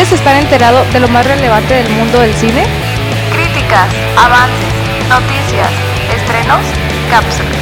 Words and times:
¿Quieres 0.00 0.18
estar 0.18 0.34
enterado 0.34 0.82
de 0.94 1.00
lo 1.00 1.08
más 1.08 1.26
relevante 1.26 1.74
del 1.74 1.90
mundo 1.90 2.20
del 2.20 2.32
cine? 2.32 2.64
Críticas, 3.34 3.86
avances, 4.16 4.72
noticias, 5.10 5.68
estrenos, 6.16 6.64
cápsulas. 7.10 7.52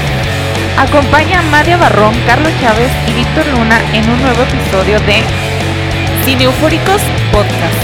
Acompaña 0.78 1.40
a 1.40 1.42
María 1.42 1.76
Barrón, 1.76 2.14
Carlos 2.28 2.52
Chávez 2.60 2.92
y 3.08 3.12
Víctor 3.14 3.44
Luna 3.48 3.80
en 3.92 4.08
un 4.08 4.22
nuevo 4.22 4.40
episodio 4.44 5.00
de 5.00 5.20
Cine 6.24 6.44
Eufóricos 6.44 7.02
Podcast. 7.32 7.82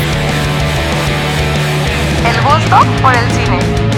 El 2.24 2.40
gusto 2.40 2.78
por 3.02 3.12
el 3.12 3.28
cine. 3.32 3.93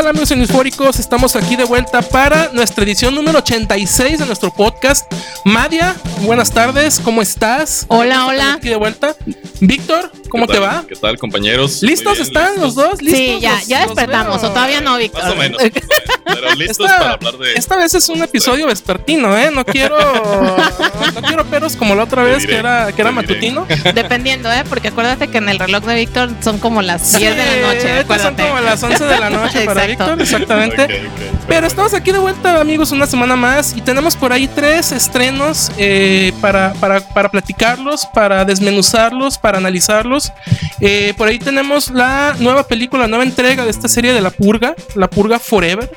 Tal 0.00 0.08
amigos 0.08 0.30
eufóricos? 0.30 0.98
Estamos 0.98 1.36
aquí 1.36 1.56
de 1.56 1.64
vuelta 1.64 2.00
para 2.00 2.50
nuestra 2.54 2.84
edición 2.84 3.14
número 3.14 3.40
86 3.40 4.20
de 4.20 4.24
nuestro 4.24 4.50
podcast. 4.50 5.12
Madia, 5.44 5.94
buenas 6.20 6.50
tardes, 6.52 7.00
¿cómo 7.02 7.22
estás? 7.22 7.84
Hola, 7.88 8.26
hola. 8.26 8.54
Aquí 8.54 8.68
de 8.68 8.76
vuelta. 8.76 9.14
Víctor, 9.60 10.10
¿cómo 10.30 10.46
¿Qué 10.46 10.54
te 10.54 10.58
va? 10.58 10.84
¿Qué 10.88 10.96
tal, 10.96 11.18
compañeros? 11.18 11.82
¿Listos 11.82 12.14
bien, 12.14 12.26
están 12.26 12.52
listos. 12.54 12.62
los 12.62 12.74
dos? 12.74 13.02
¿Listos? 13.02 13.18
Sí, 13.18 13.38
ya, 13.40 13.60
ya 13.66 13.80
los 13.86 13.94
despertamos, 13.94 14.42
o 14.42 14.48
todavía 14.50 14.80
no, 14.80 14.96
Víctor. 14.96 15.22
Más 15.22 15.32
o 15.32 15.36
menos. 15.36 15.60
Pero 15.62 16.54
listos 16.56 16.86
Esta- 16.86 16.98
para 16.98 17.12
hablar 17.14 17.36
de. 17.38 17.54
Esta 17.54 17.76
vez 17.76 17.94
es 17.94 18.08
un 18.08 18.22
episodio 18.22 18.66
vespertino, 18.66 19.36
¿eh? 19.36 19.50
No 19.50 19.64
quiero, 19.64 19.98
no 21.14 21.22
quiero 21.22 21.44
peros 21.46 21.76
como 21.76 21.94
la 21.94 22.04
otra 22.04 22.22
vez 22.22 22.38
diré, 22.38 22.52
que 22.54 22.58
era, 22.58 22.92
que 22.92 23.02
era 23.02 23.12
matutino. 23.12 23.66
Dependiendo, 23.94 24.50
¿eh? 24.50 24.64
Porque 24.68 24.88
acuérdate 24.88 25.28
que 25.28 25.38
en 25.38 25.48
el 25.48 25.58
reloj 25.58 25.84
de 25.84 25.94
Víctor 25.94 26.30
son 26.42 26.58
como 26.58 26.80
las 26.80 27.18
10 27.18 27.36
de 27.36 27.44
la 27.60 27.74
noche, 27.74 27.92
ahorita 27.92 28.18
son 28.18 28.34
como 28.34 28.60
las 28.60 28.82
11 28.82 29.04
de 29.04 29.18
la 29.18 29.30
noche 29.30 29.64
para 29.66 29.84
Exacto. 29.84 30.04
Víctor, 30.16 30.22
exactamente. 30.22 31.10
Pero 31.48 31.66
estamos 31.66 31.92
aquí 31.94 32.12
de 32.12 32.18
vuelta, 32.18 32.60
amigos, 32.60 32.92
una 32.92 33.06
semana 33.06 33.36
más 33.36 33.74
y 33.76 33.80
tenemos 33.80 34.16
por 34.16 34.32
ahí 34.32 34.48
tres 34.48 34.92
estrenos 34.92 35.72
eh, 35.76 36.09
para, 36.40 36.72
para, 36.80 37.00
para 37.00 37.28
platicarlos, 37.30 38.06
para 38.14 38.44
desmenuzarlos, 38.44 39.38
para 39.38 39.58
analizarlos. 39.58 40.32
Eh, 40.80 41.14
por 41.16 41.28
ahí 41.28 41.38
tenemos 41.38 41.90
la 41.90 42.34
nueva 42.38 42.62
película, 42.66 43.02
la 43.02 43.08
nueva 43.08 43.24
entrega 43.24 43.64
de 43.64 43.70
esta 43.70 43.88
serie 43.88 44.12
de 44.12 44.20
La 44.20 44.30
Purga, 44.30 44.74
La 44.94 45.08
Purga 45.08 45.38
Forever. 45.38 45.90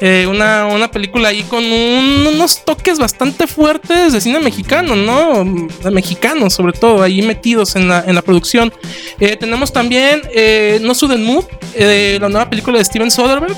Eh, 0.00 0.28
una, 0.30 0.66
una 0.66 0.88
película 0.88 1.30
ahí 1.30 1.42
con 1.42 1.64
un- 1.64 2.24
unos 2.32 2.64
toques 2.64 3.00
bastante 3.00 3.48
fuertes 3.48 4.12
de 4.12 4.20
cine 4.20 4.38
mexicano, 4.38 4.94
¿no? 4.94 5.44
Mexicanos, 5.90 6.54
sobre 6.54 6.72
todo, 6.72 7.02
ahí 7.02 7.20
metidos 7.22 7.74
en 7.74 7.88
la, 7.88 8.04
en 8.06 8.14
la 8.14 8.22
producción. 8.22 8.72
Eh, 9.18 9.34
tenemos 9.36 9.72
también 9.72 10.22
eh, 10.32 10.78
No 10.82 10.94
Sudden 10.94 11.40
eh, 11.74 12.16
la 12.20 12.28
nueva 12.28 12.48
película 12.48 12.78
de 12.78 12.84
Steven 12.84 13.10
Soderbergh. 13.10 13.56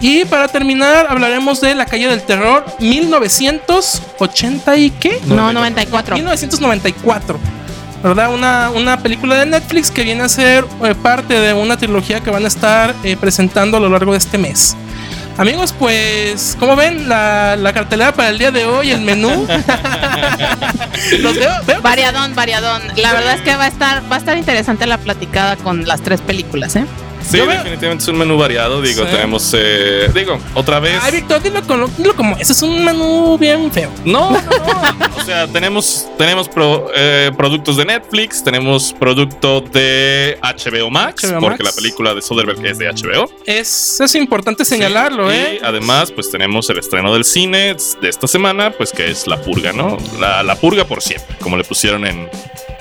Y 0.00 0.24
para 0.24 0.48
terminar, 0.48 1.06
hablaremos 1.10 1.60
de 1.60 1.74
La 1.74 1.84
calle 1.86 2.08
del 2.08 2.22
terror 2.22 2.64
1980 2.78 4.76
y 4.76 4.90
qué? 4.90 5.20
No, 5.26 5.52
94. 5.52 6.16
1994. 6.16 7.38
¿Verdad? 8.02 8.32
Una, 8.32 8.70
una 8.70 8.98
película 9.02 9.36
de 9.36 9.44
Netflix 9.46 9.90
que 9.90 10.02
viene 10.02 10.22
a 10.22 10.28
ser 10.30 10.64
eh, 10.82 10.94
parte 10.94 11.38
de 11.38 11.52
una 11.52 11.76
trilogía 11.76 12.20
que 12.20 12.30
van 12.30 12.44
a 12.44 12.48
estar 12.48 12.94
eh, 13.04 13.14
presentando 13.20 13.76
a 13.76 13.80
lo 13.80 13.90
largo 13.90 14.12
de 14.12 14.18
este 14.18 14.38
mes. 14.38 14.74
Amigos, 15.36 15.74
pues, 15.78 16.56
como 16.58 16.76
ven, 16.76 17.08
la, 17.08 17.56
la 17.56 17.72
cartelera 17.74 18.12
para 18.12 18.30
el 18.30 18.38
día 18.38 18.50
de 18.50 18.64
hoy, 18.64 18.90
el 18.90 19.02
menú. 19.02 19.46
Los 21.20 21.36
veo, 21.36 21.50
veo- 21.66 21.82
Variadón, 21.82 22.34
variadón. 22.34 22.82
La 22.96 23.12
verdad 23.12 23.34
es 23.34 23.42
que 23.42 23.54
va 23.56 23.64
a 23.64 23.68
estar, 23.68 24.02
va 24.10 24.16
a 24.16 24.18
estar 24.18 24.36
interesante 24.36 24.86
la 24.86 24.98
platicada 24.98 25.56
con 25.56 25.86
las 25.86 26.00
tres 26.02 26.20
películas, 26.20 26.76
¿eh? 26.76 26.84
Sí, 27.30 27.36
Yo 27.38 27.46
definitivamente 27.46 28.02
es 28.02 28.08
un 28.08 28.18
menú 28.18 28.36
variado. 28.36 28.80
Digo, 28.82 29.04
Sí. 29.04 29.10
tenemos. 29.12 29.54
eh, 29.56 30.10
digo, 30.14 30.38
otra 30.54 30.80
vez. 30.80 30.98
Ay, 31.02 31.12
Víctor, 31.12 31.40
dilo, 31.42 31.62
como, 32.16 32.36
ese 32.38 32.52
es 32.52 32.62
un 32.62 32.84
menú 32.84 33.36
bien 33.38 33.70
feo. 33.70 33.90
No, 34.04 34.30
no, 34.30 34.40
no. 34.40 34.40
o 35.16 35.24
sea, 35.24 35.46
tenemos, 35.46 36.06
tenemos 36.18 36.48
pro- 36.48 36.90
eh, 36.94 37.30
productos 37.36 37.76
de 37.76 37.84
Netflix, 37.84 38.42
tenemos 38.42 38.92
producto 38.98 39.60
de 39.60 40.38
HBO 40.42 40.90
Max, 40.90 41.24
HBO 41.24 41.40
porque 41.40 41.62
Max. 41.62 41.76
la 41.76 41.80
película 41.82 42.14
de 42.14 42.22
Soderbergh 42.22 42.64
es 42.66 42.78
de 42.78 42.88
HBO. 42.90 43.30
Es, 43.46 44.00
es 44.00 44.14
importante 44.14 44.64
señalarlo, 44.64 45.30
Sí, 45.30 45.36
¿eh? 45.36 45.58
Y 45.60 45.64
además, 45.64 46.10
pues 46.12 46.30
tenemos 46.30 46.68
el 46.70 46.78
estreno 46.78 47.12
del 47.12 47.24
cine 47.24 47.76
de 48.00 48.08
esta 48.08 48.26
semana, 48.26 48.70
pues 48.72 48.92
que 48.92 49.10
es 49.10 49.26
La 49.26 49.40
Purga, 49.40 49.72
¿no? 49.72 49.96
La, 50.18 50.42
la 50.42 50.56
Purga 50.56 50.84
por 50.84 51.02
siempre, 51.02 51.36
como 51.40 51.56
le 51.56 51.64
pusieron 51.64 52.06
en, 52.06 52.28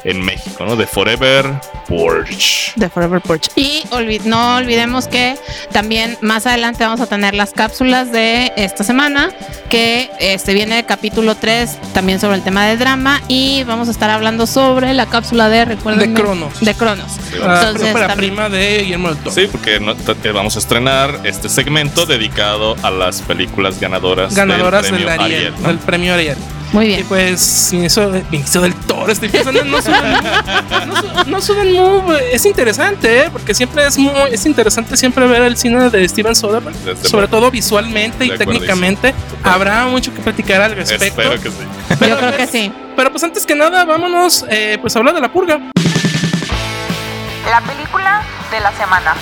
en 0.03 0.21
México, 0.23 0.65
¿no? 0.65 0.75
De 0.75 0.87
Forever 0.87 1.45
Porch. 1.87 2.73
De 2.75 2.89
Forever 2.89 3.21
Porch. 3.21 3.47
Y 3.55 3.83
olvi- 3.91 4.21
no 4.23 4.57
olvidemos 4.57 5.07
que 5.07 5.35
también 5.71 6.17
más 6.21 6.45
adelante 6.45 6.83
vamos 6.83 7.01
a 7.01 7.07
tener 7.07 7.33
las 7.33 7.51
cápsulas 7.51 8.11
de 8.11 8.51
esta 8.55 8.83
semana, 8.83 9.29
que 9.69 10.09
este 10.19 10.53
viene 10.53 10.79
el 10.79 10.85
capítulo 10.85 11.35
3 11.35 11.77
también 11.93 12.19
sobre 12.19 12.35
el 12.37 12.43
tema 12.43 12.65
de 12.65 12.77
drama 12.77 13.21
y 13.27 13.63
vamos 13.65 13.87
a 13.87 13.91
estar 13.91 14.09
hablando 14.09 14.47
sobre 14.47 14.93
la 14.93 15.05
cápsula 15.07 15.49
de, 15.49 15.65
recuerden, 15.65 16.13
De 16.13 16.21
Cronos. 16.21 16.59
De 16.59 16.73
Cronos. 16.73 17.11
La 17.39 17.59
Entonces, 17.59 17.89
ópera 17.91 18.07
también- 18.07 18.33
prima 18.35 18.49
de 18.49 18.79
Guillermo 18.83 19.09
del 19.09 19.17
Toro. 19.17 19.31
Sí, 19.31 19.47
porque 19.51 19.79
no- 19.79 19.91
eh, 19.93 20.31
vamos 20.31 20.55
a 20.55 20.59
estrenar 20.59 21.19
este 21.23 21.49
segmento 21.49 22.05
dedicado 22.05 22.75
a 22.83 22.91
las 22.91 23.21
películas 23.21 23.79
ganadoras, 23.79 24.35
Ganadoras 24.35 24.83
del 24.83 24.91
del 24.95 25.03
premio 25.05 25.23
Ariel, 25.23 25.37
Ariel, 25.47 25.53
¿no? 25.61 25.67
del 25.67 25.77
premio 25.79 26.13
Ariel. 26.13 26.37
Muy 26.71 26.85
Y 26.85 26.87
bien. 26.89 27.05
pues, 27.07 27.69
Vinicio, 27.71 28.11
Vinicio 28.29 28.61
del 28.61 28.75
Toro, 28.75 29.11
estoy 29.11 29.29
pensando 29.29 29.59
en 29.61 29.71
No 29.71 29.77
Move. 29.77 29.89
No, 31.27 31.39
No 31.39 32.01
Move 32.01 32.33
es 32.35 32.45
interesante, 32.45 33.21
¿eh? 33.25 33.29
Porque 33.31 33.55
siempre 33.55 33.85
es 33.87 33.97
muy, 33.97 34.13
es 34.31 34.45
interesante 34.45 34.95
siempre 34.95 35.25
ver 35.27 35.41
el 35.41 35.57
cine 35.57 35.89
de 35.89 36.07
Steven 36.07 36.35
Soderbergh, 36.35 36.75
Desde 36.77 37.09
sobre 37.09 37.27
todo 37.27 37.49
visualmente 37.49 38.25
y 38.25 38.37
técnicamente. 38.37 39.13
Habrá 39.43 39.85
mucho 39.87 40.13
que 40.13 40.21
platicar 40.21 40.61
al 40.61 40.75
respecto. 40.75 41.05
Espero 41.05 41.41
que 41.41 41.49
sí. 41.49 42.07
Yo 42.07 42.17
creo 42.17 42.37
que 42.37 42.47
sí. 42.47 42.71
Pero 42.95 43.11
pues 43.11 43.23
antes 43.23 43.45
que 43.45 43.55
nada, 43.55 43.85
vámonos 43.85 44.45
eh, 44.49 44.77
pues 44.79 44.95
a 44.95 44.99
hablar 44.99 45.15
de 45.15 45.21
la 45.21 45.31
purga. 45.31 45.59
La 47.49 47.61
película 47.61 48.21
de 48.51 48.59
la 48.59 48.71
semana. 48.73 49.15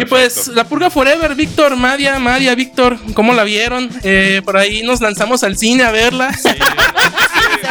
Y 0.00 0.06
pues 0.06 0.48
la 0.48 0.64
purga 0.64 0.88
forever, 0.88 1.34
Víctor, 1.34 1.76
Madia, 1.76 2.18
Madia, 2.18 2.54
Víctor, 2.54 2.98
¿cómo 3.12 3.34
la 3.34 3.44
vieron? 3.44 3.90
Eh, 4.02 4.40
por 4.42 4.56
ahí 4.56 4.82
nos 4.82 5.02
lanzamos 5.02 5.44
al 5.44 5.58
cine 5.58 5.84
a 5.84 5.90
verla. 5.90 6.30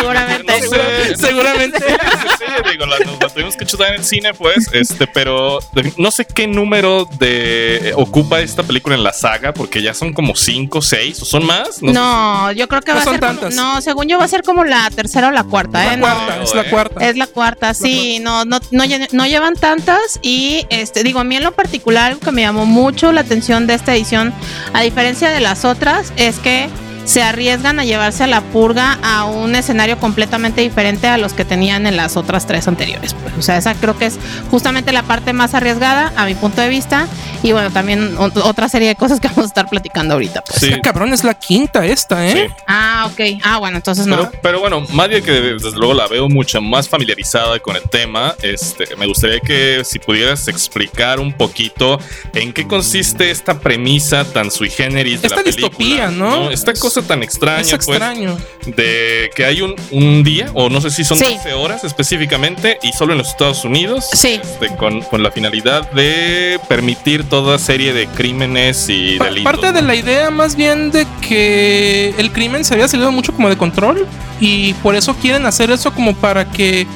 Seguramente. 0.01 0.53
No 0.61 0.69
sé, 0.69 1.17
Seguramente. 1.17 1.77
Sí, 1.79 1.85
sí, 2.21 2.27
sí, 2.39 2.69
digo, 2.71 2.85
la, 2.85 2.97
la 2.99 3.29
tuvimos 3.29 3.55
que 3.55 3.65
chutar 3.65 3.89
en 3.89 3.95
el 3.95 4.03
cine, 4.03 4.33
pues, 4.33 4.69
este, 4.73 5.07
pero 5.07 5.59
no 5.97 6.11
sé 6.11 6.25
qué 6.25 6.47
número 6.47 7.05
de 7.19 7.89
eh, 7.89 7.93
ocupa 7.95 8.39
esta 8.41 8.63
película 8.63 8.95
en 8.95 9.03
la 9.03 9.13
saga, 9.13 9.53
porque 9.53 9.81
ya 9.81 9.93
son 9.93 10.13
como 10.13 10.35
cinco, 10.35 10.81
seis, 10.81 11.21
o 11.21 11.25
son 11.25 11.45
más. 11.45 11.81
No, 11.81 11.91
No, 11.93 12.51
yo 12.51 12.67
creo 12.67 12.81
que 12.81 12.91
No 12.91 12.97
va 12.97 13.01
a 13.01 13.05
ser 13.05 13.19
como, 13.19 13.31
tantas. 13.33 13.53
no, 13.55 13.81
según 13.81 14.07
yo 14.07 14.17
va 14.17 14.25
a 14.25 14.27
ser 14.27 14.43
como 14.43 14.63
la 14.63 14.89
tercera 14.89 15.27
o 15.27 15.31
la 15.31 15.43
cuarta, 15.43 15.85
La 15.85 15.93
¿eh? 15.93 15.99
cuarta, 15.99 16.35
No, 16.37 16.43
es 16.43 16.55
la 16.55 16.61
eh. 16.61 16.69
cuarta. 16.69 17.09
es 17.09 17.17
la 17.17 17.27
cuarta, 17.27 17.73
sí, 17.73 18.19
no, 18.19 18.45
no, 18.45 18.59
no, 18.71 18.83
lle- 18.85 19.07
no 19.11 19.25
llevan 19.27 19.55
tantas 19.55 20.19
y 20.21 20.65
este, 20.69 21.03
digo, 21.03 21.19
a 21.19 21.23
mí 21.23 21.35
en 21.35 21.43
lo 21.43 21.51
particular 21.53 22.07
algo 22.11 22.19
que 22.19 22.31
me 22.31 22.41
llamó 22.41 22.65
mucho 22.65 23.11
la 23.11 23.21
atención 23.21 23.67
de 23.67 23.75
esta 23.75 23.93
edición, 23.95 24.33
a 24.73 24.81
diferencia 24.81 25.29
de 25.29 25.39
las 25.39 25.65
otras, 25.65 26.11
es 26.17 26.39
que 26.39 26.69
se 27.11 27.21
arriesgan 27.21 27.77
a 27.79 27.83
llevarse 27.83 28.23
a 28.23 28.27
la 28.27 28.39
purga 28.39 28.97
a 29.03 29.25
un 29.25 29.55
escenario 29.55 29.97
completamente 29.99 30.61
diferente 30.61 31.07
a 31.07 31.17
los 31.17 31.33
que 31.33 31.43
tenían 31.43 31.85
en 31.85 31.97
las 31.97 32.15
otras 32.15 32.47
tres 32.47 32.67
anteriores. 32.69 33.13
pues. 33.13 33.33
O 33.37 33.41
sea, 33.41 33.57
esa 33.57 33.73
creo 33.75 33.97
que 33.97 34.05
es 34.05 34.17
justamente 34.49 34.93
la 34.93 35.03
parte 35.03 35.33
más 35.33 35.53
arriesgada 35.53 36.13
a 36.15 36.25
mi 36.25 36.35
punto 36.35 36.61
de 36.61 36.69
vista 36.69 37.07
y 37.43 37.51
bueno, 37.51 37.69
también 37.71 38.15
ot- 38.15 38.41
otra 38.45 38.69
serie 38.69 38.87
de 38.87 38.95
cosas 38.95 39.19
que 39.19 39.27
vamos 39.27 39.43
a 39.43 39.47
estar 39.47 39.67
platicando 39.69 40.13
ahorita. 40.13 40.41
pues. 40.41 40.59
Sí. 40.59 40.65
Esta 40.67 40.79
cabrón 40.81 41.11
es 41.11 41.23
la 41.25 41.33
quinta 41.33 41.85
esta, 41.85 42.25
¿eh? 42.25 42.47
Sí. 42.47 42.53
Ah, 42.67 43.09
ok. 43.11 43.41
Ah, 43.43 43.57
bueno, 43.57 43.75
entonces 43.77 44.05
no. 44.07 44.15
Pero, 44.17 44.31
pero 44.41 44.59
bueno, 44.61 44.81
Madia, 44.93 45.19
que 45.21 45.31
desde 45.31 45.71
luego 45.71 45.93
la 45.93 46.07
veo 46.07 46.29
mucho 46.29 46.61
más 46.61 46.87
familiarizada 46.87 47.59
con 47.59 47.75
el 47.75 47.83
tema, 47.89 48.35
este, 48.41 48.95
me 48.95 49.05
gustaría 49.05 49.39
que 49.41 49.81
si 49.83 49.99
pudieras 49.99 50.47
explicar 50.47 51.19
un 51.19 51.33
poquito 51.33 51.99
en 52.33 52.53
qué 52.53 52.67
consiste 52.67 53.31
esta 53.31 53.59
premisa 53.59 54.23
tan 54.23 54.49
sui 54.51 54.69
generis 54.69 55.21
de 55.21 55.27
Esta 55.27 55.39
la 55.39 55.43
película. 55.43 55.67
distopía, 55.69 56.07
¿no? 56.11 56.51
Esta 56.51 56.73
cosa 56.73 57.00
tan 57.03 57.23
extraña, 57.23 57.61
es 57.61 57.71
pues, 57.71 57.87
extraño. 57.87 58.37
de 58.65 59.29
que 59.35 59.45
hay 59.45 59.61
un, 59.61 59.75
un 59.91 60.23
día, 60.23 60.49
o 60.53 60.69
no 60.69 60.81
sé 60.81 60.89
si 60.89 61.03
son 61.03 61.17
Sí. 61.17 61.25
12 61.35 61.53
horas 61.53 61.83
específicamente, 61.83 62.77
y 62.83 62.93
solo 62.93 63.13
en 63.13 63.19
los 63.19 63.29
Estados 63.29 63.63
Unidos, 63.65 64.07
Sí. 64.13 64.39
este, 64.41 64.75
con, 64.77 65.01
con 65.01 65.23
la 65.23 65.31
finalidad 65.31 65.89
de 65.91 66.59
permitir 66.67 67.23
toda 67.23 67.57
serie 67.59 67.93
de 67.93 68.07
crímenes 68.07 68.87
y 68.89 69.17
Pa- 69.17 69.25
delitos. 69.25 69.51
parte 69.51 69.71
de 69.71 69.81
la 69.81 69.95
idea 69.95 70.29
más 70.31 70.55
bien 70.55 70.91
de 70.91 71.05
que 71.27 72.13
el 72.17 72.31
crimen 72.31 72.63
se 72.65 72.73
había 72.73 72.87
salido 72.87 73.11
mucho 73.11 73.33
como 73.33 73.49
de 73.49 73.57
control 73.57 74.07
y 74.39 74.73
por 74.75 74.95
eso 74.95 75.15
quieren 75.15 75.45
hacer 75.45 75.71
eso 75.71 75.93
como 75.93 76.15
para 76.15 76.45
que 76.51 76.87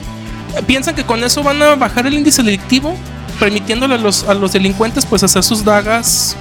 piensan 0.67 0.95
que 0.95 1.03
con 1.03 1.23
eso 1.23 1.43
van 1.43 1.61
a 1.61 1.75
bajar 1.75 2.07
el 2.07 2.13
índice 2.13 2.41
delictivo 2.43 2.97
permitiéndole 3.39 3.95
a 3.95 3.97
los, 3.97 4.23
a 4.23 4.33
los 4.33 4.53
delincuentes 4.53 5.05
pues 5.05 5.23
hacer 5.23 5.43
sus 5.43 5.63
dagas 5.65 6.35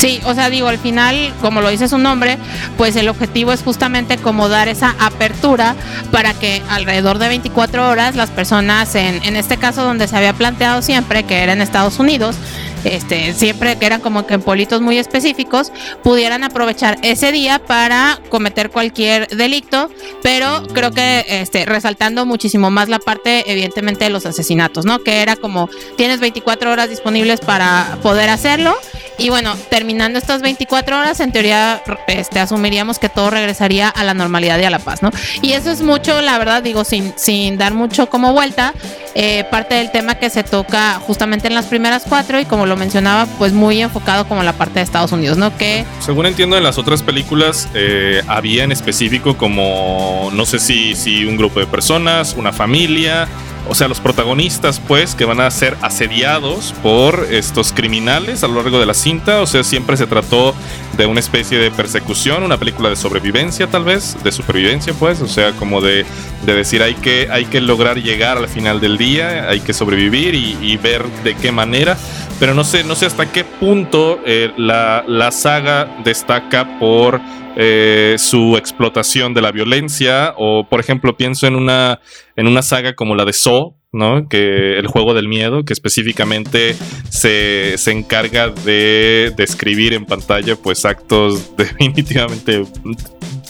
Sí, 0.00 0.18
o 0.24 0.32
sea, 0.32 0.48
digo, 0.48 0.66
al 0.68 0.78
final, 0.78 1.30
como 1.42 1.60
lo 1.60 1.68
dice 1.68 1.86
su 1.86 1.98
nombre, 1.98 2.38
pues 2.78 2.96
el 2.96 3.06
objetivo 3.10 3.52
es 3.52 3.62
justamente 3.62 4.16
como 4.16 4.48
dar 4.48 4.66
esa 4.66 4.94
apertura 4.98 5.74
para 6.10 6.32
que 6.32 6.62
alrededor 6.70 7.18
de 7.18 7.28
24 7.28 7.86
horas 7.86 8.16
las 8.16 8.30
personas, 8.30 8.94
en, 8.94 9.22
en 9.24 9.36
este 9.36 9.58
caso 9.58 9.84
donde 9.84 10.08
se 10.08 10.16
había 10.16 10.32
planteado 10.32 10.80
siempre, 10.80 11.24
que 11.24 11.42
era 11.42 11.52
en 11.52 11.60
Estados 11.60 11.98
Unidos, 11.98 12.36
este, 12.84 13.32
siempre 13.34 13.76
que 13.76 13.86
eran 13.86 14.00
como 14.00 14.26
que 14.26 14.34
en 14.34 14.42
pueblitos 14.42 14.80
muy 14.80 14.98
específicos, 14.98 15.72
pudieran 16.02 16.44
aprovechar 16.44 16.98
ese 17.02 17.32
día 17.32 17.58
para 17.58 18.18
cometer 18.28 18.70
cualquier 18.70 19.28
delito, 19.28 19.90
pero 20.22 20.62
creo 20.72 20.90
que 20.92 21.24
este, 21.28 21.64
resaltando 21.66 22.26
muchísimo 22.26 22.70
más 22.70 22.88
la 22.88 22.98
parte, 22.98 23.50
evidentemente, 23.50 24.04
de 24.04 24.10
los 24.10 24.26
asesinatos, 24.26 24.84
¿no? 24.84 25.00
Que 25.00 25.22
era 25.22 25.36
como 25.36 25.68
tienes 25.96 26.20
24 26.20 26.70
horas 26.72 26.88
disponibles 26.88 27.40
para 27.40 27.98
poder 28.02 28.30
hacerlo, 28.30 28.76
y 29.20 29.28
bueno, 29.28 29.54
terminando 29.68 30.18
estas 30.18 30.40
24 30.40 30.98
horas, 30.98 31.20
en 31.20 31.30
teoría, 31.30 31.82
este, 32.06 32.40
asumiríamos 32.40 32.98
que 32.98 33.10
todo 33.10 33.28
regresaría 33.28 33.88
a 33.88 34.02
la 34.02 34.14
normalidad 34.14 34.58
y 34.58 34.64
a 34.64 34.70
la 34.70 34.78
paz, 34.78 35.02
¿no? 35.02 35.10
Y 35.42 35.52
eso 35.52 35.70
es 35.70 35.82
mucho, 35.82 36.22
la 36.22 36.38
verdad, 36.38 36.62
digo, 36.62 36.84
sin, 36.84 37.12
sin 37.16 37.58
dar 37.58 37.74
mucho 37.74 38.08
como 38.08 38.32
vuelta, 38.32 38.72
eh, 39.14 39.44
parte 39.50 39.74
del 39.74 39.90
tema 39.90 40.14
que 40.14 40.30
se 40.30 40.44
toca 40.44 40.94
justamente 40.94 41.48
en 41.48 41.54
las 41.54 41.66
primeras 41.66 42.04
cuatro 42.08 42.40
y 42.40 42.44
como 42.44 42.66
lo 42.66 42.76
mencionaba, 42.76 43.26
pues 43.38 43.52
muy 43.52 43.80
enfocado 43.80 44.26
como 44.26 44.42
la 44.42 44.52
parte 44.52 44.74
de 44.74 44.82
Estados 44.82 45.12
Unidos, 45.12 45.36
¿no? 45.36 45.56
Que 45.56 45.84
Según 46.00 46.26
entiendo, 46.26 46.56
en 46.56 46.62
las 46.62 46.78
otras 46.78 47.02
películas 47.02 47.68
eh, 47.74 48.22
había 48.28 48.64
en 48.64 48.72
específico 48.72 49.36
como, 49.36 50.30
no 50.32 50.46
sé 50.46 50.58
si, 50.58 50.94
si 50.94 51.24
un 51.24 51.36
grupo 51.36 51.60
de 51.60 51.66
personas, 51.66 52.34
una 52.36 52.52
familia, 52.52 53.26
o 53.70 53.74
sea, 53.76 53.86
los 53.86 54.00
protagonistas, 54.00 54.80
pues, 54.80 55.14
que 55.14 55.24
van 55.24 55.40
a 55.40 55.48
ser 55.48 55.76
asediados 55.80 56.74
por 56.82 57.28
estos 57.30 57.72
criminales 57.72 58.42
a 58.42 58.48
lo 58.48 58.56
largo 58.56 58.80
de 58.80 58.86
la 58.86 58.94
cinta. 58.94 59.42
O 59.42 59.46
sea, 59.46 59.62
siempre 59.62 59.96
se 59.96 60.08
trató 60.08 60.56
de 60.96 61.06
una 61.06 61.20
especie 61.20 61.56
de 61.56 61.70
persecución, 61.70 62.42
una 62.42 62.58
película 62.58 62.88
de 62.88 62.96
sobrevivencia, 62.96 63.68
tal 63.68 63.84
vez, 63.84 64.16
de 64.24 64.32
supervivencia, 64.32 64.92
pues. 64.98 65.22
O 65.22 65.28
sea, 65.28 65.52
como 65.52 65.80
de, 65.80 66.04
de 66.44 66.54
decir, 66.54 66.82
hay 66.82 66.94
que, 66.94 67.28
hay 67.30 67.44
que 67.44 67.60
lograr 67.60 68.02
llegar 68.02 68.38
al 68.38 68.48
final 68.48 68.80
del 68.80 68.98
día, 68.98 69.48
hay 69.48 69.60
que 69.60 69.72
sobrevivir 69.72 70.34
y, 70.34 70.76
ver 70.78 71.06
de 71.22 71.36
qué 71.36 71.52
manera. 71.52 71.96
Pero 72.40 72.54
no 72.54 72.64
sé, 72.64 72.82
no 72.82 72.96
sé 72.96 73.06
hasta 73.06 73.30
qué 73.30 73.44
punto 73.44 74.18
eh, 74.26 74.52
la, 74.56 75.04
la 75.06 75.30
saga 75.30 75.88
destaca 76.02 76.76
por 76.80 77.20
eh, 77.56 78.16
su 78.18 78.56
explotación 78.56 79.34
de 79.34 79.42
la 79.42 79.52
violencia 79.52 80.34
o 80.36 80.66
por 80.68 80.80
ejemplo 80.80 81.16
pienso 81.16 81.46
en 81.46 81.56
una 81.56 82.00
en 82.36 82.46
una 82.46 82.62
saga 82.62 82.94
como 82.94 83.14
la 83.14 83.24
de 83.24 83.32
Saw 83.32 83.76
¿no? 83.92 84.28
Que 84.28 84.78
el 84.78 84.86
juego 84.86 85.14
del 85.14 85.28
miedo, 85.28 85.64
que 85.64 85.72
específicamente 85.72 86.76
se, 87.08 87.76
se 87.76 87.90
encarga 87.90 88.48
de 88.48 89.32
describir 89.36 89.94
en 89.94 90.06
pantalla, 90.06 90.56
pues, 90.56 90.84
actos 90.84 91.56
definitivamente 91.56 92.64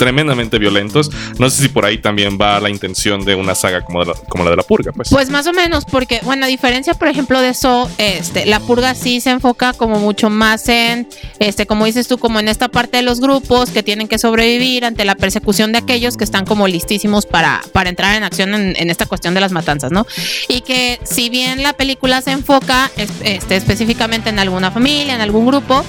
tremendamente 0.01 0.59
violentos. 0.59 1.11
No 1.39 1.51
sé 1.51 1.61
si 1.61 1.69
por 1.69 1.85
ahí 1.85 1.99
también 1.99 2.39
va 2.41 2.59
la 2.59 2.71
intención 2.71 3.23
de 3.23 3.35
una 3.35 3.55
saga 3.55 3.83
como, 3.83 4.03
la, 4.03 4.15
como 4.31 4.45
la 4.45 4.51
de 4.51 4.57
la 4.57 4.63
purga, 4.63 4.93
pues. 4.93 5.11
Pues 5.11 5.29
más 5.29 5.47
o 5.47 5.53
menos, 5.53 5.85
porque, 5.85 6.21
bueno, 6.23 6.47
a 6.47 6.49
diferencia, 6.49 6.95
por 6.95 7.09
ejemplo, 7.09 7.39
de 7.43 7.51
eso, 7.51 7.91
este, 7.99 8.47
la 8.47 8.61
purga 8.61 8.95
sí 8.95 9.21
se 9.21 9.29
enfoca 9.29 9.75
como 9.75 9.99
mucho 9.99 10.31
más 10.31 10.71
en, 10.71 11.07
este, 11.39 11.67
como 11.67 11.85
dices 11.85 12.09
tú, 12.09 12.17
como 12.17 12.41
en 12.41 12.49
esta 12.49 12.69
parte 12.69 12.97
de 12.97 13.03
los 13.03 13.21
grupos 13.21 13.69
que 13.69 13.83
tienen 13.83 14.09
que 14.09 14.19
sobrevivir 14.19 14.87
ante 14.87 15.05
la 15.05 15.17
persecución 15.17 15.73
de 15.73 15.79
aquellos 15.79 16.17
que 16.17 16.25
están 16.25 16.47
como 16.47 16.67
listísimos 16.67 17.27
para, 17.27 17.61
para 17.75 17.91
entrar 17.91 18.17
en 18.17 18.23
acción 18.23 18.55
en, 18.55 18.75
en 18.77 18.89
esta 18.89 19.05
cuestión 19.05 19.35
de 19.35 19.41
las 19.43 19.53
matanzas, 19.53 19.93
¿no? 19.93 20.07
Y 20.49 20.63
que 20.63 20.99
si 21.05 21.29
bien 21.29 21.63
la 21.63 21.75
película 21.75 22.23
se 22.23 22.31
enfoca 22.31 22.91
este, 22.97 23.55
específicamente 23.55 24.31
en 24.31 24.39
alguna 24.39 24.71
familia, 24.71 25.15
en 25.15 25.21
algún 25.21 25.45
grupo, 25.45 25.85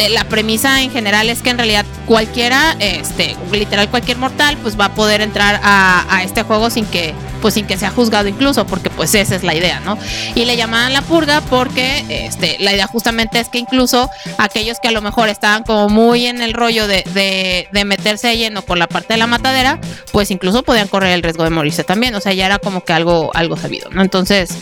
eh, 0.00 0.08
la 0.08 0.24
premisa 0.24 0.82
en 0.82 0.90
general 0.90 1.28
es 1.28 1.42
que 1.42 1.50
en 1.50 1.58
realidad 1.58 1.86
cualquiera, 2.06 2.76
este, 2.80 3.36
literal 3.58 3.88
cualquier 3.88 4.18
mortal, 4.18 4.56
pues 4.62 4.78
va 4.78 4.86
a 4.86 4.94
poder 4.94 5.20
entrar 5.20 5.60
a, 5.62 6.04
a, 6.08 6.22
este 6.22 6.42
juego 6.42 6.70
sin 6.70 6.86
que, 6.86 7.14
pues 7.40 7.54
sin 7.54 7.66
que 7.66 7.76
sea 7.76 7.90
juzgado 7.90 8.28
incluso, 8.28 8.66
porque 8.66 8.90
pues 8.90 9.14
esa 9.14 9.34
es 9.34 9.42
la 9.42 9.54
idea, 9.54 9.80
¿no? 9.80 9.98
Y 10.34 10.44
le 10.44 10.56
llamaban 10.56 10.92
la 10.92 11.02
purga 11.02 11.40
porque 11.42 12.04
este, 12.08 12.56
la 12.60 12.72
idea 12.72 12.86
justamente 12.86 13.40
es 13.40 13.48
que 13.48 13.58
incluso 13.58 14.10
aquellos 14.38 14.78
que 14.80 14.88
a 14.88 14.92
lo 14.92 15.02
mejor 15.02 15.28
estaban 15.28 15.62
como 15.64 15.88
muy 15.88 16.26
en 16.26 16.42
el 16.42 16.54
rollo 16.54 16.86
de, 16.86 17.04
de, 17.14 17.68
de 17.72 17.84
meterse 17.84 18.28
de 18.28 18.36
lleno 18.36 18.62
con 18.62 18.78
la 18.78 18.86
parte 18.86 19.14
de 19.14 19.18
la 19.18 19.26
matadera, 19.26 19.80
pues 20.12 20.30
incluso 20.30 20.62
podían 20.62 20.88
correr 20.88 21.12
el 21.12 21.22
riesgo 21.22 21.44
de 21.44 21.50
morirse 21.50 21.84
también, 21.84 22.14
o 22.14 22.20
sea, 22.20 22.32
ya 22.32 22.46
era 22.46 22.58
como 22.58 22.84
que 22.84 22.92
algo, 22.92 23.30
algo 23.34 23.56
sabido, 23.56 23.90
¿no? 23.90 24.02
Entonces... 24.02 24.56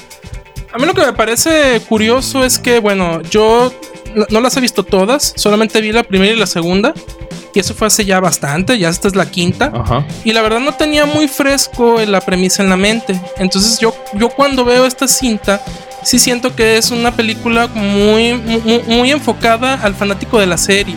A 0.72 0.78
mí 0.78 0.86
lo 0.86 0.94
que 0.94 1.04
me 1.04 1.12
parece 1.12 1.80
curioso 1.88 2.44
es 2.44 2.60
que, 2.60 2.78
bueno, 2.78 3.22
yo 3.22 3.72
no 4.30 4.40
las 4.40 4.56
he 4.56 4.60
visto 4.60 4.84
todas, 4.84 5.32
solamente 5.36 5.80
vi 5.80 5.92
la 5.92 6.02
primera 6.02 6.32
y 6.32 6.36
la 6.36 6.46
segunda. 6.46 6.94
Y 7.52 7.58
eso 7.58 7.74
fue 7.74 7.88
hace 7.88 8.04
ya 8.04 8.20
bastante, 8.20 8.78
ya 8.78 8.88
esta 8.88 9.08
es 9.08 9.16
la 9.16 9.26
quinta. 9.30 9.72
Ajá. 9.74 10.04
Y 10.24 10.32
la 10.32 10.42
verdad 10.42 10.60
no 10.60 10.72
tenía 10.72 11.04
muy 11.06 11.26
fresco 11.28 11.98
la 12.06 12.20
premisa 12.20 12.62
en 12.62 12.68
la 12.70 12.76
mente. 12.76 13.20
Entonces 13.38 13.78
yo, 13.80 13.94
yo 14.14 14.28
cuando 14.28 14.64
veo 14.64 14.86
esta 14.86 15.08
cinta, 15.08 15.60
sí 16.04 16.18
siento 16.18 16.54
que 16.54 16.76
es 16.76 16.90
una 16.92 17.10
película 17.10 17.66
muy, 17.74 18.34
muy, 18.34 18.82
muy 18.86 19.10
enfocada 19.10 19.74
al 19.82 19.94
fanático 19.94 20.38
de 20.38 20.46
la 20.46 20.56
serie. 20.58 20.94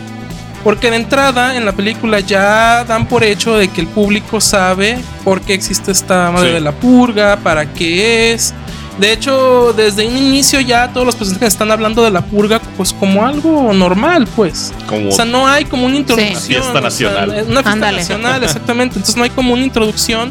Porque 0.62 0.90
de 0.90 0.96
entrada 0.96 1.56
en 1.56 1.66
la 1.66 1.72
película 1.72 2.20
ya 2.20 2.84
dan 2.84 3.06
por 3.06 3.22
hecho 3.22 3.56
de 3.58 3.68
que 3.68 3.82
el 3.82 3.86
público 3.86 4.40
sabe 4.40 4.96
por 5.22 5.42
qué 5.42 5.52
existe 5.52 5.90
esta 5.92 6.30
madre 6.30 6.48
Sí. 6.48 6.54
de 6.54 6.60
la 6.60 6.72
purga, 6.72 7.36
para 7.36 7.66
qué 7.66 8.32
es. 8.32 8.54
De 8.98 9.12
hecho, 9.12 9.72
desde 9.76 10.06
un 10.06 10.16
inicio 10.16 10.60
ya 10.60 10.88
todos 10.92 11.04
los 11.04 11.16
personajes 11.16 11.48
están 11.48 11.70
hablando 11.72 12.02
de 12.04 12.10
la 12.10 12.20
purga 12.20 12.60
pues 12.76 12.92
como 12.92 13.26
algo 13.26 13.72
normal, 13.72 14.28
pues. 14.36 14.72
Como 14.88 15.08
O 15.08 15.12
sea, 15.12 15.24
no 15.24 15.46
hay 15.48 15.64
como 15.64 15.86
una 15.86 15.96
introducción. 15.96 16.32
Una 16.32 16.40
fiesta 16.40 16.68
o 16.68 16.72
sea, 16.72 16.80
nacional. 16.80 17.30
una 17.48 17.62
fiesta 17.62 17.92
nacional, 17.92 18.44
exactamente. 18.44 18.94
Entonces 18.96 19.16
no 19.16 19.24
hay 19.24 19.30
como 19.30 19.52
una 19.52 19.62
introducción 19.64 20.30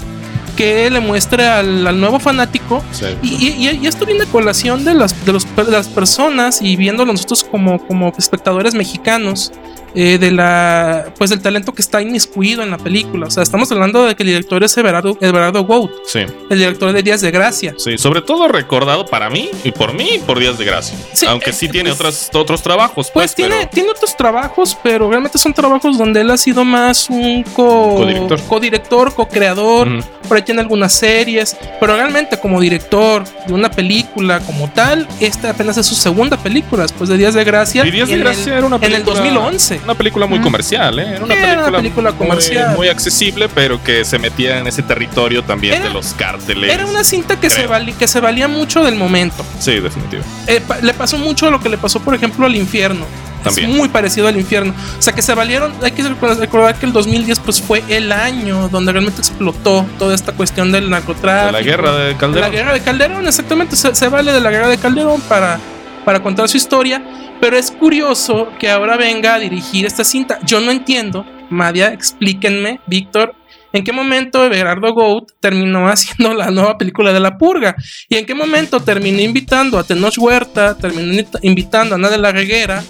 que 0.55 0.89
le 0.89 0.99
muestre 0.99 1.45
al, 1.47 1.85
al 1.87 1.99
nuevo 1.99 2.19
fanático. 2.19 2.81
Sí. 2.91 3.05
Y, 3.21 3.47
y- 3.47 3.79
y 3.81 3.87
esto 3.87 4.05
viene 4.05 4.23
a 4.23 4.27
colación 4.27 4.85
de 4.85 4.93
las, 4.93 5.25
de, 5.25 5.33
los, 5.33 5.45
de 5.55 5.63
las 5.71 5.87
personas 5.89 6.61
y 6.61 6.75
viéndolo 6.75 7.11
nosotros 7.11 7.43
como, 7.43 7.79
como 7.85 8.13
espectadores 8.17 8.75
mexicanos. 8.75 9.51
Eh, 9.95 10.17
de 10.17 10.31
la 10.31 11.05
pues 11.17 11.29
del 11.29 11.41
talento 11.41 11.73
que 11.73 11.81
está 11.81 12.01
inmiscuido 12.01 12.63
en 12.63 12.71
la 12.71 12.77
película. 12.77 13.27
O 13.27 13.31
sea, 13.31 13.43
estamos 13.43 13.71
hablando 13.71 14.05
de 14.05 14.15
que 14.15 14.23
el 14.23 14.27
director 14.29 14.63
es 14.63 14.75
Everardo, 14.77 15.17
Everardo 15.21 15.63
Gout, 15.65 15.91
sí. 16.05 16.19
el 16.49 16.57
director 16.57 16.91
de 16.93 17.03
Días 17.03 17.21
de 17.21 17.31
Gracia. 17.31 17.73
Sí, 17.77 17.97
sobre 17.97 18.21
todo 18.21 18.47
recordado 18.47 19.05
para 19.05 19.29
mí 19.29 19.49
y 19.63 19.71
por 19.71 19.93
mí 19.93 20.21
por 20.25 20.39
Días 20.39 20.57
de 20.57 20.65
Gracia. 20.65 20.97
Sí, 21.13 21.25
Aunque 21.27 21.51
eh, 21.51 21.53
sí 21.53 21.67
tiene 21.69 21.89
pues- 21.91 21.99
otras, 21.99 22.29
otros 22.33 22.61
trabajos. 22.61 23.09
Pues 23.11 23.23
Pues, 23.33 23.35
tiene, 23.35 23.55
pero- 23.59 23.69
tiene 23.69 23.89
otros 23.91 24.15
trabajos, 24.17 24.77
pero 24.83 25.09
realmente 25.09 25.37
son 25.37 25.53
trabajos 25.53 25.97
donde 25.97 26.21
él 26.21 26.29
ha 26.31 26.37
sido 26.37 26.63
más 26.65 27.09
un 27.09 27.43
co- 27.43 27.95
Codirector. 27.97 28.41
co-director, 28.47 29.13
co-creador. 29.13 29.87
Por 30.27 30.37
ahí 30.37 30.43
tiene 30.43 30.61
algunas 30.61 30.93
series, 30.93 31.55
pero 31.79 31.95
realmente 31.95 32.37
como 32.39 32.59
director 32.59 33.23
de 33.47 33.53
una 33.53 33.69
película 33.69 34.39
como 34.41 34.69
tal, 34.71 35.07
esta 35.19 35.49
apenas 35.51 35.77
es 35.77 35.85
su 35.85 35.95
segunda 35.95 36.37
película 36.37 36.83
después 36.83 37.09
de 37.09 37.17
Días 37.17 37.33
de 37.33 37.43
Gracia. 37.43 37.85
Y 37.85 37.91
Días 37.91 38.09
de 38.09 38.17
Gracia 38.17 38.51
el- 38.53 38.57
era 38.59 38.67
una 38.67 38.79
película. 38.79 38.97
En 38.97 39.01
el 39.01 39.05
2011. 39.05 39.81
Una 39.83 39.95
película 39.95 40.25
muy 40.25 40.39
comercial, 40.39 40.97
¿eh? 40.99 41.15
Era 41.15 41.25
una 41.25 41.35
película, 41.35 41.67
una 41.67 41.77
película 41.77 42.11
muy- 42.11 42.17
comercial. 42.27 42.75
Muy, 42.75 42.87
accesible, 42.87 43.49
pero 43.49 43.83
que 43.83 44.05
se 44.05 44.17
metía 44.19 44.59
en 44.59 44.67
ese 44.67 44.81
territorio 44.83 45.43
también 45.43 45.75
Era- 45.75 45.85
de 45.87 45.93
los 45.93 46.13
cárteles. 46.13 46.71
Era 46.71 46.85
una 46.85 47.03
cinta 47.03 47.39
que 47.39 47.49
se, 47.49 47.67
vali- 47.67 47.93
que 47.93 48.07
se 48.07 48.19
valía 48.19 48.47
mucho 48.47 48.83
del 48.83 48.95
momento. 48.95 49.45
Sí, 49.59 49.79
definitivo. 49.79 50.23
Eh, 50.47 50.61
pa- 50.65 50.77
le 50.81 50.93
pasó 50.93 51.17
mucho 51.17 51.51
lo 51.51 51.59
que 51.59 51.69
le 51.69 51.77
pasó, 51.77 51.99
por 51.99 52.15
ejemplo, 52.15 52.45
al 52.45 52.55
infierno. 52.55 53.05
También. 53.43 53.71
Es 53.71 53.75
muy 53.75 53.89
parecido 53.89 54.29
al 54.29 54.37
infierno. 54.37 54.73
O 54.97 55.01
sea, 55.01 55.11
que 55.13 55.21
se 55.21 55.33
valieron. 55.33 55.73
Hay 55.83 55.91
que 55.91 56.01
recordar 56.03 56.75
que 56.75 56.85
el 56.85 56.93
2010 56.93 57.39
pues, 57.39 57.61
fue 57.61 57.83
el 57.89 58.13
año 58.13 58.69
donde 58.69 58.93
realmente 58.93 59.19
explotó 59.19 59.85
toda 59.99 60.15
esta 60.15 60.31
cuestión 60.31 60.71
del 60.71 60.89
narcotráfico. 60.89 61.47
De 61.47 61.51
la 61.51 61.61
guerra 61.61 61.91
de 61.97 62.15
Calderón. 62.15 62.49
La 62.49 62.55
guerra 62.55 62.71
de 62.71 62.79
Calderón, 62.79 63.27
exactamente. 63.27 63.75
Se, 63.75 63.93
se 63.95 64.07
vale 64.07 64.31
de 64.31 64.39
la 64.39 64.49
guerra 64.49 64.69
de 64.69 64.77
Calderón 64.77 65.19
para, 65.27 65.59
para 66.05 66.21
contar 66.21 66.47
su 66.49 66.57
historia. 66.57 67.03
Pero 67.41 67.57
es 67.57 67.71
curioso 67.71 68.49
que 68.59 68.69
ahora 68.69 68.97
venga 68.97 69.35
a 69.35 69.39
dirigir 69.39 69.85
esta 69.85 70.03
cinta. 70.03 70.39
Yo 70.45 70.59
no 70.59 70.71
entiendo. 70.71 71.25
Madia, 71.49 71.91
explíquenme, 71.93 72.79
Víctor. 72.87 73.35
¿En 73.73 73.83
qué 73.83 73.91
momento 73.91 74.49
Gerardo 74.51 74.93
Goat 74.93 75.29
terminó 75.39 75.87
haciendo 75.89 76.33
la 76.35 76.51
nueva 76.51 76.77
película 76.77 77.11
de 77.11 77.19
La 77.19 77.37
Purga? 77.37 77.75
¿Y 78.07 78.17
en 78.17 78.25
qué 78.25 78.35
momento 78.35 78.79
terminó 78.79 79.19
invitando 79.19 79.79
a 79.79 79.83
Tenoch 79.83 80.17
Huerta, 80.17 80.77
terminó 80.77 81.11
invita- 81.11 81.39
invitando 81.41 81.95
a 81.95 81.97
Ana 81.97 82.09
de 82.09 82.17
la 82.19 82.31
Reguera 82.31 82.83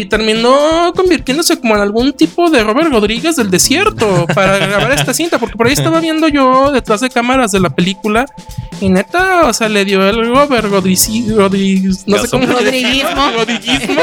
y 0.00 0.04
terminó 0.06 0.92
convirtiéndose 0.94 1.58
como 1.58 1.74
en 1.76 1.82
algún 1.82 2.12
tipo 2.12 2.50
de 2.50 2.62
Robert 2.64 2.90
Rodríguez 2.90 3.36
del 3.36 3.50
desierto 3.50 4.26
para 4.34 4.58
grabar 4.58 4.92
esta 4.92 5.12
cinta? 5.14 5.38
Porque 5.38 5.56
por 5.56 5.66
ahí 5.66 5.72
estaba 5.74 6.00
viendo 6.00 6.28
yo 6.28 6.70
detrás 6.72 7.00
de 7.00 7.10
cámaras 7.10 7.52
de 7.52 7.60
la 7.60 7.70
película 7.70 8.26
y 8.80 8.88
neta, 8.88 9.42
o 9.46 9.52
sea, 9.52 9.68
le 9.68 9.84
dio 9.84 10.08
el 10.08 10.26
Robert 10.26 10.66
Rodríguez, 10.70 11.10
Rodríguez 11.34 12.04
no 12.06 12.18
sé 12.18 12.28
cómo 12.28 12.46
le- 12.46 12.52
Rodriguismo. 12.54 13.30
Rodriguismo, 13.36 14.02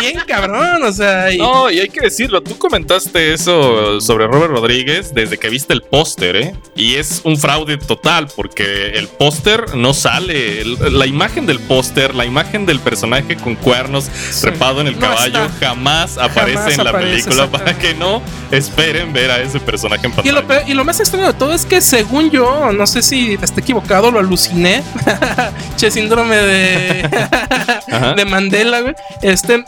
bien 0.00 0.18
cabrón, 0.26 0.82
o 0.84 0.92
sea, 0.92 1.30
y- 1.32 1.38
No, 1.38 1.70
y 1.70 1.80
hay 1.80 1.88
que 1.88 2.00
decirlo, 2.00 2.42
tú 2.42 2.56
comentaste 2.56 3.34
eso 3.34 4.00
sobre 4.00 4.26
Robert 4.26 4.50
Rodríguez 4.52 5.12
desde 5.14 5.36
que 5.38 5.50
viste 5.50 5.74
el 5.74 5.82
póster, 5.82 6.36
¿eh? 6.36 6.54
Y 6.74 6.94
es 6.94 7.20
un 7.24 7.36
fraude 7.36 7.76
total 7.76 8.28
porque 8.34 8.90
el 8.94 9.06
póster 9.08 9.76
no 9.76 9.92
sale. 9.92 10.64
La 10.64 11.06
imagen 11.06 11.44
del 11.46 11.60
póster, 11.60 12.14
la 12.14 12.24
imagen 12.24 12.64
del 12.66 12.80
personaje 12.80 13.36
con 13.36 13.54
cuernos 13.54 14.06
trepado 14.40 14.80
en 14.80 14.86
el 14.88 14.94
No, 14.94 15.00
caballo 15.00 15.25
caballo 15.32 15.50
está. 15.52 15.66
jamás 15.66 16.18
aparece 16.18 16.74
en 16.74 16.84
la 16.84 16.90
aparece, 16.90 17.24
película 17.24 17.46
para 17.50 17.76
que 17.78 17.94
no 17.94 18.22
esperen 18.50 19.12
ver 19.12 19.30
a 19.30 19.40
ese 19.40 19.60
personaje 19.60 20.06
en 20.06 20.12
Y 20.12 20.16
pantalla. 20.16 20.62
lo, 20.64 20.68
y 20.68 20.74
lo 20.74 20.84
más 20.84 21.00
extraño 21.00 21.26
de 21.26 21.34
todo 21.34 21.52
es 21.54 21.64
que 21.66 21.80
según 21.80 22.30
yo, 22.30 22.72
no 22.72 22.86
sé 22.86 23.02
si 23.02 23.38
esté 23.40 23.60
equivocado, 23.60 24.10
lo 24.10 24.18
aluciné. 24.18 24.82
che, 25.76 25.90
síndrome 25.90 26.36
de, 26.36 27.08
de 28.16 28.24
Mandela, 28.24 28.80
güey. 28.80 28.94
Este, 29.22 29.64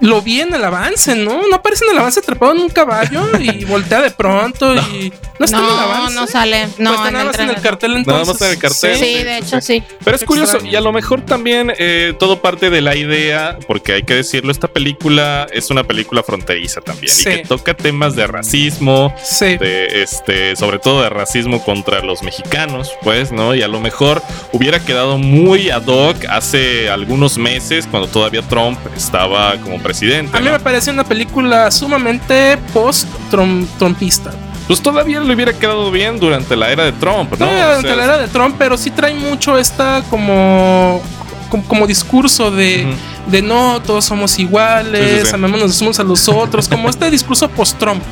lo 0.00 0.20
vi 0.20 0.40
en 0.40 0.52
el 0.54 0.64
avance, 0.64 1.14
¿no? 1.14 1.46
No 1.48 1.56
aparece 1.56 1.84
en 1.84 1.92
el 1.92 1.98
avance 1.98 2.20
atrapado 2.20 2.52
en 2.52 2.58
un 2.58 2.68
caballo 2.68 3.22
y 3.38 3.64
voltea 3.64 4.00
de 4.02 4.10
pronto 4.10 4.74
y... 4.74 5.12
No 5.42 5.46
está 5.46 5.58
en 5.58 5.64
el 5.64 5.70
No, 5.70 5.80
avance. 5.80 6.14
no 6.14 6.26
sale. 6.26 6.66
No, 6.78 6.90
Pues 6.90 6.90
está 6.92 7.08
en 7.08 7.12
nada 7.14 7.24
más 7.24 7.38
en 7.38 7.50
el 7.50 7.60
cartel 7.60 7.96
entonces. 7.96 8.28
más 8.28 8.42
en 8.42 8.50
el 8.52 8.58
cartel. 8.58 8.96
Sí, 8.96 9.24
de 9.24 9.38
hecho 9.38 9.60
sí. 9.60 9.82
Pero 10.04 10.16
es 10.16 10.24
curioso, 10.24 10.58
y 10.64 10.76
a 10.76 10.80
lo 10.80 10.92
mejor 10.92 11.22
también 11.22 11.72
eh, 11.78 12.14
todo 12.18 12.40
parte 12.40 12.70
de 12.70 12.80
la 12.80 12.94
idea, 12.96 13.58
porque 13.66 13.94
hay 13.94 14.02
que 14.04 14.14
decirlo, 14.14 14.52
esta 14.52 14.68
película 14.68 15.46
es 15.52 15.70
una 15.70 15.82
película 15.84 16.22
fronteriza 16.22 16.80
también, 16.80 17.12
Sí. 17.12 17.28
y 17.28 17.32
que 17.38 17.38
toca 17.44 17.74
temas 17.74 18.14
de 18.14 18.26
racismo, 18.26 19.14
Sí. 19.22 19.56
de 19.56 20.02
este, 20.02 20.54
sobre 20.56 20.78
todo 20.78 21.02
de 21.02 21.08
racismo 21.10 21.62
contra 21.64 22.00
los 22.02 22.22
mexicanos, 22.22 22.92
pues, 23.02 23.32
¿no? 23.32 23.54
Y 23.54 23.62
a 23.62 23.68
lo 23.68 23.80
mejor 23.80 24.22
hubiera 24.52 24.78
quedado 24.78 25.18
muy 25.18 25.70
ad 25.70 25.86
hoc 25.86 26.24
hace 26.28 26.88
algunos 26.90 27.36
meses, 27.38 27.86
cuando 27.90 28.08
todavía 28.08 28.42
Trump 28.42 28.78
estaba 28.96 29.56
como 29.56 29.78
presidente. 29.82 30.36
A 30.36 30.40
mí 30.40 30.46
¿no? 30.46 30.52
me 30.52 30.60
parece 30.60 30.90
una 30.90 31.04
película 31.04 31.70
sumamente 31.70 32.58
post-trumpista. 32.72 34.30
Pues 34.66 34.80
todavía 34.80 35.20
le 35.20 35.34
hubiera 35.34 35.52
quedado 35.52 35.90
bien 35.90 36.18
durante 36.20 36.56
la 36.56 36.70
era 36.70 36.84
de 36.84 36.92
Trump, 36.92 37.32
¿no? 37.38 37.46
No, 37.46 37.52
O 37.52 37.54
sea, 37.54 37.66
durante 37.76 37.96
la 37.96 38.04
era 38.04 38.18
de 38.18 38.28
Trump, 38.28 38.54
pero 38.58 38.76
sí 38.76 38.90
trae 38.90 39.14
mucho 39.14 39.58
esta 39.58 40.02
como, 40.08 41.02
como, 41.50 41.64
como 41.68 41.86
discurso 41.86 42.50
de, 42.50 42.86
Ujú. 42.88 43.30
de 43.30 43.42
no, 43.42 43.82
todos 43.82 44.04
somos 44.04 44.38
iguales, 44.38 45.10
Sí, 45.10 45.20
sí, 45.20 45.26
sí. 45.26 45.34
amémonos 45.34 45.66
los 45.68 45.80
unos 45.82 45.98
a 46.00 46.04
los 46.04 46.28
otros, 46.28 46.68
como 46.68 46.88
este 46.88 47.10
discurso 47.10 47.48
post-Trump. 47.48 48.02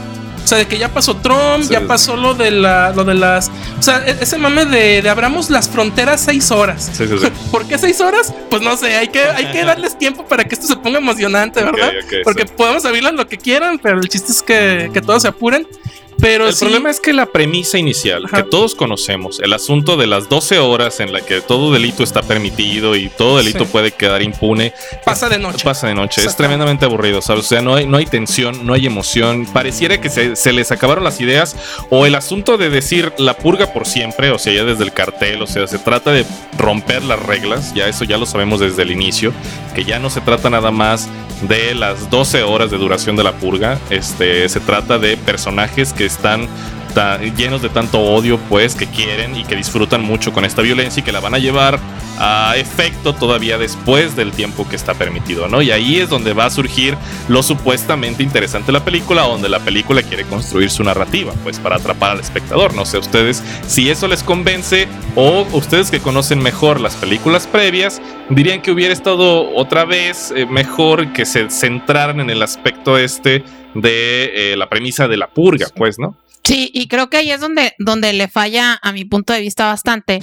O 0.42 0.46
sea, 0.50 0.56
de 0.58 0.66
que 0.66 0.78
ya 0.78 0.88
pasó 0.88 1.14
Trump, 1.16 1.70
ya 1.70 1.82
pasó 1.82 2.16
lo 2.16 2.34
de 2.34 2.50
la, 2.50 2.90
lo 2.90 3.04
de 3.04 3.14
las, 3.14 3.50
o 3.78 3.82
sea, 3.82 4.02
e- 4.04 4.16
ese 4.20 4.36
mame 4.38 4.64
de, 4.64 5.00
de 5.02 5.08
abramos 5.08 5.50
las 5.50 5.68
fronteras 5.68 6.20
seis 6.22 6.50
horas. 6.50 6.90
¿Por 7.52 7.66
qué 7.66 7.78
seis 7.78 8.00
horas? 8.00 8.34
Pues 8.48 8.60
no 8.62 8.76
sé, 8.76 8.96
hay 8.96 9.08
que, 9.08 9.22
hay 9.22 9.52
que 9.52 9.62
darles 9.64 9.96
tiempo 9.98 10.24
para 10.26 10.42
que 10.44 10.54
esto 10.56 10.66
se 10.66 10.76
ponga 10.76 10.98
emocionante, 10.98 11.62
¿verdad? 11.62 11.88
Ok, 11.90 12.04
ok, 12.04 12.14
Porque 12.24 12.46
podemos 12.46 12.84
abrirlas 12.84 13.12
lo 13.12 13.28
que 13.28 13.36
quieran, 13.36 13.78
pero 13.80 14.00
el 14.00 14.08
chiste 14.08 14.32
es 14.32 14.42
que, 14.42 14.90
que 14.92 15.00
todos 15.00 15.22
se 15.22 15.28
apuren. 15.28 15.68
Pero 16.20 16.46
El 16.48 16.52
sí- 16.54 16.60
problema 16.64 16.90
es 16.90 17.00
que 17.00 17.12
la 17.12 17.26
premisa 17.26 17.78
inicial, 17.78 18.24
Ajá. 18.26 18.38
que 18.38 18.42
todos 18.44 18.74
conocemos, 18.74 19.40
el 19.40 19.52
asunto 19.52 19.96
de 19.96 20.06
las 20.06 20.28
12 20.28 20.58
horas 20.58 21.00
en 21.00 21.12
la 21.12 21.20
que 21.22 21.40
todo 21.40 21.72
delito 21.72 22.02
está 22.02 22.22
permitido 22.22 22.94
y 22.96 23.08
todo 23.08 23.38
delito 23.38 23.64
Sí. 23.64 23.70
puede 23.72 23.92
quedar 23.92 24.20
impune, 24.22 24.74
pasa 25.04 25.28
de 25.28 25.38
noche. 25.38 25.64
pasa 25.64 25.86
de 25.86 25.94
noche. 25.94 26.20
Es 26.24 26.36
tremendamente 26.36 26.84
aburrido, 26.84 27.22
¿sabes? 27.22 27.46
O 27.46 27.48
sea, 27.48 27.62
no 27.62 27.74
hay, 27.74 27.86
no 27.86 27.96
hay 27.96 28.06
tensión, 28.06 28.66
no 28.66 28.74
hay 28.74 28.86
emoción. 28.86 29.46
Pareciera 29.52 30.00
que 30.00 30.10
se, 30.10 30.36
se 30.36 30.52
les 30.52 30.70
acabaron 30.72 31.04
las 31.04 31.20
ideas 31.20 31.56
o 31.90 32.04
el 32.06 32.14
asunto 32.14 32.58
de 32.58 32.68
decir 32.70 33.12
la 33.18 33.36
purga 33.36 33.72
por 33.72 33.86
siempre, 33.86 34.30
o 34.30 34.38
sea, 34.38 34.52
ya 34.52 34.64
desde 34.64 34.84
el 34.84 34.92
cartel, 34.92 35.40
o 35.42 35.46
sea, 35.46 35.66
se 35.66 35.78
trata 35.78 36.12
de 36.12 36.26
romper 36.58 37.02
las 37.04 37.20
reglas, 37.22 37.72
ya 37.74 37.88
eso 37.88 38.04
ya 38.04 38.18
lo 38.18 38.26
sabemos 38.26 38.60
desde 38.60 38.82
el 38.82 38.90
inicio, 38.90 39.32
que 39.74 39.84
ya 39.84 39.98
no 39.98 40.10
se 40.10 40.20
trata 40.20 40.50
nada 40.50 40.70
más 40.70 41.08
de 41.42 41.74
las 41.74 42.10
12 42.10 42.42
horas 42.42 42.70
de 42.70 42.76
duración 42.76 43.16
de 43.16 43.24
la 43.24 43.32
purga, 43.32 43.78
este, 43.88 44.46
se 44.50 44.60
trata 44.60 44.98
de 44.98 45.16
personajes 45.16 45.94
que 45.94 46.04
están 46.10 46.48
llenos 47.36 47.62
de 47.62 47.68
tanto 47.68 48.00
odio, 48.00 48.38
pues, 48.48 48.74
que 48.74 48.86
quieren 48.86 49.36
y 49.36 49.44
que 49.44 49.56
disfrutan 49.56 50.02
mucho 50.02 50.32
con 50.32 50.44
esta 50.44 50.62
violencia 50.62 51.00
y 51.00 51.04
que 51.04 51.12
la 51.12 51.20
van 51.20 51.34
a 51.34 51.38
llevar 51.38 51.78
a 52.18 52.54
efecto 52.56 53.14
todavía 53.14 53.56
después 53.56 54.14
del 54.14 54.32
tiempo 54.32 54.68
que 54.68 54.76
está 54.76 54.92
permitido, 54.92 55.48
¿no? 55.48 55.62
Y 55.62 55.70
ahí 55.70 56.00
es 56.00 56.10
donde 56.10 56.34
va 56.34 56.46
a 56.46 56.50
surgir 56.50 56.96
lo 57.28 57.42
supuestamente 57.42 58.22
interesante 58.22 58.66
de 58.66 58.72
la 58.72 58.84
película, 58.84 59.22
donde 59.22 59.48
la 59.48 59.60
película 59.60 60.02
quiere 60.02 60.24
construir 60.24 60.70
su 60.70 60.84
narrativa, 60.84 61.32
pues, 61.42 61.58
para 61.58 61.76
atrapar 61.76 62.10
al 62.10 62.20
espectador. 62.20 62.74
No 62.74 62.84
sé 62.84 62.98
ustedes 62.98 63.42
si 63.66 63.88
eso 63.88 64.06
les 64.06 64.22
convence 64.22 64.86
o 65.16 65.46
ustedes 65.52 65.90
que 65.90 66.00
conocen 66.00 66.40
mejor 66.40 66.80
las 66.80 66.94
películas 66.96 67.46
previas, 67.46 68.02
dirían 68.28 68.60
que 68.60 68.70
hubiera 68.70 68.92
estado 68.92 69.54
otra 69.54 69.84
vez 69.84 70.32
eh, 70.36 70.44
mejor 70.44 71.12
que 71.12 71.24
se 71.24 71.48
centraran 71.48 72.20
en 72.20 72.28
el 72.28 72.42
aspecto 72.42 72.98
este 72.98 73.44
de 73.74 74.52
eh, 74.52 74.56
la 74.56 74.68
premisa 74.68 75.08
de 75.08 75.16
la 75.16 75.28
purga, 75.28 75.68
pues, 75.74 75.98
¿no? 75.98 76.16
Sí, 76.42 76.70
y 76.72 76.88
creo 76.88 77.10
que 77.10 77.18
ahí 77.18 77.30
es 77.30 77.40
donde, 77.40 77.74
donde 77.78 78.12
le 78.12 78.26
falla 78.26 78.78
a 78.82 78.92
mi 78.92 79.04
punto 79.04 79.32
de 79.32 79.40
vista 79.40 79.66
bastante, 79.66 80.20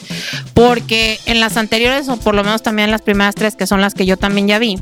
porque 0.54 1.20
en 1.26 1.40
las 1.40 1.58
anteriores, 1.58 2.10
o 2.10 2.18
por 2.18 2.34
lo 2.34 2.44
menos 2.44 2.64
también 2.64 2.86
en 2.86 2.92
las 2.92 3.04
primeras 3.04 3.36
tres, 3.36 3.56
que 3.56 3.68
son 3.68 3.82
las 3.82 3.94
que 3.94 4.06
yo 4.06 4.18
también 4.18 4.48
ya 4.48 4.58
vi, 4.60 4.78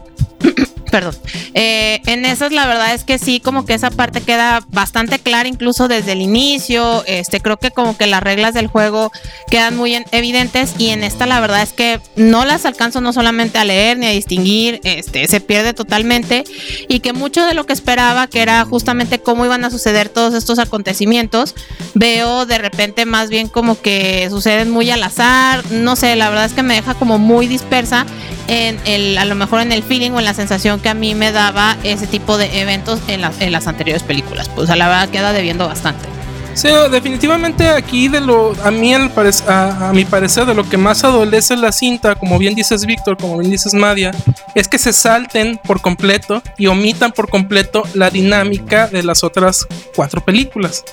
perdón, 0.95 1.17
eh, 1.55 1.99
en 2.05 2.23
esas 2.23 2.53
la 2.53 2.65
verdad 2.65 2.93
es 2.93 3.03
que 3.03 3.19
sí, 3.19 3.41
como 3.41 3.65
que 3.65 3.73
esa 3.73 3.91
parte 3.91 4.21
queda 4.21 4.61
bastante 4.69 5.19
clara 5.19 5.49
incluso 5.49 5.89
desde 5.89 6.13
el 6.13 6.21
inicio, 6.21 7.03
este, 7.05 7.41
creo 7.41 7.57
que 7.57 7.71
como 7.71 7.97
que 7.97 8.07
las 8.07 8.23
reglas 8.23 8.53
del 8.53 8.67
juego 8.67 9.11
quedan 9.49 9.75
muy 9.75 9.93
en- 9.93 10.05
evidentes 10.13 10.75
y 10.77 10.91
en 10.91 11.03
esta 11.03 11.25
la 11.25 11.41
verdad 11.41 11.63
es 11.63 11.73
que 11.73 11.99
no 12.15 12.45
las 12.45 12.65
alcanzo 12.65 13.01
no 13.01 13.11
solamente 13.11 13.57
a 13.57 13.65
leer 13.65 13.97
ni 13.97 14.05
a 14.05 14.11
distinguir, 14.11 14.79
este, 14.85 15.27
se 15.27 15.41
pierde 15.41 15.73
totalmente 15.73 16.45
y 16.87 17.01
que 17.01 17.11
mucho 17.11 17.45
de 17.45 17.55
lo 17.55 17.65
que 17.65 17.73
esperaba, 17.73 18.27
que 18.27 18.41
era 18.41 18.63
justamente 18.63 19.19
cómo 19.19 19.43
iban 19.43 19.65
a 19.65 19.71
suceder 19.71 20.07
todos 20.07 20.33
estos 20.33 20.59
acontecimientos, 20.59 21.55
veo 21.93 22.45
de 22.45 22.57
repente 22.57 23.05
más 23.05 23.29
bien 23.29 23.49
como 23.49 23.81
que 23.81 24.29
suceden 24.29 24.71
muy 24.71 24.89
al 24.91 25.03
azar, 25.03 25.61
no 25.71 25.97
sé, 25.97 26.15
la 26.15 26.29
verdad 26.29 26.45
es 26.45 26.53
que 26.53 26.63
me 26.63 26.75
deja 26.75 26.93
como 26.93 27.17
muy 27.17 27.47
dispersa 27.47 28.05
en 28.47 28.79
el, 28.85 29.17
a 29.17 29.25
lo 29.25 29.35
mejor 29.35 29.59
en 29.61 29.71
el 29.71 29.81
feeling 29.83 30.11
o 30.11 30.19
en 30.19 30.25
la 30.25 30.35
sensación 30.35 30.79
que 30.85 30.89
a 30.89 30.93
mí 30.93 31.15
me 31.15 31.31
daba 31.31 31.77
ese 31.81 32.05
tipo 32.05 32.37
de 32.37 32.61
eventos 32.61 32.99
en, 33.07 33.19
las- 33.21 33.41
en 33.41 33.51
las 33.51 33.65
anteriores 33.65 34.03
películas. 34.03 34.49
Pues 34.49 34.69
a 34.69 34.75
la 34.75 34.87
verdad 34.87 35.09
queda 35.09 35.33
debiendo 35.33 35.67
bastante. 35.67 36.05
Sí, 36.55 36.69
definitivamente 36.89 37.67
aquí 37.67 38.07
de 38.07 38.21
lo 38.21 38.55
a 38.63 38.71
mí 38.71 38.93
al 38.93 39.11
a, 39.47 39.89
a 39.89 39.93
mi 39.93 40.05
parecer 40.05 40.45
de 40.45 40.55
lo 40.55 40.67
que 40.67 40.77
más 40.77 41.03
adolece 41.03 41.57
la 41.57 41.73
cinta, 41.73 42.15
como 42.15 42.39
bien 42.39 42.55
dices 42.55 42.85
Víctor, 42.85 43.17
como 43.17 43.37
bien 43.37 43.51
dices 43.51 43.73
Madia, 43.73 44.11
es 44.55 44.69
que 44.69 44.79
se 44.79 44.93
salten 44.93 45.57
por 45.57 45.81
completo 45.81 46.41
y 46.57 46.67
omitan 46.67 47.11
por 47.11 47.29
completo 47.29 47.83
la 47.93 48.09
dinámica 48.09 48.87
de 48.87 49.03
las 49.03 49.25
otras 49.25 49.67
cuatro 49.97 50.23
películas. 50.23 50.85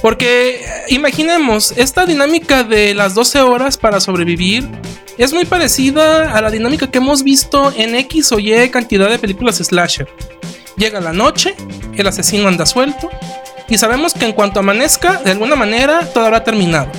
Porque 0.00 0.60
eh, 0.64 0.84
imaginemos, 0.90 1.72
esta 1.76 2.06
dinámica 2.06 2.62
de 2.62 2.94
las 2.94 3.14
12 3.14 3.40
horas 3.40 3.76
para 3.76 4.00
sobrevivir 4.00 4.68
es 5.18 5.32
muy 5.32 5.44
parecida 5.44 6.32
a 6.32 6.40
la 6.40 6.50
dinámica 6.50 6.92
que 6.92 6.98
hemos 6.98 7.24
visto 7.24 7.72
en 7.76 7.96
X 7.96 8.30
o 8.30 8.38
Y 8.38 8.70
cantidad 8.70 9.10
de 9.10 9.18
películas 9.18 9.56
slasher. 9.56 10.08
Llega 10.76 11.00
la 11.00 11.12
noche, 11.12 11.56
el 11.96 12.06
asesino 12.06 12.46
anda 12.46 12.64
suelto, 12.64 13.10
y 13.68 13.78
sabemos 13.78 14.14
que 14.14 14.24
en 14.26 14.32
cuanto 14.32 14.60
amanezca, 14.60 15.20
de 15.24 15.30
alguna 15.30 15.56
manera, 15.56 16.00
todo 16.12 16.24
habrá 16.24 16.42
terminado. 16.44 16.90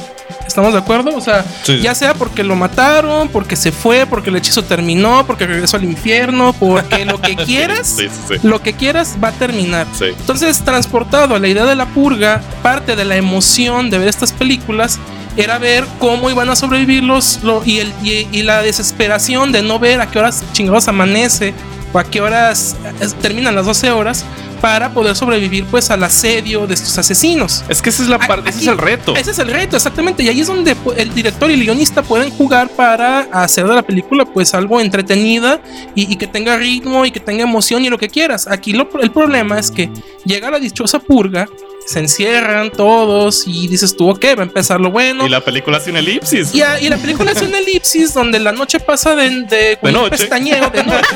¿Estamos 0.47 0.73
de 0.73 0.79
acuerdo? 0.79 1.15
O 1.15 1.21
sea, 1.21 1.45
Sí, 1.63 1.79
ya 1.79 1.93
sea 1.93 2.15
porque 2.15 2.43
lo 2.43 2.55
mataron, 2.55 3.27
porque 3.29 3.55
se 3.55 3.71
fue, 3.71 4.07
porque 4.07 4.29
el 4.31 4.35
hechizo 4.35 4.63
terminó, 4.63 5.23
porque 5.27 5.45
regresó 5.45 5.77
al 5.77 5.83
infierno, 5.83 6.53
porque 6.53 7.05
lo 7.05 7.21
que 7.21 7.35
quieras, 7.45 7.87
Sí, 7.97 8.07
sí, 8.27 8.35
lo 8.43 8.59
que 8.61 8.73
quieras 8.73 9.15
va 9.23 9.27
a 9.27 9.31
terminar. 9.31 9.85
Entonces, 10.01 10.63
transportado 10.65 11.35
a 11.35 11.39
la 11.39 11.47
idea 11.47 11.65
de 11.65 11.75
la 11.75 11.85
purga, 11.85 12.41
parte 12.63 12.95
de 12.95 13.05
la 13.05 13.15
emoción 13.15 13.89
de 13.91 13.99
ver 13.99 14.07
estas 14.07 14.31
películas 14.31 14.97
era 15.37 15.59
ver 15.59 15.85
cómo 15.99 16.29
iban 16.31 16.49
a 16.49 16.55
sobrevivir 16.55 17.03
los, 17.03 17.43
lo- 17.43 17.63
y, 17.63 17.77
el, 17.79 17.93
y, 18.03 18.27
y 18.31 18.41
la 18.41 18.63
desesperación 18.63 19.51
de 19.51 19.61
no 19.61 19.77
ver 19.77 20.01
a 20.01 20.07
qué 20.09 20.17
horas 20.17 20.43
chingados 20.53 20.87
amanece 20.87 21.53
o 21.93 21.99
a 21.99 22.03
qué 22.03 22.21
horas 22.21 22.75
terminan 23.21 23.55
las 23.55 23.65
12 23.65 23.91
horas 23.91 24.25
para 24.61 24.93
poder 24.93 25.15
sobrevivir 25.15 25.63
pues 25.71 25.89
al 25.89 26.03
asedio 26.03 26.67
de 26.67 26.73
estos 26.73 26.97
asesinos. 26.97 27.63
Es 27.69 27.81
que 27.81 27.89
esa 27.91 28.03
es 28.03 28.09
la 28.09 28.19
parte, 28.19 28.49
ese 28.49 28.59
es 28.59 28.67
el 28.67 28.77
reto. 28.77 29.15
Ese 29.15 29.31
es 29.31 29.39
el 29.39 29.47
reto, 29.47 29.77
exactamente. 29.77 30.21
Y 30.21 30.27
ahí 30.27 30.41
es 30.41 30.47
donde 30.47 30.75
pu- 30.75 30.93
el 30.97 31.13
director 31.13 31.49
y 31.49 31.53
el 31.53 31.61
guionista 31.63 32.03
pueden 32.03 32.29
jugar 32.31 32.67
para 32.69 33.21
hacer 33.31 33.65
de 33.67 33.73
la 33.75 33.83
película 33.83 34.25
pues 34.25 34.53
algo 34.53 34.81
entretenida 34.81 35.61
y, 35.95 36.11
y 36.11 36.17
que 36.17 36.27
tenga 36.27 36.57
ritmo 36.57 37.05
y 37.05 37.11
que 37.11 37.21
tenga 37.21 37.43
emoción 37.43 37.85
y 37.85 37.89
lo 37.89 37.97
que 37.97 38.09
quieras. 38.09 38.47
Aquí 38.47 38.73
lo- 38.73 38.89
el 39.01 39.11
problema 39.11 39.57
es 39.57 39.71
que 39.71 39.89
llega 40.25 40.51
la 40.51 40.59
dichosa 40.59 40.99
purga, 40.99 41.47
se 41.85 41.99
encierran 41.99 42.71
todos 42.71 43.43
y 43.47 43.67
dices 43.67 43.95
tú, 43.97 44.09
ok, 44.09 44.23
va 44.37 44.41
a 44.41 44.45
empezar 44.45 44.79
lo 44.79 44.91
bueno. 44.91 45.25
Y 45.25 45.29
la 45.29 45.41
película 45.41 45.77
hace 45.77 45.89
una 45.89 45.99
elipsis. 45.99 46.53
Y, 46.53 46.61
a- 46.61 46.79
y 46.79 46.87
la 46.89 46.97
película 46.97 47.31
es 47.31 47.41
una 47.41 47.57
elipsis 47.59 48.13
donde 48.13 48.39
la 48.39 48.51
noche 48.51 48.79
pasa 48.79 49.15
de, 49.15 49.29
de, 49.45 49.77
noche. 49.91 50.11
pestañeo 50.17 50.69
de 50.69 50.83
noche. 50.83 51.15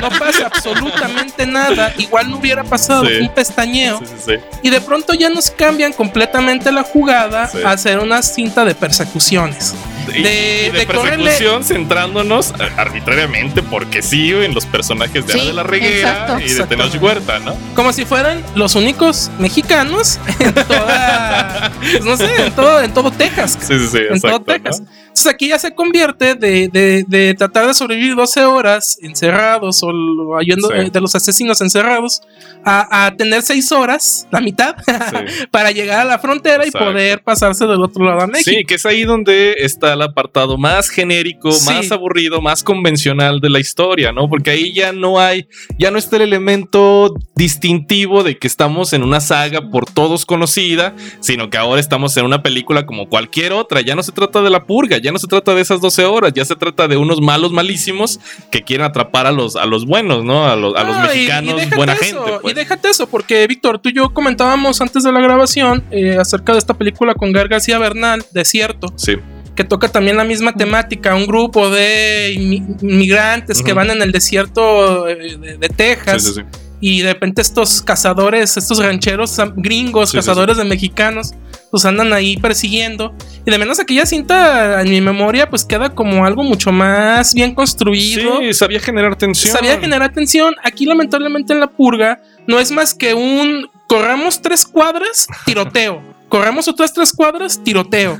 No 0.00 0.08
pasa 0.18 0.46
absolutamente 0.46 1.46
nada. 1.46 1.94
Igual 1.98 2.30
no 2.30 2.38
hubiera 2.38 2.64
pasado 2.64 3.04
Sí. 3.06 3.12
un 3.20 3.28
pestañeo. 3.28 4.00
Sí, 4.00 4.06
sí, 4.06 4.32
sí. 4.32 4.58
Y 4.62 4.70
de 4.70 4.80
pronto 4.80 5.14
ya 5.14 5.30
nos 5.30 5.50
cambian 5.50 5.92
completamente 5.92 6.72
la 6.72 6.82
jugada 6.82 7.50
a 7.64 7.70
hacer 7.70 7.98
una 8.00 8.20
cinta 8.22 8.64
de 8.64 8.74
persecuciones. 8.74 9.74
Y- 10.12 10.22
de, 10.22 10.66
y 10.68 10.70
de, 10.70 10.78
de 10.78 10.88
correrle- 10.88 11.24
persecución 11.24 11.64
centrándonos 11.64 12.52
arbitrariamente 12.76 13.62
porque 13.62 14.02
sí 14.02 14.30
en 14.32 14.54
los 14.54 14.66
personajes 14.66 15.26
de 15.26 15.32
Sí, 15.32 15.38
Ana 15.40 15.48
de 15.48 15.52
la 15.54 15.62
Reguera 15.62 16.10
exacto. 16.10 16.40
y 16.40 16.52
de. 16.52 16.66
Tenoch 16.66 17.02
Huerta, 17.02 17.38
¿no? 17.40 17.56
como 17.74 17.92
si 17.92 18.04
fueran 18.04 18.42
los 18.54 18.74
únicos 18.74 19.30
mexicanos 19.38 20.18
en 20.38 20.54
toda, 20.54 21.72
pues 21.80 22.04
no 22.04 22.16
sé, 22.16 22.28
en 22.46 22.52
todo, 22.52 22.80
en 22.80 22.92
todo 22.92 23.10
Texas. 23.10 23.58
Sí, 23.60 23.78
sí, 23.78 23.88
sí, 23.92 23.98
en 24.10 24.20
todo. 24.20 24.40
Texas. 24.42 24.80
¿no? 24.80 24.86
Entonces 25.14 25.32
aquí 25.32 25.48
ya 25.48 25.60
se 25.60 25.72
convierte 25.72 26.34
de, 26.34 26.66
de- 26.68 27.04
de 27.06 27.34
tratar 27.34 27.68
de 27.68 27.74
sobrevivir 27.74 28.16
12 28.16 28.44
horas 28.46 28.98
encerrados 29.00 29.80
o 29.84 30.36
ayudando 30.36 30.70
Sí. 30.74 30.90
de 30.90 31.00
los 31.00 31.14
asesinos 31.14 31.60
encerrados 31.60 32.20
a, 32.64 33.06
a 33.06 33.14
tener 33.16 33.42
6 33.42 33.70
horas, 33.70 34.26
la 34.32 34.40
mitad, 34.40 34.74
Sí. 34.84 35.44
para 35.52 35.70
llegar 35.70 36.00
a 36.00 36.04
la 36.04 36.18
frontera 36.18 36.64
Exacto. 36.64 36.90
y 36.90 36.92
poder 36.92 37.22
pasarse 37.22 37.64
del 37.64 37.80
otro 37.80 38.04
lado 38.04 38.22
a 38.22 38.26
México. 38.26 38.50
Sí, 38.58 38.64
que 38.64 38.74
es 38.74 38.84
ahí 38.86 39.04
donde 39.04 39.52
está 39.58 39.92
el 39.92 40.02
apartado 40.02 40.58
más 40.58 40.88
genérico, 40.88 41.52
Sí. 41.52 41.72
más 41.72 41.92
aburrido, 41.92 42.40
más 42.40 42.64
convencional 42.64 43.38
de 43.38 43.50
la 43.50 43.60
historia, 43.60 44.10
¿no? 44.10 44.28
Porque 44.28 44.50
ahí 44.50 44.72
ya 44.74 44.92
no 44.92 45.20
hay, 45.20 45.46
ya 45.78 45.92
no 45.92 45.98
está 45.98 46.16
el 46.16 46.22
elemento 46.22 47.14
distintivo 47.36 48.24
de 48.24 48.36
que 48.36 48.48
estamos 48.48 48.92
en 48.92 49.04
una 49.04 49.20
saga 49.20 49.70
por 49.70 49.86
todos 49.88 50.26
conocida, 50.26 50.96
sino 51.20 51.50
que 51.50 51.56
ahora 51.56 51.80
estamos 51.80 52.16
en 52.16 52.24
una 52.24 52.42
película 52.42 52.84
como 52.84 53.08
cualquier 53.08 53.52
otra. 53.52 53.80
Ya 53.80 53.94
no 53.94 54.02
se 54.02 54.10
trata 54.10 54.42
de 54.42 54.50
la 54.50 54.64
purga, 54.66 54.98
ya 55.04 55.12
no 55.12 55.18
se 55.18 55.26
trata 55.28 55.54
de 55.54 55.60
esas 55.60 55.80
12 55.80 56.04
horas, 56.04 56.32
ya 56.34 56.44
se 56.44 56.56
trata 56.56 56.88
de 56.88 56.96
unos 56.96 57.20
malos 57.20 57.52
malísimos 57.52 58.18
que 58.50 58.62
quieren 58.62 58.84
atrapar 58.86 59.26
a 59.26 59.32
los, 59.32 59.54
a 59.54 59.66
los 59.66 59.86
buenos, 59.86 60.24
¿no? 60.24 60.46
A 60.46 60.56
los, 60.56 60.74
a 60.74 60.82
los 60.82 60.96
No, 60.96 61.02
y- 61.04 61.06
y 61.06 61.08
mexicanos, 61.08 61.54
buena 61.76 61.92
eso, 61.92 62.02
gente. 62.04 62.32
pues. 62.42 62.52
Y 62.52 62.54
déjate 62.56 62.88
eso, 62.88 63.06
porque 63.06 63.46
Víctor, 63.46 63.78
tú 63.78 63.90
y 63.90 63.92
yo 63.94 64.12
comentábamos 64.12 64.80
antes 64.80 65.02
de 65.04 65.12
la 65.12 65.20
grabación 65.20 65.84
eh, 65.90 66.16
acerca 66.18 66.52
de 66.52 66.58
esta 66.58 66.74
película 66.74 67.14
con 67.14 67.30
Gar 67.32 67.48
García 67.48 67.78
Bernal, 67.78 68.24
Desierto, 68.32 68.92
Sí, 68.96 69.16
que 69.54 69.62
toca 69.62 69.86
también 69.88 70.16
la 70.16 70.24
misma 70.24 70.52
temática, 70.54 71.14
un 71.14 71.26
grupo 71.26 71.70
de 71.70 72.34
inmi- 72.36 72.76
inmigrantes 72.82 73.62
que 73.62 73.72
van 73.72 73.90
en 73.90 74.02
el 74.02 74.10
desierto 74.10 75.06
eh, 75.08 75.36
de, 75.38 75.58
de 75.58 75.66
sí, 75.68 75.74
Texas. 75.76 76.22
sí, 76.24 76.32
sí. 76.34 76.40
Y 76.86 77.00
de 77.00 77.14
repente 77.14 77.40
estos 77.40 77.80
cazadores, 77.80 78.58
estos 78.58 78.78
rancheros 78.78 79.38
gringos, 79.56 80.10
Sí, 80.10 80.12
sí, 80.12 80.18
cazadores 80.18 80.58
de 80.58 80.64
mexicanos, 80.64 81.32
pues 81.70 81.86
andan 81.86 82.12
ahí 82.12 82.36
persiguiendo. 82.36 83.14
Y 83.46 83.50
de 83.50 83.56
menos 83.56 83.80
aquella 83.80 84.04
cinta, 84.04 84.82
en 84.82 84.90
mi 84.90 85.00
memoria, 85.00 85.48
pues 85.48 85.64
queda 85.64 85.94
como 85.94 86.26
algo 86.26 86.42
mucho 86.42 86.72
más 86.72 87.32
bien 87.32 87.54
construido. 87.54 88.38
Sí, 88.40 88.52
sabía 88.52 88.80
generar 88.80 89.16
tensión. 89.16 89.56
Sabía 89.56 89.80
generar 89.80 90.12
tensión. 90.12 90.56
Aquí, 90.62 90.84
lamentablemente, 90.84 91.54
en 91.54 91.60
la 91.60 91.68
purga, 91.68 92.20
no 92.46 92.60
es 92.60 92.70
más 92.70 92.92
que 92.92 93.14
un 93.14 93.70
corramos 93.88 94.42
tres 94.42 94.66
cuadras, 94.66 95.26
tiroteo. 95.46 96.02
Corremos 96.34 96.66
otras 96.66 96.92
tres 96.92 97.12
cuadras, 97.12 97.62
tiroteo. 97.62 98.18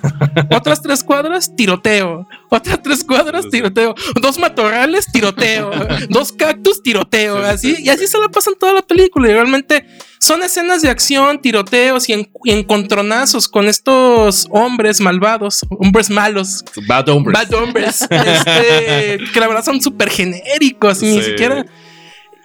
Otras 0.57 0.81
tres 0.81 1.03
cuadras, 1.03 1.51
tiroteo. 1.57 2.29
Otras 2.49 2.81
tres 2.81 3.03
cuadras, 3.03 3.45
tiroteo. 3.51 3.93
Dos 4.23 4.39
matorrales, 4.39 5.07
tiroteo. 5.11 5.73
Dos 6.11 6.31
cactus, 6.31 6.81
tiroteo. 6.81 7.39
Sí, 7.39 7.43
sí, 7.43 7.49
Así, 7.49 7.75
sí. 7.75 7.83
y 7.83 7.89
así 7.89 8.07
se 8.07 8.19
la 8.19 8.29
pasan 8.29 8.55
toda 8.57 8.73
la 8.73 8.83
película. 8.83 9.29
Y 9.29 9.33
realmente 9.33 9.85
son 10.21 10.45
escenas 10.45 10.81
de 10.83 10.91
acción, 10.91 11.43
tiroteos 11.43 12.09
y, 12.09 12.13
en- 12.13 12.31
y 12.45 12.53
encontronazos 12.53 13.49
con 13.49 13.67
estos 13.67 14.47
hombres 14.53 15.01
malvados, 15.01 15.67
hombres 15.81 16.09
malos, 16.09 16.65
Bad 16.87 17.09
Hombres. 17.09 17.35
Bad 17.37 17.53
Hombres, 17.61 18.03
este, 18.11 19.19
que 19.33 19.41
la 19.41 19.49
verdad 19.49 19.65
son 19.65 19.81
súper 19.83 20.09
genéricos, 20.09 21.03
ni 21.03 21.21
Sí. 21.21 21.31
siquiera. 21.31 21.67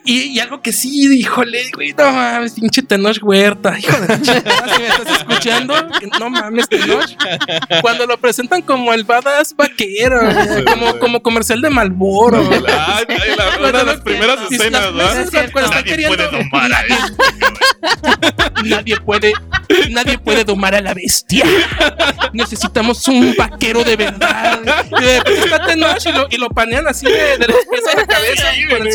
Y, 0.09 0.21
y 0.31 0.39
algo 0.39 0.59
que 0.59 0.71
sí, 0.73 1.07
híjole, 1.19 1.69
güey, 1.75 1.93
no 1.95 2.11
mames, 2.11 2.53
pinche 2.53 2.81
Tenoch 2.81 3.19
Huerta, 3.21 3.77
hijo 3.77 3.95
de 4.01 4.07
la 4.07 4.19
chingada, 4.21 4.75
si 4.75 4.81
me 4.81 4.87
estás 4.87 5.17
escuchando, 5.19 5.75
que 5.99 6.07
no 6.19 6.29
mames, 6.31 6.67
Tenoch. 6.67 7.05
Cuando 7.81 8.07
lo 8.07 8.17
presentan 8.17 8.63
como 8.63 8.91
el 8.93 9.03
badass 9.03 9.55
vaquero, 9.55 10.19
como, 10.65 10.97
como 10.97 11.21
comercial 11.21 11.61
de 11.61 11.69
Malboro. 11.69 12.39
Ay, 12.67 13.05
ay, 13.07 13.35
la- 13.37 13.59
una 13.59 13.77
de 13.79 13.83
las 13.85 14.01
primeras 14.01 14.39
escenas, 14.49 14.93
¿verdad? 14.93 15.51
Cuando 15.51 15.69
está 15.69 15.83
queriendo, 15.83 16.15
nadie 18.65 18.97
puede, 19.01 19.33
nadie 19.91 20.17
puede 20.17 20.43
domar 20.43 20.73
a 20.75 20.81
la 20.81 20.93
bestia. 20.95 21.45
Necesitamos 22.33 23.07
un 23.07 23.35
vaquero 23.37 23.83
de 23.83 23.95
verdad. 23.95 24.59
Y 24.99 25.03
de 25.03 25.17
está 25.17 25.65
Tenoch 25.67 26.03
y 26.05 26.11
lo, 26.11 26.27
y 26.31 26.37
lo 26.37 26.49
panean 26.49 26.87
así 26.87 27.05
de, 27.05 27.37
de 27.37 27.47
los 27.47 27.57
pies 27.71 27.83
a 27.93 27.95
la 27.97 28.05
cabeza 28.07 28.43
con 28.69 28.87
el 28.87 28.93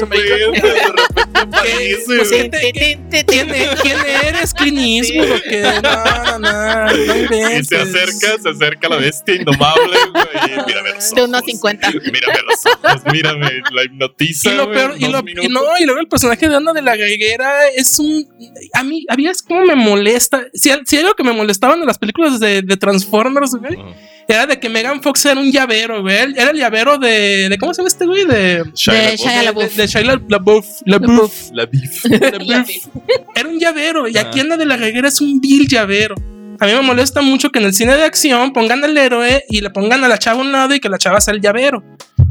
sombrero. 1.06 1.64
¿Qué? 1.64 1.98
Pues, 2.06 2.30
¿qué 2.30 2.48
te- 2.48 2.72
qué- 2.72 3.24
¿Quién, 3.26 3.48
quién 3.82 3.96
eres, 4.24 4.52
Clint 4.54 4.78
Eastwood? 4.78 5.30
o 5.36 5.42
qué? 5.42 5.62
No, 5.62 6.38
no, 6.38 6.38
no, 6.38 6.86
no 6.88 7.58
Y 7.58 7.64
se 7.64 7.76
acerca, 7.76 8.38
se 8.42 8.48
acerca 8.50 8.88
la 8.88 8.96
bestia 8.96 9.34
indomable, 9.36 9.96
güey. 10.12 10.64
Mírame 10.66 10.90
los 10.94 11.04
ojos. 11.04 11.14
De 11.14 11.24
unos 11.24 11.42
50. 11.44 11.90
Mírame 11.90 12.38
los 12.46 12.74
ojos, 12.74 13.02
mírame, 13.12 13.50
la 13.72 13.84
hipnotiza. 13.84 14.50
Y 14.52 14.56
lo 14.56 14.70
peor, 14.72 14.94
y, 14.98 15.06
lo- 15.08 15.20
y 15.42 15.48
no, 15.48 15.62
y 15.78 15.84
luego 15.84 16.00
el 16.00 16.08
personaje 16.08 16.48
de 16.48 16.56
Ana 16.56 16.72
de 16.72 16.82
la 16.82 16.94
Reguera 16.94 17.68
es 17.68 17.98
un. 17.98 18.26
A 18.74 18.82
mí, 18.82 19.04
había 19.08 19.30
es 19.30 19.42
como 19.42 19.64
me 19.64 19.74
molesta. 19.76 20.44
Si, 20.54 20.70
si 20.86 20.96
algo 20.98 21.14
que 21.14 21.24
me 21.24 21.32
molestaban 21.32 21.80
de 21.80 21.86
las 21.86 21.98
películas 21.98 22.40
de, 22.40 22.62
de 22.62 22.76
Transformers, 22.76 23.52
güey, 23.54 23.74
Ujú. 23.76 23.94
Era 24.28 24.46
de 24.46 24.58
que 24.58 24.68
Megan 24.68 25.02
Fox 25.02 25.24
era 25.26 25.40
un 25.40 25.50
llavero, 25.50 26.02
güey. 26.02 26.16
Era 26.36 26.50
el 26.50 26.56
llavero 26.58 26.98
de. 26.98 27.48
de 27.48 27.58
¿Cómo 27.58 27.74
se 27.74 27.78
llama 27.82 27.88
este 27.88 28.06
güey? 28.06 28.24
De. 28.26 28.64
Shia 28.74 28.94
De 28.94 29.44
LaBeouf. 29.44 29.72
Shia 29.72 29.82
de, 29.82 29.86
Shia 29.86 30.02
LaBeouf. 30.28 30.66
LaBeouf. 30.86 31.34
La 31.52 31.66
beef. 31.66 32.04
LaBeouf. 32.04 32.86
Era 33.34 33.48
un 33.48 33.58
llavero. 33.58 34.08
Y 34.08 34.16
aquí 34.16 34.40
Ah. 34.40 34.42
Ana 34.44 34.56
de 34.56 34.66
la 34.66 34.76
Reguera 34.76 35.08
es 35.08 35.20
un 35.20 35.40
vil 35.40 35.66
llavero. 35.68 36.14
A 36.60 36.66
mí 36.66 36.72
me 36.72 36.82
molesta 36.82 37.20
mucho 37.20 37.50
que 37.50 37.58
en 37.58 37.64
el 37.66 37.74
cine 37.74 37.96
de 37.96 38.04
acción 38.04 38.52
pongan 38.52 38.84
al 38.84 38.96
héroe 38.96 39.44
y 39.50 39.60
le 39.60 39.70
pongan 39.70 40.04
a 40.04 40.08
la 40.08 40.18
chava 40.18 40.38
a 40.38 40.42
un 40.42 40.52
lado 40.52 40.72
y 40.74 40.78
que 40.80 40.88
la 40.88 40.98
chava 40.98 41.20
sea 41.20 41.34
el 41.34 41.40
llavero. 41.40 41.82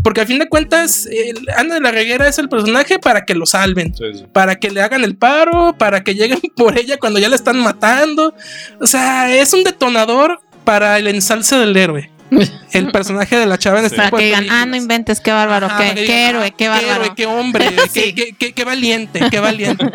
Porque 0.02 0.22
a 0.22 0.26
fin 0.26 0.40
de 0.40 0.48
cuentas, 0.48 1.06
el- 1.08 1.46
Ana 1.58 1.76
de 1.76 1.82
la 1.82 1.92
Reguera 1.92 2.28
es 2.28 2.38
el 2.40 2.48
personaje 2.50 3.00
para 3.00 3.26
que 3.26 3.36
lo 3.36 3.46
salven 3.46 3.94
Sí, 3.96 4.04
sí. 4.14 4.26
para 4.34 4.56
que 4.56 4.70
le 4.72 4.82
hagan 4.82 5.04
el 5.04 5.18
paro, 5.18 5.76
para 5.78 6.04
que 6.04 6.16
lleguen 6.16 6.40
por 6.56 6.78
ella 6.78 6.98
cuando 6.98 7.20
ya 7.20 7.28
la 7.30 7.36
están 7.36 7.58
matando. 7.60 8.34
O 8.80 8.88
sea, 8.88 9.34
es 9.36 9.54
un 9.54 9.64
detonador 9.66 10.40
para 10.64 10.98
el 11.00 11.08
ensalce 11.08 11.56
del 11.58 11.76
héroe. 11.78 12.10
El 12.72 12.92
personaje 12.92 13.36
de 13.38 13.46
la 13.46 13.60
chava 13.60 13.78
en 13.80 13.86
este 13.86 13.98
Para 13.98 14.10
que 14.10 14.26
digan, 14.26 14.48
ah, 14.50 14.66
no 14.66 14.76
inventes, 14.76 15.20
qué 15.22 15.32
bárbaro, 15.32 15.68
Ajá, 15.68 15.94
qué, 15.94 16.06
qué 16.06 16.30
héroe, 16.30 16.48
ah, 16.48 16.56
qué 16.58 16.68
bárbaro. 16.68 17.04
héroe, 17.04 17.14
qué 17.16 17.26
hombre, 17.28 17.70
Sí. 17.92 18.14
qué, 18.14 18.16
qué- 18.16 18.36
qué- 18.40 18.54
qué 18.54 18.64
valiente, 18.64 19.20
qué 19.30 19.40
valiente. 19.40 19.86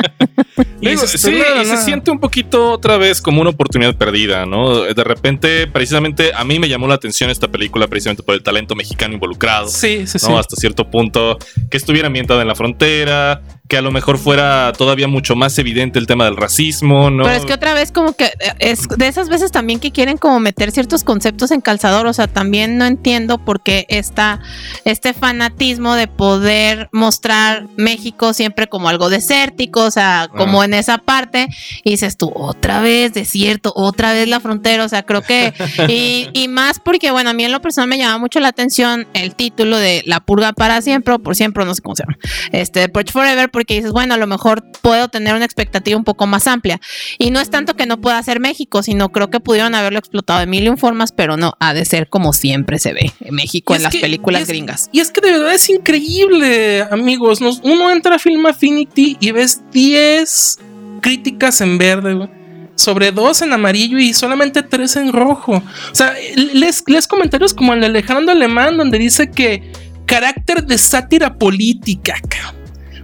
Y 0.80 0.88
Digo, 0.90 1.02
dices, 1.02 1.20
sí, 1.20 1.34
y 1.62 1.64
se 1.64 1.76
siente 1.78 2.10
un 2.10 2.20
poquito 2.20 2.72
otra 2.72 2.96
vez 2.96 3.20
como 3.20 3.40
una 3.40 3.50
oportunidad 3.50 3.96
perdida, 3.96 4.46
¿no? 4.46 4.82
De 4.82 5.04
repente, 5.04 5.66
precisamente, 5.66 6.32
a 6.34 6.44
mí 6.44 6.58
me 6.58 6.68
llamó 6.68 6.86
la 6.86 6.94
atención 6.94 7.30
esta 7.30 7.48
película 7.48 7.88
precisamente 7.88 8.22
por 8.22 8.34
el 8.34 8.42
talento 8.42 8.74
mexicano 8.76 9.14
involucrado. 9.14 9.68
Sí, 9.68 10.06
sí, 10.06 10.18
sí. 10.18 10.28
¿no? 10.28 10.38
Hasta 10.38 10.56
cierto 10.56 10.88
punto, 10.90 11.38
que 11.70 11.76
estuviera 11.76 12.06
ambientada 12.06 12.42
en 12.42 12.48
la 12.48 12.54
frontera, 12.54 13.42
que 13.68 13.76
a 13.76 13.82
lo 13.82 13.90
mejor 13.90 14.16
fuera 14.18 14.72
todavía 14.76 15.08
mucho 15.08 15.36
más 15.36 15.58
evidente 15.58 15.98
el 15.98 16.06
tema 16.06 16.24
del 16.24 16.36
racismo, 16.36 17.10
¿no? 17.10 17.24
Pero 17.24 17.36
es 17.36 17.44
que 17.44 17.52
otra 17.52 17.74
vez 17.74 17.92
como 17.92 18.14
que 18.14 18.24
eh, 18.24 18.54
es 18.60 18.88
de 18.88 19.08
esas 19.08 19.28
veces 19.28 19.52
también 19.52 19.78
que 19.78 19.90
quieren 19.92 20.16
como 20.16 20.40
meter 20.40 20.70
ciertos 20.70 21.04
conceptos 21.04 21.50
en 21.50 21.60
calzador, 21.60 22.06
o 22.06 22.12
sea, 22.14 22.28
también 22.28 22.78
no 22.78 22.86
entiendo 22.86 23.36
por 23.38 23.62
qué 23.62 23.84
está 23.90 24.40
este 24.86 25.12
fanatismo 25.12 25.96
de 25.96 26.06
poder 26.08 26.88
mostrar 26.92 27.66
México 27.76 28.32
siempre 28.32 28.68
como 28.68 28.88
algo 28.88 29.10
desértico, 29.10 29.84
o 29.84 29.90
sea, 29.90 30.30
como 30.34 30.62
Ah. 30.62 30.64
en 30.64 30.67
esa 30.74 30.98
parte, 30.98 31.48
y 31.84 31.90
dices 31.90 32.16
tú, 32.16 32.30
otra 32.34 32.80
vez 32.80 33.12
desierto, 33.14 33.72
otra 33.76 34.12
vez 34.12 34.28
la 34.28 34.40
frontera, 34.40 34.84
o 34.84 34.88
sea, 34.88 35.02
creo 35.04 35.22
que, 35.22 35.52
y, 35.88 36.28
y 36.32 36.48
más 36.48 36.80
porque, 36.80 37.10
bueno, 37.10 37.30
a 37.30 37.32
mí 37.32 37.44
en 37.44 37.52
lo 37.52 37.60
personal 37.60 37.88
me 37.88 37.98
llama 37.98 38.18
mucho 38.18 38.40
la 38.40 38.48
atención 38.48 39.06
el 39.14 39.34
título 39.34 39.76
de 39.78 40.02
La 40.06 40.20
purga 40.20 40.52
para 40.52 40.80
siempre, 40.82 41.14
o 41.14 41.18
por 41.18 41.36
siempre, 41.36 41.64
no 41.64 41.74
sé 41.74 41.82
cómo 41.82 41.96
se 41.96 42.04
llama, 42.04 42.18
este, 42.52 42.80
de 42.80 42.88
Purge 42.88 43.12
Forever, 43.12 43.50
porque 43.50 43.74
dices, 43.74 43.92
bueno, 43.92 44.14
a 44.14 44.16
lo 44.16 44.26
mejor 44.26 44.64
puedo 44.82 45.08
tener 45.08 45.34
una 45.34 45.44
expectativa 45.44 45.96
un 45.96 46.04
poco 46.04 46.26
más 46.26 46.46
amplia. 46.46 46.80
Y 47.18 47.30
no 47.30 47.40
es 47.40 47.50
tanto 47.50 47.74
que 47.74 47.86
no 47.86 48.00
pueda 48.00 48.22
ser 48.22 48.40
México, 48.40 48.82
sino 48.82 49.10
creo 49.10 49.30
que 49.30 49.40
pudieron 49.40 49.74
haberlo 49.74 49.98
explotado 49.98 50.40
de 50.40 50.46
mil 50.46 50.64
y 50.64 50.68
un 50.68 50.78
formas, 50.78 51.12
pero 51.12 51.36
no, 51.36 51.52
ha 51.60 51.74
de 51.74 51.84
ser 51.84 52.08
como 52.08 52.32
siempre 52.32 52.78
se 52.78 52.92
ve 52.92 53.12
en 53.20 53.34
México 53.34 53.72
Y 53.74 53.76
en 53.76 53.82
las 53.82 53.92
que- 53.92 54.00
películas 54.00 54.40
y 54.40 54.42
es- 54.42 54.48
gringas. 54.48 54.88
Y 54.92 55.00
es 55.00 55.10
que 55.10 55.20
de 55.20 55.32
verdad 55.32 55.54
es 55.54 55.68
increíble, 55.68 56.82
amigos. 56.90 57.40
Nos- 57.40 57.60
uno 57.62 57.90
entra 57.90 58.16
a 58.16 58.18
Film 58.18 58.46
Affinity 58.46 59.16
y 59.20 59.30
ves 59.32 59.62
10 59.72 60.57
críticas 61.00 61.60
en 61.60 61.78
verde, 61.78 62.28
Sobre 62.74 63.10
dos 63.10 63.42
en 63.42 63.52
amarillo 63.52 63.98
y 63.98 64.14
solamente 64.14 64.62
tres 64.62 64.94
en 64.94 65.12
rojo. 65.12 65.54
O 65.54 65.94
sea, 65.94 66.14
les, 66.54 66.84
les 66.86 67.08
comentarios 67.08 67.52
como 67.52 67.74
el 67.74 67.80
de 67.80 67.86
Alejandro 67.86 68.30
Alemán, 68.30 68.76
donde 68.76 68.98
dice 68.98 69.32
que 69.32 69.72
carácter 70.06 70.64
de 70.64 70.78
sátira 70.78 71.34
política. 71.34 72.14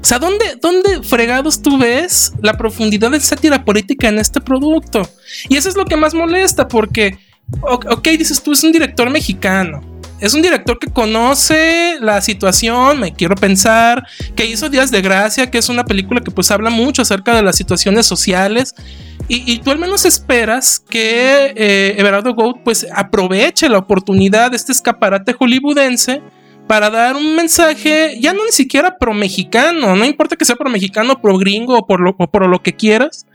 O 0.00 0.06
sea, 0.06 0.18
¿dónde, 0.18 0.58
¿dónde 0.60 1.02
fregados 1.02 1.62
tú 1.62 1.78
ves 1.78 2.32
la 2.42 2.58
profundidad 2.58 3.10
de 3.10 3.20
sátira 3.20 3.64
política 3.64 4.08
en 4.08 4.18
este 4.18 4.40
producto? 4.40 5.08
Y 5.48 5.56
eso 5.56 5.68
es 5.68 5.76
lo 5.76 5.86
que 5.86 5.96
más 5.96 6.12
molesta, 6.12 6.68
porque, 6.68 7.18
ok, 7.62 8.08
dices 8.18 8.42
tú, 8.42 8.52
es 8.52 8.62
un 8.64 8.72
director 8.72 9.08
mexicano. 9.08 9.93
Es 10.24 10.32
un 10.32 10.40
director 10.40 10.78
que 10.78 10.90
conoce 10.90 11.98
la 12.00 12.22
situación, 12.22 12.98
me 12.98 13.12
quiero 13.12 13.34
pensar, 13.34 14.06
que 14.34 14.46
hizo 14.46 14.70
Días 14.70 14.90
de 14.90 15.02
Gracia, 15.02 15.50
que 15.50 15.58
es 15.58 15.68
una 15.68 15.84
película 15.84 16.22
que 16.22 16.30
pues 16.30 16.50
habla 16.50 16.70
mucho 16.70 17.02
acerca 17.02 17.36
de 17.36 17.42
las 17.42 17.56
situaciones 17.56 18.06
sociales. 18.06 18.74
Y, 19.28 19.58
tú 19.58 19.70
al 19.70 19.78
menos 19.78 20.04
esperas 20.04 20.80
que 20.80 21.52
eh, 21.56 21.94
Everardo 21.98 22.34
Goat 22.34 22.58
pues 22.64 22.86
aproveche 22.94 23.68
la 23.68 23.78
oportunidad 23.78 24.50
de 24.50 24.56
este 24.56 24.72
escaparate 24.72 25.34
hollywoodense 25.34 26.22
para 26.66 26.88
dar 26.88 27.16
un 27.16 27.36
mensaje, 27.36 28.18
ya 28.20 28.32
no 28.32 28.44
ni 28.44 28.52
siquiera 28.52 28.96
pro 28.98 29.12
mexicano, 29.12 29.94
no 29.94 30.04
importa 30.06 30.36
que 30.36 30.44
sea 30.46 30.56
pro 30.56 30.70
mexicano, 30.70 31.20
pro 31.20 31.36
gringo 31.36 31.78
o 31.78 31.86
por 31.86 32.00
lo, 32.00 32.16
por 32.16 32.46
lo 32.46 32.62
que 32.62 32.74
quieras, 32.74 33.26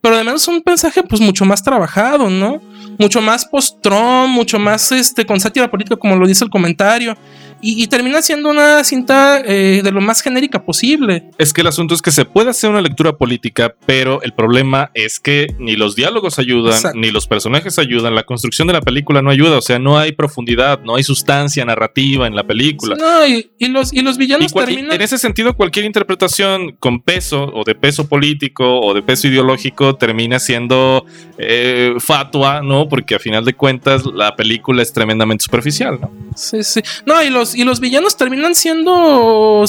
pero 0.00 0.14
además 0.14 0.46
un 0.46 0.62
mensaje 0.64 1.02
pues 1.02 1.20
mucho 1.20 1.44
más 1.44 1.62
trabajado, 1.62 2.30
¿no? 2.30 2.60
Mucho 2.98 3.20
más 3.20 3.44
post-Trump, 3.44 4.28
mucho 4.28 4.58
más 4.58 4.92
este, 4.92 5.24
con 5.24 5.40
sátira 5.40 5.70
política, 5.70 5.96
como 5.96 6.16
lo 6.16 6.26
dice 6.26 6.44
el 6.44 6.50
comentario. 6.50 7.16
Y, 7.62 7.82
y 7.82 7.86
termina 7.86 8.20
siendo 8.20 8.50
una 8.50 8.84
cinta 8.84 9.40
eh, 9.42 9.80
de 9.82 9.90
lo 9.90 10.02
más 10.02 10.20
genérica 10.20 10.62
posible. 10.62 11.30
Es 11.38 11.54
que 11.54 11.62
el 11.62 11.66
asunto 11.66 11.94
es 11.94 12.02
que 12.02 12.10
se 12.10 12.26
puede 12.26 12.50
hacer 12.50 12.68
una 12.68 12.82
lectura 12.82 13.16
política, 13.16 13.74
pero 13.86 14.20
el 14.20 14.34
problema 14.34 14.90
es 14.92 15.18
que 15.18 15.46
ni 15.58 15.74
los 15.74 15.96
diálogos 15.96 16.38
ayudan, 16.38 16.74
Exacto. 16.74 16.98
ni 16.98 17.10
los 17.10 17.26
personajes 17.26 17.78
ayudan, 17.78 18.14
la 18.14 18.24
construcción 18.24 18.66
de 18.68 18.74
la 18.74 18.82
película 18.82 19.22
no 19.22 19.30
ayuda, 19.30 19.56
o 19.56 19.62
sea, 19.62 19.78
no 19.78 19.98
hay 19.98 20.12
profundidad, 20.12 20.80
no 20.84 20.96
hay 20.96 21.02
sustancia 21.02 21.64
narrativa 21.64 22.26
en 22.26 22.36
la 22.36 22.44
película. 22.44 22.94
No, 22.94 23.26
y, 23.26 23.50
y 23.58 23.68
los, 23.68 23.90
y 23.90 24.02
los 24.02 24.18
villanos 24.18 24.52
y 24.52 24.54
terminan. 24.54 24.92
en 24.92 25.00
ese 25.00 25.16
sentido, 25.16 25.56
cualquier 25.56 25.86
interpretación 25.86 26.76
con 26.78 27.00
peso 27.00 27.50
o 27.54 27.64
de 27.64 27.74
peso 27.74 28.06
político 28.06 28.80
o 28.80 28.92
de 28.92 29.02
peso 29.02 29.28
ideológico 29.28 29.96
termina 29.96 30.38
siendo 30.38 31.06
eh, 31.38 31.94
fatua, 32.00 32.60
¿no? 32.60 32.85
Porque 32.88 33.14
a 33.14 33.18
final 33.18 33.44
de 33.44 33.54
cuentas 33.54 34.02
la 34.06 34.34
película 34.36 34.82
es 34.82 34.92
tremendamente 34.92 35.44
superficial, 35.44 35.98
¿no? 36.00 36.10
Sí, 36.34 36.62
sí. 36.62 36.80
No, 37.06 37.22
y 37.22 37.30
los, 37.30 37.54
y 37.54 37.64
los 37.64 37.80
villanos 37.80 38.16
terminan 38.16 38.54
siendo 38.54 39.64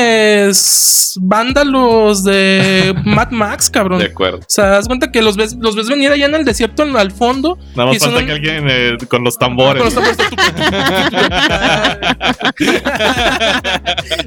simplones 0.00 1.16
vándalos 1.20 2.22
de 2.24 2.94
Mad 3.04 3.30
Max, 3.30 3.70
cabrón. 3.70 3.98
De 4.00 4.06
acuerdo. 4.06 4.38
O 4.38 4.44
sea, 4.48 4.66
das 4.66 4.86
cuenta 4.86 5.10
que 5.12 5.22
los 5.22 5.36
ves, 5.36 5.56
los 5.60 5.74
ves 5.76 5.88
venir 5.88 6.10
allá 6.10 6.26
en 6.26 6.34
el 6.34 6.44
desierto 6.44 6.82
en- 6.84 6.96
al 6.96 7.10
fondo. 7.12 7.58
Nada 7.74 7.86
más 7.88 7.96
Y 7.96 8.00
son 8.00 8.10
falta 8.12 8.20
un- 8.20 8.26
que 8.26 8.32
alguien 8.32 8.66
eh, 8.68 8.96
con 9.08 9.22
los 9.24 9.38
tambores. 9.38 9.82
Con 9.82 9.94
los 10.04 10.16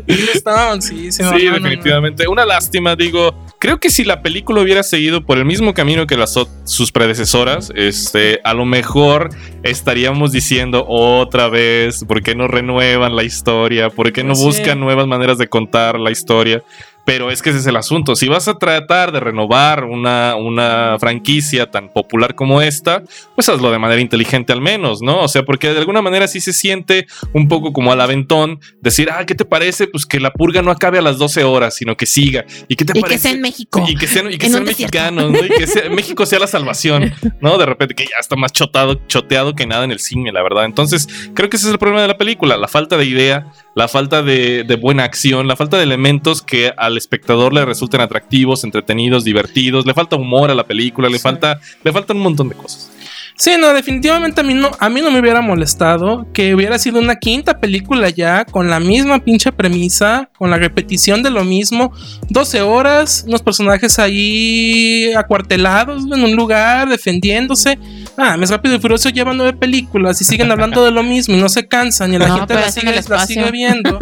Y 0.07 0.13
estaban, 0.35 0.81
sí, 0.81 1.11
sí, 1.11 1.21
no, 1.23 1.37
Sí, 1.37 1.45
no, 1.45 1.53
definitivamente. 1.53 2.27
Una 2.27 2.45
lástima, 2.45 2.95
digo. 2.95 3.33
Creo 3.59 3.79
que 3.79 3.89
si 3.89 4.03
la 4.03 4.21
película 4.21 4.61
hubiera 4.61 4.83
seguido 4.83 5.25
por 5.25 5.37
el 5.37 5.45
mismo 5.45 5.73
camino 5.73 6.05
que 6.05 6.17
las, 6.17 6.33
sus 6.65 6.91
predecesoras, 6.91 7.71
este, 7.73 8.39
a 8.43 8.53
lo 8.53 8.65
mejor 8.65 9.29
estaríamos 9.63 10.31
diciendo 10.31 10.85
otra 10.87 11.49
vez, 11.49 12.03
¿por 12.05 12.21
qué 12.21 12.35
no 12.35 12.47
renuevan 12.47 13.15
la 13.15 13.23
historia? 13.23 13.89
¿Por 13.89 14.11
qué 14.13 14.23
no 14.23 14.35
Sí. 14.35 14.43
buscan 14.45 14.79
nuevas 14.79 15.07
maneras 15.07 15.37
de 15.37 15.47
contar 15.47 15.99
la 15.99 16.11
historia? 16.11 16.63
Pero 17.05 17.31
es 17.31 17.41
que 17.41 17.49
ese 17.49 17.59
es 17.59 17.67
el 17.67 17.75
asunto. 17.75 18.15
Si 18.15 18.29
vas 18.29 18.47
a 18.47 18.57
tratar 18.57 19.11
de 19.11 19.19
renovar 19.19 19.83
una, 19.83 20.35
una 20.37 20.95
franquicia 20.99 21.69
tan 21.69 21.89
popular 21.89 22.33
como 22.33 22.61
esta, 22.61 23.03
pues 23.35 23.49
hazlo 23.49 23.71
de 23.71 23.77
manera 23.79 23.99
inteligente 23.99 24.53
al 24.53 24.61
menos, 24.61 25.01
¿no? 25.01 25.19
O 25.21 25.27
sea, 25.27 25.43
porque 25.43 25.73
de 25.73 25.79
alguna 25.79 26.01
manera 26.01 26.29
sí 26.29 26.39
se 26.39 26.53
siente 26.53 27.05
un 27.33 27.49
poco 27.49 27.73
como 27.73 27.91
al 27.91 27.99
aventón 27.99 28.61
decir, 28.79 29.09
ah, 29.11 29.25
¿qué 29.25 29.35
te 29.35 29.43
parece? 29.43 29.87
Pues 29.87 30.05
que 30.05 30.21
la 30.21 30.31
purga 30.31 30.61
no 30.61 30.71
acabe 30.71 30.97
a 30.97 31.01
las 31.01 31.17
12 31.17 31.43
horas, 31.43 31.75
sino 31.75 31.97
que 31.97 32.05
siga. 32.05 32.45
¿Y 32.69 32.75
qué 32.77 32.85
te 32.85 32.93
Y 32.93 32.95
que 32.95 33.01
parece? 33.01 33.19
sea 33.19 33.31
en 33.31 33.41
México. 33.41 33.83
Y 33.85 33.95
que 33.95 34.07
sean, 34.07 34.31
y 34.31 34.37
que 34.37 34.49
sean 34.49 34.63
mexicanos, 34.63 35.29
¿no? 35.29 35.39
Y 35.45 35.49
que 35.49 35.67
sea- 35.67 35.89
México 35.89 36.25
sea 36.25 36.39
la 36.39 36.47
salvación, 36.47 37.13
¿no? 37.41 37.57
De 37.57 37.65
repente 37.65 37.95
que 37.95 38.05
ya 38.05 38.15
está 38.19 38.37
más 38.37 38.53
chotado, 38.53 38.95
choteado 39.07 39.55
que 39.55 39.67
nada 39.67 39.83
en 39.83 39.91
el 39.91 39.99
cine, 39.99 40.31
la 40.31 40.41
verdad. 40.41 40.63
Entonces, 40.63 41.07
creo 41.33 41.49
que 41.49 41.57
ese 41.57 41.67
es 41.67 41.73
el 41.73 41.79
problema 41.79 42.01
de 42.03 42.07
la 42.07 42.17
película, 42.17 42.55
la 42.55 42.69
falta 42.69 42.95
de 42.95 43.03
idea, 43.05 43.51
la 43.75 43.89
falta 43.89 44.21
de, 44.21 44.63
de 44.63 44.75
buena 44.77 45.03
acción, 45.03 45.47
la 45.47 45.55
falta 45.57 45.75
de 45.77 45.83
elementos 45.83 46.41
que 46.41 46.71
al 46.77 46.92
espectador 46.97 47.53
le 47.53 47.65
resulten 47.65 48.01
atractivos, 48.01 48.63
entretenidos, 48.63 49.23
divertidos, 49.23 49.85
le 49.85 49.93
falta 49.93 50.15
humor 50.15 50.51
a 50.51 50.55
la 50.55 50.65
película, 50.65 51.09
le 51.09 51.17
Sí. 51.17 51.23
falta, 51.23 51.59
le 51.83 51.91
faltan 51.91 52.17
un 52.17 52.23
montón 52.23 52.49
de 52.49 52.55
cosas. 52.55 52.91
Sí, 53.35 53.51
no, 53.59 53.73
definitivamente 53.73 54.41
a 54.41 54.43
mí 54.43 54.53
no, 54.53 54.69
a 54.79 54.89
mí 54.89 55.01
no 55.01 55.09
me 55.09 55.19
hubiera 55.19 55.41
molestado 55.41 56.27
que 56.33 56.53
hubiera 56.53 56.77
sido 56.77 56.99
una 56.99 57.15
quinta 57.15 57.59
película 57.59 58.09
ya 58.09 58.45
con 58.45 58.69
la 58.69 58.79
misma 58.79 59.19
pinche 59.19 59.51
premisa, 59.51 60.29
con 60.37 60.51
la 60.51 60.57
repetición 60.57 61.23
de 61.23 61.31
lo 61.31 61.43
mismo, 61.43 61.91
12 62.29 62.61
horas, 62.61 63.25
unos 63.27 63.41
personajes 63.41 63.97
ahí 63.97 65.11
acuartelados 65.13 66.03
en 66.05 66.23
un 66.23 66.35
lugar 66.35 66.87
defendiéndose. 66.89 67.79
Ah, 68.17 68.37
Mes 68.37 68.51
Rápido 68.51 68.75
y 68.75 68.79
Furioso 68.79 69.09
lleva 69.09 69.33
nueve 69.33 69.53
películas 69.53 70.21
y 70.21 70.25
siguen 70.25 70.51
hablando 70.51 70.85
de 70.85 70.91
lo 70.91 71.01
mismo 71.01 71.35
y 71.35 71.41
no 71.41 71.49
se 71.49 71.67
cansan 71.67 72.13
y 72.13 72.19
la 72.19 72.27
No, 72.27 72.37
gente 72.37 72.53
la 72.53 72.71
sigue, 72.71 73.01
la 73.09 73.25
sigue 73.25 73.51
viendo. 73.51 73.97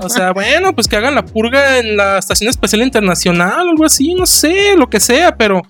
O 0.00 0.08
sea, 0.08 0.32
bueno, 0.34 0.72
pues 0.72 0.86
que 0.86 0.96
hagan 0.96 1.16
la 1.16 1.24
purga 1.24 1.78
en 1.78 1.96
la 1.96 2.18
Estación 2.18 2.48
Espacial 2.48 2.82
Internacional 2.82 3.66
o 3.66 3.70
algo 3.70 3.84
así, 3.84 4.14
no 4.14 4.26
sé, 4.26 4.76
lo 4.76 4.88
que 4.88 5.00
sea, 5.00 5.36
pero 5.36 5.62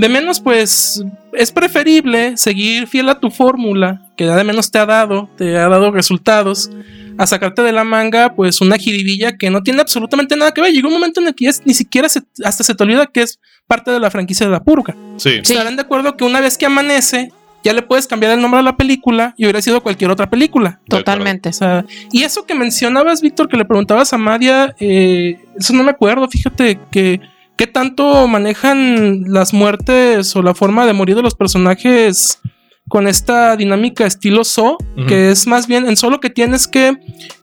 de 0.00 0.08
menos, 0.08 0.40
pues 0.40 1.02
es 1.32 1.52
preferible 1.52 2.36
seguir 2.36 2.86
fiel 2.86 3.08
a 3.08 3.20
tu 3.20 3.30
fórmula, 3.30 4.02
que 4.16 4.24
ya 4.26 4.36
de 4.36 4.44
menos 4.44 4.70
te 4.70 4.78
ha 4.78 4.86
dado, 4.86 5.28
te 5.36 5.56
ha 5.56 5.68
dado 5.68 5.90
resultados, 5.90 6.70
a 7.18 7.26
sacarte 7.26 7.62
de 7.62 7.72
la 7.72 7.84
manga, 7.84 8.34
pues 8.34 8.60
una 8.62 8.78
jiribilla 8.78 9.36
que 9.36 9.50
no 9.50 9.62
tiene 9.62 9.80
absolutamente 9.82 10.36
nada 10.36 10.52
que 10.52 10.62
ver. 10.62 10.72
Llegó 10.72 10.88
un 10.88 10.94
momento 10.94 11.20
en 11.20 11.26
el 11.28 11.34
que 11.34 11.48
es- 11.48 11.60
ni 11.66 11.74
siquiera 11.74 12.08
se- 12.08 12.22
hasta 12.44 12.64
se 12.64 12.74
te 12.74 12.82
olvida 12.82 13.06
que 13.06 13.22
es 13.22 13.38
parte 13.66 13.90
de 13.90 14.00
la 14.00 14.10
franquicia 14.10 14.46
de 14.46 14.52
la 14.52 14.60
purga. 14.62 14.96
Sí. 15.18 15.30
Sí. 15.42 15.52
Estarán 15.52 15.76
de 15.76 15.82
acuerdo 15.82 16.16
que 16.16 16.24
una 16.24 16.40
vez 16.40 16.56
que 16.56 16.64
amanece, 16.66 17.30
ya 17.62 17.74
le 17.74 17.82
puedes 17.82 18.06
cambiar 18.06 18.32
el 18.32 18.40
nombre 18.40 18.60
a 18.60 18.62
la 18.62 18.74
película 18.76 19.34
y 19.36 19.44
hubiera 19.44 19.60
sido 19.60 19.82
cualquier 19.82 20.10
otra 20.10 20.30
película. 20.30 20.80
Totalmente. 20.88 21.50
O 21.50 21.52
sea, 21.52 21.84
y 22.10 22.22
eso 22.22 22.46
que 22.46 22.54
mencionabas, 22.54 23.20
Víctor, 23.20 23.48
que 23.50 23.58
le 23.58 23.66
preguntabas 23.66 24.14
a 24.14 24.18
Madia, 24.18 24.74
eh, 24.80 25.38
eso 25.58 25.74
no 25.74 25.82
me 25.82 25.90
acuerdo, 25.90 26.26
fíjate 26.26 26.78
que 26.90 27.20
qué 27.60 27.66
tanto 27.66 28.26
manejan 28.26 29.24
las 29.26 29.52
muertes 29.52 30.34
o 30.34 30.42
la 30.42 30.54
forma 30.54 30.86
de 30.86 30.94
morir 30.94 31.14
de 31.16 31.22
los 31.22 31.34
personajes 31.34 32.40
con 32.88 33.06
esta 33.06 33.54
dinámica 33.56 34.06
estilo 34.06 34.44
So, 34.44 34.78
que 35.06 35.30
es 35.30 35.46
más 35.46 35.66
bien 35.66 35.86
en 35.86 35.96
solo 35.96 36.20
que 36.20 36.30
tienes 36.30 36.66
que 36.66 36.88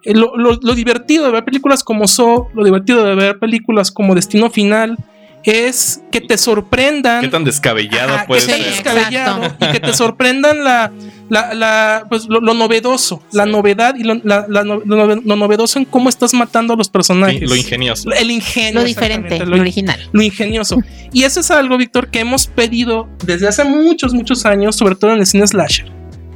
eh, 0.04 0.14
lo, 0.16 0.36
lo- 0.36 0.58
lo 0.62 0.74
divertido 0.76 1.26
de 1.28 1.32
ver 1.32 1.46
películas 1.46 1.84
como 1.84 2.08
So, 2.08 2.48
lo 2.56 2.64
divertido 2.66 3.04
de 3.06 3.14
ver 3.16 3.38
películas 3.40 3.92
como 3.92 4.16
Destino 4.16 4.50
Final 4.50 4.98
es 5.52 6.02
que 6.12 6.20
te 6.22 6.38
sorprendan 6.38 7.22
¿Qué 7.22 7.28
tan 7.30 7.44
descabellada 7.44 8.16
Ajá, 8.16 8.28
puede 8.28 8.46
que 8.46 8.52
ser? 8.54 8.66
descabellado 8.66 9.56
y 9.60 9.68
que 9.72 9.80
te 9.80 9.94
sorprendan 9.94 10.64
la, 10.64 10.92
la, 11.30 11.54
la- 11.54 12.06
pues, 12.10 12.26
lo, 12.28 12.40
lo 12.42 12.54
novedoso, 12.54 13.24
la 13.32 13.46
novedad 13.46 13.96
y 13.98 14.04
lo, 14.04 14.16
la- 14.24 14.46
la 14.50 14.64
no- 14.64 14.82
lo 14.84 14.96
nove- 15.08 15.22
lo 15.24 15.36
novedoso 15.36 15.80
en 15.80 15.86
cómo 15.86 16.10
estás 16.10 16.34
matando 16.34 16.74
a 16.74 16.78
los 16.78 16.90
personajes. 16.90 17.42
Lo 17.50 17.56
ingenioso. 17.56 18.12
El 18.12 18.32
ingenio. 18.32 18.82
Lo 18.82 18.86
diferente, 18.86 19.46
lo, 19.46 19.56
original. 19.60 20.00
lo 20.12 20.22
ingenioso. 20.22 20.78
Y 21.14 21.24
eso 21.24 21.40
es 21.40 21.50
algo, 21.52 21.78
Víctor, 21.78 22.10
que 22.10 22.20
hemos 22.20 22.48
pedido 22.48 23.08
desde 23.24 23.48
hace 23.48 23.64
muchos, 23.64 24.14
muchos 24.14 24.46
años, 24.46 24.76
sobre 24.76 24.96
todo 24.96 25.14
en 25.14 25.20
el 25.20 25.26
cine 25.26 25.48
slasher. 25.48 25.92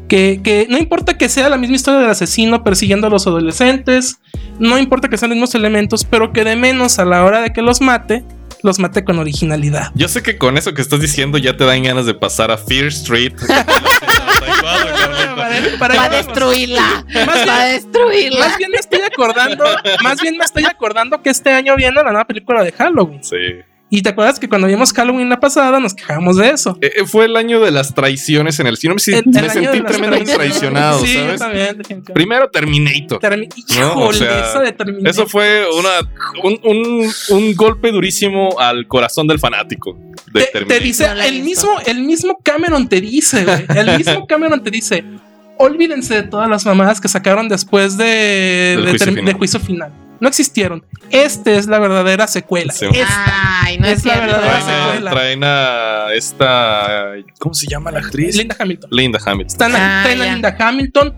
Que, 0.07 0.41
que 0.43 0.67
no 0.69 0.77
importa 0.77 1.17
que 1.17 1.29
sea 1.29 1.47
la 1.47 1.57
misma 1.57 1.77
historia 1.77 2.01
del 2.01 2.09
asesino 2.09 2.63
persiguiendo 2.65 3.07
a 3.07 3.09
los 3.09 3.27
adolescentes, 3.27 4.19
no 4.59 4.77
importa 4.77 5.07
que 5.07 5.17
sean 5.17 5.29
los 5.29 5.37
mismos 5.37 5.55
elementos, 5.55 6.03
pero 6.03 6.33
que 6.33 6.43
de 6.43 6.57
menos 6.57 6.99
a 6.99 7.05
la 7.05 7.23
hora 7.23 7.41
de 7.41 7.53
que 7.53 7.61
los 7.61 7.79
mate, 7.79 8.23
los 8.63 8.79
mate 8.79 9.03
con 9.03 9.19
originalidad. 9.19 9.91
Yo 9.95 10.07
sé 10.07 10.21
que 10.23 10.37
con 10.37 10.57
eso 10.57 10.73
que 10.73 10.81
estás 10.81 10.99
diciendo 10.99 11.37
ya 11.37 11.57
te 11.57 11.65
dan 11.65 11.83
ganas 11.83 12.05
de 12.05 12.13
pasar 12.13 12.51
a 12.51 12.57
Fear 12.57 12.87
Street. 12.87 13.33
Para- 14.41 15.77
para- 15.79 15.95
Va 15.95 16.03
a 16.05 16.09
destruirla. 16.09 17.05
Más 17.25 17.47
Va 17.47 17.61
a 17.61 17.65
destruirla. 17.65 18.39
Más 18.47 18.57
bien 18.57 18.71
me 18.71 18.77
estoy 18.77 19.01
acordando, 19.01 19.65
más 20.03 20.21
bien 20.21 20.37
me 20.37 20.45
estoy 20.45 20.65
acordando 20.65 21.21
que 21.21 21.29
este 21.29 21.51
año 21.51 21.75
viene 21.75 21.95
la 21.95 22.03
nueva 22.03 22.25
película 22.25 22.63
de 22.63 22.71
Halloween. 22.71 23.23
Sí. 23.23 23.35
Y 23.93 24.01
te 24.03 24.09
acuerdas 24.09 24.39
que 24.39 24.47
cuando 24.47 24.67
vimos 24.67 24.93
Halloween 24.93 25.27
la 25.27 25.41
pasada 25.41 25.77
nos 25.81 25.93
quejábamos 25.93 26.37
de 26.37 26.49
eso. 26.51 26.77
Eh, 26.79 26.91
eh, 26.95 27.05
fue 27.05 27.25
el 27.25 27.35
año 27.35 27.59
de 27.59 27.71
las 27.71 27.93
traiciones 27.93 28.57
en 28.61 28.67
el 28.67 28.77
cine. 28.77 28.93
Me, 28.93 28.99
si- 29.01 29.11
El- 29.11 29.25
me 29.25 29.31
el 29.39 29.49
año 29.49 29.51
sentí 29.51 29.81
tremendamente 29.81 30.33
traicionado, 30.33 31.05
Sí, 31.05 31.13
¿sabes? 31.15 31.39
también, 31.39 31.65
definitivamente. 31.77 32.13
Primero 32.13 32.49
Terminator. 32.49 33.19
Termi- 33.21 33.49
¿no? 33.79 33.93
O 33.95 33.99
Híjole, 34.11 34.17
sea, 34.17 34.49
eso 34.49 34.59
de 34.61 34.71
Terminator. 34.71 35.09
Eso 35.09 35.27
fue 35.27 35.65
una, 35.77 35.89
un, 36.41 36.59
un- 36.63 37.11
un 37.31 37.55
golpe 37.55 37.91
durísimo 37.91 38.57
al 38.59 38.87
corazón 38.87 39.27
del 39.27 39.39
fanático 39.39 39.97
de 40.33 40.45
te, 40.45 40.63
te 40.63 40.79
dice, 40.79 41.05
el 41.27 41.43
mismo, 41.43 41.71
el 41.85 42.01
mismo 42.03 42.39
Cameron 42.41 42.87
te 42.87 43.01
dice, 43.01 43.43
güey. 43.43 43.65
El 43.75 43.97
mismo 43.97 44.25
Cameron 44.27 44.63
te 44.63 44.71
dice. 44.71 45.03
Olvídense 45.57 46.15
de 46.15 46.23
todas 46.23 46.49
las 46.49 46.65
mamadas 46.65 46.99
que 46.99 47.07
sacaron 47.07 47.47
después 47.47 47.95
de, 47.95 48.05
Del 48.05 48.83
de 48.85 48.89
juicio 48.91 49.07
term- 49.07 49.15
final. 49.15 49.25
de 49.25 49.33
juicio 49.33 49.59
final. 49.59 49.91
No 50.21 50.27
existieron. 50.29 50.85
Esta 51.09 51.51
es 51.51 51.67
la 51.67 51.79
verdadera 51.79 52.27
secuela. 52.27 52.71
Sí. 52.71 52.85
Esta. 52.93 53.63
Ay, 53.63 53.77
no 53.77 53.87
es, 53.87 53.99
Es 53.99 54.05
la 54.05 54.17
verdadera 54.19 54.59
Traen 54.59 54.69
a, 54.69 54.85
secuela. 54.91 55.11
traen 55.11 55.43
a 55.43 56.13
esta. 56.13 57.11
¿Cómo 57.39 57.53
se 57.53 57.67
llama 57.67 57.91
la 57.91 57.99
actriz? 57.99 58.35
Linda 58.37 58.55
Hamilton. 58.57 58.89
Linda 58.93 59.19
Hamilton. 59.25 59.47
Están 59.47 59.71
Ah, 59.75 60.01
traen 60.03 60.21
a. 60.21 60.25
Linda 60.33 60.55
Hamilton. 60.57 61.13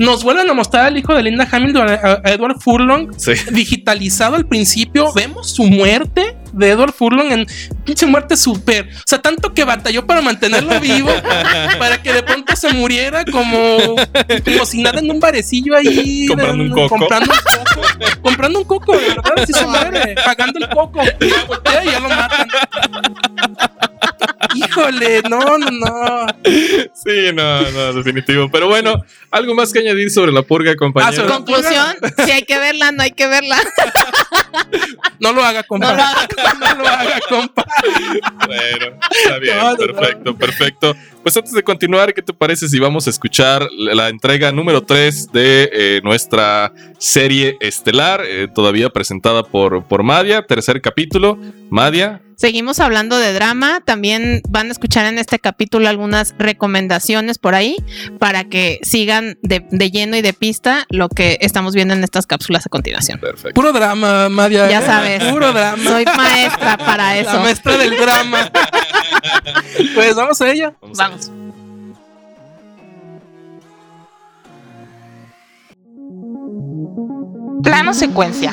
Nos 0.00 0.22
vuelven 0.22 0.48
a 0.48 0.52
mostrar 0.54 0.84
al 0.86 0.96
hijo 0.96 1.12
de 1.14 1.22
Linda 1.24 1.48
Hamilton, 1.50 1.88
a, 1.88 1.92
a 2.24 2.30
Edward 2.32 2.60
Furlong, 2.60 3.12
Sí. 3.16 3.32
digitalizado 3.50 4.36
al 4.36 4.46
principio. 4.46 5.12
Vemos 5.12 5.50
su 5.50 5.64
muerte. 5.64 6.36
De 6.52 6.70
Edward 6.70 6.92
Furlong 6.92 7.30
en 7.32 7.46
pinche 7.84 8.06
muerte 8.06 8.36
super. 8.36 8.88
O 8.94 9.02
sea, 9.06 9.20
tanto 9.20 9.52
que 9.54 9.64
batalló 9.64 10.06
para 10.06 10.20
mantenerlo 10.20 10.78
vivo, 10.80 11.10
para 11.78 12.02
que 12.02 12.12
de 12.12 12.22
pronto 12.22 12.54
se 12.56 12.72
muriera 12.74 13.24
como, 13.24 13.96
como 14.44 14.66
si 14.66 14.82
nada 14.82 14.98
en 15.00 15.10
un 15.10 15.20
barecillo 15.20 15.76
ahí. 15.76 16.26
Comprando 16.28 16.62
un 16.64 16.70
coco. 16.70 16.88
Comprando 16.98 17.32
un 17.32 17.38
coco. 17.38 18.20
comprando 18.22 18.58
un 18.60 18.64
coco, 18.64 18.92
de 18.98 19.08
verdad, 19.08 19.32
sí 19.46 19.52
se 19.52 19.66
muere. 19.66 20.14
Pagando 20.24 20.58
el 20.58 20.68
coco. 20.70 21.02
Y 21.20 21.28
ya 21.30 21.44
voltea 21.44 21.84
y 21.84 21.90
ya 21.90 22.00
lo 22.00 22.08
matan. 22.08 22.48
Híjole, 24.54 25.22
no, 25.28 25.58
no, 25.58 25.70
no. 25.70 26.26
Sí, 26.94 27.32
no, 27.34 27.62
no, 27.70 27.92
definitivo. 27.92 28.48
Pero 28.50 28.68
bueno, 28.68 29.04
algo 29.30 29.54
más 29.54 29.72
que 29.72 29.80
añadir 29.80 30.10
sobre 30.10 30.32
la 30.32 30.42
purga, 30.42 30.74
compañero. 30.76 31.12
Ah, 31.12 31.16
sobre- 31.16 31.34
Conclusión, 31.34 31.96
si 32.24 32.30
hay 32.30 32.42
que 32.42 32.58
verla, 32.58 32.92
no 32.92 33.02
hay 33.02 33.10
que 33.12 33.26
verla. 33.26 33.58
No 35.20 35.32
lo 35.32 35.44
haga, 35.44 35.62
compa. 35.64 35.90
No 35.90 35.96
lo 35.96 36.02
haga. 36.02 36.28
No 36.60 36.74
lo 36.82 36.88
haga, 36.88 37.20
compa. 37.28 37.64
Bueno, 38.46 38.98
está 39.10 39.38
bien, 39.38 39.56
perfecto, 39.76 40.36
perfecto. 40.36 40.96
Pues 41.22 41.36
antes 41.36 41.52
de 41.52 41.62
continuar, 41.62 42.14
¿qué 42.14 42.22
te 42.22 42.32
parece 42.32 42.68
si 42.68 42.78
vamos 42.78 43.06
a 43.06 43.10
escuchar 43.10 43.68
la 43.76 44.08
entrega 44.08 44.50
número 44.52 44.82
3 44.82 45.32
de 45.32 45.70
eh, 45.72 46.00
nuestra 46.02 46.72
serie 46.98 47.56
estelar, 47.60 48.22
eh, 48.24 48.48
todavía 48.54 48.88
presentada 48.88 49.42
por, 49.42 49.84
por 49.84 50.02
Madia, 50.02 50.46
tercer 50.46 50.80
capítulo? 50.80 51.38
Madia, 51.70 52.22
Seguimos 52.38 52.78
hablando 52.78 53.18
de 53.18 53.32
drama. 53.32 53.80
También 53.84 54.42
van 54.48 54.68
a 54.68 54.70
escuchar 54.70 55.06
en 55.06 55.18
este 55.18 55.40
capítulo 55.40 55.88
algunas 55.88 56.36
recomendaciones 56.38 57.36
por 57.36 57.56
ahí 57.56 57.74
para 58.20 58.44
que 58.44 58.78
sigan 58.82 59.36
de, 59.42 59.66
de 59.72 59.90
lleno 59.90 60.16
y 60.16 60.22
de 60.22 60.32
pista 60.32 60.86
lo 60.88 61.08
que 61.08 61.38
estamos 61.40 61.74
viendo 61.74 61.94
en 61.94 62.04
estas 62.04 62.28
cápsulas 62.28 62.64
a 62.64 62.68
continuación. 62.68 63.18
perfecto. 63.18 63.54
Puro 63.54 63.72
drama, 63.72 64.28
Madia. 64.28 64.70
Ya 64.70 64.78
¿eh? 64.78 64.86
sabes. 64.86 65.24
Puro 65.24 65.52
drama. 65.52 65.82
Soy 65.82 66.04
maestra 66.16 66.78
para 66.78 66.96
La 66.96 67.18
eso. 67.18 67.40
maestra 67.40 67.76
del 67.76 67.96
drama. 67.96 68.52
pues 69.96 70.14
vamos 70.14 70.40
a 70.40 70.48
ella. 70.52 70.74
Vamos. 70.80 71.00
a. 71.00 71.07
Plano 77.62 77.94
Secuencia, 77.94 78.52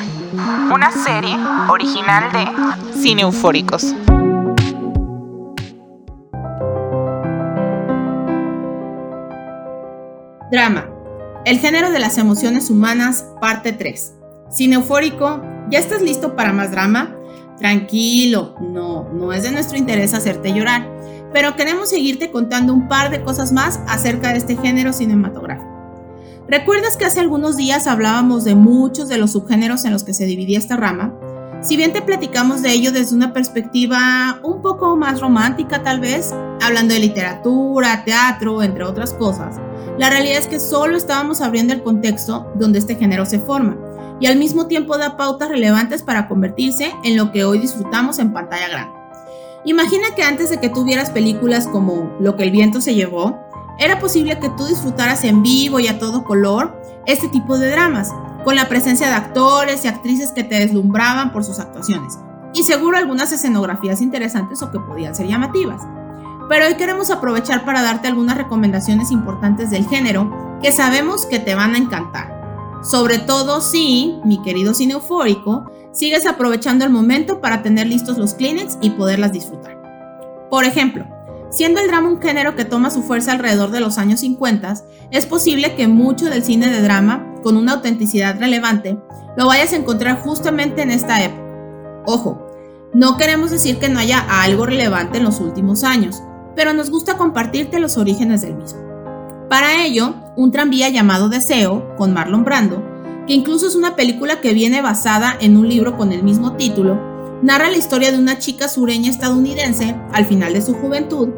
una 0.72 0.90
serie 0.90 1.36
original 1.68 2.32
de 2.32 2.98
Cine 3.00 3.22
Eufóricos. 3.22 3.94
Drama. 10.50 10.88
El 11.44 11.58
género 11.58 11.90
de 11.90 11.98
las 11.98 12.18
emociones 12.18 12.70
humanas, 12.70 13.26
parte 13.40 13.72
3. 13.72 14.14
Cine 14.50 14.76
eufórico, 14.76 15.42
¿ya 15.70 15.78
estás 15.78 16.02
listo 16.02 16.36
para 16.36 16.52
más 16.52 16.70
drama? 16.70 17.16
Tranquilo, 17.58 18.54
no, 18.60 19.08
no 19.12 19.32
es 19.32 19.42
de 19.42 19.52
nuestro 19.52 19.76
interés 19.76 20.14
hacerte 20.14 20.52
llorar, 20.52 20.88
pero 21.32 21.56
queremos 21.56 21.90
seguirte 21.90 22.30
contando 22.30 22.72
un 22.72 22.88
par 22.88 23.10
de 23.10 23.22
cosas 23.22 23.52
más 23.52 23.80
acerca 23.86 24.32
de 24.32 24.38
este 24.38 24.56
género 24.56 24.92
cinematográfico. 24.92 25.76
¿Recuerdas 26.48 26.96
que 26.96 27.04
hace 27.04 27.20
algunos 27.20 27.56
días 27.56 27.86
hablábamos 27.86 28.44
de 28.44 28.54
muchos 28.54 29.08
de 29.08 29.18
los 29.18 29.32
subgéneros 29.32 29.84
en 29.84 29.92
los 29.92 30.04
que 30.04 30.14
se 30.14 30.26
dividía 30.26 30.58
esta 30.58 30.76
rama? 30.76 31.12
Si 31.60 31.76
bien 31.76 31.92
te 31.92 32.02
platicamos 32.02 32.62
de 32.62 32.70
ello 32.70 32.92
desde 32.92 33.16
una 33.16 33.32
perspectiva 33.32 34.38
un 34.44 34.62
poco 34.62 34.96
más 34.96 35.20
romántica 35.20 35.82
tal 35.82 35.98
vez, 35.98 36.32
hablando 36.62 36.94
de 36.94 37.00
literatura, 37.00 38.04
teatro, 38.04 38.62
entre 38.62 38.84
otras 38.84 39.12
cosas, 39.12 39.56
la 39.98 40.10
realidad 40.10 40.38
es 40.38 40.46
que 40.46 40.60
solo 40.60 40.96
estábamos 40.96 41.40
abriendo 41.40 41.72
el 41.72 41.82
contexto 41.82 42.52
donde 42.54 42.78
este 42.78 42.94
género 42.94 43.26
se 43.26 43.40
forma 43.40 43.76
y 44.20 44.26
al 44.26 44.36
mismo 44.36 44.66
tiempo 44.66 44.96
da 44.98 45.16
pautas 45.16 45.48
relevantes 45.48 46.02
para 46.02 46.28
convertirse 46.28 46.92
en 47.02 47.16
lo 47.16 47.32
que 47.32 47.44
hoy 47.44 47.58
disfrutamos 47.58 48.18
en 48.18 48.32
pantalla 48.32 48.68
grande. 48.68 48.95
Imagina 49.66 50.14
que 50.14 50.22
antes 50.22 50.48
de 50.48 50.60
que 50.60 50.68
tuvieras 50.68 51.10
películas 51.10 51.66
como 51.66 52.14
Lo 52.20 52.36
que 52.36 52.44
el 52.44 52.52
viento 52.52 52.80
se 52.80 52.94
llevó, 52.94 53.40
era 53.80 53.98
posible 53.98 54.38
que 54.38 54.48
tú 54.50 54.64
disfrutaras 54.64 55.24
en 55.24 55.42
vivo 55.42 55.80
y 55.80 55.88
a 55.88 55.98
todo 55.98 56.22
color 56.22 56.80
este 57.04 57.26
tipo 57.28 57.58
de 57.58 57.70
dramas, 57.72 58.14
con 58.44 58.54
la 58.54 58.68
presencia 58.68 59.08
de 59.08 59.14
actores 59.14 59.84
y 59.84 59.88
actrices 59.88 60.30
que 60.30 60.44
te 60.44 60.60
deslumbraban 60.60 61.32
por 61.32 61.42
sus 61.42 61.58
actuaciones, 61.58 62.16
y 62.54 62.62
seguro 62.62 62.96
algunas 62.96 63.32
escenografías 63.32 64.00
interesantes 64.00 64.62
o 64.62 64.70
que 64.70 64.78
podían 64.78 65.16
ser 65.16 65.26
llamativas. 65.26 65.82
Pero 66.48 66.66
hoy 66.66 66.74
queremos 66.74 67.10
aprovechar 67.10 67.64
para 67.64 67.82
darte 67.82 68.06
algunas 68.06 68.36
recomendaciones 68.36 69.10
importantes 69.10 69.70
del 69.70 69.86
género 69.88 70.58
que 70.62 70.70
sabemos 70.70 71.26
que 71.26 71.40
te 71.40 71.56
van 71.56 71.74
a 71.74 71.78
encantar. 71.78 72.80
Sobre 72.84 73.18
todo 73.18 73.60
si, 73.60 74.20
mi 74.24 74.40
querido 74.42 74.74
cine 74.74 74.94
eufórico, 74.94 75.68
sigues 75.96 76.26
aprovechando 76.26 76.84
el 76.84 76.90
momento 76.90 77.40
para 77.40 77.62
tener 77.62 77.86
listos 77.86 78.18
los 78.18 78.34
Kleenex 78.34 78.76
y 78.82 78.90
poderlas 78.90 79.32
disfrutar. 79.32 79.80
Por 80.50 80.64
ejemplo, 80.64 81.06
siendo 81.50 81.80
el 81.80 81.86
drama 81.88 82.10
un 82.10 82.20
género 82.20 82.54
que 82.54 82.66
toma 82.66 82.90
su 82.90 83.02
fuerza 83.02 83.32
alrededor 83.32 83.70
de 83.70 83.80
los 83.80 83.96
años 83.96 84.20
50, 84.20 84.74
es 85.10 85.24
posible 85.24 85.74
que 85.74 85.88
mucho 85.88 86.26
del 86.26 86.44
cine 86.44 86.68
de 86.68 86.82
drama, 86.82 87.34
con 87.42 87.56
una 87.56 87.72
autenticidad 87.72 88.38
relevante, 88.38 88.98
lo 89.38 89.46
vayas 89.46 89.72
a 89.72 89.76
encontrar 89.76 90.20
justamente 90.20 90.82
en 90.82 90.90
esta 90.90 91.24
época. 91.24 91.42
Ojo, 92.04 92.46
no 92.92 93.16
queremos 93.16 93.50
decir 93.50 93.78
que 93.78 93.88
no 93.88 93.98
haya 93.98 94.20
algo 94.42 94.66
relevante 94.66 95.16
en 95.16 95.24
los 95.24 95.40
últimos 95.40 95.82
años, 95.82 96.22
pero 96.54 96.74
nos 96.74 96.90
gusta 96.90 97.16
compartirte 97.16 97.80
los 97.80 97.96
orígenes 97.96 98.42
del 98.42 98.54
mismo. 98.54 98.80
Para 99.48 99.82
ello, 99.84 100.14
un 100.36 100.50
tranvía 100.50 100.90
llamado 100.90 101.30
Deseo, 101.30 101.96
con 101.96 102.12
Marlon 102.12 102.44
Brando, 102.44 102.95
que 103.26 103.34
incluso 103.34 103.66
es 103.66 103.74
una 103.74 103.96
película 103.96 104.40
que 104.40 104.54
viene 104.54 104.82
basada 104.82 105.36
en 105.40 105.56
un 105.56 105.68
libro 105.68 105.96
con 105.96 106.12
el 106.12 106.22
mismo 106.22 106.52
título, 106.52 107.00
narra 107.42 107.70
la 107.70 107.76
historia 107.76 108.12
de 108.12 108.18
una 108.18 108.38
chica 108.38 108.68
sureña 108.68 109.10
estadounidense, 109.10 109.96
al 110.12 110.26
final 110.26 110.52
de 110.52 110.62
su 110.62 110.74
juventud, 110.74 111.30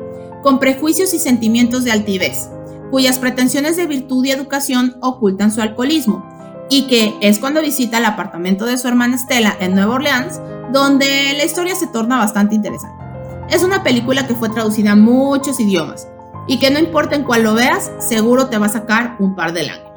con 0.43 0.59
prejuicios 0.59 1.15
y 1.15 1.19
sentimientos 1.19 1.85
de 1.85 1.93
altivez, 1.93 2.51
cuyas 2.91 3.19
pretensiones 3.19 3.77
de 3.77 3.87
virtud 3.87 4.25
y 4.25 4.31
educación 4.31 4.97
ocultan 5.01 5.51
su 5.51 5.61
alcoholismo, 5.61 6.25
y 6.71 6.87
que 6.87 7.15
es 7.21 7.39
cuando 7.39 7.63
visita 7.63 7.99
el 7.99 8.05
apartamento 8.05 8.67
de 8.67 8.79
su 8.79 8.89
hermana 8.89 9.17
Estela 9.17 9.57
en 9.61 9.75
Nueva 9.75 9.95
Orleans, 9.95 10.41
donde 10.73 11.35
la 11.37 11.45
historia 11.45 11.75
se 11.75 11.87
torna 11.87 12.19
bastante 12.19 12.55
interesante. 12.55 13.05
Es 13.51 13.63
una 13.63 13.83
película 13.83 14.27
que 14.27 14.35
fue 14.35 14.51
traducida 14.51 14.93
a 14.93 14.97
muchos 14.97 15.59
idiomas 15.59 16.07
y 16.47 16.59
que 16.59 16.71
no 16.71 16.79
importa 16.79 17.17
en 17.17 17.25
cuál 17.25 17.45
lo 17.45 17.55
veas, 17.55 17.91
seguro 17.99 18.49
te 18.49 18.59
va 18.59 18.67
a 18.67 18.71
sacar 18.71 19.17
un 19.19 19.35
par 19.35 19.55
de 19.55 19.63
lágrimas. 19.65 19.88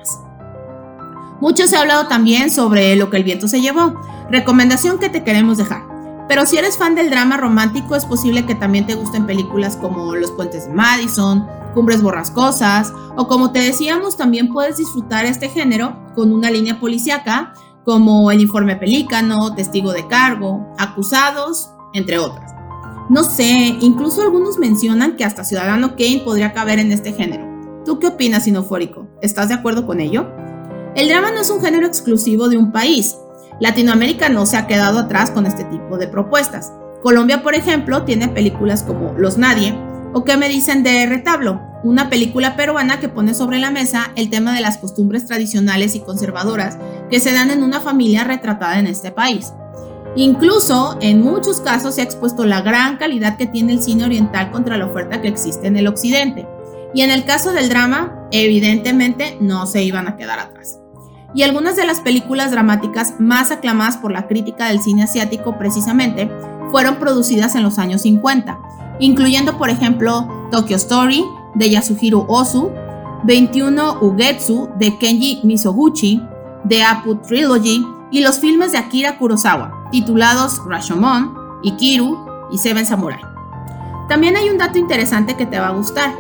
Mucho 1.42 1.68
se 1.68 1.76
ha 1.76 1.82
hablado 1.82 2.08
también 2.08 2.52
sobre 2.52 2.96
lo 2.96 3.10
que 3.10 3.18
el 3.18 3.24
viento 3.24 3.48
se 3.48 3.62
llevó, 3.62 4.00
recomendación 4.30 5.00
que 5.00 5.10
te 5.10 5.24
queremos 5.24 5.58
dejar. 5.58 5.82
Pero 6.28 6.46
si 6.46 6.58
eres 6.58 6.78
fan 6.78 6.94
del 6.94 7.10
drama 7.10 7.36
romántico, 7.36 7.96
es 7.96 8.06
posible 8.06 8.46
que 8.46 8.54
también 8.54 8.86
te 8.86 8.94
gusten 8.94 9.26
películas 9.26 9.76
como 9.76 10.16
Los 10.16 10.32
Puentes 10.32 10.68
de 10.68 10.74
Madison, 10.74 11.48
Cumbres 11.74 12.04
Borrascosas, 12.04 12.94
o 13.18 13.28
como 13.28 13.52
te 13.52 13.60
decíamos, 13.60 14.18
también 14.18 14.50
puedes 14.50 14.78
disfrutar 14.78 15.26
este 15.26 15.50
género 15.50 15.98
con 16.16 16.32
una 16.32 16.52
línea 16.52 16.80
policíaca 16.80 17.54
como 17.84 18.30
El 18.30 18.40
Informe 18.40 18.76
Pelícano, 18.76 19.56
Testigo 19.56 19.92
de 19.94 20.08
Cargo, 20.08 20.74
Acusados, 20.78 21.72
entre 21.94 22.20
otras. 22.20 22.54
No 23.10 23.24
sé, 23.24 23.78
incluso 23.82 24.22
algunos 24.22 24.60
mencionan 24.60 25.18
que 25.18 25.26
hasta 25.26 25.44
Ciudadano 25.44 25.96
Kane 25.98 26.22
podría 26.24 26.54
caber 26.54 26.78
en 26.78 26.92
este 26.92 27.14
género. 27.14 27.46
¿Tú 27.84 27.98
qué 27.98 28.08
opinas, 28.08 28.44
Sinofórico? 28.44 29.10
¿Estás 29.24 29.50
de 29.50 29.56
acuerdo 29.56 29.88
con 29.88 30.00
ello? 30.00 30.30
El 30.94 31.08
drama 31.08 31.32
no 31.32 31.40
es 31.40 31.50
un 31.50 31.62
género 31.62 31.88
exclusivo 31.88 32.50
de 32.50 32.58
un 32.58 32.72
país. 32.74 33.18
Latinoamérica 33.62 34.28
no 34.28 34.46
se 34.46 34.58
ha 34.58 34.68
quedado 34.68 35.00
atrás 35.00 35.32
con 35.32 35.46
este 35.46 35.64
tipo 35.64 35.98
de 35.98 36.08
propuestas. 36.08 36.74
Colombia, 37.02 37.44
por 37.44 37.56
ejemplo, 37.56 38.04
tiene 38.04 38.28
películas 38.28 38.84
como 38.84 39.14
Los 39.18 39.38
Nadie 39.38 39.74
o 40.14 40.26
¿Qué 40.26 40.36
me 40.36 40.50
dicen 40.50 40.84
de 40.84 41.06
Retablo? 41.06 41.62
Una 41.84 42.10
película 42.10 42.58
peruana 42.58 43.00
que 43.00 43.08
pone 43.08 43.34
sobre 43.34 43.60
la 43.60 43.72
mesa 43.72 44.12
el 44.18 44.30
tema 44.30 44.54
de 44.54 44.60
las 44.60 44.78
costumbres 44.78 45.26
tradicionales 45.26 45.96
y 45.96 46.02
conservadoras 46.02 46.78
que 47.10 47.22
se 47.22 47.32
dan 47.32 47.50
en 47.50 47.64
una 47.64 47.80
familia 47.80 48.26
retratada 48.26 48.78
en 48.78 48.88
este 48.88 49.12
país. 49.12 49.54
Incluso, 50.18 50.98
en 51.00 51.22
muchos 51.22 51.62
casos 51.62 51.96
se 51.96 52.02
ha 52.02 52.04
expuesto 52.04 52.46
la 52.46 52.62
gran 52.62 52.98
calidad 52.98 53.38
que 53.38 53.48
tiene 53.48 53.72
el 53.72 53.82
cine 53.82 54.04
oriental 54.04 54.52
contra 54.52 54.78
la 54.78 54.88
oferta 54.88 55.22
que 55.22 55.30
existe 55.30 55.68
en 55.68 55.78
el 55.78 55.88
occidente. 55.88 56.46
Y 56.94 57.02
en 57.04 57.12
el 57.12 57.24
caso 57.24 57.54
del 57.54 57.70
drama, 57.70 58.28
evidentemente 58.32 59.38
no 59.40 59.66
se 59.66 59.82
iban 59.84 60.10
a 60.10 60.18
quedar 60.18 60.40
atrás. 60.40 60.81
Y 61.34 61.44
algunas 61.44 61.76
de 61.76 61.86
las 61.86 62.02
películas 62.02 62.52
dramáticas 62.52 63.16
más 63.20 63.52
aclamadas 63.52 63.98
por 63.98 64.12
la 64.12 64.28
crítica 64.28 64.68
del 64.68 64.82
cine 64.82 65.04
asiático 65.04 65.58
precisamente 65.58 66.30
fueron 66.72 66.96
producidas 66.98 67.56
en 67.56 67.64
los 67.64 67.80
años 67.80 68.02
50, 68.02 68.60
incluyendo 69.00 69.58
por 69.58 69.70
ejemplo 69.70 70.28
Tokyo 70.52 70.76
Story 70.76 71.26
de 71.56 71.70
Yasuhiro 71.70 72.26
Ozu, 72.28 72.72
21 73.24 74.00
Ugetsu 74.02 74.70
de 74.78 74.98
Kenji 74.98 75.42
Misoguchi, 75.44 76.22
The 76.68 76.84
Apu 76.84 77.16
Trilogy 77.16 77.86
y 78.12 78.22
los 78.22 78.40
filmes 78.40 78.72
de 78.72 78.78
Akira 78.78 79.18
Kurosawa, 79.18 79.90
titulados 79.92 80.62
Rashomon, 80.68 81.34
Ikiru 81.64 82.18
y 82.52 82.58
Seven 82.58 82.86
Samurai. 82.86 83.22
También 84.10 84.36
hay 84.36 84.50
un 84.50 84.58
dato 84.58 84.78
interesante 84.78 85.36
que 85.36 85.46
te 85.46 85.60
va 85.60 85.68
a 85.68 85.72
gustar. 85.72 86.14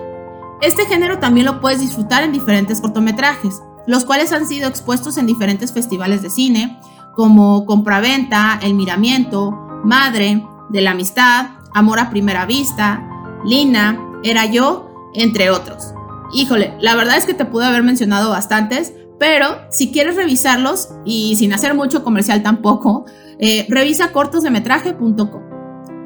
Este 0.61 0.85
género 0.85 1.19
también 1.19 1.45
lo 1.45 1.59
puedes 1.59 1.81
disfrutar 1.81 2.23
en 2.23 2.31
diferentes 2.31 2.79
cortometrajes, 2.79 3.61
los 3.87 4.05
cuales 4.05 4.31
han 4.31 4.47
sido 4.47 4.67
expuestos 4.67 5.17
en 5.17 5.25
diferentes 5.25 5.71
festivales 5.71 6.21
de 6.21 6.29
cine, 6.29 6.79
como 7.15 7.65
Compraventa, 7.65 8.59
El 8.61 8.73
Miramiento, 8.73 9.51
Madre, 9.83 10.45
De 10.69 10.81
la 10.81 10.91
Amistad, 10.91 11.47
Amor 11.73 11.99
a 11.99 12.09
Primera 12.09 12.45
Vista, 12.45 13.07
Lina, 13.45 13.99
Era 14.23 14.45
Yo, 14.45 14.89
entre 15.13 15.49
otros. 15.49 15.93
Híjole, 16.33 16.73
la 16.79 16.95
verdad 16.95 17.17
es 17.17 17.25
que 17.25 17.33
te 17.33 17.45
pude 17.45 17.65
haber 17.65 17.83
mencionado 17.83 18.29
bastantes, 18.29 18.93
pero 19.19 19.57
si 19.69 19.91
quieres 19.91 20.15
revisarlos 20.15 20.89
y 21.05 21.35
sin 21.35 21.53
hacer 21.53 21.75
mucho 21.75 22.03
comercial 22.03 22.41
tampoco, 22.41 23.05
eh, 23.39 23.65
revisa 23.69 24.11
cortosdemetraje.com. 24.11 25.41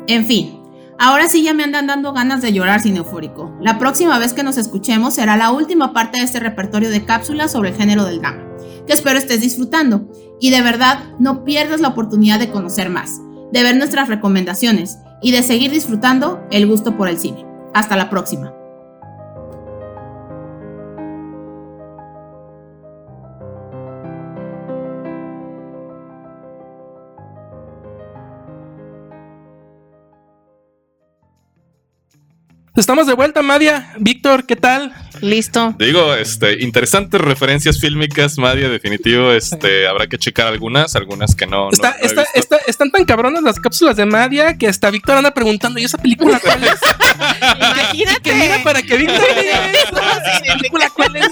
En 0.08 0.26
fin, 0.26 0.55
ahora 1.00 1.28
sí 1.28 1.44
ya 1.44 1.54
me 1.54 1.64
andan 1.64 1.88
dando 1.88 2.14
ganas 2.14 2.42
de 2.42 2.54
llorar 2.54 2.82
sin 2.82 2.98
eufórico. 2.98 3.56
La 3.62 3.78
próxima 3.78 4.18
vez 4.20 4.34
que 4.34 4.44
nos 4.44 4.58
escuchemos 4.58 5.16
será 5.16 5.38
la 5.38 5.52
última 5.52 5.94
parte 5.94 6.20
de 6.20 6.26
este 6.26 6.40
repertorio 6.40 6.90
de 6.90 7.06
cápsulas 7.06 7.52
sobre 7.52 7.70
el 7.70 7.76
género 7.76 8.06
del 8.06 8.20
drama, 8.20 8.44
que 8.88 8.94
espero 8.94 9.20
estés 9.20 9.42
disfrutando. 9.42 10.10
Y 10.40 10.52
de 10.52 10.62
verdad, 10.62 11.00
no 11.20 11.44
pierdas 11.44 11.82
la 11.82 11.90
oportunidad 11.90 12.40
de 12.40 12.52
conocer 12.52 12.90
más, 12.90 13.22
de 13.52 13.64
ver 13.64 13.78
nuestras 13.78 14.10
recomendaciones 14.10 14.98
y 15.22 15.32
de 15.32 15.44
seguir 15.44 15.72
disfrutando 15.72 16.46
el 16.52 16.68
gusto 16.68 16.98
por 16.98 17.08
el 17.08 17.18
cine. 17.18 17.46
Hasta 17.74 17.96
la 17.96 18.10
próxima. 18.10 18.54
Estamos 32.76 33.08
de 33.08 33.14
vuelta, 33.14 33.42
Madia. 33.42 33.94
Víctor, 34.00 34.46
¿qué 34.46 34.58
tal? 34.58 34.94
Listo. 35.22 35.74
Digo, 35.80 36.14
este, 36.14 36.62
interesantes 36.62 37.22
referencias 37.22 37.80
fílmicas, 37.80 38.38
Madia, 38.38 38.68
definitivo. 38.68 39.32
Este, 39.32 39.88
habrá 39.88 40.08
que 40.08 40.18
checar 40.18 40.48
algunas, 40.48 40.94
algunas 40.98 41.36
que 41.36 41.48
no. 41.48 41.70
Está- 41.72 41.96
no 42.02 42.06
está- 42.06 42.26
está- 42.36 42.58
están 42.68 42.92
tan 42.92 43.06
cabronas 43.06 43.44
las 43.44 43.62
cápsulas 43.62 43.96
de 43.96 44.06
Madia 44.06 44.58
que 44.58 44.68
hasta 44.68 44.90
Víctor 44.92 45.16
anda 45.18 45.32
preguntando, 45.34 45.80
¿y 45.80 45.86
esa 45.86 45.98
película 45.98 46.38
cuál 46.40 46.64
es? 46.66 46.74
Imagínate. 47.58 48.22
que 48.22 48.34
mira 48.34 48.62
para 48.64 48.82
que 48.82 48.98
Víctor. 48.98 49.24
¿Esa 50.44 50.54
película 50.58 50.90
cuál 50.90 51.16
es? 51.16 51.30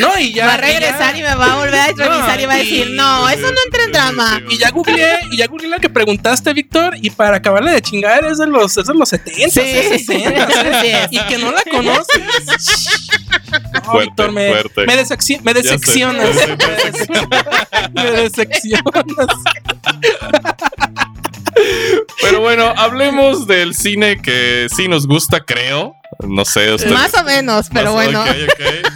No, 0.00 0.18
y 0.20 0.32
ya. 0.34 0.46
va 0.46 0.54
a 0.54 0.56
regresar 0.58 1.16
y 1.16 1.22
me 1.22 1.34
va 1.34 1.52
a 1.54 1.56
volver 1.56 1.74
a 1.74 1.86
revisar 1.86 2.40
y 2.40 2.44
va 2.44 2.52
a 2.52 2.56
decir, 2.58 2.90
no, 2.90 3.28
eso 3.30 3.50
no 3.50 3.56
entra 3.64 3.82
en 3.84 3.92
drama. 3.92 4.40
Y 4.50 4.58
ya 4.58 4.70
googleé, 4.70 5.20
y 5.32 5.38
ya 5.38 5.46
googleé 5.46 5.70
lo 5.70 5.78
que 5.78 5.88
preguntaste, 5.88 6.52
Víctor, 6.52 6.94
y 7.00 7.10
para 7.10 7.38
acabarle 7.38 7.72
de 7.72 7.80
chingar 7.80 8.24
es 8.26 8.38
de 8.38 8.46
los, 8.46 8.76
es 8.76 8.86
de 8.86 8.94
los 8.94 9.08
70, 9.08 9.48
Sí. 9.50 9.60
60, 9.88 10.42
Así 10.44 10.86
es. 10.88 11.08
y 11.10 11.20
que 11.26 11.38
no 11.38 11.52
la 11.52 11.62
conoces. 11.70 12.20
No, 13.72 13.82
Fuerte, 13.92 14.06
Víctor, 14.08 14.32
me, 14.32 14.50
fuerte. 14.50 14.86
me, 14.86 14.96
decepcionas. 15.54 16.34
sé, 16.36 16.56
me 17.94 18.10
decepcionas. 18.12 19.26
Pero 22.20 22.40
bueno, 22.40 22.72
hablemos 22.76 23.46
del 23.46 23.74
cine 23.74 24.20
que 24.20 24.68
sí 24.74 24.88
nos 24.88 25.06
gusta, 25.06 25.40
creo. 25.44 25.94
No 26.26 26.44
sé, 26.44 26.72
ustedes. 26.74 26.92
Más 26.92 27.14
o 27.14 27.24
menos, 27.24 27.68
pero 27.72 27.94
Más- 27.94 28.04
bueno. 28.04 28.22
ok, 28.22 28.28
ok. 28.28 28.92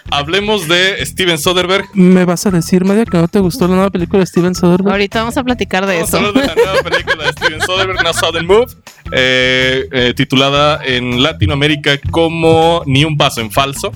Hablemos 0.10 0.68
de 0.68 1.04
Steven 1.04 1.38
Soderbergh. 1.38 1.86
¿Me 1.94 2.24
vas 2.24 2.46
a 2.46 2.50
decir, 2.50 2.84
María, 2.84 3.04
que 3.04 3.18
no 3.18 3.26
te 3.28 3.40
gustó 3.40 3.66
la 3.66 3.74
nueva 3.74 3.90
película 3.90 4.20
de 4.20 4.26
Steven 4.26 4.54
Soderbergh? 4.54 4.92
Ahorita 4.92 5.18
vamos 5.20 5.36
a 5.36 5.42
platicar 5.44 5.84
de 5.86 5.94
Vamos 5.94 6.08
eso. 6.08 6.18
a 6.18 6.32
de 6.32 6.46
la 6.46 6.54
nueva 6.54 6.82
película 6.82 7.24
de 7.24 7.32
Steven 7.32 7.60
Soderbergh, 7.62 8.02
No 8.04 8.12
Southern 8.14 8.46
Move, 8.46 8.66
eh, 9.12 9.88
eh, 9.92 10.14
titulada 10.16 10.80
en 10.84 11.22
Latinoamérica 11.22 11.98
como 12.10 12.82
Ni 12.86 13.04
un 13.04 13.16
paso 13.16 13.40
en 13.40 13.50
falso, 13.50 13.90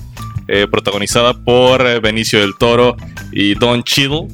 eh, 0.47 0.67
protagonizada 0.69 1.33
por 1.33 2.01
Benicio 2.01 2.41
del 2.41 2.57
Toro 2.57 2.97
y 3.31 3.53
Don 3.55 3.83
Cheadle. 3.83 4.27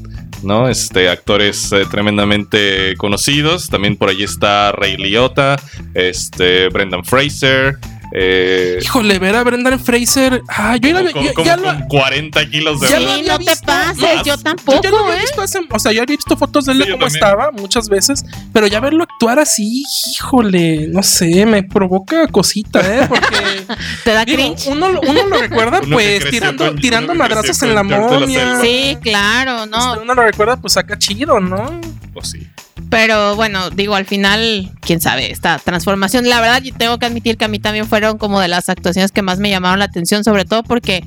¿no? 0.44 0.70
Este, 0.70 1.10
actores 1.10 1.72
eh, 1.72 1.86
tremendamente 1.90 2.96
conocidos. 2.98 3.70
También 3.70 3.96
por 3.98 4.10
allí 4.10 4.24
está 4.24 4.72
Ray 4.72 4.96
Liotta, 4.98 5.56
este, 5.96 6.70
Brendan 6.70 7.04
Fraser. 7.06 7.78
Eh, 8.14 8.80
Híjole, 8.82 9.20
ver 9.20 9.36
a 9.36 9.44
Brendan 9.44 9.80
Fraser. 9.80 10.42
Ah, 10.48 10.78
yo, 10.78 10.90
como, 10.94 11.10
yo- 11.26 11.34
como 11.34 11.46
ya 11.46 11.58
lo, 11.58 11.64
con 11.64 11.82
40 11.88 12.50
kilos 12.50 12.80
de 12.80 12.90
ya 12.90 12.98
Sí, 12.98 13.24
no 13.28 13.38
te 13.40 13.46
pases, 13.66 13.98
Más. 13.98 14.16
yo 14.18 14.24
yo 14.24 14.38
tampoco, 14.38 14.82
ya 14.82 14.90
lo 14.90 15.00
había 15.00 15.18
¿eh? 15.18 15.22
visto 15.22 15.42
hace- 15.42 15.60
o 15.70 15.80
sea, 15.80 15.92
ya 15.92 16.02
había 16.04 16.16
visto 16.16 16.38
fotos 16.38 16.66
de 16.66 16.72
él 16.74 16.78
Sí, 16.84 16.88
yo 16.88 16.94
también. 16.98 17.12
estaba 17.14 17.52
muchas 17.52 17.90
veces, 17.90 18.24
pero 18.54 18.68
ya 18.68 18.80
verlo 18.80 19.04
actuar 19.04 19.40
así, 19.40 19.84
híjole, 20.14 20.88
no 20.88 21.04
sé, 21.04 21.46
me 21.46 21.64
provoca 21.64 22.28
cosita, 22.28 22.80
¿eh? 22.82 23.08
Porque 23.08 23.26
¿Te 24.04 24.12
da 24.14 24.24
digo, 24.26 24.38
cringe? 24.38 24.68
uno, 24.68 24.90
lo- 24.90 25.02
uno 25.02 25.28
lo 25.28 25.38
recuerda 25.38 25.80
Uno 25.84 25.96
pues 25.96 26.30
tirando, 26.30 26.66
con- 26.68 26.80
tirando 26.80 27.14
madrazos 27.16 27.62
en 27.64 27.76
la 27.76 27.84
momia. 27.84 28.62
Sí, 28.62 28.98
claro, 29.02 29.66
no. 29.66 29.94
Este, 29.94 30.04
Uno 30.04 30.14
lo 30.16 30.24
recuerda 30.24 30.58
pues 30.58 30.78
acá 30.78 30.98
chido, 30.98 31.40
¿no? 31.40 31.82
pues 32.14 32.30
sí. 32.32 32.47
Pero 32.90 33.36
bueno, 33.36 33.70
digo, 33.70 33.96
al 33.96 34.06
final, 34.06 34.72
quién 34.82 35.02
sabe, 35.02 35.32
esta 35.32 35.60
transformación. 35.60 36.30
La 36.30 36.40
verdad, 36.40 36.62
yo 36.62 36.74
tengo 36.74 36.98
que 37.00 37.06
admitir 37.06 37.38
que 37.38 37.46
a 37.46 37.48
mí 37.50 37.60
también 37.60 37.86
fueron 37.88 38.18
como 38.18 38.40
de 38.40 38.48
las 38.48 38.70
actuaciones 38.70 39.12
que 39.12 39.22
más 39.22 39.40
me 39.40 39.50
llamaron 39.50 39.80
la 39.80 39.86
atención, 39.86 40.24
sobre 40.24 40.46
todo 40.46 40.64
porque, 40.64 41.04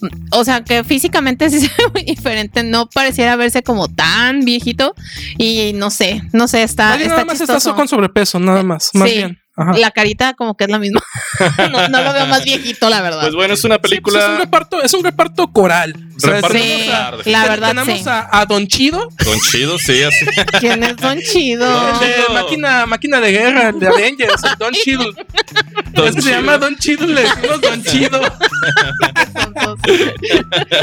mm, 0.00 0.06
o 0.32 0.44
sea, 0.44 0.64
que 0.64 0.82
físicamente 0.84 1.50
sí 1.50 1.60
se 1.60 1.66
ve 1.66 1.90
muy 1.92 2.02
diferente, 2.04 2.62
no 2.62 2.88
pareciera 2.88 3.36
verse 3.36 3.62
como 3.62 3.88
tan 3.88 4.40
viejito. 4.40 4.94
Y 5.36 5.72
no 5.74 5.90
sé, 5.90 6.22
no 6.32 6.48
sé, 6.48 6.62
está. 6.62 6.90
Nadie 6.90 7.02
está 7.04 7.16
nada 7.16 7.24
más 7.26 7.40
está 7.40 7.54
chistoso. 7.54 7.76
con 7.76 7.86
sobrepeso, 7.88 8.38
nada 8.40 8.62
más, 8.62 8.90
más 8.94 9.08
Sí. 9.10 9.16
bien. 9.16 9.39
Ajá. 9.60 9.72
La 9.76 9.90
carita 9.90 10.32
como 10.34 10.56
que 10.56 10.64
es 10.64 10.70
la 10.70 10.78
misma. 10.78 11.00
no, 11.70 11.88
no 11.88 12.02
lo 12.02 12.12
veo 12.14 12.26
más 12.26 12.44
viejito, 12.44 12.88
la 12.88 13.02
verdad. 13.02 13.20
Pues 13.20 13.34
bueno, 13.34 13.52
es 13.54 13.64
una 13.64 13.74
Sí, 13.74 13.80
pues, 13.80 13.90
película. 13.90 14.20
es 14.24 14.28
un 14.30 14.38
reparto, 14.38 14.82
es 14.82 14.94
un 14.94 15.04
reparto 15.04 15.52
coral. 15.52 15.94
Reparto 16.22 16.58
sí, 16.58 16.82
coral, 16.86 17.22
la 17.26 17.42
verdad, 17.48 17.68
tenemos 17.68 17.98
sí. 18.02 18.08
a, 18.08 18.28
a 18.40 18.46
Don 18.46 18.66
Chido, 18.66 19.08
Don 19.24 19.38
Chido, 19.40 19.78
sí, 19.78 20.02
así. 20.02 20.24
No. 20.24 20.70
el 20.72 20.96
de 21.18 21.22
Chido. 21.24 21.68
máquina, 22.32 22.86
máquina 22.86 23.20
de 23.20 23.32
guerra, 23.32 23.72
de 23.72 23.86
Avengers, 23.88 24.42
Don 24.58 24.72
Chido. 24.84 25.12
Don 25.92 26.08
es 26.08 26.14
que 26.16 26.22
se 26.22 26.30
llama 26.30 26.56
Don 26.58 26.76
Chido, 26.76 27.06
le 27.06 27.22
decimos 27.22 27.60
Don 27.60 27.82
Chido. 27.84 28.20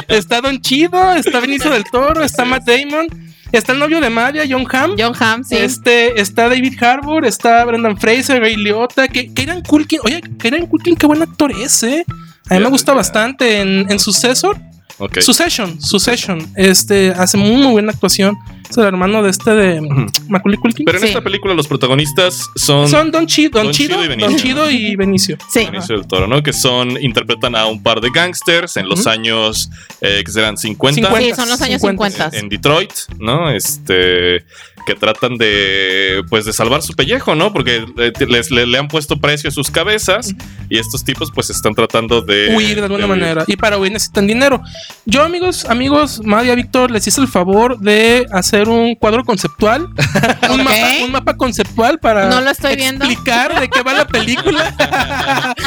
Está 0.07 0.41
Don 0.41 0.59
Chido, 0.61 1.13
está 1.13 1.39
Benicio 1.39 1.71
del 1.71 1.83
Toro, 1.85 2.23
está 2.23 2.45
Matt 2.45 2.63
Damon, 2.65 3.07
está 3.51 3.73
el 3.73 3.79
novio 3.79 4.01
de 4.01 4.09
Maria, 4.09 4.43
John 4.49 4.65
Hamm. 4.71 4.95
John 4.97 5.13
Hamm, 5.19 5.43
sí. 5.43 5.55
Este, 5.57 6.19
está 6.19 6.49
David 6.49 6.81
Harbour, 6.81 7.25
está 7.25 7.63
Brendan 7.65 7.97
Fraser, 7.97 8.41
Ray 8.41 8.55
Liotta, 8.55 9.07
que 9.07 9.33
Kieran 9.33 9.61
Culkin, 9.63 9.99
oye, 10.03 10.21
Kieran 10.39 10.67
Culkin, 10.67 10.95
qué 10.95 11.05
buen 11.07 11.21
actor 11.21 11.51
es, 11.51 11.83
eh. 11.83 12.05
A 12.49 12.53
mí 12.55 12.59
me 12.61 12.69
gusta 12.69 12.93
bastante 12.93 13.59
en, 13.59 13.85
en 13.89 13.99
Successor, 13.99 14.57
Ok. 14.99 15.19
Succession, 15.21 15.79
Succession, 15.79 16.39
este, 16.55 17.11
hace 17.11 17.37
muy, 17.37 17.55
muy 17.55 17.71
buena 17.71 17.91
actuación. 17.91 18.35
Es 18.69 18.77
el 18.77 18.83
hermano 18.83 19.23
de 19.23 19.29
este 19.29 19.51
de 19.55 19.81
Macaulay 20.27 20.59
Culkin. 20.59 20.85
Pero 20.85 20.97
en 20.97 21.01
Sí. 21.03 21.07
esta 21.09 21.21
película 21.21 21.53
los 21.53 21.67
protagonistas 21.67 22.49
son, 22.55 22.87
Son 22.89 23.11
Don 23.11 23.25
Chido, 23.27 23.51
Don, 23.59 23.63
Don 23.67 23.73
Chido, 23.73 23.95
Chido 23.95 24.03
y 24.03 24.07
Benicio, 24.07 24.29
Don 24.29 24.37
Chido 24.39 24.71
y 24.71 24.95
Benicio. 24.95 25.37
Sí. 25.49 25.65
Benicio 25.71 25.97
del 25.97 26.07
Toro, 26.07 26.27
¿no? 26.27 26.43
Que 26.43 26.53
son, 26.53 27.01
interpretan 27.01 27.55
a 27.55 27.65
un 27.67 27.81
par 27.81 28.01
de 28.01 28.09
gangsters 28.09 28.77
en 28.77 28.87
los 28.89 29.01
Ujú. 29.01 29.09
años 29.09 29.69
eh, 30.01 30.21
que 30.25 30.31
serán 30.31 30.57
50, 30.57 30.95
50. 31.09 31.19
Sí, 31.29 31.33
son 31.41 31.49
los 31.49 31.61
años 31.61 31.81
50. 31.81 32.29
en 32.33 32.49
Detroit, 32.49 32.91
¿no? 33.19 33.49
Este 33.49 34.43
que 34.87 34.95
tratan 34.95 35.37
de 35.37 36.23
pues 36.29 36.45
de 36.45 36.53
salvar 36.53 36.81
su 36.81 36.93
pellejo, 36.93 37.35
¿no? 37.35 37.51
Porque 37.51 37.85
les, 38.25 38.49
le, 38.51 38.65
le 38.65 38.77
han 38.77 38.87
puesto 38.87 39.19
precio 39.19 39.49
a 39.49 39.51
sus 39.51 39.69
cabezas 39.69 40.33
y 40.69 40.79
estos 40.79 41.03
tipos 41.03 41.29
pues 41.29 41.49
están 41.49 41.75
tratando 41.75 42.21
de 42.21 42.55
huir 42.55 42.77
de 42.77 42.83
alguna 42.83 43.05
manera. 43.05 43.43
Y 43.47 43.57
para 43.57 43.77
huir 43.77 43.91
necesitan 43.91 44.25
dinero. 44.27 44.61
Yo, 45.05 45.23
amigos, 45.23 45.65
amigos, 45.65 46.21
Madia 46.23 46.55
Víctor, 46.55 46.89
les 46.89 47.05
hice 47.05 47.19
el 47.19 47.27
favor 47.27 47.79
de 47.79 48.27
hacer 48.31 48.69
un 48.69 48.95
cuadro 48.95 49.25
conceptual, 49.25 49.89
un, 50.49 50.63
mapa, 50.63 50.87
un 51.03 51.11
mapa 51.11 51.35
conceptual 51.35 51.99
para 51.99 52.29
No 52.29 52.39
lo 52.39 52.49
estoy 52.49 52.77
viendo. 52.77 53.03
explicar 53.03 53.59
de 53.59 53.67
qué 53.67 53.83
va 53.83 53.91
la 53.93 54.07
película. 54.07 54.73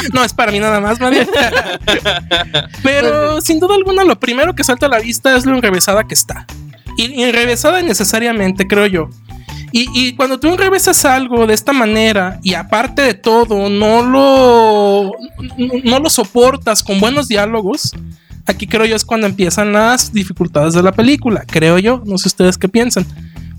no, 0.13 0.23
es 0.23 0.33
para 0.33 0.51
mí 0.51 0.59
nada 0.59 0.79
más, 0.79 0.99
Madia. 0.99 1.27
Pero 2.81 3.39
sin 3.41 3.59
duda 3.59 3.75
alguna, 3.75 4.03
lo 4.03 4.19
primero 4.19 4.55
que 4.55 4.63
salta 4.63 4.87
a 4.87 4.89
la 4.89 4.99
vista 4.99 5.37
es 5.37 5.45
lo 5.45 5.53
enrevesada 5.53 6.05
que 6.05 6.15
está. 6.15 6.47
Y 6.97 7.21
enrevesada 7.23 7.81
necesariamente, 7.81 8.67
creo 8.67 8.85
yo. 8.85 9.09
Y, 9.71 9.87
y 9.93 10.15
cuando 10.15 10.39
tú 10.39 10.49
enrevesas 10.49 11.05
algo 11.05 11.47
de 11.47 11.53
esta 11.53 11.71
manera 11.71 12.39
y 12.43 12.55
aparte 12.55 13.01
de 13.01 13.13
todo 13.13 13.69
no 13.69 14.03
lo, 14.03 15.13
no 15.85 15.99
lo 15.99 16.09
soportas 16.09 16.83
con 16.83 16.99
buenos 16.99 17.29
diálogos, 17.29 17.93
aquí 18.45 18.67
creo 18.67 18.85
yo 18.85 18.95
es 18.95 19.05
cuando 19.05 19.27
empiezan 19.27 19.71
las 19.71 20.11
dificultades 20.11 20.73
de 20.73 20.83
la 20.83 20.91
película, 20.91 21.45
creo 21.47 21.79
yo, 21.79 22.01
no 22.05 22.17
sé 22.17 22.27
ustedes 22.27 22.57
qué 22.57 22.67
piensan. 22.67 23.05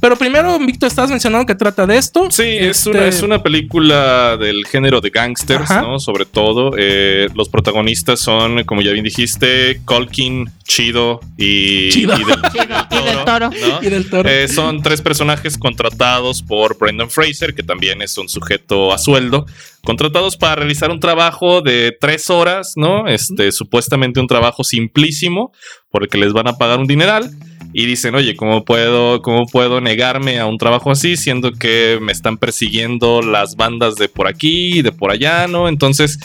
Pero 0.03 0.17
primero, 0.17 0.59
Víctor, 0.59 0.89
estás 0.89 1.11
mencionando 1.11 1.47
que 1.47 1.55
trata 1.55 1.87
de 1.87 1.97
esto. 1.97 2.27
Sí, 2.29 2.43
es, 2.43 2.79
Este, 2.79 2.91
una, 2.91 3.07
es 3.07 3.23
una 3.23 3.41
película 3.41 4.37
del 4.37 4.67
género 4.67 5.01
de 5.01 5.11
gangsters, 5.11 5.71
Ajá. 5.71 5.83
¿no? 5.83 6.01
Sobre 6.01 6.25
todo. 6.25 6.73
Eh, 6.77 7.29
los 7.37 7.49
protagonistas 7.49 8.19
son, 8.19 8.65
como 8.65 8.83
ya 8.83 8.91
bien 8.91 9.05
dijiste, 9.05 9.81
Colkin, 9.85 10.51
Chido 10.65 11.21
y, 11.37 11.91
Chido. 11.91 12.15
y 12.19 12.25
del, 12.25 12.43
Chido, 12.53 12.65
y 12.91 13.05
del 13.05 13.25
Toro. 13.25 13.51
¿no? 13.51 13.83
Y 13.83 13.91
del 13.91 14.11
toro. 14.11 14.29
Eh, 14.29 14.49
son 14.49 14.83
tres 14.83 15.01
personajes 15.01 15.57
contratados 15.57 16.43
por 16.43 16.77
Brendan 16.77 17.09
Fraser, 17.09 17.55
que 17.55 17.63
también 17.63 18.03
es 18.03 18.19
un 18.19 18.29
sujeto 18.29 18.93
a 18.93 18.99
sueldo, 18.99 19.47
contratados 19.85 20.37
para 20.37 20.57
realizar 20.57 20.91
un 20.91 21.01
trabajo 21.01 21.61
de 21.61 21.97
tres 22.01 22.31
horas, 22.31 22.75
¿no? 22.77 23.09
Este, 23.09 23.51
supuestamente 23.53 24.21
un 24.21 24.27
trabajo 24.27 24.65
simplísimo, 24.65 25.53
por 25.91 26.05
el 26.05 26.09
que 26.09 26.19
les 26.19 26.33
van 26.33 26.49
a 26.49 26.57
pagar 26.57 26.79
un 26.79 26.87
dineral. 26.87 27.31
y 27.75 27.87
dicen, 27.87 28.15
oye, 28.15 28.37
¿cómo 28.37 28.67
puedo, 28.67 29.23
¿cómo 29.23 29.47
puedo 29.47 29.81
negarme 29.81 30.39
a 30.39 30.45
un 30.45 30.59
trabajo 30.59 30.91
así 30.91 31.17
siendo 31.17 31.53
que 31.53 31.99
me 32.03 32.13
están 32.13 32.37
persiguiendo 32.37 33.23
las 33.23 33.57
bandas 33.57 33.95
de 33.95 34.11
por 34.11 34.29
aquí 34.29 34.81
y 34.81 34.83
de 34.83 34.93
por 34.93 35.11
allá, 35.11 35.47
¿no? 35.47 35.69
Entonces 35.69 36.19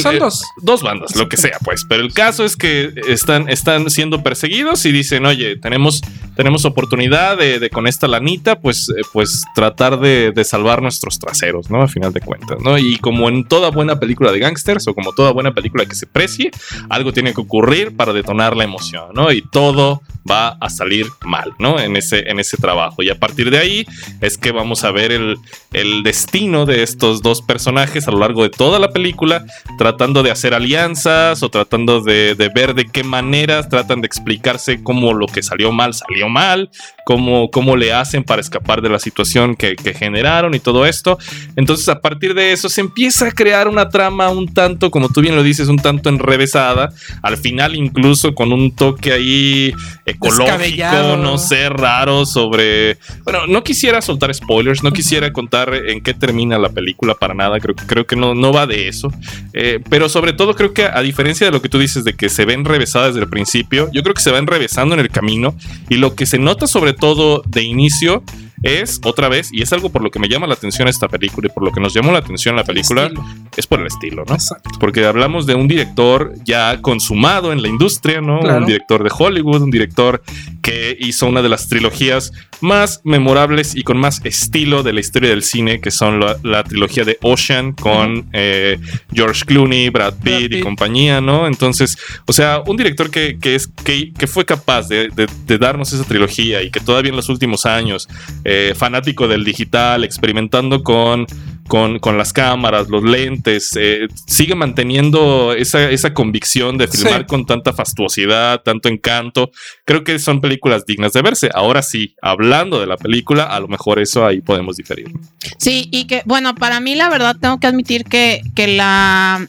Son 0.00 0.16
eh, 0.16 0.18
dos. 0.18 0.42
Dos 0.62 0.82
bandas, 0.82 1.16
lo 1.16 1.28
que 1.28 1.36
sea, 1.36 1.58
pues. 1.64 1.84
Pero 1.88 2.02
el 2.02 2.12
caso 2.12 2.44
es 2.44 2.56
que 2.56 2.92
están, 3.08 3.48
están 3.48 3.90
siendo 3.90 4.22
perseguidos 4.22 4.84
y 4.86 4.92
dicen, 4.92 5.26
oye, 5.26 5.56
tenemos, 5.56 6.02
tenemos 6.36 6.64
oportunidad 6.64 7.38
de, 7.38 7.58
de 7.58 7.70
con 7.70 7.86
esta 7.86 8.08
lanita, 8.08 8.60
pues, 8.60 8.88
eh, 8.90 9.02
pues 9.12 9.44
tratar 9.54 10.00
de, 10.00 10.32
de 10.32 10.44
salvar 10.44 10.82
nuestros 10.82 11.18
traseros, 11.18 11.70
¿no? 11.70 11.82
A 11.82 11.88
final 11.88 12.12
de 12.12 12.20
cuentas, 12.20 12.58
¿no? 12.62 12.78
Y 12.78 12.96
como 12.98 13.28
en 13.28 13.44
toda 13.44 13.70
buena 13.70 13.98
película 13.98 14.32
de 14.32 14.38
gangsters 14.38 14.86
o 14.88 14.94
como 14.94 15.12
toda 15.12 15.32
buena 15.32 15.52
película 15.52 15.86
que 15.86 15.94
se 15.94 16.06
precie, 16.06 16.50
algo 16.88 17.12
tiene 17.12 17.34
que 17.34 17.40
ocurrir 17.40 17.96
para 17.96 18.12
detonar 18.12 18.56
la 18.56 18.64
emoción, 18.64 19.10
¿no? 19.14 19.32
Y 19.32 19.42
todo 19.42 20.02
va 20.30 20.56
a 20.60 20.70
salir 20.70 21.06
mal, 21.22 21.52
¿no? 21.58 21.80
En 21.80 21.96
ese, 21.96 22.28
en 22.28 22.38
ese 22.38 22.56
trabajo. 22.56 23.02
Y 23.02 23.10
a 23.10 23.18
partir 23.18 23.50
de 23.50 23.58
ahí 23.58 23.86
es 24.20 24.36
que 24.36 24.52
vamos 24.52 24.84
a 24.84 24.90
ver 24.90 25.12
el, 25.12 25.36
el 25.72 26.02
destino 26.02 26.66
de 26.66 26.82
estos 26.82 27.22
dos 27.22 27.42
personajes 27.42 28.08
a 28.08 28.10
lo 28.10 28.18
largo 28.18 28.42
de 28.42 28.50
toda 28.50 28.78
la 28.78 28.90
película, 28.90 29.46
tratando 29.78 30.22
de 30.22 30.30
hacer 30.30 30.52
alianzas 30.52 31.42
o 31.42 31.48
tratando 31.48 32.02
de, 32.02 32.34
de 32.34 32.48
ver 32.50 32.74
de 32.74 32.84
qué 32.84 33.04
maneras 33.04 33.68
tratan 33.70 34.02
de 34.02 34.06
explicarse 34.06 34.82
cómo 34.82 35.14
lo 35.14 35.26
que 35.26 35.42
salió 35.42 35.72
mal 35.72 35.94
salió 35.94 36.28
mal, 36.28 36.70
cómo, 37.04 37.50
cómo 37.50 37.76
le 37.76 37.92
hacen 37.92 38.24
para 38.24 38.40
escapar 38.40 38.82
de 38.82 38.90
la 38.90 38.98
situación 38.98 39.54
que, 39.54 39.76
que 39.76 39.94
generaron 39.94 40.54
y 40.54 40.58
todo 40.58 40.84
esto. 40.84 41.18
Entonces 41.56 41.88
a 41.88 42.00
partir 42.00 42.34
de 42.34 42.52
eso 42.52 42.68
se 42.68 42.80
empieza 42.80 43.28
a 43.28 43.30
crear 43.30 43.68
una 43.68 43.88
trama 43.88 44.28
un 44.28 44.52
tanto, 44.52 44.90
como 44.90 45.08
tú 45.08 45.20
bien 45.20 45.36
lo 45.36 45.42
dices, 45.42 45.68
un 45.68 45.78
tanto 45.78 46.08
enrevesada. 46.08 46.90
Al 47.22 47.36
final 47.36 47.76
incluso 47.76 48.34
con 48.34 48.52
un 48.52 48.74
toque 48.74 49.12
ahí 49.12 49.72
ecológico, 50.04 51.16
no 51.16 51.38
sé, 51.38 51.68
raro 51.68 52.26
sobre... 52.26 52.98
Bueno, 53.24 53.46
no 53.46 53.62
quisiera 53.62 54.02
soltar 54.02 54.34
spoilers, 54.34 54.82
no 54.82 54.90
quisiera 54.90 55.32
contar 55.32 55.72
en 55.74 56.02
qué 56.02 56.14
termina 56.14 56.58
la 56.58 56.68
película 56.68 57.14
para 57.14 57.34
nada, 57.34 57.60
creo, 57.60 57.76
creo 57.76 58.06
que 58.06 58.16
no, 58.16 58.34
no 58.34 58.52
va 58.52 58.66
de 58.66 58.88
eso. 58.88 59.12
Eh, 59.60 59.80
pero 59.90 60.08
sobre 60.08 60.34
todo 60.34 60.54
creo 60.54 60.72
que 60.72 60.84
a 60.84 61.00
diferencia 61.02 61.44
de 61.44 61.50
lo 61.50 61.60
que 61.60 61.68
tú 61.68 61.80
dices 61.80 62.04
de 62.04 62.14
que 62.14 62.28
se 62.28 62.44
ve 62.44 62.52
enrevesada 62.52 63.08
desde 63.08 63.18
el 63.18 63.28
principio, 63.28 63.90
yo 63.92 64.04
creo 64.04 64.14
que 64.14 64.22
se 64.22 64.30
va 64.30 64.38
enrevesando 64.38 64.94
en 64.94 65.00
el 65.00 65.08
camino 65.08 65.56
y 65.88 65.96
lo 65.96 66.14
que 66.14 66.26
se 66.26 66.38
nota 66.38 66.68
sobre 66.68 66.92
todo 66.92 67.42
de 67.44 67.64
inicio 67.64 68.22
es 68.62 69.00
otra 69.04 69.28
vez, 69.28 69.50
y 69.52 69.62
es 69.62 69.72
algo 69.72 69.90
por 69.90 70.02
lo 70.02 70.10
que 70.10 70.18
me 70.18 70.28
llama 70.28 70.46
la 70.46 70.54
atención 70.54 70.88
esta 70.88 71.08
película 71.08 71.48
y 71.48 71.50
por 71.54 71.64
lo 71.64 71.72
que 71.72 71.80
nos 71.80 71.94
llamó 71.94 72.12
la 72.12 72.18
atención 72.18 72.56
la 72.56 72.64
película, 72.64 73.10
es 73.56 73.66
por 73.66 73.80
el 73.80 73.86
estilo, 73.86 74.24
¿no? 74.26 74.34
Exacto. 74.34 74.70
Porque 74.80 75.04
hablamos 75.04 75.46
de 75.46 75.54
un 75.54 75.68
director 75.68 76.32
ya 76.44 76.80
consumado 76.80 77.52
en 77.52 77.62
la 77.62 77.68
industria, 77.68 78.20
¿no? 78.20 78.40
Claro. 78.40 78.58
Un 78.58 78.66
director 78.66 79.02
de 79.02 79.10
Hollywood, 79.16 79.62
un 79.62 79.70
director 79.70 80.22
que 80.62 80.96
hizo 81.00 81.26
una 81.26 81.42
de 81.42 81.48
las 81.48 81.68
trilogías 81.68 82.32
más 82.60 83.00
memorables 83.04 83.74
y 83.76 83.82
con 83.82 83.96
más 83.98 84.20
estilo 84.24 84.82
de 84.82 84.92
la 84.92 85.00
historia 85.00 85.30
del 85.30 85.42
cine, 85.42 85.80
que 85.80 85.90
son 85.90 86.20
la, 86.20 86.36
la 86.42 86.64
trilogía 86.64 87.04
de 87.04 87.16
Ocean 87.22 87.72
con 87.72 88.28
eh, 88.32 88.78
George 89.12 89.44
Clooney, 89.44 89.88
Brad 89.90 90.14
Pitt, 90.14 90.48
Brad 90.50 90.58
y 90.58 90.60
compañía, 90.60 91.20
¿no? 91.20 91.46
Entonces, 91.46 91.96
o 92.26 92.32
sea, 92.32 92.60
un 92.66 92.76
director 92.76 93.10
que, 93.10 93.38
que 93.40 93.54
es, 93.54 93.68
que, 93.84 94.12
que 94.12 94.26
fue 94.26 94.44
capaz 94.44 94.88
de, 94.88 95.08
de- 95.08 95.28
de 95.46 95.58
darnos 95.58 95.92
esa 95.92 96.04
trilogía 96.04 96.62
y 96.62 96.70
que 96.70 96.80
todavía 96.80 97.10
en 97.10 97.16
los 97.16 97.28
últimos 97.28 97.64
años, 97.66 98.08
eh, 98.48 98.74
fanático 98.74 99.28
del 99.28 99.44
digital, 99.44 100.04
experimentando 100.04 100.82
con 100.82 101.26
con, 101.68 101.98
con 101.98 102.16
las 102.16 102.32
cámaras, 102.32 102.88
los 102.88 103.04
lentes, 103.04 103.76
eh, 103.78 104.08
sigue 104.26 104.54
manteniendo 104.54 105.52
esa, 105.52 105.90
esa 105.90 106.14
convicción 106.14 106.78
de 106.78 106.88
filmar 106.88 107.20
Sí. 107.20 107.26
con 107.26 107.44
tanta 107.44 107.74
fastuosidad, 107.74 108.62
tanto 108.62 108.88
encanto. 108.88 109.50
Creo 109.84 110.02
que 110.02 110.18
son 110.18 110.40
películas 110.40 110.86
dignas 110.86 111.12
de 111.12 111.20
verse. 111.20 111.50
Ahora 111.52 111.82
sí, 111.82 112.16
hablando 112.22 112.80
de 112.80 112.86
la 112.86 112.96
película, 112.96 113.44
a 113.44 113.60
lo 113.60 113.68
mejor 113.68 113.98
eso 113.98 114.24
ahí 114.26 114.40
podemos 114.40 114.76
diferir. 114.78 115.10
Sí, 115.58 115.88
y 115.92 116.06
que, 116.06 116.22
bueno, 116.24 116.54
para 116.54 116.80
mí 116.80 116.94
la 116.94 117.10
verdad 117.10 117.36
tengo 117.38 117.60
que 117.60 117.66
admitir 117.66 118.04
que, 118.04 118.40
que 118.56 118.66
la... 118.68 119.46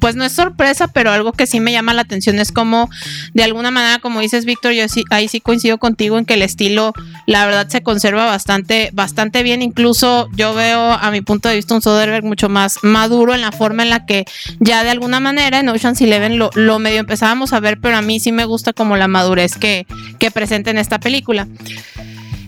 Pues 0.00 0.16
no 0.16 0.24
es 0.24 0.32
sorpresa, 0.32 0.88
pero 0.88 1.12
algo 1.12 1.32
que 1.32 1.46
sí 1.46 1.60
me 1.60 1.72
llama 1.72 1.94
la 1.94 2.02
atención 2.02 2.38
es 2.38 2.52
como, 2.52 2.90
de 3.34 3.44
alguna 3.44 3.70
manera, 3.70 3.98
como 3.98 4.20
dices, 4.20 4.44
Víctor, 4.44 4.72
yo 4.72 4.88
sí, 4.88 5.04
ahí 5.10 5.28
sí 5.28 5.40
coincido 5.40 5.78
contigo 5.78 6.18
en 6.18 6.24
que 6.24 6.34
el 6.34 6.42
estilo, 6.42 6.92
la 7.26 7.44
verdad, 7.46 7.68
se 7.68 7.82
conserva 7.82 8.26
bastante, 8.26 8.90
bastante 8.92 9.42
bien. 9.42 9.62
Incluso 9.62 10.28
yo 10.34 10.54
veo, 10.54 10.92
a 10.92 11.10
mi 11.10 11.20
punto 11.20 11.48
de 11.48 11.56
vista, 11.56 11.74
un 11.74 11.82
Soderbergh 11.82 12.24
mucho 12.24 12.48
más 12.48 12.78
maduro 12.82 13.34
en 13.34 13.40
la 13.40 13.52
forma 13.52 13.82
en 13.82 13.90
la 13.90 14.06
que 14.06 14.24
ya 14.58 14.82
de 14.84 14.90
alguna 14.90 15.20
manera 15.20 15.60
en 15.60 15.68
Ocean's 15.68 16.00
Eleven 16.00 16.38
lo, 16.38 16.50
lo 16.54 16.78
medio 16.78 17.00
empezábamos 17.00 17.52
a 17.52 17.60
ver, 17.60 17.78
pero 17.80 17.96
a 17.96 18.02
mí 18.02 18.20
sí 18.20 18.32
me 18.32 18.44
gusta 18.44 18.72
como 18.72 18.96
la 18.96 19.08
madurez 19.08 19.56
que, 19.56 19.86
que 20.18 20.30
presenta 20.30 20.70
en 20.70 20.78
esta 20.78 20.98
película. 20.98 21.46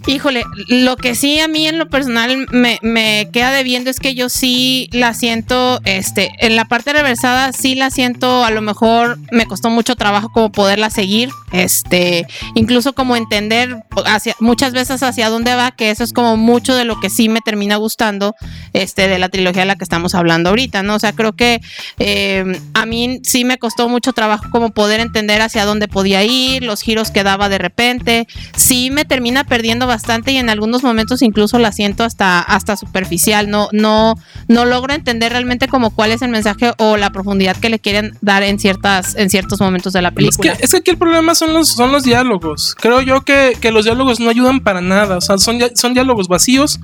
Híjole, 0.06 0.44
lo 0.68 0.96
que 0.96 1.14
sí 1.14 1.38
a 1.38 1.46
mí 1.46 1.68
en 1.68 1.78
lo 1.78 1.88
personal 1.88 2.46
me, 2.50 3.28
queda 3.32 3.52
debiendo 3.52 3.88
es 3.88 4.00
que 4.00 4.14
yo 4.14 4.28
sí 4.28 4.88
la 4.90 5.14
siento, 5.14 5.80
este, 5.84 6.32
en 6.40 6.56
la 6.56 6.64
parte 6.64 6.92
reversada 6.92 7.52
sí 7.52 7.76
la 7.76 7.90
siento, 7.90 8.44
a 8.44 8.50
lo 8.50 8.62
mejor 8.62 9.18
me 9.30 9.46
costó 9.46 9.70
mucho 9.70 9.94
trabajo 9.94 10.30
como 10.32 10.50
poderla 10.50 10.90
seguir, 10.90 11.30
este, 11.52 12.26
incluso 12.54 12.94
como 12.94 13.14
entender 13.14 13.84
hacia, 14.04 14.34
muchas 14.40 14.72
veces 14.72 15.04
hacia 15.04 15.28
dónde 15.28 15.54
va, 15.54 15.70
que 15.70 15.90
eso 15.90 16.02
es 16.02 16.12
como 16.12 16.36
mucho 16.36 16.74
de 16.74 16.84
lo 16.84 16.98
que 16.98 17.08
sí 17.08 17.28
me 17.28 17.40
termina 17.40 17.76
gustando, 17.76 18.34
este, 18.72 19.06
de 19.06 19.20
la 19.20 19.28
trilogía 19.28 19.62
de 19.62 19.66
la 19.66 19.76
que 19.76 19.84
estamos 19.84 20.16
hablando 20.16 20.50
ahorita, 20.50 20.82
¿no? 20.82 20.96
O 20.96 20.98
sea, 20.98 21.12
creo 21.12 21.34
que 21.34 21.60
eh, 22.00 22.60
a 22.74 22.86
mí 22.86 23.20
sí 23.22 23.44
me 23.44 23.58
costó 23.58 23.88
mucho 23.88 24.12
trabajo 24.12 24.46
como 24.50 24.70
poder 24.70 24.98
entender 24.98 25.42
hacia 25.42 25.64
dónde 25.64 25.86
podía 25.86 26.24
ir, 26.24 26.64
los 26.64 26.82
giros 26.82 27.12
que 27.12 27.22
daba 27.22 27.48
de 27.48 27.58
repente, 27.58 28.26
sí 28.56 28.90
me 28.90 29.04
termina 29.04 29.44
perdiendo 29.44 29.86
bastante 29.92 30.32
y 30.32 30.38
en 30.38 30.48
algunos 30.48 30.82
momentos 30.82 31.20
incluso 31.20 31.58
la 31.58 31.70
siento 31.70 32.02
hasta, 32.02 32.40
hasta 32.40 32.76
superficial. 32.76 33.50
No, 33.50 33.68
no, 33.72 34.14
no 34.48 34.64
logro 34.64 34.94
entender 34.94 35.32
realmente 35.32 35.68
como 35.68 35.90
cuál 35.90 36.12
es 36.12 36.22
el 36.22 36.30
mensaje 36.30 36.72
o 36.78 36.96
la 36.96 37.10
profundidad 37.10 37.56
que 37.56 37.68
le 37.68 37.78
quieren 37.78 38.16
dar 38.22 38.42
en 38.42 38.58
ciertas, 38.58 39.14
en 39.16 39.28
ciertos 39.28 39.60
momentos 39.60 39.92
de 39.92 40.00
la 40.00 40.08
Es 40.08 40.14
que, 40.14 40.16
película. 40.16 40.52
es 40.60 40.70
que 40.70 40.76
aquí 40.78 40.90
el 40.90 40.98
problema 40.98 41.34
son 41.34 41.52
los, 41.52 41.68
son 41.68 41.92
los 41.92 42.04
diálogos. 42.04 42.74
Creo 42.80 43.02
yo 43.02 43.20
que, 43.20 43.56
que 43.60 43.70
los 43.70 43.84
diálogos 43.84 44.18
no 44.18 44.30
ayudan 44.30 44.60
para 44.60 44.80
nada. 44.80 45.18
O 45.18 45.20
sea, 45.20 45.36
son, 45.38 45.58
son 45.74 45.92
diálogos 45.92 46.28
vacíos. 46.28 46.80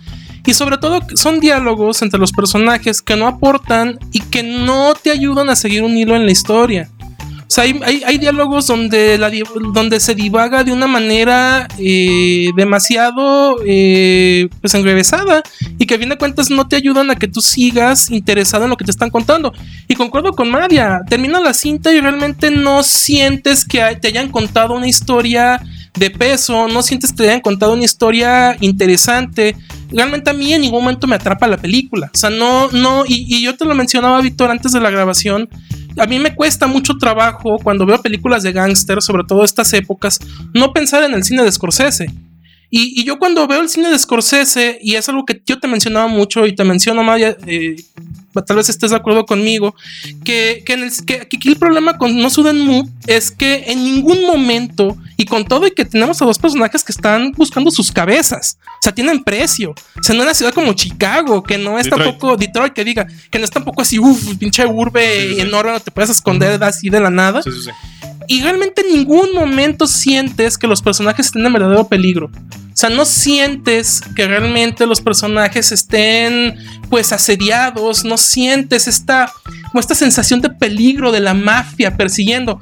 Y 0.46 0.54
sobre 0.54 0.78
todo 0.78 1.00
son 1.14 1.40
diálogos 1.40 2.00
entre 2.02 2.20
los 2.20 2.32
personajes 2.32 3.02
que 3.02 3.16
no 3.16 3.26
aportan 3.26 3.98
y 4.12 4.20
que 4.20 4.42
no 4.42 4.94
te 4.94 5.11
ayudan 5.11 5.50
a 5.50 5.56
seguir 5.56 5.82
un 5.82 5.96
hilo 5.96 6.14
en 6.14 6.26
la 6.26 6.32
historia. 6.32 6.90
O 7.49 7.51
sea, 7.51 7.64
hay, 7.64 8.03
hay- 8.05 8.18
diálogos 8.18 8.66
donde, 8.66 9.16
donde 9.72 10.01
se 10.01 10.14
divaga 10.14 10.64
de 10.64 10.72
una 10.72 10.86
manera 10.86 11.66
eh, 11.78 12.51
demasiado 12.55 13.57
eh, 13.64 14.49
pues 14.61 14.74
enrevesada 14.74 15.42
y 15.78 15.86
que 15.86 15.94
a 15.94 15.99
fin 15.99 16.11
de 16.11 16.18
cuentas 16.18 16.51
no 16.51 16.68
te 16.68 16.76
ayudan 16.76 17.11
a 17.11 17.16
que 17.16 17.26
tú 17.26 17.40
sigas 17.40 18.11
interesado 18.11 18.64
en 18.64 18.70
lo 18.70 18.76
que 18.76 18.84
te 18.84 18.90
están 18.90 19.09
contando. 19.09 19.55
Y 19.88 19.94
concuerdo 19.94 20.32
con 20.34 20.51
María, 20.51 21.01
termina 21.09 21.40
la 21.40 21.55
cinta 21.55 21.90
y 21.90 22.01
realmente 22.03 22.51
no 22.51 22.82
sientes 22.82 23.64
que 23.64 23.80
te 23.99 24.09
hayan 24.09 24.28
contado 24.30 24.74
una 24.74 24.86
historia 24.86 25.62
de 25.99 26.11
peso, 26.11 26.68
no 26.68 26.82
sientes 26.82 27.12
que 27.12 27.16
te 27.16 27.30
hayan 27.30 27.40
contado 27.40 27.72
una 27.72 27.84
historia 27.84 28.59
interesante. 28.61 29.57
Realmente 29.90 30.28
a 30.28 30.34
mí 30.34 30.53
en 30.53 30.61
ningún 30.61 30.82
momento 30.82 31.07
me 31.07 31.16
atrapa 31.16 31.46
la 31.46 31.57
película. 31.57 32.11
O 32.14 32.16
sea, 32.18 32.28
no, 32.28 32.70
no, 32.72 33.05
y 33.07 33.42
yo 33.42 33.57
te 33.57 33.64
lo 33.64 33.74
mencionaba, 33.74 34.20
Víctor, 34.20 34.51
antes 34.51 34.72
de 34.72 34.80
la 34.80 34.90
grabación. 34.90 35.49
A 35.99 36.07
mí 36.07 36.18
me 36.18 36.34
cuesta 36.34 36.66
mucho 36.66 36.96
trabajo 36.96 37.59
cuando 37.62 37.84
veo 37.84 38.01
películas 38.01 38.42
de 38.42 38.53
gángster, 38.53 39.03
sobre 39.03 39.24
todo 39.24 39.44
estas 39.44 39.72
épocas, 39.72 40.18
no 40.55 40.72
pensar 40.72 41.03
en 41.03 41.14
el 41.14 41.24
cine 41.24 41.42
de 41.42 41.53
Scorsese. 41.53 42.07
Y, 42.70 43.03
yo 43.05 43.18
cuando 43.18 43.46
veo 43.46 43.61
el 43.61 43.68
cine 43.68 43.88
de 43.88 43.99
Scorsese, 43.99 44.78
y 44.82 44.94
es 44.94 45.09
algo 45.09 45.24
que 45.24 45.42
yo 45.46 45.59
te 45.59 45.68
mencionaba 45.68 46.07
mucho 46.07 46.46
y 46.46 46.55
te 46.55 46.64
menciono, 46.64 47.03
Maya, 47.03 47.36
eh, 47.46 47.76
tal 48.47 48.57
vez 48.57 48.68
estés 48.68 48.91
de 48.91 48.97
acuerdo 48.97 49.26
conmigo, 49.26 49.74
que, 50.24 50.62
que, 50.64 50.74
en 50.74 50.85
el, 50.85 51.07
que 51.07 51.14
aquí 51.22 51.39
el 51.49 51.57
problema 51.57 51.99
con 51.99 52.16
No 52.18 52.31
Sudden 52.31 52.59
Move 52.66 52.89
es 53.07 53.31
que 53.31 53.64
en 53.68 53.83
ningún 53.85 54.22
momento, 54.26 54.97
y 55.16 55.24
con 55.24 55.45
todo 55.45 55.66
y 55.66 55.72
que 55.72 55.85
tenemos 55.85 56.20
a 56.22 56.24
dos 56.24 56.39
personajes 56.39 56.85
que 56.85 56.93
están 56.93 57.33
buscando 57.33 57.70
sus 57.70 57.91
cabezas, 57.91 58.59
o 58.64 58.83
sea, 58.83 58.93
tienen 58.93 59.22
precio. 59.24 59.70
O 59.70 60.03
sea, 60.03 60.14
en 60.14 60.20
una 60.20 60.35
ciudad 60.35 60.53
como 60.53 60.72
Chicago, 60.74 61.43
que 61.43 61.59
no 61.59 61.79
es 61.79 61.85
Detroit. 61.85 62.05
tampoco 62.05 62.37
Detroit, 62.37 62.72
que 62.72 62.85
diga, 62.85 63.07
que 63.31 63.39
no 63.39 63.45
es 63.45 63.51
tampoco 63.51 63.83
así, 63.83 63.99
uff, 63.99 64.37
pinche 64.37 64.64
urbe 64.66 64.99
Sí, 64.99 65.29
sí, 65.29 65.35
sí. 65.37 65.41
enorme, 65.41 65.72
no 65.72 65.81
te 65.81 65.91
puedes 65.91 66.11
esconder 66.11 66.62
así 66.62 66.91
de 66.91 67.01
la 67.01 67.11
nada. 67.11 67.43
Sí, 67.43 67.51
sí, 67.51 67.62
sí. 67.64 67.70
Y 68.29 68.43
realmente 68.43 68.83
en 68.83 68.95
ningún 68.95 69.35
momento 69.35 69.87
sientes 69.87 70.59
que 70.59 70.66
los 70.66 70.83
personajes 70.83 71.26
estén 71.26 71.47
en 71.47 71.53
verdadero 71.53 71.89
peligro. 71.89 72.26
O 72.26 72.81
sea, 72.81 72.91
no 72.91 73.07
sientes 73.07 74.03
que 74.14 74.29
realmente 74.29 74.87
los 74.87 75.01
personajes 75.01 75.72
estén 75.72 76.57
pues 76.91 77.12
asediados, 77.12 78.05
no 78.05 78.18
sientes 78.18 78.87
esta, 78.87 79.33
como 79.72 79.81
esta 79.81 79.95
sensación 79.95 80.43
de 80.43 80.51
peligro 80.51 81.11
de 81.11 81.20
la 81.20 81.35
mafia 81.35 81.97
persiguiendo. 81.97 82.61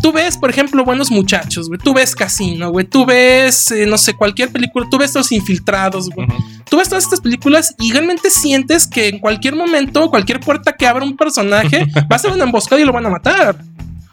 Tú 0.00 0.12
ves, 0.12 0.38
por 0.38 0.50
ejemplo, 0.50 0.84
Buenos 0.84 1.10
Muchachos, 1.10 1.68
güey, 1.68 1.78
tú 1.78 1.92
ves 1.92 2.14
Casino, 2.14 2.70
güey, 2.70 2.86
tú 2.86 3.04
ves, 3.04 3.72
eh, 3.72 3.86
no 3.86 3.98
sé, 3.98 4.14
cualquier 4.14 4.50
película, 4.50 4.86
tú 4.90 4.98
ves 4.98 5.14
Los 5.14 5.32
Infiltrados, 5.32 6.08
güey. 6.10 6.28
Tú 6.70 6.76
ves 6.78 6.88
todas 6.88 7.04
estas 7.04 7.20
películas 7.20 7.74
y 7.78 7.92
realmente 7.92 8.30
sientes 8.30 8.86
que 8.86 9.08
en 9.08 9.18
cualquier 9.18 9.56
momento, 9.56 10.08
cualquier 10.10 10.38
puerta 10.38 10.74
que 10.74 10.86
abra 10.86 11.04
un 11.04 11.16
personaje, 11.16 11.86
va 12.10 12.16
a 12.16 12.18
ser 12.18 12.30
una 12.30 12.44
emboscada 12.44 12.80
y 12.80 12.84
lo 12.84 12.92
van 12.92 13.06
a 13.06 13.10
matar. 13.10 13.58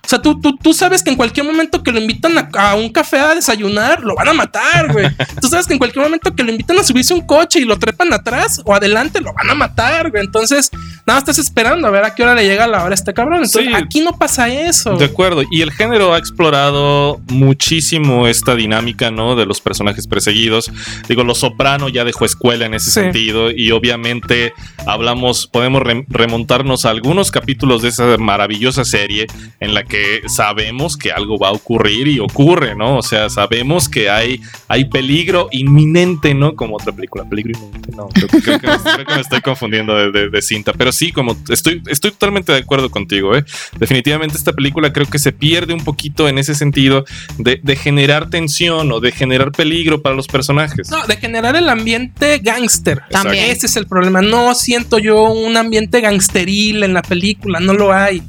O 0.06 0.08
sea, 0.08 0.20
tú, 0.22 0.39
tú, 0.39 0.56
tú 0.62 0.74
sabes 0.74 1.01
que 1.03 1.10
en 1.10 1.16
cualquier 1.16 1.45
momento 1.45 1.82
que 1.84 1.91
lo 1.91 1.99
invitan 1.99 2.38
a, 2.38 2.49
a 2.53 2.76
un 2.76 2.89
café 2.89 3.18
a 3.20 3.34
desayunar, 3.36 4.01
lo 4.03 4.16
van 4.16 4.28
a 4.30 4.34
matar, 4.34 4.91
güey. 4.93 5.08
tú 5.41 5.47
sabes 5.47 5.66
que 5.68 5.74
en 5.74 5.80
cualquier 5.80 6.06
momento 6.06 6.36
que 6.36 6.43
lo 6.43 6.51
invitan 6.51 6.78
a 6.80 6.84
subirse 6.84 7.14
a 7.14 7.18
un 7.18 7.26
coche 7.26 7.60
y 7.60 7.66
lo 7.66 7.78
trepan 7.80 8.14
atrás 8.14 8.62
o 8.66 8.74
adelante, 8.76 9.20
lo 9.22 9.34
van 9.34 9.49
a 9.49 9.56
matar, 9.56 10.12
güey. 10.12 10.24
Entonces, 10.24 10.70
nada, 11.06 11.20
estás 11.20 11.39
esperando 11.39 11.88
a 11.88 11.91
ver 11.91 12.03
a 12.03 12.14
qué 12.16 12.24
hora 12.24 12.36
le 12.36 12.45
llega 12.45 12.68
la 12.68 12.84
hora 12.84 12.91
a 12.91 12.93
este 12.93 13.14
cabrón. 13.14 13.43
Entonces, 13.43 13.66
Sí. 13.66 13.74
aquí 13.74 14.01
no 14.01 14.18
pasa 14.18 14.47
eso. 14.49 14.95
De 14.97 15.06
acuerdo, 15.06 15.43
y 15.51 15.62
el 15.62 15.72
género 15.72 16.14
ha 16.14 16.18
explorado 16.18 17.20
muchísimo 17.28 18.28
esta 18.28 18.56
dinámica, 18.56 19.12
¿no? 19.12 19.36
De 19.36 19.45
los 19.45 19.62
personajes 19.62 20.08
perseguidos. 20.08 20.72
Digo, 21.08 21.24
Los 21.24 21.39
Soprano 21.39 21.89
ya 21.89 22.03
dejó 22.03 22.26
escuela 22.26 22.66
en 22.66 22.74
ese 22.74 22.91
Sí. 22.91 22.99
sentido 23.01 23.49
y 23.51 23.72
obviamente 23.72 24.53
hablamos, 24.86 25.47
podemos 25.47 25.82
rem- 25.82 26.06
remontarnos 26.10 26.86
a 26.86 26.89
algunos 26.91 27.32
capítulos 27.32 27.82
de 27.82 27.89
esa 27.89 28.18
maravillosa 28.18 28.86
serie 28.86 29.28
en 29.60 29.74
la 29.74 29.84
que 29.84 29.95
sabemos 30.28 30.98
que 30.98 31.12
algo 31.12 31.38
va 31.38 31.50
a 31.50 31.52
ocurrir 31.52 32.08
y 32.08 32.20
ocurre, 32.20 32.76
¿no? 32.76 32.98
O 32.98 33.02
sea, 33.02 33.30
sabemos 33.30 33.88
que 33.89 34.10
hay, 34.10 34.41
hay 34.68 34.86
peligro 34.86 35.50
inminente, 35.52 36.34
¿no? 36.34 36.56
Como 36.56 36.76
otra 36.76 36.91
película, 36.93 37.24
peligro 37.30 37.52
inminente, 37.60 37.91
no, 37.96 38.08
creo, 38.10 38.28
que- 38.28 38.41
creo 38.41 38.60
que, 38.60 38.68
me- 38.68 38.78
creo 38.93 39.06
que 39.06 39.16
me 39.16 39.22
estoy 39.22 39.41
confundiendo 39.41 39.96
de, 39.96 40.12
de- 40.12 40.30
de 40.30 40.41
cinta, 40.41 40.74
pero 40.74 40.91
sí, 40.91 41.12
como 41.12 41.36
estoy, 41.50 41.82
estoy 41.88 42.12
totalmente 42.12 42.52
de 42.52 42.60
acuerdo 42.60 42.89
contigo, 42.89 43.36
¿eh? 43.36 43.43
Definitivamente 43.80 44.38
esta 44.38 44.54
película 44.54 44.91
creo 44.93 45.08
que 45.08 45.20
se 45.20 45.32
pierde 45.32 45.74
un 45.74 45.84
poquito 45.84 46.28
en 46.30 46.38
ese 46.38 46.56
sentido 46.56 47.06
de, 47.38 47.60
de 47.64 47.76
generar 47.76 48.30
tensión 48.30 48.91
o 48.91 49.00
de 49.00 49.12
generar 49.12 49.52
peligro 49.52 50.02
para 50.02 50.16
los 50.16 50.28
personajes. 50.28 50.89
No, 50.89 51.06
de 51.08 51.18
generar 51.18 51.56
el 51.56 51.70
ambiente 51.70 52.39
gángster. 52.39 53.02
También. 53.10 53.52
Ese 53.52 53.66
es 53.68 53.76
el 53.76 53.88
problema. 53.88 54.22
No 54.22 54.56
siento 54.56 54.98
yo 55.00 55.24
un 55.32 55.58
ambiente 55.58 56.02
gangsteril 56.02 56.84
en 56.84 56.93
la 56.93 57.02
película, 57.02 57.60
no 57.60 57.74
lo 57.74 57.93
hay. 57.93 58.22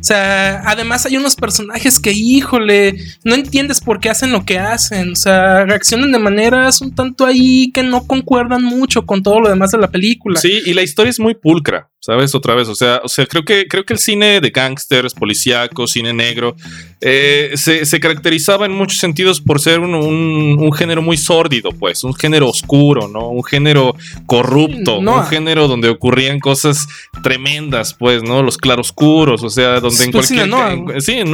O 0.00 0.02
sea, 0.02 0.62
además 0.64 1.04
hay 1.04 1.18
unos 1.18 1.36
personajes 1.36 2.00
que, 2.00 2.12
híjole, 2.12 2.94
no 3.22 3.34
entiendes 3.34 3.80
por 3.80 4.00
qué 4.00 4.08
hacen 4.08 4.32
lo 4.32 4.44
que 4.46 4.58
hacen. 4.58 5.12
O 5.12 5.16
sea, 5.16 5.66
reaccionan 5.66 6.10
de 6.10 6.18
maneras 6.18 6.80
un 6.80 6.94
tanto 6.94 7.26
ahí 7.26 7.70
que 7.70 7.82
no 7.82 8.06
concuerdan 8.06 8.64
mucho 8.64 9.04
con 9.04 9.22
todo 9.22 9.40
lo 9.40 9.50
demás 9.50 9.72
de 9.72 9.78
la 9.78 9.90
película. 9.90 10.40
Sí, 10.40 10.62
y 10.64 10.72
la 10.72 10.82
historia 10.82 11.10
es 11.10 11.20
muy 11.20 11.34
pulcra, 11.34 11.90
¿sabes? 12.00 12.34
Otra 12.34 12.54
vez, 12.54 12.68
o 12.68 12.74
sea, 12.74 13.00
o 13.04 13.08
sea 13.08 13.26
creo, 13.26 13.44
que, 13.44 13.66
creo 13.68 13.84
que 13.84 13.92
el 13.92 13.98
cine 13.98 14.40
de 14.40 14.50
gángsters, 14.50 15.14
policíaco, 15.14 15.86
cine 15.86 16.12
negro, 16.12 16.56
eh, 17.02 17.52
se, 17.54 17.84
se 17.86 18.00
caracterizaba 18.00 18.66
en 18.66 18.72
muchos 18.72 18.98
sentidos 18.98 19.40
por 19.40 19.60
ser 19.60 19.80
un, 19.80 19.94
un- 19.94 20.56
un 20.60 20.72
género 20.72 21.00
muy 21.02 21.16
sórdido, 21.16 21.70
pues, 21.72 22.04
un 22.04 22.14
género 22.14 22.48
oscuro, 22.48 23.08
¿no? 23.08 23.28
Un 23.28 23.44
género 23.44 23.94
corrupto, 24.26 25.00
No. 25.00 25.16
un 25.18 25.24
género 25.26 25.66
donde 25.68 25.88
ocurrían 25.88 26.40
cosas 26.40 26.86
tremendas, 27.22 27.94
pues, 27.94 28.22
¿no? 28.22 28.42
Los 28.42 28.58
claroscuros, 28.58 29.42
o 29.42 29.50
sea, 29.50 29.80
donde 29.80 30.04
en 30.04 30.10
Pues 30.10 30.28
cualquier... 30.28 30.48
en- 30.72 31.00
sí, 31.00 31.12
en. 31.14 31.30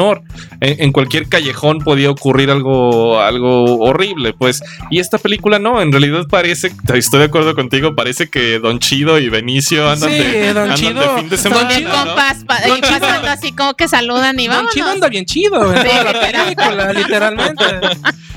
En, 0.61 0.83
en 0.83 0.93
cualquier 0.93 1.29
callejón 1.29 1.79
podía 1.79 2.11
ocurrir 2.11 2.51
algo, 2.51 3.19
algo 3.21 3.79
horrible, 3.79 4.35
pues. 4.35 4.63
Y 4.91 4.99
esta 4.99 5.19
película 5.19 5.59
no, 5.59 5.81
en 5.81 5.91
realidad 5.91 6.27
parece, 6.29 6.71
estoy 6.95 7.19
de 7.21 7.25
acuerdo 7.27 7.55
contigo, 7.55 7.95
parece 7.95 8.29
que 8.29 8.59
Don 8.59 8.79
Chido 8.79 9.19
y 9.19 9.29
Benicio 9.29 9.89
andan, 9.89 10.11
Sí, 10.11 10.19
de, 10.19 10.55
Don 10.61 10.71
andan 10.71 10.77
Chido. 10.79 11.01
de 11.15 11.21
fin 11.21 11.29
de 11.29 11.37
Son 11.39 11.53
semana. 11.53 11.69
bien 11.69 11.85
¿no? 11.85 11.91
compas, 12.05 12.45
pa- 12.45 12.61
y 12.67 12.69
Don 12.71 12.81
Chido- 12.81 13.01
pasando 13.01 13.29
así 13.29 13.53
como 13.53 13.75
que 13.75 13.89
saludan 13.89 14.39
y 14.41 14.47
Don 14.47 14.57
vamos. 14.57 14.73
Chido 14.73 14.89
anda 14.89 15.09
bien 15.09 15.25
chido 15.25 15.75
en 15.75 15.83
toda 15.87 16.05
la 16.05 16.21
película, 16.21 16.93
literalmente. 16.93 17.65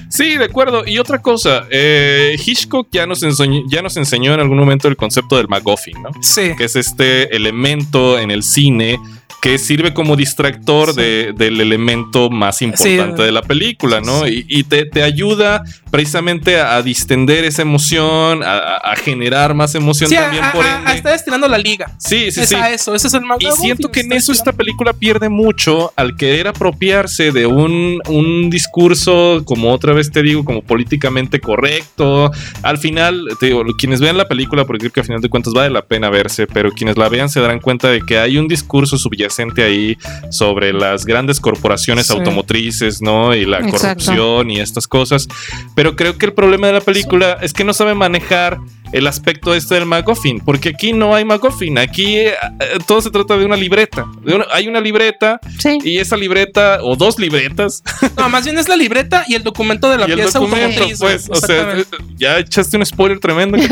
Sí, 0.10 0.38
de 0.38 0.46
acuerdo. 0.46 0.84
Y 0.88 0.98
otra 0.98 1.22
cosa, 1.22 1.66
eh, 1.70 2.36
Hitchcock 2.44 2.88
ya 2.92 3.06
nos, 3.06 3.22
enseñó, 3.22 3.62
ya 3.70 3.82
nos 3.84 3.96
enseñó 3.96 4.34
en 4.34 4.40
algún 4.40 4.58
momento 4.58 4.88
el 4.88 4.96
concepto 4.98 5.38
del 5.38 5.48
MacGuffin, 5.48 6.02
¿no? 6.02 6.10
Sí. 6.22 6.52
que 6.58 6.64
es 6.66 6.76
este 6.76 7.36
elemento 7.36 8.18
en 8.18 8.32
el 8.32 8.42
cine 8.42 9.00
que 9.42 9.58
sirve 9.58 9.94
como 9.94 10.16
distractor 10.16 10.94
Sí. 10.94 11.02
de- 11.02 11.34
del 11.34 11.62
elemento 11.62 12.30
más 12.30 12.62
importante 12.62 13.18
Sí. 13.18 13.24
de 13.24 13.32
la 13.32 13.42
película, 13.42 14.02
¿no? 14.02 14.28
Y, 14.28 14.46
y 14.50 14.64
te, 14.64 14.86
te 14.86 15.02
ayuda 15.04 15.64
precisamente 15.92 16.60
a, 16.60 16.82
distender 16.82 17.46
esa 17.46 17.62
emoción, 17.62 18.42
a, 18.44 18.96
generar 18.98 19.54
más 19.54 19.76
emoción 19.76 20.10
también 20.12 20.44
a- 20.44 20.52
por 20.52 20.66
a- 20.66 20.94
estar 20.94 21.14
estirando 21.16 21.48
la 21.48 21.58
liga. 21.58 21.92
Sí, 22.00 22.32
sí, 22.32 22.42
es 22.42 22.50
sí. 22.50 22.56
a 22.56 22.72
eso, 22.72 22.94
ese 22.96 23.08
es 23.08 23.14
el 23.14 23.22
más 23.22 23.38
Y 23.40 23.50
siento 23.52 23.90
que 23.92 24.02
en 24.02 24.12
eso 24.12 24.32
esta 24.32 24.52
película 24.52 24.92
pierde 24.94 25.30
mucho 25.30 25.94
al 25.96 26.16
querer 26.18 26.48
apropiarse 26.50 27.32
de 27.32 27.46
un, 27.46 28.02
un 28.08 28.50
discurso, 28.50 29.44
como 29.46 29.72
otra 29.74 29.94
vez 29.94 30.12
te 30.12 30.22
digo, 30.22 30.44
como 30.44 30.62
políticamente 30.62 31.40
correcto. 31.40 32.30
Al 32.62 32.78
final, 32.78 33.26
te 33.40 33.48
digo, 33.48 33.64
quienes 33.78 34.02
vean 34.02 34.18
la 34.18 34.28
película, 34.28 34.66
porque 34.66 34.80
creo 34.80 34.92
que 34.92 35.00
al 35.02 35.06
final 35.06 35.22
de 35.22 35.30
cuentas 35.30 35.54
vale 35.54 35.70
la 35.70 35.84
pena 35.86 36.10
verse, 36.10 36.46
pero 36.48 36.72
quienes 36.72 36.98
la 36.98 37.08
vean 37.10 37.30
se 37.30 37.40
darán 37.40 37.60
cuenta 37.60 37.88
de 37.90 38.02
que 38.02 38.18
hay 38.20 38.38
un 38.38 38.48
discurso 38.48 38.98
subyacente 38.98 39.29
ahí 39.64 39.98
sobre 40.32 40.74
las 40.74 41.06
grandes 41.06 41.40
corporaciones 41.40 42.08
Sí. 42.08 42.14
automotrices, 42.14 43.02
¿no? 43.02 43.36
Y 43.36 43.46
la 43.46 43.58
Exacto. 43.60 44.06
corrupción 44.06 44.52
y 44.52 44.60
estas 44.60 44.88
cosas. 44.88 45.28
Pero 45.76 45.96
creo 45.96 46.18
que 46.18 46.26
el 46.28 46.34
problema 46.34 46.68
de 46.68 46.74
la 46.74 46.82
película 46.82 47.38
es 47.42 47.54
que 47.54 47.64
no 47.64 47.74
sabe 47.74 47.94
manejar 47.96 48.60
el 48.92 49.08
aspecto 49.08 49.54
este 49.54 49.76
del 49.76 49.86
MacGuffin, 49.86 50.40
porque 50.40 50.70
aquí 50.70 50.94
no 50.94 51.14
hay 51.16 51.26
MacGuffin, 51.26 51.78
aquí 51.78 52.18
eh, 52.18 52.34
eh, 52.60 52.78
todo 52.88 53.02
se 53.02 53.12
trata 53.12 53.38
de 53.38 53.46
una 53.46 53.56
libreta. 53.56 54.06
De 54.24 54.36
una- 54.36 54.48
hay 54.52 54.68
una 54.68 54.80
libreta 54.82 55.40
Sí. 55.60 55.78
y 55.84 55.98
esa 55.98 56.18
libreta, 56.18 56.80
o 56.84 56.96
dos 56.96 57.20
libretas, 57.20 57.84
No, 58.18 58.30
más 58.30 58.44
bien 58.46 58.58
es 58.58 58.68
la 58.68 58.76
libreta 58.76 59.24
y 59.28 59.36
el 59.36 59.44
documento 59.44 59.90
de 59.90 59.98
la 59.98 60.08
y 60.08 60.12
el 60.12 60.20
pieza 60.20 60.40
documento, 60.40 60.68
automotriz. 60.84 61.00
pues, 61.00 61.30
o 61.30 61.36
sea, 61.36 61.76
ya 62.18 62.40
echaste 62.40 62.78
un 62.78 62.86
spoiler 62.86 63.20
tremendo. 63.20 63.58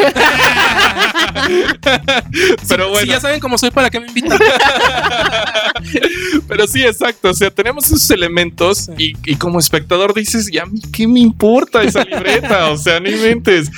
Pero 2.67 2.85
Si 2.85 2.91
bueno, 2.91 3.11
ya 3.13 3.19
saben 3.19 3.39
cómo 3.39 3.57
soy, 3.57 3.71
¿para 3.71 3.89
qué 3.89 3.99
me 3.99 4.07
invitan? 4.07 4.37
pero 6.47 6.67
sí, 6.67 6.83
exacto, 6.83 7.29
o 7.29 7.33
sea, 7.33 7.49
tenemos 7.51 7.85
esos 7.85 8.09
elementos 8.09 8.89
y, 8.97 9.13
y 9.25 9.35
como 9.35 9.59
espectador 9.59 10.13
dices, 10.13 10.51
¿y 10.51 10.57
a 10.57 10.65
mí 10.65 10.81
qué 10.91 11.07
me 11.07 11.19
importa 11.19 11.83
esa 11.83 12.03
libreta? 12.03 12.69
O 12.71 12.77
sea, 12.77 12.99
no 12.99 13.09
inventes. 13.09 13.69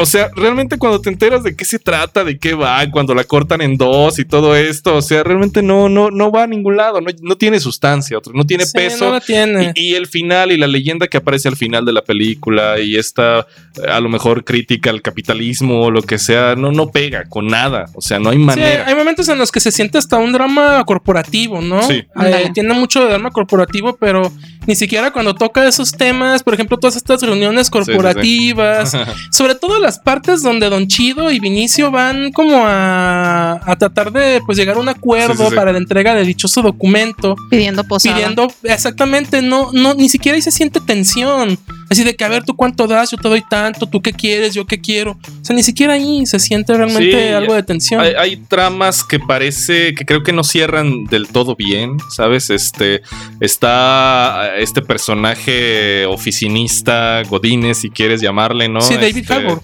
O 0.00 0.06
sea, 0.06 0.30
realmente 0.34 0.65
cuando 0.78 1.00
te 1.00 1.08
enteras 1.08 1.42
de 1.42 1.54
qué 1.54 1.64
se 1.64 1.78
trata, 1.78 2.24
de 2.24 2.38
qué 2.38 2.54
va, 2.54 2.88
cuando 2.90 3.14
la 3.14 3.24
cortan 3.24 3.60
en 3.60 3.76
dos 3.76 4.18
y 4.18 4.24
todo 4.24 4.54
esto, 4.56 4.96
o 4.96 5.02
sea, 5.02 5.22
realmente 5.22 5.62
no, 5.62 5.88
no, 5.88 6.10
no 6.10 6.30
va 6.32 6.42
a 6.42 6.46
ningún 6.46 6.76
lado, 6.76 7.00
no, 7.00 7.10
no 7.22 7.36
tiene 7.36 7.60
sustancia, 7.60 8.18
otro, 8.18 8.32
no 8.34 8.44
tiene 8.44 8.66
Sí, 8.66 8.72
peso. 8.74 9.06
No 9.06 9.12
la 9.12 9.20
tiene. 9.20 9.72
Y, 9.76 9.92
y 9.92 9.94
el 9.94 10.06
final 10.06 10.50
y 10.52 10.56
la 10.56 10.66
leyenda 10.66 11.06
que 11.06 11.16
aparece 11.18 11.48
al 11.48 11.56
final 11.56 11.84
de 11.84 11.92
la 11.92 12.02
película 12.02 12.80
y 12.80 12.96
esta 12.96 13.46
eh, 13.82 13.88
a 13.88 14.00
lo 14.00 14.08
mejor 14.08 14.44
crítica 14.44 14.90
al 14.90 15.02
capitalismo 15.02 15.82
o 15.82 15.90
lo 15.90 16.02
que 16.02 16.18
sea, 16.18 16.54
no, 16.56 16.72
no 16.72 16.90
pega 16.90 17.24
con 17.28 17.46
nada. 17.46 17.86
O 17.94 18.00
sea, 18.00 18.18
no 18.18 18.30
hay 18.30 18.36
Sí, 18.38 18.42
manera. 18.44 18.84
hay 18.86 18.94
momentos 18.94 19.28
en 19.28 19.38
los 19.38 19.52
que 19.52 19.60
se 19.60 19.70
siente 19.70 19.98
hasta 19.98 20.16
un 20.18 20.32
drama 20.32 20.82
corporativo, 20.84 21.60
¿no? 21.60 21.82
Sí. 21.82 22.04
Eh, 22.24 22.50
tiene 22.54 22.74
mucho 22.74 23.00
de 23.00 23.08
drama 23.10 23.30
corporativo, 23.30 23.96
pero 23.96 24.32
ni 24.66 24.74
siquiera 24.76 25.12
cuando 25.12 25.34
toca 25.34 25.66
esos 25.66 25.92
temas, 25.92 26.42
por 26.42 26.54
ejemplo, 26.54 26.76
todas 26.78 26.96
estas 26.96 27.22
reuniones 27.22 27.70
corporativas, 27.70 28.96
sobre 29.30 29.54
todo 29.54 29.78
las 29.78 29.98
partes 29.98 30.42
donde 30.42 30.68
Don 30.68 30.86
Chido 30.88 31.30
y 31.30 31.40
Vinicio 31.40 31.90
van 31.90 32.32
como 32.32 32.64
a, 32.66 33.60
a 33.64 33.76
tratar 33.76 34.12
de 34.12 34.40
pues 34.44 34.58
llegar 34.58 34.76
a 34.76 34.80
un 34.80 34.88
acuerdo 34.88 35.34
Sí, 35.34 35.42
sí, 35.44 35.48
sí. 35.50 35.54
para 35.54 35.72
la 35.72 35.78
entrega 35.78 36.14
de 36.14 36.24
dichoso 36.24 36.62
documento. 36.62 37.36
Pidiendo 37.50 37.84
posada. 37.84 38.14
pidiendo 38.16 38.52
exactamente, 38.62 39.42
no, 39.42 39.70
no, 39.72 39.94
ni 39.94 40.08
siquiera 40.08 40.36
ahí 40.36 40.42
se 40.42 40.50
siente 40.50 40.80
tensión. 40.80 41.58
Así 41.88 42.02
de 42.04 42.16
que, 42.16 42.24
a 42.24 42.28
ver, 42.28 42.44
tú 42.44 42.56
cuánto 42.56 42.86
das, 42.86 43.10
yo 43.10 43.16
te 43.16 43.28
doy 43.28 43.42
tanto, 43.48 43.86
tú 43.86 44.02
qué 44.02 44.12
quieres, 44.12 44.54
yo 44.54 44.66
qué 44.66 44.80
quiero. 44.80 45.12
O 45.12 45.44
sea, 45.44 45.54
ni 45.54 45.62
siquiera 45.62 45.92
ahí 45.92 46.26
se 46.26 46.38
siente 46.38 46.74
realmente 46.74 47.28
Sí, 47.28 47.34
algo 47.34 47.54
de 47.54 47.62
tensión. 47.62 48.00
Hay, 48.00 48.12
hay 48.18 48.36
tramas 48.36 49.04
que 49.04 49.18
parece 49.20 49.94
que 49.94 50.04
creo 50.04 50.22
que 50.22 50.32
no 50.32 50.42
cierran 50.42 51.04
del 51.04 51.28
todo 51.28 51.54
bien, 51.54 51.96
¿sabes? 52.10 52.50
Este 52.50 53.02
está 53.40 54.56
este 54.58 54.82
personaje 54.82 56.06
oficinista, 56.06 57.22
Godínez, 57.28 57.78
si 57.78 57.90
quieres 57.90 58.20
llamarle, 58.20 58.68
¿no? 58.68 58.80
sí, 58.80 58.94
David 58.94 59.18
Este, 59.18 59.32
Harbour. 59.34 59.62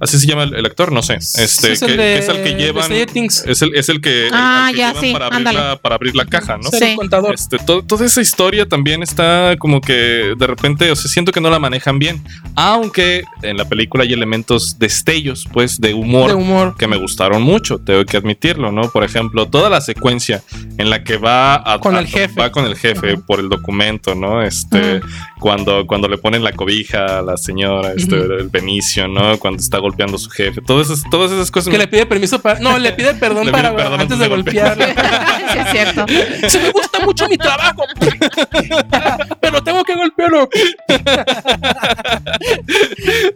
Así 0.00 0.18
se 0.18 0.26
llama 0.26 0.44
el, 0.44 0.54
el 0.54 0.64
actor, 0.66 0.90
no 0.92 1.02
sé. 1.02 1.14
Este, 1.14 1.44
es 1.72 1.80
que, 1.80 1.86
el 1.86 1.96
que 1.96 1.96
de- 2.02 2.18
es 2.18 2.28
el 2.28 2.42
que 2.42 2.54
llevan. 2.54 2.90
Es 2.92 3.62
el, 3.62 3.74
es 3.74 3.88
el 3.90 4.00
que, 4.00 4.28
Ah, 4.32 4.66
al 4.68 4.72
que 4.72 4.78
ya, 4.78 4.88
llevan 4.88 5.02
sí, 5.04 5.12
para, 5.12 5.26
abrir 5.26 5.52
la, 5.52 5.76
para 5.76 5.94
abrir 5.96 6.16
la 6.16 6.24
caja, 6.24 6.56
¿no? 6.56 6.70
Sí. 6.70 6.96
Este, 7.34 7.58
to- 7.58 7.82
toda 7.82 8.06
esa 8.06 8.20
historia 8.20 8.66
también 8.66 9.02
está 9.02 9.56
como 9.58 9.80
que 9.80 10.34
de 10.38 10.46
repente, 10.46 10.90
o 10.90 10.96
sea, 10.96 11.10
siento 11.10 11.32
que 11.32 11.40
no 11.40 11.50
la 11.50 11.58
manejan 11.58 11.98
bien. 11.98 12.22
Aunque 12.56 13.24
en 13.42 13.56
la 13.56 13.64
película 13.68 14.04
hay 14.04 14.12
elementos 14.12 14.78
destellos, 14.78 15.44
pues, 15.52 15.80
de 15.80 15.92
humor, 15.94 16.28
de 16.30 16.34
humor. 16.34 16.74
que 16.78 16.86
me 16.86 16.96
gustaron 16.96 17.42
mucho, 17.42 17.78
tengo 17.78 18.04
que 18.04 18.16
admitirlo, 18.16 18.72
¿no? 18.72 18.90
Por 18.90 19.04
ejemplo, 19.04 19.46
toda 19.48 19.68
la 19.70 19.80
secuencia 19.80 20.42
en 20.78 20.88
la 20.90 21.04
que 21.04 21.16
va 21.18 21.56
a- 21.56 21.78
Con 21.78 21.94
a- 21.96 22.00
el 22.00 22.06
jefe. 22.06 22.40
va 22.40 22.50
con 22.50 22.64
el 22.64 22.76
jefe 22.76 23.18
por 23.18 23.38
el 23.40 23.48
documento, 23.48 24.14
¿no? 24.14 24.42
Este, 24.42 25.00
cuando, 25.38 25.86
cuando 25.86 26.08
le 26.08 26.18
ponen 26.18 26.42
la 26.42 26.52
cobija 26.52 27.18
a 27.18 27.22
la 27.22 27.36
señora, 27.36 27.92
este, 27.94 28.16
el 28.16 28.48
Benicio, 28.48 29.06
¿no? 29.08 29.38
Cuando 29.38 29.60
está 29.60 29.76
golpeando 29.78 29.89
a 29.98 30.18
su 30.18 30.30
jefe, 30.30 30.60
todas 30.60 30.90
esas, 30.90 31.08
todas 31.10 31.30
esas 31.32 31.50
cosas. 31.50 31.66
Que 31.70 31.78
me- 31.78 31.84
le 31.84 31.88
pide 31.88 32.06
permiso 32.06 32.40
para. 32.40 32.60
No, 32.60 32.78
le 32.78 32.92
pide 32.92 33.14
perdón 33.14 33.46
Le 33.46 33.52
pide 33.52 33.62
para 33.62 33.76
perdón 33.76 34.00
antes 34.00 34.18
de 34.18 34.28
golpearle. 34.28 34.86
sí, 35.52 35.58
es 35.58 35.70
cierto. 35.70 36.06
Sí, 36.48 36.58
me 36.58 36.70
gusta 36.70 37.00
mucho 37.04 37.28
mi 37.28 37.36
trabajo. 37.36 37.84
pero 39.40 39.62
tengo 39.62 39.84
que 39.84 39.94
golpearlo. 39.94 40.48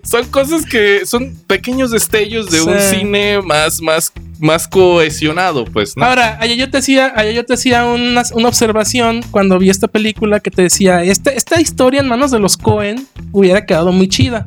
son 0.02 0.24
cosas 0.26 0.64
que 0.66 1.06
son 1.06 1.34
pequeños 1.46 1.90
destellos 1.90 2.50
de 2.50 2.62
un 2.62 2.78
cine 2.80 3.40
más, 3.42 3.80
más, 3.80 4.12
más 4.38 4.68
cohesionado, 4.68 5.64
pues. 5.64 5.96
¿no? 5.96 6.04
Ahora, 6.04 6.38
ayer 6.40 6.56
yo 6.56 6.70
te 6.70 6.78
hacía, 6.78 7.12
ayer 7.16 7.34
yo 7.34 7.44
te 7.44 7.54
hacía 7.54 7.84
una, 7.84 8.22
una 8.32 8.48
observación 8.48 9.22
cuando 9.30 9.58
vi 9.58 9.70
esta 9.70 9.88
película 9.88 10.40
que 10.40 10.50
te 10.50 10.62
decía, 10.62 11.02
esta, 11.02 11.30
esta 11.30 11.60
historia 11.60 12.00
en 12.00 12.08
manos 12.08 12.30
de 12.30 12.38
los 12.38 12.56
Cohen 12.56 13.06
hubiera 13.32 13.64
quedado 13.66 13.92
muy 13.92 14.08
chida. 14.08 14.44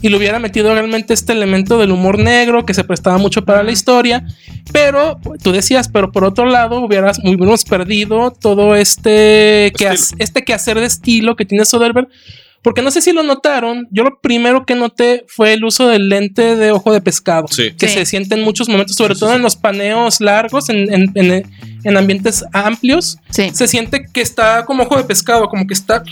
Y 0.00 0.08
le 0.10 0.16
hubiera 0.16 0.38
metido 0.38 0.72
realmente 0.72 1.12
este 1.14 1.32
elemento 1.32 1.78
del 1.78 1.90
humor 1.90 2.18
negro 2.18 2.64
que 2.64 2.74
se 2.74 2.84
prestaba 2.84 3.18
mucho 3.18 3.44
para 3.44 3.62
la 3.62 3.72
historia. 3.72 4.24
Pero 4.72 5.18
tú 5.42 5.52
decías, 5.52 5.88
pero 5.88 6.12
por 6.12 6.24
otro 6.24 6.46
lado, 6.46 6.80
hubieras, 6.80 7.18
hubiéramos 7.24 7.64
perdido 7.64 8.30
todo 8.32 8.74
este, 8.76 9.72
que 9.76 9.88
este 10.18 10.44
quehacer 10.44 10.78
de 10.78 10.86
estilo 10.86 11.36
que 11.36 11.44
tiene 11.44 11.64
Soderbergh. 11.64 12.08
Porque 12.60 12.82
no 12.82 12.90
sé 12.90 13.00
si 13.00 13.12
lo 13.12 13.22
notaron, 13.22 13.86
yo 13.92 14.02
lo 14.02 14.20
primero 14.20 14.66
que 14.66 14.74
noté 14.74 15.24
fue 15.28 15.52
el 15.52 15.64
uso 15.64 15.86
del 15.88 16.08
lente 16.08 16.56
de 16.56 16.72
ojo 16.72 16.92
de 16.92 17.00
pescado, 17.00 17.46
Sí. 17.48 17.70
que 17.78 17.86
Sí. 17.88 17.94
se 17.94 18.04
siente 18.06 18.34
en 18.34 18.42
muchos 18.42 18.68
momentos, 18.68 18.96
sobre 18.96 19.14
Sí, 19.14 19.18
sí, 19.18 19.20
todo 19.20 19.30
sí. 19.30 19.36
en 19.36 19.42
los 19.42 19.54
paneos 19.56 20.20
largos, 20.20 20.68
en, 20.68 20.92
en- 20.92 21.12
en- 21.14 21.46
en 21.84 21.96
ambientes 21.96 22.44
amplios, 22.52 23.18
Sí. 23.30 23.50
se 23.54 23.66
siente 23.68 24.06
que 24.12 24.20
está 24.20 24.64
como 24.64 24.82
ojo 24.84 24.96
de 24.96 25.04
pescado, 25.04 25.48
como 25.48 25.66
que 25.66 25.74
está, 25.74 26.02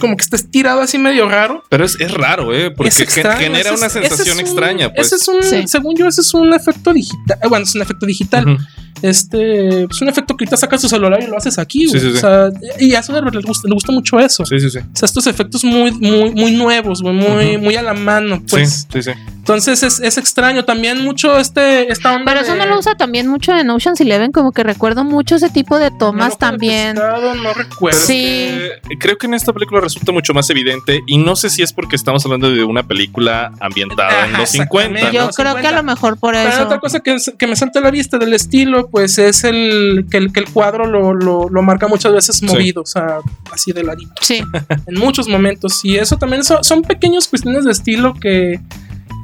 como 0.00 0.16
que 0.16 0.22
está 0.22 0.36
estirado 0.36 0.80
así 0.80 0.98
medio 0.98 1.28
raro. 1.28 1.62
Pero 1.68 1.84
es, 1.84 1.98
es 2.00 2.12
raro, 2.12 2.54
¿eh? 2.54 2.70
Porque 2.70 2.88
Es 2.88 2.96
gen- 2.96 3.04
extraño, 3.04 3.38
genera 3.40 3.72
una 3.72 3.88
sensación 3.88 4.28
es 4.28 4.34
un- 4.34 4.40
extraña, 4.40 4.92
pues. 4.92 5.06
Ese 5.08 5.16
es 5.16 5.28
un, 5.28 5.42
Sí. 5.42 5.66
según 5.68 5.96
yo, 5.96 6.06
ese 6.06 6.20
es 6.20 6.32
un 6.34 6.52
efecto 6.54 6.92
digital. 6.92 7.38
eh, 7.42 7.48
Bueno, 7.48 7.64
es 7.64 7.74
un 7.74 7.82
efecto 7.82 8.06
digital. 8.06 8.58
Este 9.02 9.84
es 9.84 10.00
un 10.00 10.08
efecto 10.08 10.34
que 10.36 10.44
ahorita 10.44 10.56
sacas 10.56 10.80
tu 10.80 10.88
celular 10.88 11.22
y 11.22 11.26
lo 11.26 11.36
haces 11.36 11.58
aquí. 11.58 11.86
Sí, 11.86 11.98
güey. 11.98 12.00
sí, 12.00 12.10
sí. 12.12 12.16
O 12.16 12.20
sea, 12.20 12.48
y 12.80 12.94
a 12.94 13.02
Soderbergh 13.02 13.34
le 13.36 13.42
gusta, 13.42 13.68
le 13.68 13.74
gusta 13.74 13.92
mucho 13.92 14.18
eso. 14.18 14.44
Sí, 14.46 14.58
sí, 14.58 14.70
sí. 14.70 14.78
O 14.78 14.96
sea, 14.96 15.06
estos 15.06 15.26
efectos 15.26 15.64
muy, 15.64 15.92
muy, 15.92 16.30
muy 16.32 16.52
nuevos, 16.52 17.02
muy, 17.02 17.58
muy 17.58 17.76
a 17.76 17.82
la 17.82 17.92
mano, 17.94 18.42
pues. 18.48 18.86
sí, 18.90 19.02
sí, 19.02 19.10
sí. 19.12 19.20
Entonces 19.46 19.84
es, 19.84 20.00
es 20.00 20.18
extraño. 20.18 20.64
También 20.64 21.04
mucho 21.04 21.38
este, 21.38 21.92
esta 21.92 22.14
onda. 22.16 22.24
Pero 22.32 22.40
eso 22.44 22.52
de- 22.54 22.58
no 22.58 22.66
lo 22.66 22.78
usa 22.80 22.96
también 22.96 23.28
mucho 23.28 23.56
en 23.56 23.70
Ocean's 23.70 24.00
Eleven, 24.00 24.32
como 24.32 24.50
que 24.50 24.64
recuerdo 24.64 25.04
mucho 25.04 25.36
ese 25.36 25.50
tipo 25.50 25.78
de 25.78 25.92
tomas 25.92 26.36
también. 26.36 26.96
no 26.96 27.54
recuerdo. 27.54 27.96
Pero 27.96 28.06
Sí. 28.06 28.50
que 28.88 28.98
creo 28.98 29.16
que 29.18 29.26
en 29.26 29.34
esta 29.34 29.52
película 29.52 29.80
resulta 29.80 30.10
mucho 30.10 30.34
más 30.34 30.50
evidente 30.50 31.02
y 31.06 31.18
no 31.18 31.36
sé 31.36 31.48
si 31.50 31.62
es 31.62 31.72
porque 31.72 31.94
estamos 31.94 32.24
hablando 32.24 32.50
de 32.50 32.64
una 32.64 32.82
película 32.82 33.52
ambientada 33.60 34.26
en 34.26 34.32
los 34.32 34.48
50. 34.50 34.98
exactamente. 34.98 35.16
Yo 35.16 35.28
creo 35.30 35.54
que 35.54 35.60
a 35.60 35.70
50. 35.70 35.72
lo 35.76 35.82
mejor 35.84 36.18
por 36.18 36.34
Pero 36.34 36.48
eso. 36.48 36.62
otra 36.64 36.80
cosa 36.80 36.98
que, 37.00 37.16
que 37.38 37.46
me 37.46 37.54
salta 37.54 37.78
a 37.78 37.82
la 37.82 37.90
vista 37.92 38.18
del 38.18 38.34
estilo, 38.34 38.88
pues 38.88 39.16
es 39.18 39.44
el 39.44 40.06
que 40.10 40.16
el, 40.16 40.32
que 40.32 40.40
el 40.40 40.50
cuadro 40.50 40.86
lo, 40.86 41.14
lo, 41.14 41.48
lo 41.48 41.62
marca 41.62 41.86
muchas 41.86 42.12
veces 42.12 42.42
movido, 42.42 42.82
o 42.82 42.86
sea, 42.86 43.18
así 43.52 43.70
de 43.72 43.84
ladito, 43.84 44.12
Sí. 44.22 44.40
en 44.88 44.94
muchos 44.98 45.28
momentos. 45.28 45.84
Y 45.84 45.96
eso 45.98 46.16
también 46.18 46.42
son, 46.42 46.64
son 46.64 46.82
pequeñas 46.82 47.28
cuestiones 47.28 47.64
de 47.64 47.70
estilo 47.70 48.14
que, 48.14 48.58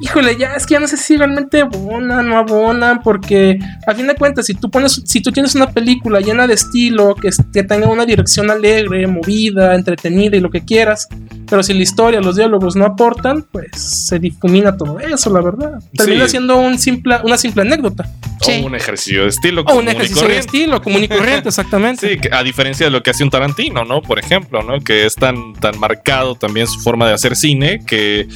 híjole, 0.03 0.35
ya 0.37 0.53
es 0.55 0.65
que 0.65 0.73
ya 0.73 0.79
no 0.81 0.87
sé 0.87 0.97
si 0.97 1.15
realmente 1.15 1.61
abonan, 1.61 2.27
no 2.27 2.37
abonan, 2.37 3.01
porque 3.01 3.57
a 3.87 3.95
fin 3.95 4.05
de 4.05 4.15
cuentas, 4.15 4.45
si 4.45 4.53
tú 4.53 4.69
pones, 4.69 5.01
si 5.05 5.21
tú 5.21 5.31
tienes 5.31 5.55
una 5.55 5.71
película 5.71 6.19
llena 6.19 6.45
de 6.45 6.55
estilo, 6.55 7.15
que, 7.15 7.29
tenga 7.63 7.87
una 7.87 8.05
dirección 8.05 8.51
alegre, 8.51 9.07
movida, 9.07 9.75
entretenida 9.75 10.35
y 10.35 10.41
lo 10.41 10.51
que 10.51 10.65
quieras, 10.65 11.07
pero 11.49 11.63
si 11.63 11.73
la 11.73 11.83
historia, 11.83 12.19
los 12.19 12.35
diálogos 12.35 12.75
no 12.75 12.85
aportan, 12.85 13.45
pues 13.49 13.69
se 13.73 14.19
difumina 14.19 14.75
todo 14.75 14.99
eso, 14.99 15.29
la 15.29 15.41
verdad. 15.41 15.79
Termina 15.95 16.25
Sí. 16.25 16.31
siendo 16.31 16.57
un 16.57 16.77
simple, 16.77 17.17
una 17.23 17.37
simple 17.37 17.61
anécdota. 17.61 18.09
Sí. 18.41 18.59
O 18.61 18.65
un 18.65 18.75
ejercicio 18.75 19.21
de 19.21 19.29
estilo. 19.29 19.61
O 19.61 19.79
un 19.79 19.87
ejercicio 19.87 20.27
de 20.27 20.37
estilo, 20.37 20.81
común 20.81 21.03
y 21.03 21.07
corriente, 21.07 21.47
exactamente. 21.49 22.19
Sí, 22.21 22.27
a 22.31 22.43
diferencia 22.43 22.85
de 22.85 22.91
lo 22.91 23.01
que 23.01 23.11
hace 23.11 23.23
un 23.23 23.29
Tarantino, 23.29 23.85
¿no? 23.85 24.01
Por 24.01 24.19
ejemplo, 24.19 24.63
¿no? 24.63 24.81
Que 24.81 25.05
es 25.05 25.15
tan, 25.15 25.53
tan 25.53 25.79
marcado 25.79 26.35
también 26.35 26.67
su 26.67 26.79
forma 26.81 27.07
de 27.07 27.13
hacer 27.13 27.35
cine 27.37 27.79
que, 27.85 28.27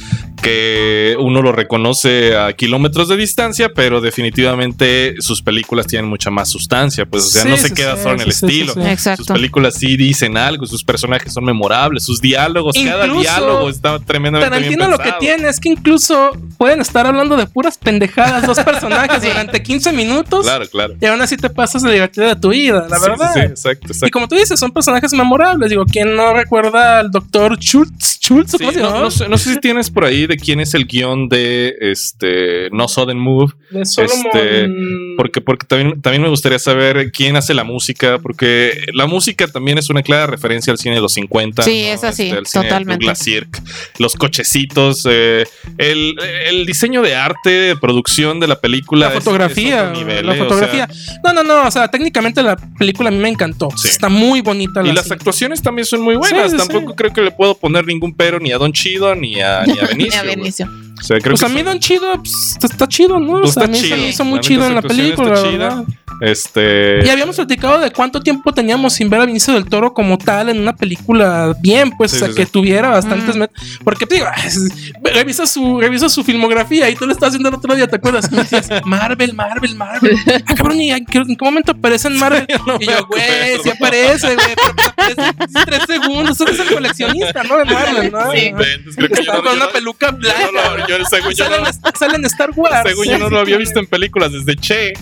que 0.42 1.16
uno 1.18 1.42
lo 1.42 1.52
reconoce 1.58 2.36
a 2.36 2.52
kilómetros 2.54 3.08
de 3.08 3.16
distancia, 3.16 3.68
pero 3.74 4.00
definitivamente 4.00 5.14
sus 5.20 5.42
películas 5.42 5.86
tienen 5.86 6.08
mucha 6.08 6.30
más 6.30 6.48
sustancia, 6.48 7.04
pues, 7.06 7.24
o 7.24 7.28
sea, 7.28 7.42
Sí, 7.42 7.48
no 7.48 7.56
se 7.56 7.68
sí, 7.68 7.74
queda 7.74 7.96
sí, 7.96 8.02
solo 8.02 8.14
en 8.14 8.20
el 8.22 8.28
estilo. 8.28 8.74
sí, 8.74 8.80
sí. 8.82 8.88
Exacto. 8.88 9.24
Sus 9.24 9.32
películas 9.34 9.74
sí 9.74 9.96
dicen 9.96 10.36
algo, 10.36 10.66
sus 10.66 10.84
personajes 10.84 11.32
son 11.32 11.44
memorables, 11.44 12.04
sus 12.04 12.20
diálogos, 12.20 12.76
cada 12.82 13.06
diálogo 13.06 13.68
está 13.68 13.98
tremendamente 13.98 14.50
Tarantino 14.50 14.86
bien 14.86 14.90
lo 14.90 14.98
que 14.98 15.12
tiene 15.20 15.48
es 15.48 15.60
que 15.60 15.68
incluso 15.68 16.30
pueden 16.56 16.80
estar 16.80 17.06
hablando 17.06 17.36
de 17.36 17.46
puras 17.46 17.76
pendejadas 17.78 18.46
dos 18.46 18.58
personajes 18.60 19.22
durante 19.28 19.62
15 19.62 19.92
minutos 19.92 20.44
Claro, 20.44 20.66
claro. 20.68 20.94
y 21.00 21.06
aún 21.06 21.20
así 21.20 21.36
te 21.36 21.50
pasas 21.50 21.82
la 21.82 21.90
divertida 21.90 22.26
de 22.28 22.36
tu 22.36 22.50
vida, 22.50 22.86
la 22.88 22.98
verdad. 22.98 23.32
sí, 23.34 23.40
exacto, 23.40 23.86
Y 23.88 23.92
exacto. 23.92 24.10
como 24.12 24.28
tú 24.28 24.36
dices, 24.36 24.58
son 24.58 24.70
personajes 24.72 25.12
memorables. 25.12 25.70
Digo, 25.70 25.84
¿quién 25.84 26.14
no 26.16 26.32
recuerda 26.32 27.00
al 27.00 27.10
doctor 27.10 27.58
Schultz? 27.58 28.18
¿Schultz? 28.20 28.52
Sí, 28.52 28.58
¿Cómo 28.58 28.72
se 28.72 28.80
no, 28.80 29.00
no 29.00 29.10
sé, 29.10 29.28
no 29.28 29.38
sé 29.38 29.54
si 29.54 29.60
tienes 29.60 29.90
por 29.90 30.04
ahí 30.04 30.26
de 30.26 30.36
quién 30.36 30.60
es 30.60 30.74
el 30.74 30.86
guion 30.86 31.28
de 31.28 31.47
este 31.80 32.68
No 32.72 32.88
Sudden 32.88 33.18
Move. 33.18 33.52
De 33.70 33.82
este, 33.82 34.68
Porque, 35.16 35.40
porque 35.40 35.66
también, 35.66 36.00
también 36.00 36.22
me 36.22 36.28
gustaría 36.28 36.58
saber 36.58 37.10
quién 37.12 37.36
hace 37.36 37.52
la 37.54 37.64
música, 37.64 38.18
porque 38.18 38.80
la 38.94 39.06
música 39.06 39.46
también 39.48 39.76
es 39.78 39.90
una 39.90 40.02
clara 40.02 40.26
referencia 40.26 40.70
al 40.72 40.78
cine 40.78 40.94
de 40.94 41.00
los 41.00 41.12
50. 41.14 41.62
Sí, 41.64 41.82
¿no? 41.88 41.94
es 41.94 42.04
así, 42.04 42.30
de 42.30 42.42
totalmente. 42.42 42.92
Douglas 43.04 43.18
Sirk, 43.18 43.62
los 43.98 44.14
cochecitos, 44.16 45.06
eh, 45.10 45.44
el, 45.76 46.14
el 46.46 46.66
diseño 46.66 47.02
de 47.02 47.14
arte, 47.14 47.50
de 47.50 47.76
producción 47.76 48.40
de 48.40 48.46
la 48.48 48.60
película. 48.60 49.06
La 49.06 49.12
es- 49.12 49.18
es 49.18 49.24
fotografía, 49.24 49.90
nivel, 49.90 50.26
la 50.26 50.34
eh, 50.36 50.40
o 50.40 50.44
fotografía. 50.44 50.88
no, 51.24 51.32
no, 51.32 51.42
no, 51.42 51.66
o 51.66 51.70
sea, 51.70 51.88
técnicamente 51.88 52.42
la 52.42 52.56
película 52.78 53.08
a 53.08 53.12
mí 53.12 53.18
me 53.18 53.28
encantó. 53.28 53.68
Sí. 53.76 53.88
Está 53.88 54.08
muy 54.08 54.40
bonita 54.40 54.82
y 54.82 54.88
la 54.88 54.94
las 54.94 55.10
actuaciones 55.10 55.62
también 55.62 55.84
son 55.86 56.00
muy 56.00 56.16
buenas. 56.16 56.50
Sí, 56.52 56.58
sí, 56.58 56.66
Tampoco 56.68 56.90
sí. 56.90 56.96
creo 56.96 57.12
que 57.12 57.20
le 57.22 57.30
puedo 57.30 57.54
poner 57.56 57.86
ningún 57.86 58.14
pero 58.14 58.38
ni 58.40 58.50
a 58.52 58.58
Don 58.58 58.72
Chido 58.72 59.14
ni 59.14 59.40
a, 59.40 59.64
ni 59.64 59.78
a 59.78 59.86
Benicio. 59.88 60.20
A. 60.20 60.22
Benicio. 60.24 60.68
O 60.98 61.02
sea, 61.02 61.18
creo 61.20 61.32
Pues 61.32 61.40
que 61.40 61.46
a 61.46 61.48
mí 61.48 61.62
Don 61.62 61.78
Chido 61.78 62.12
pues, 62.14 62.56
está, 62.62 62.86
chido, 62.88 63.18
¿no? 63.20 63.40
Pues 63.40 63.50
o 63.50 63.52
sea, 63.54 63.64
a 63.64 63.66
mí 63.68 63.78
se 63.78 63.96
me 63.96 64.08
hizo 64.08 64.24
muy 64.24 64.40
chido 64.40 64.66
en 64.66 64.74
la 64.74 64.82
película, 64.82 65.30
la 65.30 65.42
verdad. 65.42 65.84
Este. 66.20 67.04
Y 67.04 67.08
habíamos 67.08 67.36
platicado 67.36 67.78
de 67.78 67.92
cuánto 67.92 68.20
tiempo 68.20 68.52
teníamos 68.52 68.94
sin 68.94 69.08
ver 69.08 69.20
a 69.20 69.26
Benicio 69.26 69.54
del 69.54 69.66
Toro 69.66 69.94
como 69.94 70.18
tal 70.18 70.48
en 70.48 70.58
una 70.60 70.74
película 70.74 71.54
bien, 71.60 71.92
pues, 71.96 72.10
Sí, 72.10 72.16
o 72.16 72.20
sea, 72.20 72.28
sí, 72.28 72.34
que 72.34 72.44
sí. 72.46 72.50
tuviera 72.52 72.88
bastantes. 72.90 73.36
Mm. 73.36 73.44
Porque 73.84 74.04
te 74.06 74.16
digo, 74.16 74.26
revisa 75.14 75.46
su, 75.46 75.80
revisa 75.80 76.08
su 76.08 76.24
filmografía 76.24 76.90
y 76.90 76.96
tú 76.96 77.06
lo 77.06 77.12
estás 77.12 77.30
viendo 77.30 77.48
el 77.50 77.54
otro 77.54 77.74
día, 77.74 77.86
¿te 77.86 77.96
acuerdas? 77.96 78.28
Y 78.32 78.36
decías, 78.36 78.68
Marvel, 78.84 79.34
Marvel, 79.34 79.74
Marvel. 79.76 80.16
Ah, 80.46 80.54
cabrón, 80.56 80.80
¿y 80.80 80.90
en 80.90 81.06
qué, 81.06 81.18
en 81.18 81.36
qué 81.36 81.44
momento 81.44 81.72
aparece 81.72 82.08
en 82.08 82.16
Marvel? 82.18 82.46
no 82.66 82.76
y 82.80 82.86
yo, 82.86 83.06
güey, 83.06 83.22
sí 83.62 83.70
aparece, 83.70 84.34
güey, 84.34 84.46
pero 84.56 84.88
aparece 84.90 85.64
tres 85.66 85.82
segundos. 85.86 86.40
Eres 86.40 86.58
el 86.58 86.68
coleccionista, 86.74 87.42
¿no? 87.44 87.58
De 87.58 87.64
Marvel, 87.66 88.10
¿no? 88.12 88.32
Sí, 88.32 88.38
inventes, 88.46 88.96
creo 88.96 89.08
que 89.08 89.14
yo 89.16 89.20
Está 89.20 89.32
no- 89.34 89.42
con 89.42 89.52
yo 89.52 89.56
una 89.56 89.66
no- 89.66 89.72
peluca 89.72 90.10
blanca. 90.10 90.86
Yo- 90.88 91.04
según 91.04 91.30
yo 91.32 91.44
Sale 91.44 91.60
no- 91.60 91.66
en, 91.68 91.74
sale 91.98 92.16
en 92.16 92.24
Star 92.26 92.50
Wars. 92.56 92.80
Según 92.88 93.04
yo 93.06 93.18
no 93.18 93.28
lo 93.30 93.40
había 93.40 93.56
visto 93.56 93.78
en 93.78 93.86
películas 93.86 94.32
desde 94.32 94.56
Che. 94.56 94.92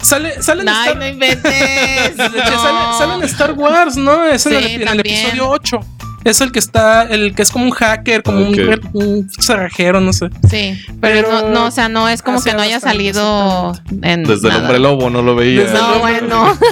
Sale, 0.00 0.40
sale 0.42 0.62
en 0.62 0.68
Star 0.68 0.96
no 0.96 1.06
inventes. 1.08 2.16
No. 2.16 2.24
sale, 2.28 2.98
sale 2.98 3.14
en 3.14 3.22
Star 3.24 3.52
Wars, 3.52 3.96
¿no? 3.96 4.24
Es 4.26 4.46
en, 4.46 4.52
Sí, 4.62 4.74
el, 4.74 4.82
en 4.82 4.88
el 4.88 5.00
episodio 5.00 5.48
8. 5.48 5.80
Es 6.24 6.40
el 6.40 6.52
que 6.52 6.58
está, 6.58 7.02
el 7.04 7.34
que 7.34 7.42
es 7.42 7.50
como 7.50 7.64
un 7.66 7.70
hacker, 7.70 8.22
como 8.22 8.38
un- 8.46 8.70
Ok. 8.70 8.78
un, 8.92 9.30
cerrajero, 9.38 10.00
no 10.00 10.12
sé. 10.12 10.28
Sí, 10.50 10.78
pero, 11.00 11.28
Pero- 11.28 11.42
no, 11.42 11.48
no, 11.50 11.66
o 11.66 11.70
sea, 11.70 11.88
no 11.88 12.08
es 12.08 12.22
como 12.22 12.42
que 12.42 12.52
no 12.54 12.60
haya 12.60 12.80
salido 12.80 13.72
en 14.02 14.24
Desde 14.24 14.48
el 14.48 14.54
nada. 14.54 14.60
hombre 14.62 14.78
lobo 14.78 15.10
no 15.10 15.22
lo 15.22 15.34
veía. 15.36 15.60
Desde 15.62 15.74
No, 15.78 15.94
el 15.94 16.00
bueno. 16.00 16.58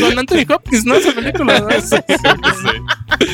Con 0.00 0.18
Anthony 0.18 0.44
Hopkins, 0.52 0.84
¿no? 0.84 0.94
Esa 0.94 1.12
película, 1.12 1.60
¿no? 1.60 1.66
Sí, 1.86 1.96
sí. 2.08 3.24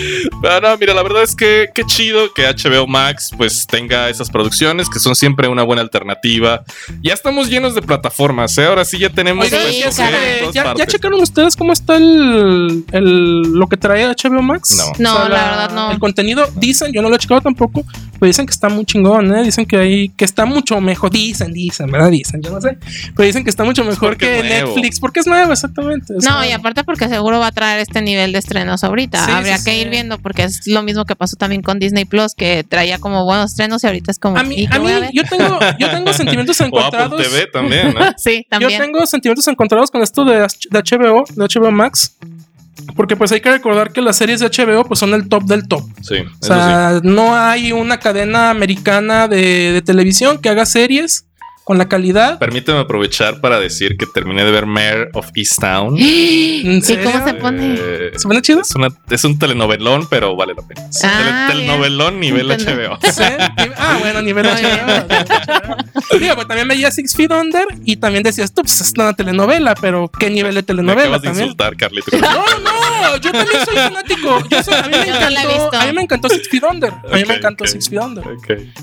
Pero 0.43 0.61
no, 0.61 0.77
mira, 0.77 0.95
la 0.95 1.03
verdad 1.03 1.23
es 1.23 1.35
que 1.35 1.71
qué 1.75 1.85
chido 1.85 2.33
que 2.35 2.47
HBO 2.47 2.87
Max 2.87 3.31
pues 3.37 3.67
tenga 3.67 4.09
esas 4.11 4.29
producciones 4.31 4.89
que 4.91 4.99
son 4.99 5.15
siempre 5.17 5.49
una 5.49 5.63
buena 5.63 5.83
alternativa. 5.83 6.63
Ya 7.03 7.15
estamos 7.15 7.49
llenos 7.49 7.75
de 7.75 7.83
plataformas, 7.83 8.57
¿eh? 8.59 8.67
Ahora 8.67 8.85
sí 8.85 8.99
ya 8.99 9.11
tenemos 9.11 9.47
Sí, 9.47 9.53
ya, 9.53 9.61
pues, 9.63 9.97
todas 9.97 9.97
¿ya, 9.97 10.51
ya 10.53 10.65
partes. 10.65 10.87
checaron 10.89 11.21
ustedes 11.21 11.57
cómo 11.57 11.73
está 11.73 11.97
el, 11.97 12.02
el- 12.03 13.43
lo 13.53 13.69
que 13.69 13.77
trae 13.77 14.05
HBO 14.07 14.43
Max? 14.43 14.77
No. 14.99 15.13
No, 15.23 15.29
la 15.29 15.45
verdad 15.45 15.71
no. 15.75 15.91
El 15.93 15.99
contenido, 15.99 16.47
dicen, 16.57 16.93
yo 16.93 17.03
no 17.03 17.09
lo 17.09 17.17
he 17.17 17.19
checado 17.19 17.41
tampoco, 17.41 17.85
pero 18.19 18.27
dicen 18.29 18.47
que 18.47 18.51
está 18.53 18.69
muy 18.69 18.85
chingón, 18.85 19.35
¿eh? 19.35 19.43
Dicen 19.43 19.67
que 19.67 19.77
hay, 19.77 20.09
que 20.11 20.25
está 20.25 20.45
mucho 20.45 20.81
mejor, 20.81 21.11
dicen, 21.11 21.53
dicen, 21.53 21.91
¿verdad? 21.91 22.11
Dicen, 22.11 22.41
yo 22.43 22.51
no 22.51 22.61
sé, 22.61 22.79
pero 23.17 23.27
dicen 23.27 23.45
que 23.45 23.51
está 23.51 23.65
mucho 23.65 23.85
mejor 23.85 24.17
que. 24.17 24.43
Netflix, 24.43 25.01
porque 25.01 25.21
es 25.21 25.27
nuevo, 25.27 25.53
exactamente. 25.53 26.15
No, 26.29 26.45
y 26.45 26.51
aparte 26.53 26.85
porque 26.85 27.09
seguro 27.09 27.39
va 27.39 27.49
a 27.49 27.53
traer 27.53 27.81
este 27.81 28.03
nivel 28.03 28.33
de 28.33 28.39
estrenos 28.39 28.85
ahorita. 28.85 29.25
Sí, 29.25 29.31
Habría 29.31 29.59
sí, 29.59 29.65
que 29.65 29.71
sí. 29.73 29.79
ir 29.79 29.91
viendo 29.91 30.19
porque 30.19 30.45
es 30.45 30.67
lo 30.67 30.83
mismo 30.83 31.05
que 31.05 31.17
pasó 31.17 31.37
también 31.37 31.63
con 31.63 31.79
Disney 31.79 32.05
Plus, 32.05 32.35
que 32.35 32.65
traía 32.69 32.99
como 32.99 33.25
buenos 33.25 33.51
estrenos 33.53 33.83
y 33.85 33.87
ahorita 33.87 34.11
es 34.11 34.19
como. 34.19 34.37
A 34.39 34.43
mí, 34.43 34.67
yo 35.13 35.25
tengo, 35.25 35.59
yo 35.79 35.91
tengo 35.91 36.13
sentimientos 36.13 36.61
O 36.61 36.65
Apple 36.65 36.79
encontrados. 36.79 37.23
TV 37.23 37.47
también, 37.53 37.95
¿no? 37.95 38.01
sí, 38.17 38.47
Yo 38.61 38.69
tengo 38.69 39.07
sentimientos 39.07 39.47
encontrados 39.49 39.91
con 39.91 40.03
esto 40.03 40.25
de, 40.25 40.39
de 40.41 40.83
HBO, 40.83 41.25
de 41.35 41.45
HBO 41.47 41.71
Max. 41.71 41.92
Porque 42.97 43.17
pues 43.17 43.31
hay 43.33 43.41
que 43.41 43.51
recordar 43.51 43.93
que 43.93 44.03
las 44.03 44.17
series 44.17 44.41
de 44.41 44.47
HBO 44.49 44.85
pues 44.85 44.99
son 45.01 45.15
el 45.15 45.29
top 45.29 45.45
del 45.45 45.69
top. 45.69 45.85
Sí, 46.03 46.17
O 46.17 46.29
sí. 46.41 46.49
sea, 46.49 47.01
no 47.03 47.35
hay 47.37 47.73
una 47.73 47.99
cadena 47.99 48.51
americana 48.51 49.29
de, 49.29 49.73
de 49.73 49.83
televisión 49.83 50.39
que 50.39 50.49
haga 50.49 50.67
series 50.67 51.27
con 51.65 51.79
la 51.79 51.89
calidad. 51.89 52.39
Permíteme 52.39 52.79
aprovechar 52.81 53.41
para 53.41 53.61
decir 53.61 53.97
que 53.97 54.07
terminé 54.07 54.45
de 54.45 54.51
ver 54.51 54.67
Mayor 54.67 55.11
of 55.15 55.29
Easttown. 55.35 55.97
¿En 55.99 56.79
¿Y 56.79 56.97
cómo 57.05 57.25
se 57.27 57.35
pone? 57.35 57.75
Eh, 57.79 58.11
¿Se 58.17 58.27
pone 58.29 58.43
chido? 58.43 58.61
es, 58.63 58.75
una- 58.75 58.89
es 59.11 59.25
un 59.25 59.39
telenovelón, 59.39 60.07
pero 60.09 60.35
vale 60.37 60.55
la 60.57 60.63
pena. 60.67 60.89
Es 60.89 61.03
un 61.05 61.11
Ah, 61.11 61.47
tele- 61.49 61.61
telenovelón 61.61 62.21
nivel. 62.21 62.49
HBO. 62.49 62.99
Sí. 63.13 63.23
Ah, 63.77 63.97
bueno, 64.01 64.23
nivel 64.23 64.45
Muy 64.47 64.55
HBO. 64.55 66.19
Digo, 66.19 66.35
pues 66.35 66.47
también 66.49 66.69
veía 66.69 66.91
Six 66.91 67.15
Feet 67.17 67.31
Under 67.33 67.65
y 67.85 67.97
también 67.97 68.23
decías 68.23 68.53
tú, 68.53 68.63
pues 68.63 68.81
es 68.81 68.93
una 68.97 69.13
telenovela, 69.15 69.75
pero 69.75 70.11
¿qué 70.19 70.31
nivel 70.31 70.55
de 70.55 70.61
Me 70.61 70.67
telenovela 70.67 71.03
acabas 71.03 71.23
de 71.23 71.29
también? 71.29 71.45
insultar, 71.47 71.77
Carlito. 71.77 72.17
No, 72.19 72.29
no, 72.61 72.82
yo 73.21 73.33
también 73.33 73.65
soy 73.65 73.75
fanático. 73.77 74.39
Yo 74.51 74.63
soy- 74.63 74.75
a, 74.75 74.83
mí 74.83 74.91
me 74.99 75.07
Yo 75.07 75.13
no 75.13 75.19
encantó, 75.29 75.49
visto. 75.49 75.71
a 75.81 75.87
mí 75.87 75.93
me 75.93 76.03
encantó 76.03 76.29
Six 76.29 76.49
Feet 76.49 76.63
Under. 76.71 76.91
A 76.93 77.17
mí 77.17 77.25
me 77.27 77.35
encantó 77.35 77.65
ok. 77.65 77.71
Six 77.71 77.89
Feet 77.89 78.01
Under. 78.03 78.25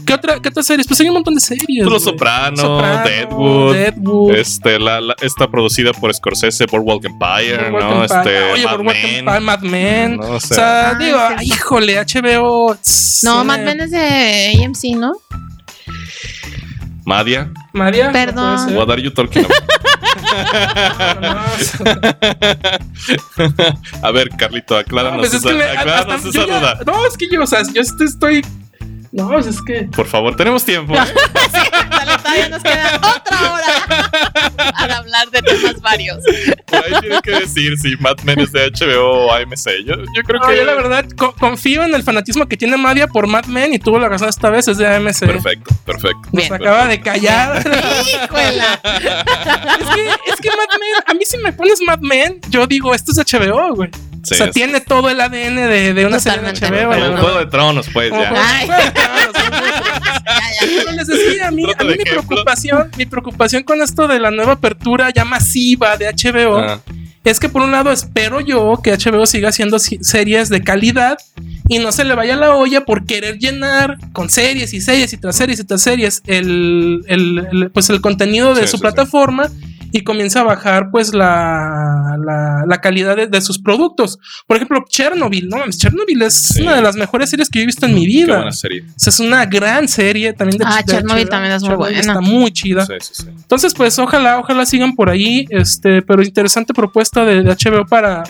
¿Qué 0.05 0.13
otra, 0.13 0.39
¿Qué 0.41 0.49
otras 0.49 0.65
series? 0.65 0.87
Pues 0.87 0.99
hay 1.01 1.07
un 1.07 1.13
montón 1.15 1.35
de 1.35 1.41
series. 1.41 1.85
Los. 1.85 2.03
Soprano, 2.03 2.57
Soprano, 2.57 3.03
Deadwood, 3.09 3.73
Deadwood. 3.75 4.35
Este, 4.35 4.79
la, 4.79 4.99
la- 5.01 5.15
está 5.21 5.47
producida 5.49 5.91
por 5.93 6.13
Scorsese, 6.13 6.65
Boardwalk 6.65 7.05
Empire, 7.05 7.69
Boardwalk 7.69 7.83
¿no? 7.83 8.01
Empire. 8.03 8.19
Este, 8.19 8.51
Oye, 8.53 8.63
Mad 8.65 8.71
Boardwalk 8.71 8.97
Men. 9.03 9.15
Empire, 9.19 9.39
Mad 9.41 9.59
Men. 9.61 10.17
No, 10.17 10.23
o 10.23 10.35
o 10.35 10.39
sea- 10.39 10.89
Ah, 10.91 10.93
digo, 10.95 11.19
híjole, 11.43 11.97
HBO. 11.99 12.77
No, 13.23 13.43
Mad 13.43 13.59
Men 13.59 13.81
es 13.81 13.91
de 13.91 14.63
AMC, 14.65 14.95
¿no? 14.95 15.13
Madia, 17.09 17.51
María. 17.73 18.11
Perdón. 18.11 18.75
what 18.75 18.87
are 18.91 19.01
you 19.01 19.09
talking 19.09 19.43
about? 19.43 19.57
A 24.03 24.11
ver, 24.11 24.29
Carlito, 24.37 24.77
acláranos, 24.77 25.19
pues 25.19 25.33
es 25.33 25.41
que 25.41 25.49
esa, 25.49 25.57
me- 25.57 25.63
acláranos 25.79 26.15
hasta- 26.17 26.29
esa 26.29 26.39
yo 26.39 26.47
ya- 26.47 26.59
duda. 26.59 26.79
No, 26.85 27.05
es 27.07 27.17
que 27.17 27.27
yo, 27.29 27.41
o 27.43 27.47
sea, 27.47 27.63
yo 27.73 27.81
estoy. 27.81 28.45
No, 29.11 29.27
pues 29.29 29.47
es 29.47 29.61
que. 29.61 29.83
Por 29.95 30.05
favor, 30.05 30.35
tenemos 30.35 30.63
tiempo. 30.63 30.93
¿eh? 30.93 30.99
Dale, 31.89 32.17
todavía 32.17 32.49
nos 32.49 32.61
queda 32.63 32.95
otra 32.97 33.53
hora 33.53 34.09
para 34.79 34.97
hablar 34.97 35.29
de 35.31 35.41
temas 35.41 35.81
varios. 35.81 36.19
Por 36.67 36.77
ahí 36.85 37.19
que 37.23 37.31
decir 37.31 37.75
si 37.79 37.95
Mad 37.97 38.17
Men 38.23 38.39
es 38.39 38.51
de 38.51 38.69
HBO 38.69 39.25
o 39.27 39.33
AMC. 39.33 39.83
Yo, 39.85 39.95
yo 40.15 40.23
creo 40.23 40.39
No, 40.41 40.47
que. 40.47 40.57
yo 40.57 40.63
la 40.63 40.75
verdad 40.75 41.05
co- 41.17 41.33
confío 41.33 41.83
en 41.83 41.95
el 41.95 42.03
fanatismo 42.03 42.47
que 42.47 42.55
tiene 42.55 42.77
Madia 42.77 43.07
por 43.07 43.25
Mad 43.25 43.45
Men 43.45 43.73
y 43.73 43.79
tuvo 43.79 43.97
la 43.99 44.09
razón 44.09 44.29
esta 44.29 44.49
vez, 44.51 44.67
es 44.67 44.77
de 44.77 44.87
AMC. 44.87 45.19
Perfecto, 45.21 45.75
perfecto. 45.85 46.19
Nos 46.31 46.31
Bien. 46.33 46.53
acaba 46.53 46.85
de 46.87 47.01
callar. 47.01 47.63
Híjola. 48.25 48.79
es, 48.83 49.87
que, 49.95 50.31
es 50.33 50.39
que 50.41 50.49
Mad 50.49 50.69
Men, 50.79 51.03
a 51.07 51.13
mí 51.15 51.21
si 51.25 51.37
me 51.39 51.51
pones 51.51 51.81
Mad 51.81 51.99
Men, 51.99 52.39
yo 52.49 52.67
digo, 52.67 52.93
esto 52.93 53.11
es 53.11 53.17
HBO, 53.17 53.73
güey. 53.75 53.89
Sí, 54.23 54.33
o 54.33 54.37
sea, 54.37 54.45
es- 54.47 54.51
tiene 54.53 54.81
todo 54.81 55.09
el 55.09 55.19
ADN 55.21 55.55
de, 55.55 55.93
de 55.93 56.05
una 56.05 56.19
serie 56.19 56.41
de. 56.41 56.51
HBO. 56.51 56.91
Como 56.91 57.05
un 57.11 57.17
juego 57.17 57.39
de 57.39 57.45
tronos, 57.47 57.87
pues, 57.93 58.11
ya. 58.11 58.33
Ay. 58.35 58.67
Pero 60.77 60.91
les 60.91 61.07
decía, 61.07 61.47
a 61.47 61.51
mí, 61.51 61.63
a 61.77 61.83
mi 61.83 61.95
preocupación, 61.97 62.89
mi 62.97 63.05
preocupación 63.05 63.63
con 63.63 63.81
esto 63.81 64.07
de 64.07 64.19
la 64.19 64.31
nueva 64.31 64.53
apertura 64.53 65.09
ya 65.15 65.25
masiva 65.25 65.97
de 65.97 66.07
HBO 66.09 66.57
Ah, 66.59 66.79
es 67.23 67.39
que 67.39 67.49
por 67.49 67.61
un 67.61 67.71
lado 67.71 67.91
espero 67.91 68.39
yo 68.41 68.79
que 68.83 68.91
HBO 68.93 69.25
siga 69.25 69.49
haciendo 69.49 69.77
series 69.79 70.49
de 70.49 70.61
calidad 70.63 71.17
y 71.67 71.79
no 71.79 71.91
se 71.91 72.03
le 72.03 72.15
vaya 72.15 72.35
la 72.35 72.55
olla 72.55 72.81
por 72.85 73.05
querer 73.05 73.37
llenar 73.37 73.97
con 74.13 74.29
series 74.29 74.73
y 74.73 74.81
series 74.81 75.13
y 75.13 75.17
tras 75.17 75.35
series 75.35 75.59
y 75.59 75.63
tras 75.63 75.81
series 75.81 76.21
el, 76.27 77.03
el- 77.07 77.47
el- 77.51 77.71
pues 77.71 77.89
el 77.89 78.01
contenido 78.01 78.53
de 78.55 78.61
Sí, 78.63 78.67
su 78.69 78.77
sí, 78.77 78.81
plataforma 78.81 79.49
y 79.91 80.01
comienza 80.03 80.41
a 80.41 80.43
bajar 80.43 80.89
pues 80.91 81.13
la, 81.13 82.17
la, 82.23 82.63
la 82.67 82.77
calidad 82.81 83.15
de, 83.15 83.27
de 83.27 83.41
sus 83.41 83.59
productos. 83.59 84.19
Por 84.47 84.57
ejemplo, 84.57 84.83
Chernobyl, 84.87 85.49
no 85.49 85.57
Chernobyl 85.69 86.21
es 86.21 86.33
Sí. 86.33 86.61
una 86.61 86.75
de 86.75 86.81
las 86.81 86.95
mejores 86.95 87.29
series 87.29 87.49
que 87.49 87.59
yo 87.59 87.63
he 87.63 87.65
visto 87.65 87.85
en 87.85 87.95
mi 87.95 88.01
qué 88.01 88.07
vida. 88.07 88.35
buena 88.37 88.51
serie. 88.51 88.83
O 88.87 88.93
sea, 88.99 89.11
es 89.11 89.19
una 89.19 89.45
gran 89.45 89.87
serie 89.87 90.33
también 90.33 90.57
de 90.59 90.65
Ah, 90.67 90.77
de 90.85 90.91
Chernobyl 90.91 91.29
también 91.29 91.53
es 91.53 91.61
muy 91.63 91.69
Chernobyl 91.71 91.95
buena. 91.95 91.99
Está 92.13 92.21
muy 92.21 92.51
chida. 92.51 92.85
Sí, 92.85 92.93
sí, 93.01 93.13
sí. 93.23 93.27
Entonces, 93.29 93.73
pues 93.73 93.97
ojalá, 93.99 94.39
ojalá 94.39 94.65
sigan 94.65 94.95
por 94.95 95.09
ahí. 95.09 95.45
Este, 95.49 96.01
pero 96.01 96.21
interesante 96.21 96.73
propuesta 96.73 97.25
de, 97.25 97.41
de 97.43 97.51
HBO 97.55 97.85
para. 97.85 98.23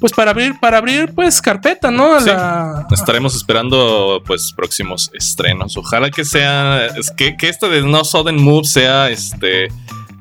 Pues 0.00 0.12
para 0.12 0.32
abrir, 0.32 0.58
para 0.58 0.78
abrir, 0.78 1.12
pues, 1.14 1.40
carpeta, 1.40 1.92
¿no? 1.92 2.14
A 2.16 2.20
Sí. 2.20 2.26
la- 2.26 2.86
Estaremos 2.90 3.36
esperando 3.36 4.20
pues 4.26 4.52
próximos 4.52 5.08
estrenos. 5.14 5.76
Ojalá 5.76 6.10
que 6.10 6.24
sea 6.24 6.86
es 6.86 7.12
que, 7.12 7.36
que 7.36 7.48
esto 7.48 7.68
de 7.68 7.82
No 7.82 8.02
Sudden 8.04 8.42
Move 8.42 8.64
sea 8.64 9.10
este 9.10 9.68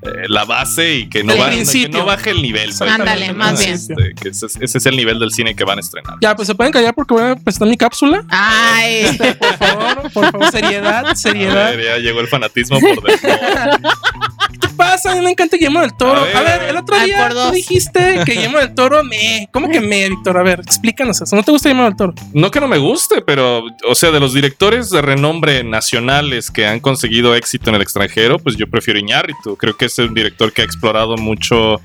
eh, 0.04 0.26
la 0.28 0.46
base 0.46 0.96
y 0.96 1.10
que 1.10 1.24
no, 1.24 1.34
que 1.34 2.02
baje 2.02 2.32
el 2.32 2.42
nivel. 2.42 2.72
Ándale, 2.80 3.34
más 3.34 3.60
bien. 3.60 3.74
Este, 3.74 4.14
que 4.20 4.30
ese, 4.30 4.46
es- 4.48 4.58
ese 4.60 4.78
es 4.80 4.86
el 4.86 4.96
nivel 4.96 5.20
del 5.20 5.32
cine 5.32 5.56
que 5.56 5.64
van 5.64 5.78
a 5.78 5.82
estrenar. 5.82 6.16
Ya, 6.22 6.36
pues 6.36 6.48
se 6.48 6.56
pueden 6.56 6.74
callar 6.74 6.94
porque 6.96 7.14
voy 7.14 7.24
a 7.24 7.36
presentar 7.36 7.68
mi 7.68 7.78
cápsula. 7.78 8.24
Ay, 8.30 9.02
Este, 9.06 9.36
por 9.36 9.58
favor, 9.58 10.12
por 10.12 10.32
favor, 10.32 10.52
seriedad, 10.52 11.14
seriedad. 11.16 11.76
ver, 11.76 11.86
ya 11.86 11.98
llegó 11.98 12.20
el 12.22 12.28
fanatismo 12.28 12.80
por 12.80 13.02
dentro. 13.04 13.30
¿Qué 14.72 14.78
pasa? 14.78 15.12
A 15.12 15.16
mí 15.16 15.22
me 15.22 15.32
encanta 15.32 15.58
Guillermo 15.58 15.82
del 15.82 15.96
Toro. 15.96 16.22
A 16.22 16.24
ver, 16.24 16.36
A 16.38 16.42
ver, 16.42 16.64
el 16.70 16.78
otro 16.78 16.98
día 17.04 17.30
tú 17.30 17.52
dijiste 17.52 18.22
que 18.26 18.34
Guillermo 18.34 18.60
del 18.60 18.74
Toro 18.74 19.04
me. 19.04 19.48
¿Cómo 19.52 19.70
que 19.70 19.82
me, 19.82 20.10
Víctor? 20.10 20.38
A 20.38 20.44
ver, 20.44 20.60
explícanos 20.62 21.22
eso. 21.22 21.36
¿No 21.36 21.44
te 21.44 21.52
gusta 21.52 21.70
Guillermo 21.70 21.90
del 21.90 21.98
Toro? 21.98 22.14
No 22.34 22.50
que 22.52 22.60
no 22.60 22.68
me 22.68 22.78
guste, 22.78 23.22
pero, 23.22 23.64
o 23.88 23.96
sea, 23.96 24.12
de 24.12 24.20
los 24.20 24.34
directores 24.34 24.90
de 24.90 25.02
renombre 25.02 25.64
nacionales 25.64 26.50
que 26.50 26.66
han 26.66 26.80
conseguido 26.80 27.36
éxito 27.36 27.70
en 27.70 27.76
el 27.76 27.82
extranjero, 27.82 28.40
pues 28.40 28.56
yo 28.56 28.70
prefiero 28.70 29.00
Iñárritu. 29.00 29.58
Creo 29.58 29.76
que 29.76 29.86
es 29.86 29.98
un 30.00 30.14
director 30.14 30.52
que 30.54 30.62
ha 30.62 30.66
explorado 30.66 31.18
mucho. 31.18 31.82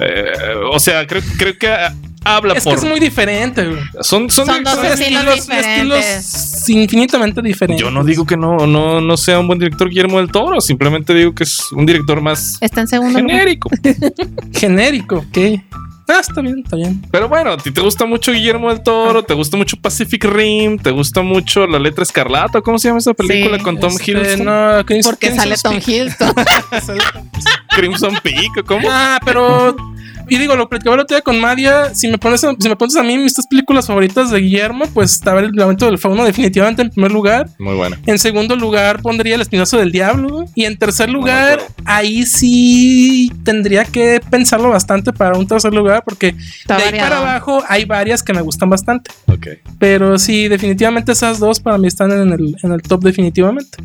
eh, 0.00 0.32
o 0.70 0.78
sea, 0.78 1.06
creo, 1.06 1.22
creo 1.38 1.58
que 1.58 1.74
habla 2.36 2.54
Es 2.54 2.64
que 2.64 2.70
por. 2.70 2.78
es 2.78 2.84
muy 2.84 3.00
diferente, 3.00 3.64
güey. 3.66 3.80
son, 4.00 4.28
son, 4.30 4.46
Son 4.46 4.62
dos 4.64 4.74
son- 4.74 4.86
estilos 4.86 5.48
infinitamente 6.68 7.40
diferentes. 7.42 7.82
Yo 7.84 7.90
no 7.90 8.04
digo 8.04 8.26
que 8.26 8.36
no, 8.36 8.66
no, 8.66 9.00
no 9.00 9.16
sea 9.16 9.38
un 9.40 9.46
buen 9.46 9.58
director 9.58 9.88
Guillermo 9.88 10.18
del 10.18 10.30
Toro, 10.30 10.60
simplemente 10.60 11.14
digo 11.14 11.34
que 11.34 11.44
es 11.44 11.70
un 11.72 11.86
director 11.86 12.20
más 12.20 12.58
está 12.60 12.80
en 12.82 12.88
segundo 12.88 13.18
lugar. 13.20 13.36
genérico. 13.38 13.70
genérico, 14.52 15.16
ok. 15.16 15.38
Ah, 16.10 16.20
está 16.20 16.40
bien, 16.40 16.60
está 16.64 16.74
bien. 16.74 17.02
Pero 17.12 17.28
bueno, 17.28 17.52
a 17.52 17.56
ti 17.58 17.70
te 17.70 17.82
gusta 17.82 18.06
mucho 18.06 18.32
Guillermo 18.32 18.70
del 18.70 18.82
Toro, 18.82 19.22
te 19.24 19.34
gusta 19.34 19.58
mucho 19.58 19.76
Pacific 19.76 20.24
Rim, 20.24 20.78
te 20.78 20.90
gusta 20.90 21.20
mucho 21.20 21.66
La 21.66 21.78
Letra 21.78 22.02
Escarlata, 22.02 22.62
¿cómo 22.62 22.78
se 22.78 22.88
llama 22.88 22.98
esa 23.00 23.12
película 23.12 23.58
Sí, 23.58 23.62
con 23.62 23.78
Tom 23.78 23.90
Este, 23.92 24.12
Hiddleston? 24.12 24.46
no, 24.46 24.86
Crimson- 24.86 25.02
Porque 25.10 25.26
Crimson 25.28 25.36
sale 25.44 25.56
Tom. 25.62 25.74
Hiddleston. 25.86 26.32
Crimson 27.76 28.14
Peak, 28.22 28.64
¿cómo? 28.66 28.88
Ah, 28.90 29.20
pero. 29.24 29.76
Y 30.28 30.38
digo, 30.38 30.56
lo 30.56 30.68
platicaba 30.68 30.94
el 30.96 31.00
otro 31.00 31.16
día 31.16 31.22
con 31.22 31.40
Madia. 31.40 31.94
Si 31.94 32.08
me 32.08 32.18
pones, 32.18 32.40
si 32.40 32.68
me 32.68 32.76
pones 32.76 32.96
a 32.96 33.02
mí 33.02 33.16
mis 33.18 33.34
tres 33.34 33.46
películas 33.46 33.86
favoritas 33.86 34.30
de 34.30 34.40
Guillermo, 34.40 34.84
pues 34.92 35.12
estaba 35.14 35.40
el 35.40 35.50
lamento 35.52 35.86
del 35.86 35.98
fauno, 35.98 36.24
definitivamente 36.24 36.82
en 36.82 36.90
primer 36.90 37.10
lugar. 37.12 37.48
Muy 37.58 37.74
buena. 37.74 37.98
En 38.06 38.18
segundo 38.18 38.56
lugar, 38.56 39.02
pondría 39.02 39.34
El 39.34 39.40
Espinoso 39.40 39.78
del 39.78 39.92
Diablo. 39.92 40.44
Y 40.54 40.64
en 40.64 40.76
tercer 40.78 41.08
lugar, 41.10 41.60
ahí 41.84 42.26
sí 42.26 43.32
tendría 43.44 43.84
que 43.84 44.20
pensarlo 44.30 44.70
bastante 44.70 45.12
para 45.12 45.38
un 45.38 45.46
tercer 45.46 45.72
lugar, 45.72 46.02
porque 46.04 46.34
Está 46.60 46.76
de 46.76 46.82
ahí 46.82 46.90
variado. 46.92 47.10
para 47.10 47.30
abajo 47.30 47.62
hay 47.68 47.84
varias 47.84 48.22
que 48.22 48.32
me 48.32 48.40
gustan 48.42 48.70
bastante. 48.70 49.10
Ok. 49.26 49.46
Pero 49.78 50.18
sí, 50.18 50.48
definitivamente 50.48 51.12
esas 51.12 51.38
dos 51.38 51.60
para 51.60 51.78
mí 51.78 51.86
están 51.88 52.10
en 52.12 52.32
el, 52.32 52.56
en 52.62 52.72
el 52.72 52.82
top 52.82 53.02
definitivamente. 53.02 53.78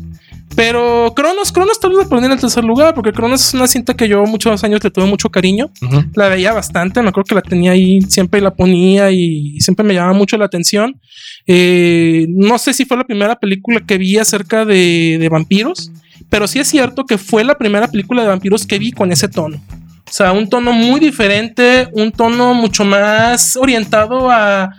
Pero 0.56 1.12
Cronos, 1.16 1.50
Cronos 1.50 1.80
tal 1.80 1.90
vez 1.90 1.98
la 2.00 2.08
pondría 2.08 2.26
en 2.26 2.32
el 2.32 2.40
tercer 2.40 2.64
lugar, 2.64 2.94
porque 2.94 3.12
Cronos 3.12 3.44
es 3.44 3.54
una 3.54 3.66
cinta 3.66 3.94
que 3.94 4.08
yo 4.08 4.24
muchos 4.24 4.62
años 4.62 4.82
le 4.84 4.90
tuve 4.90 5.06
mucho 5.06 5.28
cariño. 5.30 5.70
La 6.14 6.28
veía 6.28 6.52
bastante, 6.52 7.02
me 7.02 7.08
acuerdo 7.08 7.28
que 7.28 7.34
la 7.34 7.42
tenía 7.42 7.72
ahí, 7.72 8.00
siempre 8.02 8.40
la 8.40 8.54
ponía 8.54 9.10
y 9.10 9.60
siempre 9.60 9.84
me 9.84 9.94
llamaba 9.94 10.12
mucho 10.12 10.36
la 10.36 10.44
atención. 10.44 11.00
Eh, 11.46 12.26
no 12.28 12.58
sé 12.58 12.72
si 12.72 12.84
fue 12.84 12.96
la 12.96 13.04
primera 13.04 13.36
película 13.36 13.80
que 13.86 13.98
vi 13.98 14.16
acerca 14.16 14.64
de, 14.64 15.16
de 15.18 15.28
vampiros, 15.28 15.90
pero 16.30 16.46
sí 16.46 16.60
es 16.60 16.68
cierto 16.68 17.04
que 17.04 17.18
fue 17.18 17.42
la 17.44 17.58
primera 17.58 17.88
película 17.88 18.22
de 18.22 18.28
vampiros 18.28 18.66
que 18.66 18.78
vi 18.78 18.92
con 18.92 19.10
ese 19.12 19.28
tono. 19.28 19.60
O 20.06 20.12
sea, 20.12 20.32
un 20.32 20.48
tono 20.48 20.72
muy 20.72 21.00
diferente, 21.00 21.88
un 21.92 22.12
tono 22.12 22.54
mucho 22.54 22.84
más 22.84 23.56
orientado 23.56 24.30
a... 24.30 24.70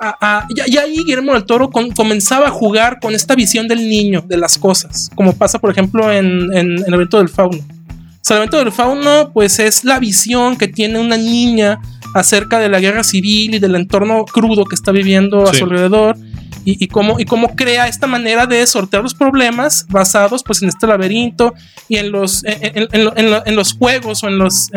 a- 0.00 0.16
a- 0.20 0.48
ya, 0.54 0.64
ya 0.66 0.82
ahí 0.82 0.96
Guillermo 0.96 1.32
del 1.34 1.44
Toro 1.44 1.70
con- 1.70 1.90
comenzaba 1.92 2.48
a 2.48 2.50
jugar 2.50 2.98
con 3.00 3.14
esta 3.14 3.34
visión 3.34 3.68
del 3.68 3.88
niño, 3.88 4.24
de 4.26 4.36
las 4.36 4.58
cosas, 4.58 5.10
como 5.14 5.32
pasa 5.34 5.58
por 5.58 5.70
ejemplo 5.70 6.10
en, 6.12 6.52
en- 6.54 6.78
en 6.78 6.84
el 6.86 6.94
evento 6.94 7.18
del 7.18 7.28
fauno. 7.28 7.58
O 7.58 8.26
sea, 8.26 8.36
el 8.38 8.42
evento 8.44 8.58
del 8.58 8.72
fauno, 8.72 9.30
pues 9.34 9.58
es 9.58 9.84
la 9.84 9.98
visión 9.98 10.56
que 10.56 10.66
tiene 10.68 10.98
una 10.98 11.16
niña 11.16 11.78
acerca 12.14 12.58
de 12.58 12.68
la 12.68 12.80
guerra 12.80 13.04
civil 13.04 13.54
y 13.54 13.58
del 13.58 13.74
entorno 13.74 14.24
crudo 14.24 14.64
que 14.64 14.74
está 14.74 14.92
viviendo 14.92 15.42
a 15.42 15.52
su 15.54 15.64
alrededor. 15.64 16.16
Y, 16.64 16.82
y 16.82 16.88
cómo, 16.88 17.20
y 17.20 17.24
cómo 17.26 17.54
crea 17.54 17.88
esta 17.88 18.06
manera 18.06 18.46
de 18.46 18.66
sortear 18.66 19.02
los 19.02 19.14
problemas 19.14 19.86
basados 19.90 20.42
pues 20.42 20.62
en 20.62 20.68
este 20.70 20.86
laberinto 20.86 21.52
y 21.88 21.96
en 21.96 22.10
los, 22.10 22.42
en, 22.44 22.58
en- 22.78 22.88
en 22.92 23.04
lo- 23.04 23.16
en 23.16 23.30
lo- 23.30 23.46
en 23.46 23.56
los 23.56 23.74
juegos 23.74 24.24
o 24.24 24.28
en, 24.28 24.38
los, 24.38 24.70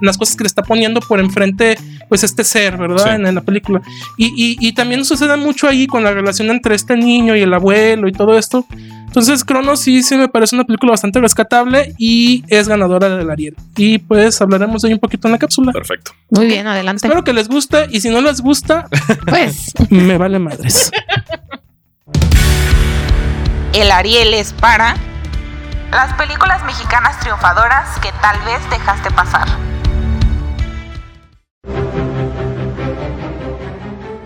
las 0.00 0.18
cosas 0.18 0.36
que 0.36 0.44
le 0.44 0.48
está 0.48 0.62
poniendo 0.62 1.00
por 1.00 1.20
enfrente 1.20 1.78
pues 2.08 2.24
este 2.24 2.42
ser, 2.44 2.76
¿verdad? 2.76 3.04
Sí. 3.16 3.22
En 3.26 3.34
la 3.34 3.40
película. 3.42 3.80
Y, 4.16 4.26
y- 4.36 4.56
y 4.60 4.72
también 4.72 5.04
sucede 5.04 5.36
mucho 5.36 5.68
ahí 5.68 5.86
con 5.86 6.02
la 6.02 6.12
relación 6.12 6.50
entre 6.50 6.74
este 6.74 6.96
niño 6.96 7.36
y 7.36 7.40
el 7.42 7.54
abuelo 7.54 8.08
y 8.08 8.12
todo 8.12 8.36
esto. 8.36 8.66
Entonces, 9.08 9.42
Cronos 9.44 9.80
sí, 9.80 10.02
sí 10.02 10.16
me 10.16 10.28
parece 10.28 10.54
una 10.54 10.64
película 10.64 10.92
bastante 10.92 11.18
rescatable 11.20 11.94
y 11.98 12.44
es 12.48 12.68
ganadora 12.68 13.08
del 13.08 13.28
Ariel. 13.30 13.56
Y 13.76 13.98
pues 13.98 14.40
hablaremos 14.40 14.82
de 14.82 14.88
ella 14.88 14.96
un 14.96 15.00
poquito 15.00 15.26
en 15.28 15.32
la 15.32 15.38
cápsula. 15.38 15.72
Perfecto. 15.72 16.12
Muy 16.30 16.46
bien, 16.46 16.66
adelante. 16.66 17.06
Espero 17.06 17.24
que 17.24 17.32
les 17.32 17.48
guste 17.48 17.86
y 17.90 18.00
si 18.00 18.10
no 18.10 18.20
les 18.20 18.40
gusta, 18.40 18.86
Pues, 19.26 19.72
me 19.90 20.18
vale 20.18 20.38
madres. 20.38 20.90
El 23.72 23.90
Ariel 23.90 24.34
es 24.34 24.52
para 24.52 24.94
Las 25.90 26.12
películas 26.14 26.64
mexicanas 26.64 27.18
triunfadoras 27.20 27.98
que 28.00 28.10
tal 28.20 28.38
vez 28.44 28.58
dejaste 28.70 29.10
pasar. 29.10 29.48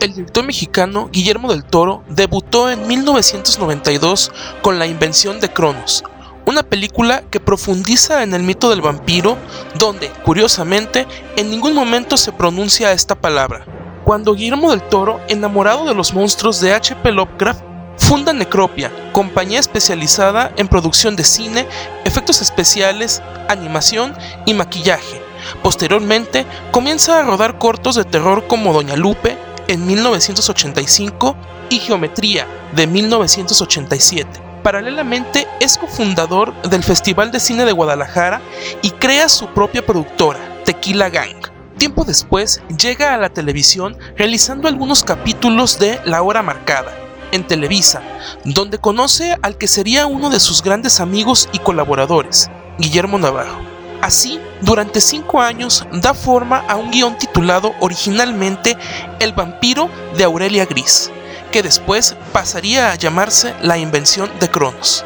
El 0.02 0.14
director 0.14 0.44
mexicano 0.44 1.08
Guillermo 1.12 1.52
del 1.52 1.62
Toro 1.62 2.02
debutó 2.08 2.68
en 2.68 2.88
1992 2.88 4.32
con 4.60 4.80
La 4.80 4.88
invención 4.88 5.38
de 5.38 5.48
Cronos, 5.48 6.02
una 6.44 6.64
película 6.64 7.22
que 7.30 7.38
profundiza 7.38 8.24
en 8.24 8.34
el 8.34 8.42
mito 8.42 8.68
del 8.68 8.80
vampiro, 8.80 9.38
donde, 9.78 10.10
curiosamente, 10.24 11.06
en 11.36 11.52
ningún 11.52 11.76
momento 11.76 12.16
se 12.16 12.32
pronuncia 12.32 12.90
esta 12.90 13.14
palabra. 13.14 13.64
Cuando 14.02 14.34
Guillermo 14.34 14.72
del 14.72 14.82
Toro, 14.82 15.20
enamorado 15.28 15.84
de 15.84 15.94
los 15.94 16.12
monstruos 16.12 16.60
de 16.60 16.74
H.P. 16.74 17.12
Lovecraft, 17.12 17.62
funda 17.96 18.32
Necropia, 18.32 18.90
compañía 19.12 19.60
especializada 19.60 20.50
en 20.56 20.66
producción 20.66 21.14
de 21.14 21.22
cine, 21.22 21.68
efectos 22.04 22.42
especiales, 22.42 23.22
animación 23.48 24.16
y 24.46 24.54
maquillaje. 24.54 25.22
Posteriormente, 25.62 26.44
comienza 26.72 27.20
a 27.20 27.22
rodar 27.22 27.58
cortos 27.58 27.94
de 27.94 28.04
terror 28.04 28.48
como 28.48 28.72
Doña 28.72 28.96
Lupe 28.96 29.38
en 29.72 29.86
1985 29.86 31.34
y 31.70 31.78
Geometría 31.78 32.46
de 32.76 32.86
1987. 32.86 34.28
Paralelamente 34.62 35.48
es 35.60 35.78
cofundador 35.78 36.54
del 36.62 36.82
Festival 36.82 37.32
de 37.32 37.40
Cine 37.40 37.64
de 37.64 37.72
Guadalajara 37.72 38.42
y 38.82 38.90
crea 38.90 39.28
su 39.28 39.48
propia 39.48 39.84
productora, 39.84 40.38
Tequila 40.64 41.08
Gang. 41.08 41.48
Tiempo 41.78 42.04
después 42.04 42.62
llega 42.78 43.14
a 43.14 43.18
la 43.18 43.30
televisión 43.30 43.96
realizando 44.16 44.68
algunos 44.68 45.02
capítulos 45.02 45.78
de 45.78 45.98
La 46.04 46.22
Hora 46.22 46.42
Marcada, 46.42 46.92
en 47.32 47.46
Televisa, 47.46 48.02
donde 48.44 48.78
conoce 48.78 49.36
al 49.40 49.56
que 49.56 49.66
sería 49.66 50.06
uno 50.06 50.28
de 50.28 50.38
sus 50.38 50.62
grandes 50.62 51.00
amigos 51.00 51.48
y 51.52 51.58
colaboradores, 51.58 52.50
Guillermo 52.78 53.18
Navarro. 53.18 53.81
Así, 54.02 54.40
durante 54.62 55.00
cinco 55.00 55.40
años 55.40 55.86
da 55.92 56.12
forma 56.12 56.64
a 56.68 56.74
un 56.74 56.90
guion 56.90 57.16
titulado 57.16 57.72
originalmente 57.78 58.76
El 59.20 59.32
vampiro 59.32 59.88
de 60.16 60.24
Aurelia 60.24 60.66
Gris, 60.66 61.12
que 61.52 61.62
después 61.62 62.16
pasaría 62.32 62.90
a 62.90 62.96
llamarse 62.96 63.54
La 63.62 63.78
invención 63.78 64.28
de 64.40 64.50
Cronos. 64.50 65.04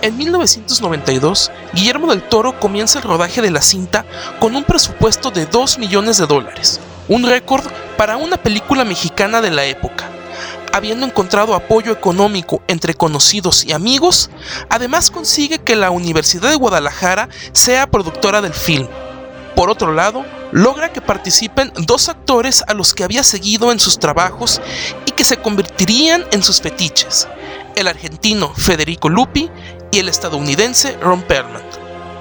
En 0.00 0.16
1992, 0.16 1.50
Guillermo 1.74 2.06
del 2.06 2.22
Toro 2.22 2.58
comienza 2.58 3.00
el 3.00 3.04
rodaje 3.04 3.42
de 3.42 3.50
la 3.50 3.60
cinta 3.60 4.06
con 4.40 4.56
un 4.56 4.64
presupuesto 4.64 5.30
de 5.30 5.44
2 5.44 5.78
millones 5.78 6.16
de 6.16 6.26
dólares, 6.26 6.80
un 7.08 7.24
récord 7.24 7.66
para 7.98 8.16
una 8.16 8.38
película 8.38 8.86
mexicana 8.86 9.42
de 9.42 9.50
la 9.50 9.66
época. 9.66 10.08
Habiendo 10.74 11.04
encontrado 11.04 11.54
apoyo 11.54 11.92
económico 11.92 12.62
entre 12.66 12.94
conocidos 12.94 13.64
y 13.66 13.72
amigos, 13.72 14.30
además 14.70 15.10
consigue 15.10 15.58
que 15.58 15.76
la 15.76 15.90
Universidad 15.90 16.48
de 16.48 16.56
Guadalajara 16.56 17.28
sea 17.52 17.86
productora 17.86 18.40
del 18.40 18.54
film. 18.54 18.88
Por 19.54 19.68
otro 19.68 19.92
lado, 19.92 20.24
logra 20.50 20.90
que 20.90 21.02
participen 21.02 21.72
dos 21.76 22.08
actores 22.08 22.64
a 22.66 22.72
los 22.72 22.94
que 22.94 23.04
había 23.04 23.22
seguido 23.22 23.70
en 23.70 23.78
sus 23.78 23.98
trabajos 23.98 24.62
y 25.04 25.10
que 25.10 25.24
se 25.24 25.36
convertirían 25.36 26.24
en 26.32 26.42
sus 26.42 26.62
fetiches, 26.62 27.28
el 27.76 27.86
argentino 27.86 28.54
Federico 28.54 29.10
Lupi 29.10 29.50
y 29.90 29.98
el 29.98 30.08
estadounidense 30.08 30.96
Ron 31.02 31.20
Perlman. 31.20 31.62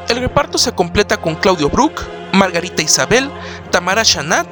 El 0.10 0.20
reparto 0.20 0.58
se 0.58 0.74
completa 0.74 1.16
con 1.16 1.36
Claudio 1.36 1.70
Brook, 1.70 2.02
Margarita 2.34 2.82
Isabel, 2.82 3.32
Tamara 3.72 4.04
Chanat 4.04 4.48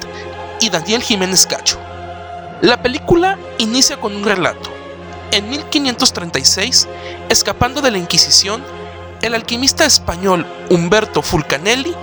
y 0.62 0.70
Daniel 0.70 1.04
Jiménez 1.04 1.46
Cacho. 1.46 1.78
La 2.62 2.82
película 2.82 3.38
inicia 3.58 4.02
con 4.02 4.14
un 4.14 4.26
relato. 4.26 4.70
En 5.32 5.50
1536, 5.50 6.90
escapando 7.30 7.82
de 7.82 7.90
la 7.90 7.98
Inquisición, 7.98 8.62
el 9.22 9.34
alquimista 9.34 9.86
español 9.86 10.46
Humberto 10.70 11.22
Fulcanelli 11.22 11.96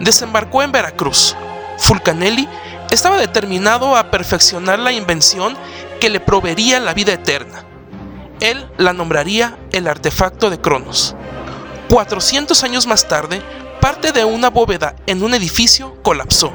desembarcó 0.00 0.62
en 0.62 0.70
Veracruz. 0.70 1.34
Fulcanelli 1.78 2.46
estaba 2.90 3.16
determinado 3.16 3.96
a 3.96 4.10
perfeccionar 4.10 4.78
la 4.78 4.92
invención 4.92 5.56
que 5.98 6.10
le 6.10 6.20
proveería 6.20 6.78
la 6.78 6.92
vida 6.92 7.14
eterna. 7.14 7.64
Él 8.40 8.68
la 8.76 8.92
nombraría 8.92 9.56
el 9.72 9.88
artefacto 9.88 10.50
de 10.50 10.60
Cronos. 10.60 11.16
400 11.88 12.62
años 12.64 12.86
más 12.86 13.08
tarde, 13.08 13.40
parte 13.80 14.12
de 14.12 14.26
una 14.26 14.50
bóveda 14.50 14.94
en 15.06 15.22
un 15.22 15.32
edificio 15.32 16.02
colapsó. 16.02 16.52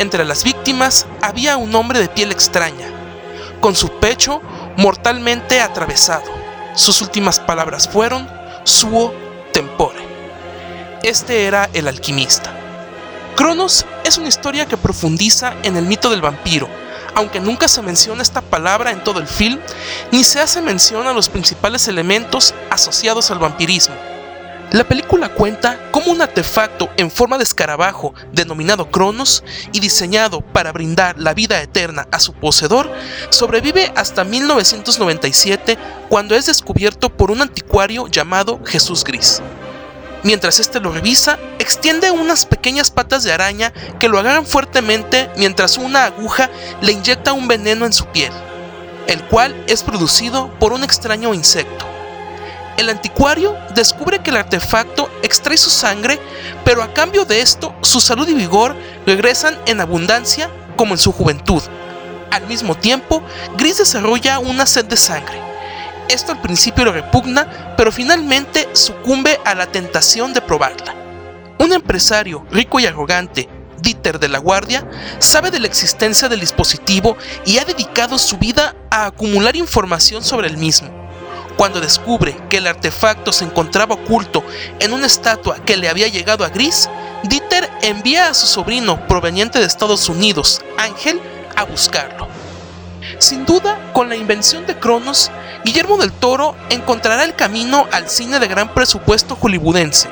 Entre 0.00 0.24
las 0.24 0.44
víctimas 0.44 1.06
había 1.20 1.58
un 1.58 1.74
hombre 1.74 1.98
de 1.98 2.08
piel 2.08 2.32
extraña, 2.32 2.90
con 3.60 3.76
su 3.76 3.90
pecho 4.00 4.40
mortalmente 4.78 5.60
atravesado. 5.60 6.24
Sus 6.74 7.02
últimas 7.02 7.38
palabras 7.38 7.86
fueron 7.86 8.26
suo 8.64 9.12
tempore. 9.52 9.98
Este 11.02 11.44
era 11.44 11.68
el 11.74 11.86
alquimista. 11.86 12.50
Cronos 13.36 13.84
es 14.02 14.16
una 14.16 14.28
historia 14.28 14.64
que 14.64 14.78
profundiza 14.78 15.52
en 15.64 15.76
el 15.76 15.84
mito 15.84 16.08
del 16.08 16.22
vampiro, 16.22 16.66
aunque 17.14 17.38
nunca 17.38 17.68
se 17.68 17.82
menciona 17.82 18.22
esta 18.22 18.40
palabra 18.40 18.92
en 18.92 19.04
todo 19.04 19.20
el 19.20 19.26
film, 19.26 19.60
ni 20.12 20.24
se 20.24 20.40
hace 20.40 20.62
mención 20.62 21.08
a 21.08 21.12
los 21.12 21.28
principales 21.28 21.88
elementos 21.88 22.54
asociados 22.70 23.30
al 23.30 23.38
vampirismo. 23.38 23.96
La 24.72 24.84
película 24.84 25.30
cuenta 25.30 25.90
cómo 25.90 26.12
un 26.12 26.22
artefacto 26.22 26.90
en 26.96 27.10
forma 27.10 27.38
de 27.38 27.42
escarabajo 27.42 28.14
denominado 28.32 28.88
Cronos 28.88 29.42
y 29.72 29.80
diseñado 29.80 30.42
para 30.42 30.70
brindar 30.70 31.18
la 31.18 31.34
vida 31.34 31.60
eterna 31.60 32.06
a 32.12 32.20
su 32.20 32.34
poseedor 32.34 32.88
sobrevive 33.30 33.92
hasta 33.96 34.22
1997 34.22 35.76
cuando 36.08 36.36
es 36.36 36.46
descubierto 36.46 37.08
por 37.10 37.32
un 37.32 37.42
anticuario 37.42 38.06
llamado 38.06 38.60
Jesús 38.64 39.02
Gris. 39.02 39.42
Mientras 40.22 40.60
este 40.60 40.78
lo 40.78 40.92
revisa, 40.92 41.40
extiende 41.58 42.12
unas 42.12 42.46
pequeñas 42.46 42.92
patas 42.92 43.24
de 43.24 43.32
araña 43.32 43.72
que 43.98 44.08
lo 44.08 44.20
agarran 44.20 44.46
fuertemente 44.46 45.30
mientras 45.36 45.78
una 45.78 46.04
aguja 46.04 46.48
le 46.80 46.92
inyecta 46.92 47.32
un 47.32 47.48
veneno 47.48 47.86
en 47.86 47.92
su 47.92 48.06
piel, 48.06 48.32
el 49.08 49.24
cual 49.24 49.64
es 49.66 49.82
producido 49.82 50.48
por 50.60 50.72
un 50.72 50.84
extraño 50.84 51.34
insecto. 51.34 51.89
El 52.80 52.88
anticuario 52.88 53.58
descubre 53.74 54.20
que 54.20 54.30
el 54.30 54.38
artefacto 54.38 55.10
extrae 55.22 55.58
su 55.58 55.68
sangre, 55.68 56.18
pero 56.64 56.82
a 56.82 56.94
cambio 56.94 57.26
de 57.26 57.42
esto, 57.42 57.74
su 57.82 58.00
salud 58.00 58.26
y 58.26 58.32
vigor 58.32 58.74
regresan 59.04 59.58
en 59.66 59.82
abundancia 59.82 60.48
como 60.76 60.94
en 60.94 60.98
su 60.98 61.12
juventud. 61.12 61.62
Al 62.30 62.46
mismo 62.46 62.74
tiempo, 62.74 63.22
Gris 63.58 63.76
desarrolla 63.76 64.38
una 64.38 64.64
sed 64.64 64.86
de 64.86 64.96
sangre. 64.96 65.38
Esto 66.08 66.32
al 66.32 66.40
principio 66.40 66.86
lo 66.86 66.92
repugna, 66.92 67.74
pero 67.76 67.92
finalmente 67.92 68.66
sucumbe 68.72 69.38
a 69.44 69.54
la 69.54 69.66
tentación 69.66 70.32
de 70.32 70.40
probarla. 70.40 70.94
Un 71.58 71.74
empresario 71.74 72.46
rico 72.50 72.80
y 72.80 72.86
arrogante, 72.86 73.46
Dieter 73.82 74.18
de 74.18 74.28
la 74.30 74.38
Guardia, 74.38 74.88
sabe 75.18 75.50
de 75.50 75.58
la 75.58 75.66
existencia 75.66 76.30
del 76.30 76.40
dispositivo 76.40 77.18
y 77.44 77.58
ha 77.58 77.66
dedicado 77.66 78.18
su 78.18 78.38
vida 78.38 78.74
a 78.88 79.04
acumular 79.04 79.54
información 79.54 80.24
sobre 80.24 80.48
el 80.48 80.56
mismo. 80.56 81.09
Cuando 81.60 81.78
descubre 81.78 82.34
que 82.48 82.56
el 82.56 82.66
artefacto 82.66 83.34
se 83.34 83.44
encontraba 83.44 83.94
oculto 83.94 84.42
en 84.78 84.94
una 84.94 85.04
estatua 85.04 85.56
que 85.62 85.76
le 85.76 85.90
había 85.90 86.08
llegado 86.08 86.42
a 86.42 86.48
Gris, 86.48 86.88
Dieter 87.24 87.68
envía 87.82 88.28
a 88.28 88.34
su 88.34 88.46
sobrino 88.46 89.06
proveniente 89.06 89.58
de 89.58 89.66
Estados 89.66 90.08
Unidos, 90.08 90.62
Ángel, 90.78 91.20
a 91.56 91.64
buscarlo. 91.64 92.28
Sin 93.18 93.44
duda, 93.44 93.78
con 93.92 94.08
la 94.08 94.16
invención 94.16 94.64
de 94.64 94.78
Cronos, 94.78 95.30
Guillermo 95.62 95.98
del 95.98 96.12
Toro 96.12 96.56
encontrará 96.70 97.24
el 97.24 97.34
camino 97.34 97.86
al 97.92 98.08
cine 98.08 98.38
de 98.38 98.48
gran 98.48 98.72
presupuesto 98.72 99.36
hollywoodense. 99.36 100.08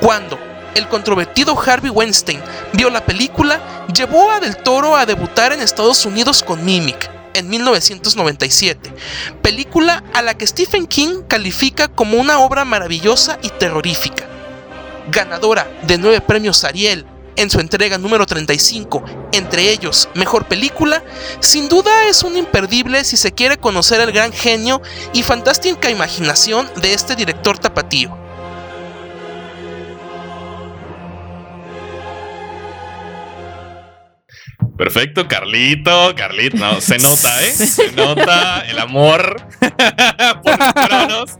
Cuando 0.00 0.38
el 0.74 0.88
controvertido 0.88 1.60
Harvey 1.60 1.90
Weinstein 1.90 2.40
vio 2.72 2.88
la 2.88 3.04
película, 3.04 3.60
llevó 3.94 4.30
a 4.30 4.40
Del 4.40 4.56
Toro 4.56 4.96
a 4.96 5.04
debutar 5.04 5.52
en 5.52 5.60
Estados 5.60 6.06
Unidos 6.06 6.42
con 6.42 6.64
Mimic 6.64 7.10
en 7.34 7.48
1997, 7.48 8.94
película 9.42 10.02
a 10.14 10.22
la 10.22 10.34
que 10.34 10.46
Stephen 10.46 10.86
King 10.86 11.22
califica 11.28 11.88
como 11.88 12.18
una 12.18 12.38
obra 12.38 12.64
maravillosa 12.64 13.38
y 13.42 13.50
terrorífica. 13.50 14.26
Ganadora 15.10 15.68
de 15.82 15.98
nueve 15.98 16.20
premios 16.20 16.64
Ariel 16.64 17.06
en 17.36 17.50
su 17.50 17.60
entrega 17.60 17.98
número 17.98 18.26
35, 18.26 19.04
entre 19.32 19.70
ellos 19.70 20.08
Mejor 20.14 20.46
Película, 20.46 21.02
sin 21.40 21.68
duda 21.68 22.06
es 22.08 22.22
un 22.22 22.36
imperdible 22.36 23.04
si 23.04 23.16
se 23.16 23.32
quiere 23.32 23.58
conocer 23.58 24.00
el 24.00 24.12
gran 24.12 24.32
genio 24.32 24.80
y 25.12 25.22
fantástica 25.22 25.90
imaginación 25.90 26.70
de 26.76 26.94
este 26.94 27.16
director 27.16 27.58
tapatío. 27.58 28.23
Perfecto, 34.76 35.28
Carlito, 35.28 36.14
Carlito, 36.16 36.56
no, 36.56 36.80
se 36.80 36.98
nota, 36.98 37.42
¿eh? 37.44 37.52
Se 37.52 37.92
nota 37.92 38.60
el 38.68 38.78
amor 38.80 39.36
por 40.42 40.58
Cronos 40.74 41.30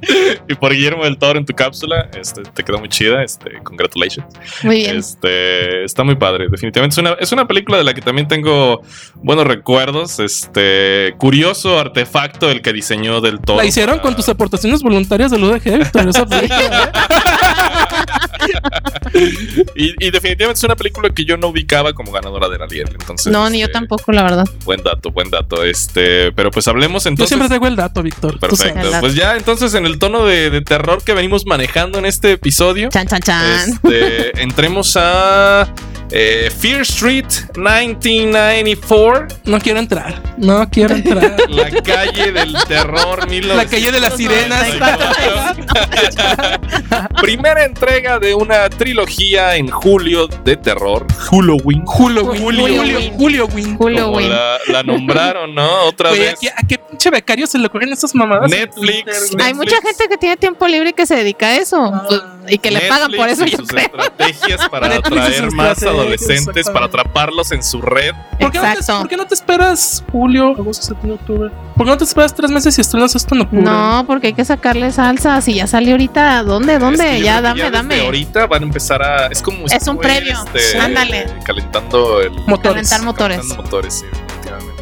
y 0.49 0.55
por 0.55 0.73
Guillermo 0.73 1.03
del 1.05 1.19
Toro 1.19 1.39
en 1.41 1.45
tu 1.45 1.53
cápsula. 1.53 2.09
Este, 2.17 2.43
te 2.43 2.63
quedó 2.63 2.79
muy 2.79 2.89
chida. 2.89 3.25
Este, 3.25 3.61
congratulations. 3.65 4.27
Muy 4.63 4.77
bien. 4.77 4.99
Este, 4.99 5.83
está 5.85 6.05
muy 6.05 6.15
padre. 6.15 6.47
Definitivamente 6.49 6.95
es 6.95 6.99
una, 6.99 7.13
es 7.15 7.33
una 7.33 7.47
película 7.49 7.77
de 7.79 7.85
la 7.85 7.93
que 7.93 8.03
también 8.03 8.29
tengo 8.29 8.83
buenos 9.17 9.47
recuerdos. 9.47 10.21
Este, 10.21 11.15
curioso 11.19 11.79
artefacto 11.81 12.51
el 12.51 12.63
que 12.63 12.73
diseñó 12.73 13.21
del 13.21 13.41
Toro. 13.41 13.59
La 13.59 13.67
hicieron 13.67 13.97
para- 13.97 14.03
con 14.03 14.17
tus 14.17 14.29
aportaciones 14.29 14.81
voluntarias 14.83 15.33
del 15.33 15.43
UDG, 15.43 15.79
Víctor. 15.79 16.09
esa 16.09 16.25
película, 16.25 16.93
¿eh? 16.95 18.24
y, 19.75 20.07
y 20.07 20.11
definitivamente 20.11 20.59
es 20.59 20.65
una 20.65 20.77
película 20.77 21.11
que 21.11 21.25
yo 21.25 21.37
no 21.37 21.49
ubicaba 21.49 21.93
como 21.93 22.13
ganadora 22.13 22.49
de 22.49 22.59
la 22.59 22.67
Liebre. 22.67 22.95
Entonces, 22.99 23.33
No, 23.33 23.49
ni 23.51 23.59
yo 23.61 23.67
este, 23.67 23.75
tampoco, 23.75 24.13
la 24.13 24.23
verdad. 24.23 24.49
Buen 24.65 24.83
dato, 24.83 25.11
buen 25.11 25.31
dato. 25.31 25.65
Este, 25.65 26.33
pero 26.33 26.51
pues 26.51 26.67
hablemos 26.69 27.05
Yo 27.05 27.11
entonces. 27.11 27.29
siempre 27.29 27.49
traigo 27.49 27.67
el 27.67 27.77
dato, 27.77 28.03
Víctor. 28.03 28.39
Perfecto. 28.39 28.89
Pues 29.01 29.15
ya, 29.15 29.37
entonces, 29.37 29.75
en 29.75 29.87
el 29.87 29.99
tono 29.99 30.25
de, 30.27 30.51
de 30.51 30.61
terror 30.63 31.03
que 31.03 31.13
venimos 31.15 31.47
manejando 31.47 31.99
en 31.99 32.07
este 32.07 32.33
episodio, 32.33 32.89
Chan, 32.91 33.07
chan, 33.07 33.21
chan. 33.21 33.71
este, 33.71 34.43
entremos 34.43 34.97
a 34.97 35.73
eh, 36.17 36.49
Fear 36.57 36.83
Street 36.83 37.27
1994, 37.57 39.27
No 39.47 39.59
quiero 39.59 39.81
entrar. 39.81 40.23
No 40.37 40.69
quiero 40.71 40.95
entrar. 40.95 41.37
la 41.51 41.71
calle 41.83 42.31
del 42.33 42.55
terror. 42.69 43.29
La 43.43 43.67
calle 43.67 43.91
de 43.91 44.01
las 44.01 44.17
sirenas. 44.17 44.65
1994. 44.69 47.15
Primera 47.21 47.65
entrega 47.65 48.19
de 48.21 48.35
una 48.35 48.69
trilogía 48.71 49.57
en 49.57 49.69
julio 49.69 50.29
de 50.45 50.57
terror. 50.57 51.07
Halloween. 51.31 51.85
Julio 51.85 52.25
Julio 52.27 52.45
Julio 52.45 52.83
Win. 52.83 53.13
Julio 53.17 53.47
Win. 53.47 53.77
Julio 53.77 54.05
Como 54.05 54.17
Win. 54.19 54.31
la, 54.31 54.59
la 54.69 54.83
nombraron, 54.83 55.55
¿no? 55.55 55.85
Otra 55.87 56.11
¿a 56.11 56.13
vez. 56.13 56.37
qué, 56.41 56.51
a 56.51 56.63
qué 56.67 56.79
pinche 56.79 57.11
becario 57.11 57.47
se 57.47 57.59
le 57.59 57.67
ocurren 57.67 57.93
esas 57.93 58.15
mamadas? 58.15 58.51
Netflix. 58.51 59.35
Hay 59.43 59.55
mucha 59.55 59.77
gente 59.83 60.09
que 60.09 60.17
tiene 60.17 60.37
tiempo 60.37 60.67
libre 60.69 60.91
y 60.91 60.93
que 60.93 61.07
se 61.07 61.17
dedica 61.17 61.47
a 61.47 61.57
eso. 61.57 61.93
pues, 62.09 62.21
y 62.47 62.59
que 62.59 62.71
le 62.71 62.81
pagan 62.83 63.11
por 63.13 63.29
eso, 63.29 63.45
yo 63.47 63.57
sus 63.59 63.69
creo. 63.69 63.87
estrategias 63.87 64.69
para 64.69 64.97
atraer 64.97 65.51
más 65.53 65.79
estrategias, 65.79 66.04
adolescentes, 66.05 66.71
para 66.71 66.87
atraparlos 66.87 67.53
en 67.53 67.63
su 67.63 67.81
red. 67.81 68.13
¿Por 68.39 68.51
qué, 68.51 68.59
no 68.59 68.65
te, 68.65 68.71
Exacto. 68.71 68.99
¿Por 69.01 69.09
qué 69.09 69.17
no 69.17 69.27
te 69.27 69.35
esperas 69.35 70.05
julio, 70.11 70.51
agosto, 70.51 70.87
septiembre, 70.87 71.19
octubre? 71.21 71.51
¿Por 71.77 71.87
qué 71.87 71.91
no 71.91 71.99
te 71.99 72.05
esperas 72.05 72.35
tres 72.35 72.51
meses 72.51 72.77
y 72.79 72.81
estrenas 72.81 73.15
esto 73.15 73.35
en 73.35 73.41
octubre? 73.43 73.65
No, 73.65 74.05
porque 74.07 74.29
hay 74.29 74.33
que 74.35 74.45
sacarle 74.45 74.93
salsa. 74.93 75.41
Si 75.41 75.55
ya 75.55 75.67
salió 75.67 75.93
ahorita, 75.93 76.43
¿dónde? 76.43 76.75
Es 76.75 76.81
¿Dónde? 76.81 77.05
que 77.05 77.19
yo 77.19 77.25
ya, 77.25 77.37
que 77.37 77.43
dame, 77.43 77.63
desde 77.63 77.71
dame. 77.73 78.01
Ahorita 78.01 78.47
van 78.47 78.63
a 78.63 78.67
empezar 78.67 79.03
a. 79.03 79.27
Es 79.27 79.43
como. 79.43 79.67
Es 79.67 79.87
un 79.89 79.99
previo. 79.99 80.37
Ándale. 80.81 81.27
Calentando 81.45 82.21
el. 82.21 82.33
Motores. 82.47 82.89
Calentar 82.89 83.03
motores. 83.03 83.37
calentando 83.39 83.63
motores, 83.63 83.95
sí, 83.95 84.07
definitivamente. 84.07 84.74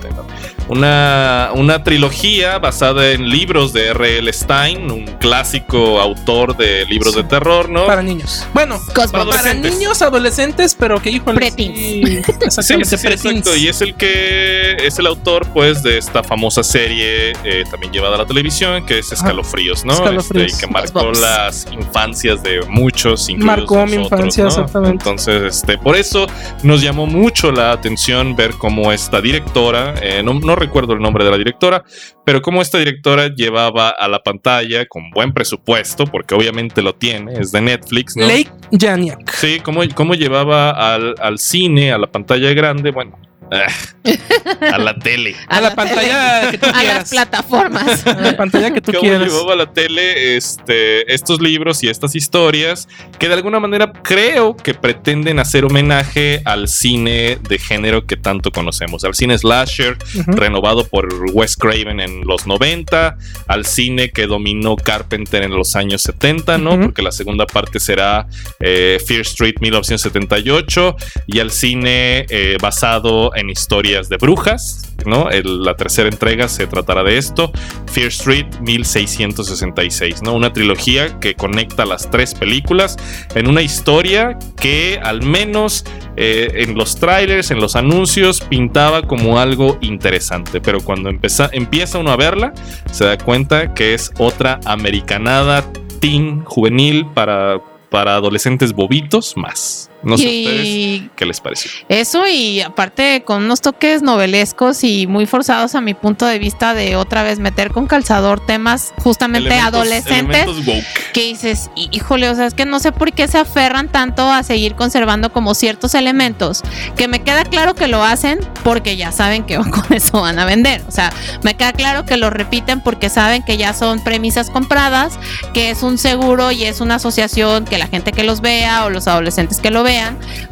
Una, 0.73 1.51
una 1.55 1.85
trilogía 1.85 2.59
basada 2.59 3.11
en 3.11 3.29
libros 3.29 3.75
de 3.75 3.89
R.L. 3.89 4.33
Stein, 4.33 4.91
un 4.91 5.05
clásico 5.21 6.01
autor 6.01 6.57
de 6.57 6.87
libros 6.87 7.15
de 7.15 7.25
terror, 7.25 7.69
¿no? 7.69 7.87
Para 7.87 8.03
niños. 8.03 8.47
Bueno, 8.55 8.81
para 8.95 9.53
niños, 9.53 10.01
adolescentes, 10.01 10.75
pero 10.75 10.99
que 10.99 11.11
híjole. 11.11 11.37
Preteens. 11.37 12.25
sí, 12.49 12.63
Sí, 12.83 12.97
sí, 12.97 13.07
exacto. 13.07 13.55
Y 13.55 13.69
es 13.69 13.83
el 13.83 13.95
que 13.97 14.77
es 14.81 14.99
el 14.99 15.07
autor, 15.09 15.47
pues, 15.53 15.83
de 15.83 15.99
esta 15.99 16.23
famosa 16.23 16.63
serie 16.63 17.33
eh, 17.45 17.65
también 17.71 17.93
llevada 17.93 18.15
a 18.15 18.19
la 18.19 18.27
televisión, 18.27 18.87
que 18.87 19.01
es 19.01 19.13
Escalofríos, 19.13 19.85
¿no? 19.85 19.93
Escalofríos. 19.93 20.53
Este, 20.53 20.65
y 20.65 20.67
que 20.67 20.73
marcó 20.73 21.13
las 21.13 21.67
infancias 21.71 22.43
de 22.43 22.63
muchos, 22.67 23.29
Marcó 23.37 23.85
mi 23.87 23.97
infancia, 23.97 24.45
¿no? 24.45 24.49
exactamente. 24.49 25.03
Entonces, 25.03 25.57
este, 25.57 25.77
por 25.77 25.97
eso 25.97 26.27
nos 26.63 26.81
llamó 26.81 27.07
mucho 27.07 27.53
la 27.53 27.73
atención 27.73 28.35
ver 28.35 28.55
cómo 28.55 28.91
esta 28.91 29.21
directora, 29.21 29.95
eh, 30.01 30.23
no, 30.23 30.35
no 30.35 30.57
recuerdo 30.63 30.93
el 30.95 31.01
nombre 31.01 31.25
de 31.25 31.31
la 31.31 31.39
directora, 31.39 31.85
pero 32.25 32.41
cómo 32.41 32.63
esta 32.63 32.79
directora 32.79 33.29
llevaba 33.35 33.91
a 33.91 34.09
la 34.09 34.21
pantalla 34.21 34.87
con 34.87 35.11
buen 35.11 35.33
presupuesto, 35.33 36.05
porque 36.07 36.35
obviamente 36.35 36.83
lo 36.83 36.95
tiene, 36.95 37.35
es 37.39 37.53
de 37.53 37.61
Netflix, 37.61 38.17
¿no? 38.17 38.27
Lake 38.27 38.51
Janiak. 38.79 39.33
Sí, 39.33 39.61
cómo, 39.61 39.83
cómo 39.95 40.15
llevaba 40.15 40.71
al, 40.71 41.15
al 41.21 41.39
cine, 41.39 41.93
a 41.93 41.99
la 41.99 42.07
pantalla 42.07 42.53
grande, 42.53 42.91
bueno, 42.91 43.19
a 44.73 44.79
la 44.79 44.95
tele. 44.99 45.37
A 45.47 45.61
la 45.61 45.75
pantalla 45.75 46.51
que 46.51 46.59
tú 46.59 46.67
a 46.73 46.83
las 46.83 47.11
plataformas. 47.11 48.07
A 48.07 48.21
la 48.21 48.37
pantalla 48.37 48.73
que 48.73 48.81
tú 48.81 48.93
Cómo 48.93 49.03
quieras. 49.03 49.29
llevaba 49.29 49.53
a 49.53 49.57
la 49.57 49.73
tele 49.73 50.37
este, 50.37 51.13
estos 51.13 51.41
libros 51.41 51.83
y 51.83 51.89
estas 51.89 52.15
historias 52.15 52.89
que 53.19 53.29
de 53.29 53.35
alguna 53.35 53.61
manera 53.61 53.93
creo 53.93 54.57
que 54.57 54.75
pretenden 54.75 55.39
hacer 55.39 55.65
homenaje 55.65 56.43
al 56.45 56.69
cine 56.69 57.39
de 57.49 57.59
género 57.59 58.07
que 58.07 58.17
tanto 58.17 58.51
conocemos, 58.51 59.05
al 59.05 59.15
cine 59.15 59.39
slasher 59.39 59.97
renovado 60.27 60.87
por 60.87 61.09
Wes 61.33 61.57
Craven 61.57 62.01
en 62.01 62.23
los 62.27 62.47
90, 62.47 63.17
al 63.47 63.67
cine 63.67 64.11
que 64.11 64.27
dominó 64.27 64.77
Carpenter 64.77 65.43
en 65.43 65.53
los 65.53 65.77
años 65.77 66.03
70, 66.03 66.59
¿no? 66.59 66.81
Porque 66.81 67.03
la 67.03 67.13
segunda 67.13 67.47
parte 67.47 67.79
será 67.79 68.27
eh, 68.61 68.99
Fear 69.07 69.21
Street 69.23 69.55
1978 69.61 70.97
y 71.27 71.41
al 71.41 71.51
cine 71.51 72.27
eh, 72.29 72.57
basado 72.61 73.35
en 73.35 73.42
historias 73.51 74.09
de 74.09 74.17
brujas, 74.17 74.95
¿no? 75.07 75.29
La 75.31 75.75
tercera 75.77 76.09
entrega 76.09 76.49
se 76.49 76.67
tratará 76.67 77.03
de 77.03 77.19
esto, 77.19 77.53
Fear 77.87 78.09
Street 78.09 78.47
1666, 78.61 80.23
¿no? 80.23 80.35
Una 80.35 80.53
trilogía 80.53 81.19
que 81.21 81.35
conecta 81.35 81.85
las 81.85 82.11
tres 82.11 82.35
películas 82.35 82.97
en 83.35 83.49
una 83.49 83.63
historia 83.63 84.39
que 84.61 84.99
al 85.03 85.23
menos 85.23 85.85
eh, 86.17 86.51
en 86.57 86.77
los 86.77 86.97
trailers, 86.97 87.51
en 87.51 87.61
los 87.61 87.75
anuncios, 87.77 88.41
pintaba 88.41 89.03
como 89.03 89.39
algo 89.39 89.79
interesante. 89.81 90.61
Pero 90.61 90.81
cuando 90.81 91.11
empeza- 91.11 91.51
empieza 91.53 91.99
uno 91.99 92.13
a 92.13 92.17
verla, 92.17 92.53
se 92.91 93.05
da 93.05 93.19
cuenta 93.19 93.75
que 93.75 93.95
es 93.95 94.13
otra 94.19 94.61
americanada 94.65 95.65
teen 96.01 96.45
juvenil 96.45 97.07
para, 97.15 97.61
para 97.91 98.17
adolescentes 98.17 98.73
bobitos 98.73 99.37
más. 99.37 99.89
No 100.03 100.17
sé 100.19 100.25
ustedes 100.27 100.67
y 100.67 101.11
qué 101.17 101.27
les 101.27 101.41
pareció. 101.41 101.71
eso 101.89 102.27
y 102.27 102.61
aparte 102.61 103.23
con 103.25 103.45
unos 103.45 103.61
toques 103.61 104.03
novelescos 104.03 104.85
y 104.85 105.07
muy 105.07 105.27
forzados 105.27 105.75
a 105.75 105.81
mi 105.81 105.95
punto 105.95 106.27
de 106.27 106.39
vista 106.39 106.75
de 106.75 106.97
otra 106.97 107.23
vez 107.23 107.39
meter 107.39 107.71
con 107.71 107.87
calzador 107.87 108.45
temas 108.45 108.93
justamente 109.03 109.49
Elementos- 109.49 109.67
adolescentes 109.75 110.43
elementos 110.43 110.85
que 111.13 111.23
dices, 111.25 111.71
"Hí- 111.77 111.89
híjole, 111.93 112.29
o 112.29 112.35
sea, 112.35 112.47
es 112.47 112.55
que 112.55 112.65
no 112.67 112.79
sé 112.81 112.93
por 112.93 113.13
qué 113.13 113.29
se 113.29 113.39
aferran 113.39 113.89
tanto 113.91 114.29
a 114.31 114.43
seguir 114.43 114.75
conservando 114.75 115.33
como 115.33 115.55
ciertos 115.55 115.95
elementos, 115.95 116.63
que 116.97 117.09
me 117.09 117.23
queda 117.23 117.45
claro 117.45 117.75
que 117.75 117.87
lo 117.89 118.03
hacen 118.03 118.39
porque 118.65 118.97
ya 118.97 119.13
saben 119.13 119.45
que 119.45 119.57
con 119.71 119.93
eso 119.93 120.21
van 120.21 120.39
a 120.39 120.45
vender, 120.45 120.83
o 120.89 120.91
sea, 120.91 121.13
me 121.43 121.55
queda 121.55 121.73
claro 121.73 122.05
que 122.05 122.17
lo 122.17 122.31
repiten 122.31 122.81
porque 122.81 123.09
saben 123.11 123.43
que 123.45 123.57
ya 123.57 123.73
son 123.75 124.03
premisas 124.03 124.51
compradas, 124.51 125.19
que 125.55 125.71
es 125.71 125.83
un 125.83 125.99
seguro 125.99 126.51
y 126.53 126.65
es 126.65 126.81
una 126.81 126.97
asociación 126.97 127.65
que 127.65 127.79
la 127.79 127.87
gente 127.87 128.13
que 128.13 128.25
los 128.25 128.41
vea 128.41 128.85
o 128.85 128.91
los 128.91 129.07
adolescentes 129.09 129.61
que 129.61 129.71
lo 129.71 129.83
vean, 129.83 129.92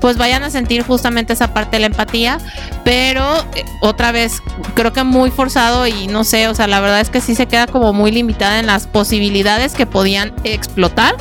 pues 0.00 0.16
vayan 0.16 0.42
a 0.42 0.50
sentir 0.50 0.82
justamente 0.82 1.32
esa 1.32 1.52
parte 1.52 1.76
de 1.76 1.80
la 1.80 1.86
empatía, 1.86 2.38
pero 2.84 3.38
eh, 3.54 3.64
otra 3.80 4.12
vez 4.12 4.42
creo 4.74 4.92
que 4.92 5.04
muy 5.04 5.30
forzado 5.30 5.86
y 5.86 6.06
no 6.06 6.24
sé, 6.24 6.48
o 6.48 6.54
sea, 6.54 6.66
la 6.66 6.80
verdad 6.80 7.00
es 7.00 7.10
que 7.10 7.20
sí 7.20 7.34
se 7.34 7.46
queda 7.46 7.66
como 7.66 7.92
muy 7.92 8.10
limitada 8.10 8.58
en 8.58 8.66
las 8.66 8.86
posibilidades 8.86 9.74
que 9.74 9.86
podían 9.86 10.32
explotar 10.44 11.14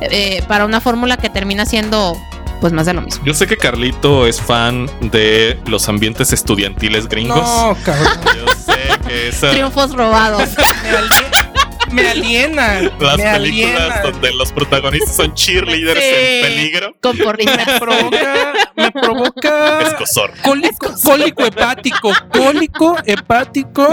eh, 0.00 0.42
para 0.48 0.64
una 0.64 0.80
fórmula 0.80 1.16
que 1.16 1.30
termina 1.30 1.66
siendo 1.66 2.16
pues 2.60 2.72
más 2.72 2.86
de 2.86 2.94
lo 2.94 3.02
mismo. 3.02 3.24
Yo 3.24 3.34
sé 3.34 3.46
que 3.46 3.56
Carlito 3.56 4.26
es 4.26 4.40
fan 4.40 4.88
de 5.00 5.58
los 5.66 5.88
ambientes 5.88 6.32
estudiantiles 6.32 7.08
gringos. 7.08 7.38
No, 7.38 7.76
cabrón. 7.84 8.08
Yo 8.24 8.52
sé 8.54 8.78
que 9.06 9.28
esa, 9.28 9.50
Triunfos 9.50 9.92
robados. 9.94 10.48
Me 11.92 12.08
aliena. 12.08 12.80
Me 12.80 12.90
aliena. 12.90 13.00
las 13.00 13.16
me 13.18 13.32
películas 13.32 14.02
donde 14.02 14.32
los 14.34 14.52
protagonistas 14.52 15.16
son 15.16 15.34
cheerleaders 15.34 16.00
Sí. 16.00 16.06
en 16.14 16.42
peligro. 16.46 16.96
Con 17.00 17.16
porrita. 17.18 17.56
Me 17.66 17.78
provoca. 17.80 18.52
Me 18.76 18.90
provoca. 18.90 19.80
Escosor. 19.82 20.32
Cólico, 20.42 20.94
cólico 21.02 21.44
hepático, 21.46 22.12
cólico 22.32 22.96
hepático, 23.06 23.88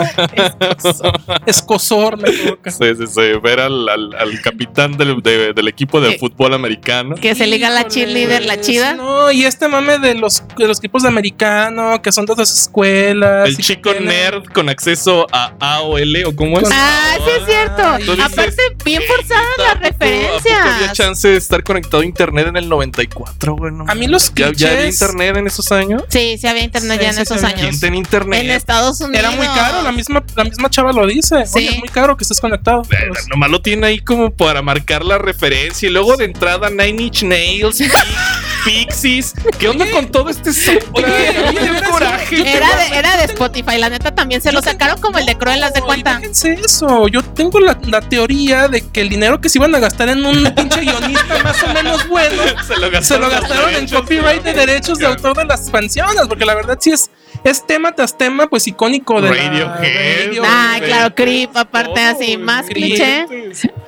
escosor 1.46 2.18
me 2.18 2.32
provoca. 2.32 2.72
Sí, 2.72 2.86
sí, 2.98 3.08
sí. 3.08 3.22
Ver 3.42 3.60
al, 3.60 3.88
al- 3.90 4.16
al 4.16 4.42
capitán 4.42 4.98
del, 4.98 5.22
de- 5.22 5.54
del 5.54 5.68
equipo 5.68 6.02
de 6.02 6.18
fútbol 6.18 6.54
americano. 6.54 7.16
Que 7.16 7.36
se 7.36 7.48
liga 7.48 7.70
la 7.70 7.88
cheerleader, 7.88 8.46
la 8.46 8.60
chida. 8.60 8.94
No, 8.96 9.32
y 9.32 9.46
este 9.46 9.68
mame 9.68 10.00
de 10.00 10.16
los, 10.16 10.44
de 10.58 10.68
los 10.68 10.80
equipos 10.80 11.04
de 11.04 11.10
americano, 11.10 12.02
que 12.02 12.12
son 12.12 12.26
de 12.26 12.34
otras 12.34 12.52
escuelas. 12.52 13.48
El 13.50 13.58
chico 13.58 13.92
tienen- 13.92 14.10
nerd 14.10 14.44
con 14.54 14.70
acceso 14.70 15.28
a 15.32 15.54
AOL 15.60 16.26
o 16.26 16.36
cómo 16.36 16.60
es. 16.60 16.70
Ah, 16.72 17.16
sí 17.24 17.30
es 17.40 17.46
cierto. 17.46 17.83
Dices, 17.98 18.20
Aparte, 18.20 18.62
bien 18.86 19.02
"Ey, 19.02 19.08
forzadas 19.08 19.44
¿a 19.58 19.62
las 19.80 19.92
poco- 19.94 20.06
¿A 20.06 20.38
poco 20.40 20.50
había 20.76 20.92
chance 20.94 21.28
de 21.28 21.38
estar 21.38 21.64
conectado 21.64 22.02
a 22.02 22.06
internet 22.06 22.48
en 22.48 22.58
el 22.58 22.70
94, 22.70 23.56
güey? 23.56 23.72
No 23.74 23.86
A 23.88 23.96
mí 23.96 24.08
los 24.08 24.34
¿Ya, 24.34 24.52
ya 24.52 24.68
había 24.70 24.86
clichés- 24.88 24.94
internet 24.94 25.38
en 25.38 25.48
esos 25.48 25.72
años? 25.72 26.04
Sí, 26.10 26.38
sí 26.40 26.48
había 26.48 26.64
internet 26.64 26.98
Sí, 27.00 27.04
ya 27.06 27.12
en 27.12 27.20
esos 27.20 27.40
sí. 27.42 27.46
¿Quién 27.54 27.66
años. 27.68 27.80
tenía 27.80 28.00
internet? 28.00 28.44
En 28.44 28.50
Estados 28.52 29.00
Unidos. 29.02 29.20
Era 29.20 29.32
muy 29.32 29.48
caro, 29.48 29.82
la 29.82 29.92
misma, 29.92 30.24
la 30.36 30.44
misma 30.46 30.70
chava 30.70 30.92
lo 30.94 31.06
dice. 31.08 31.46
Sí. 31.46 31.54
Oye, 31.58 31.70
es 31.72 31.80
muy 31.80 31.90
caro 31.90 32.18
que 32.18 32.24
estés 32.24 32.40
conectado. 32.40 32.84
Eh, 32.92 33.10
Nomás 33.30 33.50
lo 33.50 33.62
tiene 33.62 33.88
ahí 33.88 34.00
como 34.00 34.32
para 34.32 34.62
marcar 34.62 35.04
la 35.06 35.18
referencia. 35.18 35.88
Y 35.88 35.92
luego 35.92 36.18
de 36.18 36.26
entrada 36.26 36.70
Nine 36.70 37.04
Inch 37.04 37.24
Nails. 37.24 37.80
Pixies. 38.66 39.34
¿Qué 39.60 39.70
onda 39.70 39.90
con 39.92 40.10
todo 40.10 40.30
este? 40.30 40.50
Oye, 40.94 41.06
oye, 41.48 41.82
coraje. 41.90 42.58
Era 42.58 42.76
de, 42.76 42.98
era 42.98 43.18
de 43.18 43.26
Spotify, 43.26 43.78
la 43.78 43.90
neta 43.90 44.14
también 44.14 44.42
se 44.42 44.52
lo 44.52 44.62
sacaron 44.62 45.00
como 45.02 45.18
el 45.18 45.26
de 45.26 45.38
Cruelas 45.38 45.74
de 45.74 45.82
cuenta. 45.82 46.18
déjense 46.18 46.54
eso. 46.54 47.08
Yo 47.08 47.24
tengo 47.24 47.60
la, 47.60 47.78
la 47.86 48.02
teoría 48.02 48.68
de 48.68 48.82
que 48.88 49.02
el 49.02 49.10
dinero 49.10 49.42
que 49.42 49.50
se 49.50 49.58
iban 49.60 49.74
a 49.76 49.80
gastar 49.80 50.10
en 50.10 50.26
un 50.26 50.44
pinche 50.56 50.82
guionista 50.82 51.44
más 51.44 51.62
o 51.64 51.68
menos 51.74 52.08
bueno 52.08 52.42
Se 52.68 52.76
lo 52.80 53.02
se 53.04 53.18
lo 53.20 53.30
gastaron 53.30 53.76
en 53.76 53.88
copyright 53.88 54.44
de 54.44 54.54
derechos 54.54 54.98
de 54.98 55.08
autor 55.08 55.36
de 55.36 55.46
las 55.46 55.62
expansiones, 55.62 56.28
porque 56.28 56.46
la 56.46 56.56
verdad 56.56 56.78
sí 56.80 56.92
es, 56.92 57.10
es 57.44 57.66
tema 57.66 57.92
tras 57.94 58.18
tema, 58.18 58.48
pues 58.48 58.68
icónico 58.68 59.22
de 59.22 59.30
la- 59.30 59.36
Radiohead. 59.36 60.28
radio- 60.28 60.44
Ah, 60.46 60.78
de- 60.80 60.86
claro, 60.88 61.16
Creep, 61.16 61.56
aparte 61.58 61.94
todo, 61.94 62.06
así, 62.22 62.38
más 62.38 62.66
Creep. 62.68 62.76
cliché. 62.96 63.26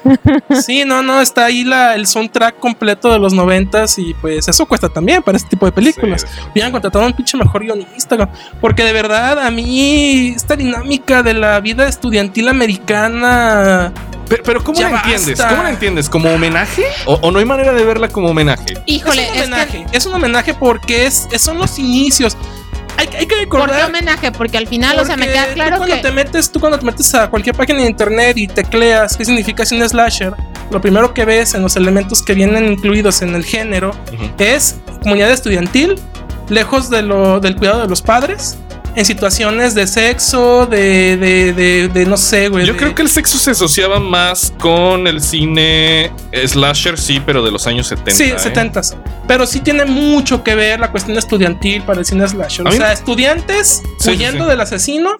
Sí, 0.66 0.86
no, 0.86 1.02
no, 1.02 1.20
está 1.22 1.46
ahí 1.46 1.64
la, 1.64 1.96
el 1.96 2.06
soundtrack 2.06 2.60
completo 2.60 3.12
de 3.12 3.18
los 3.18 3.34
noventas 3.34 3.98
y 3.98 4.14
pues 4.16 4.48
eso 4.48 4.66
cuesta 4.68 4.88
también 4.90 5.24
para 5.24 5.38
este 5.38 5.50
tipo 5.50 5.66
de 5.66 5.72
películas. 5.72 6.22
Sí. 6.22 6.28
Hubieran 6.52 6.72
contratado 6.72 7.04
a 7.04 7.08
un 7.08 7.14
pinche 7.14 7.38
mejor 7.38 7.64
guionista, 7.64 8.30
porque 8.62 8.84
de 8.84 8.94
verdad 8.94 9.40
a 9.40 9.50
mí 9.50 10.30
esta 10.36 10.56
dinámica 10.56 11.24
de 11.24 11.34
la 11.34 11.60
vida 11.60 11.88
estudiantil 11.88 12.48
americana... 12.50 13.92
Pero, 14.28 14.44
pero 14.44 14.64
¿cómo 14.64 14.80
Ya 14.80 14.90
la 14.90 14.98
entiendes? 15.02 15.40
¿Cómo 15.42 15.62
la 15.64 15.70
entiendes? 15.70 16.10
¿Como 16.10 16.30
homenaje? 16.34 16.84
¿O, 17.06 17.14
o 17.22 17.32
no 17.32 17.38
hay 17.38 17.46
manera 17.46 17.74
de 17.74 17.84
verla 17.86 18.08
como 18.08 18.30
homenaje? 18.30 18.76
Híjole, 18.88 19.22
es 19.24 19.30
un 19.30 19.36
es 19.38 19.42
homenaje, 19.44 19.86
que. 19.92 19.98
es 19.98 20.06
un 20.08 20.14
homenaje 20.16 20.54
porque 20.56 21.06
es, 21.06 21.28
es- 21.32 21.42
son 21.44 21.60
los 21.60 21.78
inicios. 21.78 22.36
Hay, 22.98 23.08
hay 23.08 23.26
que 23.26 23.26
¿Por 23.26 23.28
qué 23.28 23.36
recordar... 23.42 23.90
homenaje? 23.90 24.32
Porque 24.32 24.58
al 24.58 24.68
final, 24.68 25.00
o 25.00 25.06
sea, 25.06 25.18
me 25.18 25.26
Porque 25.26 25.40
queda 25.40 25.54
claro 25.54 25.72
tú 25.72 25.78
cuando 25.80 25.96
que. 25.96 26.02
te 26.02 26.12
metes, 26.12 26.52
tú 26.52 26.60
cuando 26.60 26.80
te 26.80 26.86
metes 26.86 27.14
a 27.16 27.30
cualquier 27.30 27.56
página 27.56 27.80
de 27.80 27.88
internet 27.88 28.38
y 28.38 28.48
tecleas 28.48 29.18
qué 29.18 29.26
significa 29.26 29.64
un 29.72 29.88
slasher, 29.88 30.34
lo 30.72 30.82
primero 30.82 31.14
que 31.14 31.26
ves 31.26 31.54
en 31.54 31.62
los 31.62 31.76
elementos 31.76 32.24
que 32.24 32.34
vienen 32.34 32.72
incluidos 32.72 33.22
en 33.22 33.36
el 33.36 33.44
género 33.44 33.92
es 34.38 34.80
comunidad 35.04 35.32
estudiantil, 35.32 35.96
lejos 36.50 36.90
de 36.90 37.02
lo, 37.02 37.40
del 37.40 37.56
cuidado 37.56 37.82
de 37.82 37.88
los 37.88 38.02
padres, 38.02 38.58
en 38.96 39.06
situaciones 39.06 39.76
de 39.76 39.88
sexo, 39.88 40.66
de, 40.66 41.18
de, 41.18 41.54
de, 41.54 41.88
de 41.90 42.06
no 42.06 42.18
sé, 42.18 42.48
güey. 42.50 42.66
Yo 42.66 42.78
creo 42.78 42.96
que 42.96 43.02
el 43.02 43.10
sexo 43.10 43.38
se 43.38 43.52
asociaba 43.52 44.00
más 44.00 44.54
con 44.60 45.08
el 45.08 45.22
cine 45.22 46.12
slasher, 46.46 46.98
sí, 46.98 47.22
pero 47.26 47.44
de 47.44 47.52
los 47.52 47.68
años 47.68 47.88
70. 47.88 48.12
Sí, 48.12 48.24
¿eh? 48.32 48.40
70 48.40 48.82
Pero 49.28 49.46
sí 49.46 49.60
tiene 49.60 49.86
mucho 49.86 50.44
que 50.44 50.56
ver 50.56 50.80
la 50.80 50.92
cuestión 50.92 51.18
estudiantil 51.18 51.84
para 51.84 52.00
el 52.00 52.06
cine 52.06 52.28
slasher. 52.28 52.68
O 52.68 52.72
sea, 52.72 52.94
estudiantes 52.94 53.82
Sí, 54.00 54.12
huyendo 54.12 54.40
sí, 54.40 54.44
sí. 54.44 54.50
del 54.50 54.62
asesino 54.62 55.18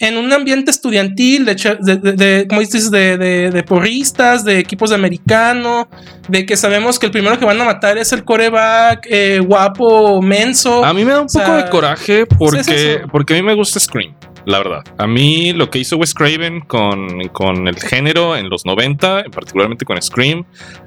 en 0.00 0.16
un 0.16 0.32
ambiente 0.32 0.70
estudiantil, 0.70 1.44
de, 1.44 1.54
de, 1.80 1.96
de- 1.96 2.12
de- 2.12 2.46
¿cómo 2.48 2.60
dices? 2.60 2.90
De, 2.90 3.64
porristas, 3.66 4.44
de 4.44 4.58
equipos 4.58 4.90
de 4.90 4.96
americano, 4.96 5.88
de 6.28 6.44
que 6.44 6.56
sabemos 6.56 6.98
que 6.98 7.06
el 7.06 7.12
primero 7.12 7.38
que 7.38 7.44
van 7.44 7.60
a 7.60 7.64
matar 7.64 7.96
es 7.96 8.12
el 8.12 8.24
coreback 8.24 9.06
eh, 9.08 9.40
guapo, 9.40 10.20
menso. 10.20 10.84
A 10.84 10.92
mí 10.92 11.04
me 11.04 11.12
da 11.12 11.20
un 11.20 11.26
O 11.26 11.28
sea, 11.28 11.44
poco 11.46 11.56
de 11.58 11.68
coraje 11.70 12.26
porque, 12.26 12.60
es 12.60 12.68
eso. 12.68 12.98
porque 13.10 13.34
a 13.34 13.36
mí 13.36 13.42
me 13.42 13.54
gusta 13.54 13.78
Scream. 13.80 14.14
La 14.46 14.58
verdad, 14.58 14.82
a 14.98 15.06
mí 15.06 15.52
lo 15.52 15.70
que 15.70 15.78
hizo 15.78 15.96
Wes 15.96 16.12
Craven 16.12 16.60
con, 16.60 17.28
con 17.28 17.66
el 17.66 17.76
género 17.80 18.36
en 18.36 18.50
los 18.50 18.66
90, 18.66 19.24
particularmente 19.32 19.84
con 19.84 20.00
Scream, 20.02 20.44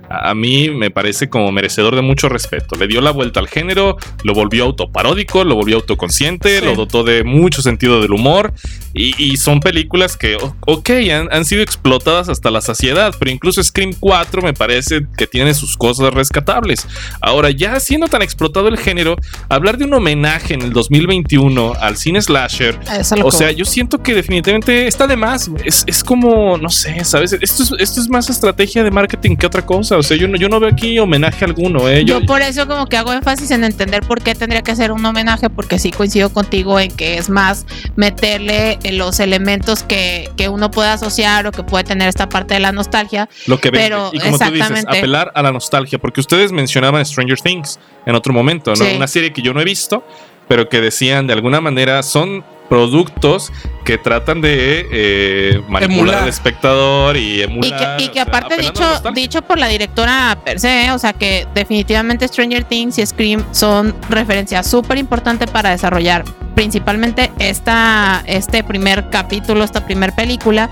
a 0.09 0.27
a 0.27 0.33
mí 0.35 0.69
me 0.69 0.89
parece 0.91 1.29
como 1.29 1.51
merecedor 1.51 1.95
de 1.95 2.01
mucho 2.01 2.29
respeto. 2.29 2.75
Le 2.77 2.87
dio 2.87 3.01
la 3.01 3.11
vuelta 3.11 3.39
al 3.39 3.47
género, 3.47 3.97
lo 4.23 4.33
volvió 4.33 4.65
autoparódico, 4.65 5.43
lo 5.43 5.55
volvió 5.55 5.77
autoconsciente, 5.77 6.59
Sí. 6.59 6.65
lo 6.65 6.75
dotó 6.75 7.03
de 7.03 7.23
mucho 7.23 7.61
sentido 7.61 8.01
del 8.01 8.11
humor. 8.13 8.53
Y, 8.93 9.13
y 9.21 9.37
son 9.37 9.59
películas 9.59 10.17
que, 10.17 10.37
ok, 10.65 10.89
han, 11.13 11.27
han 11.31 11.45
sido 11.45 11.61
explotadas 11.61 12.29
hasta 12.29 12.51
la 12.51 12.61
saciedad, 12.61 13.13
pero 13.19 13.31
incluso 13.31 13.63
Scream 13.63 13.93
4 13.99 14.41
me 14.41 14.53
parece 14.53 15.05
que 15.17 15.27
tiene 15.27 15.53
sus 15.53 15.77
cosas 15.77 16.13
rescatables. 16.13 16.87
Ahora, 17.21 17.49
ya 17.51 17.79
siendo 17.79 18.07
tan 18.07 18.21
explotado 18.21 18.67
el 18.69 18.77
género, 18.77 19.15
hablar 19.49 19.77
de 19.77 19.85
un 19.85 19.93
homenaje 19.93 20.53
en 20.53 20.61
el 20.61 20.71
2021 20.73 21.73
al 21.79 21.97
cine 21.97 22.21
slasher, 22.21 22.79
lo 23.17 23.27
o 23.27 23.31
que 23.31 23.37
sea, 23.47 23.57
yo 23.57 23.65
siento 23.65 24.01
que 24.01 24.13
definitivamente 24.13 24.87
Está 24.87 25.07
de 25.07 25.15
más, 25.15 25.49
es, 25.63 25.83
es 25.87 26.03
como, 26.03 26.57
no 26.57 26.69
sé, 26.69 27.03
¿sabes? 27.03 27.33
Esto 27.33 27.63
es, 27.63 27.71
esto 27.79 28.01
es 28.01 28.09
más 28.09 28.29
estrategia 28.29 28.83
de 28.83 28.91
marketing 28.91 29.35
que 29.35 29.45
otra 29.45 29.65
cosa. 29.65 29.97
O 29.97 30.03
sea, 30.03 30.17
yo 30.17 30.27
no, 30.27 30.37
yo 30.37 30.49
no 30.49 30.59
veo 30.59 30.69
aquí 30.69 30.97
homenaje 30.99 31.45
alguno, 31.45 31.87
¿eh? 31.87 32.03
Yo 32.05 32.25
por 32.25 32.41
eso 32.41 32.67
como 32.67 32.87
que 32.87 32.97
hago 32.97 33.13
énfasis 33.13 33.51
en 33.51 33.63
entender 33.63 34.03
por 34.03 34.21
qué 34.21 34.35
tendría 34.35 34.61
que 34.61 34.75
ser 34.75 34.91
un 34.91 35.05
homenaje, 35.05 35.49
porque 35.49 35.79
sí 35.79 35.91
coincido 35.91 36.31
contigo 36.31 36.79
en 36.79 36.91
que 36.91 37.17
es 37.17 37.29
más 37.29 37.65
meterle 37.95 38.79
eh, 38.83 38.91
los 38.93 39.19
elementos 39.19 39.83
que, 39.83 40.29
que 40.37 40.49
uno 40.49 40.71
puede 40.71 40.89
asociar 40.89 41.47
o 41.47 41.51
que 41.51 41.63
puede 41.63 41.83
tener 41.83 42.07
esta 42.07 42.29
parte 42.29 42.53
de 42.53 42.59
la 42.59 42.71
nostalgia. 42.71 43.29
lo 43.45 43.59
que 43.59 43.71
pero 43.71 44.09
y 44.13 44.19
como 44.19 44.37
tú 44.37 44.45
dices, 44.45 44.59
exactamente. 44.59 44.97
apelar 44.97 45.31
a 45.35 45.41
la 45.41 45.51
nostalgia, 45.51 45.99
porque 45.99 46.21
ustedes 46.21 46.51
mencionaban 46.51 47.05
Stranger 47.05 47.39
Things 47.39 47.79
en 48.05 48.15
otro 48.15 48.33
momento, 48.33 48.71
¿no? 48.71 48.77
Sí. 48.77 48.93
Una 48.95 49.07
serie 49.07 49.33
que 49.33 49.41
yo 49.41 49.53
no 49.53 49.61
he 49.61 49.65
visto, 49.65 50.03
pero 50.47 50.69
que 50.69 50.81
decían 50.81 51.27
de 51.27 51.33
alguna 51.33 51.61
manera 51.61 52.01
son 52.03 52.43
productos 52.69 53.51
que 53.83 53.97
tratan 53.97 54.41
de 54.41 54.87
eh, 54.91 55.61
manipular 55.67 55.83
Emular. 55.83 56.23
al 56.23 56.29
espectador 56.29 57.17
y 57.17 57.37
Y 57.37 57.41
emular. 57.43 57.97
que, 57.97 58.03
y 58.03 58.07
que 58.09 58.19
aparte 58.19 58.57
dicho, 58.57 58.83
dicho 59.13 59.41
por 59.41 59.57
la 59.57 59.67
directora 59.67 60.37
per 60.43 60.59
se, 60.59 60.91
o 60.91 60.99
sea 60.99 61.13
que 61.13 61.47
definitivamente 61.53 62.27
Stranger 62.27 62.63
Things 62.65 62.97
y 62.97 63.05
Scream 63.05 63.45
son 63.51 63.95
referencias 64.09 64.67
súper 64.69 64.97
importantes 64.97 65.49
para 65.49 65.69
desarrollar 65.69 66.25
principalmente 66.57 67.31
esta, 67.37 68.23
este 68.25 68.63
primer 68.63 69.11
capítulo, 69.11 69.63
esta 69.63 69.85
primer 69.85 70.13
película, 70.13 70.71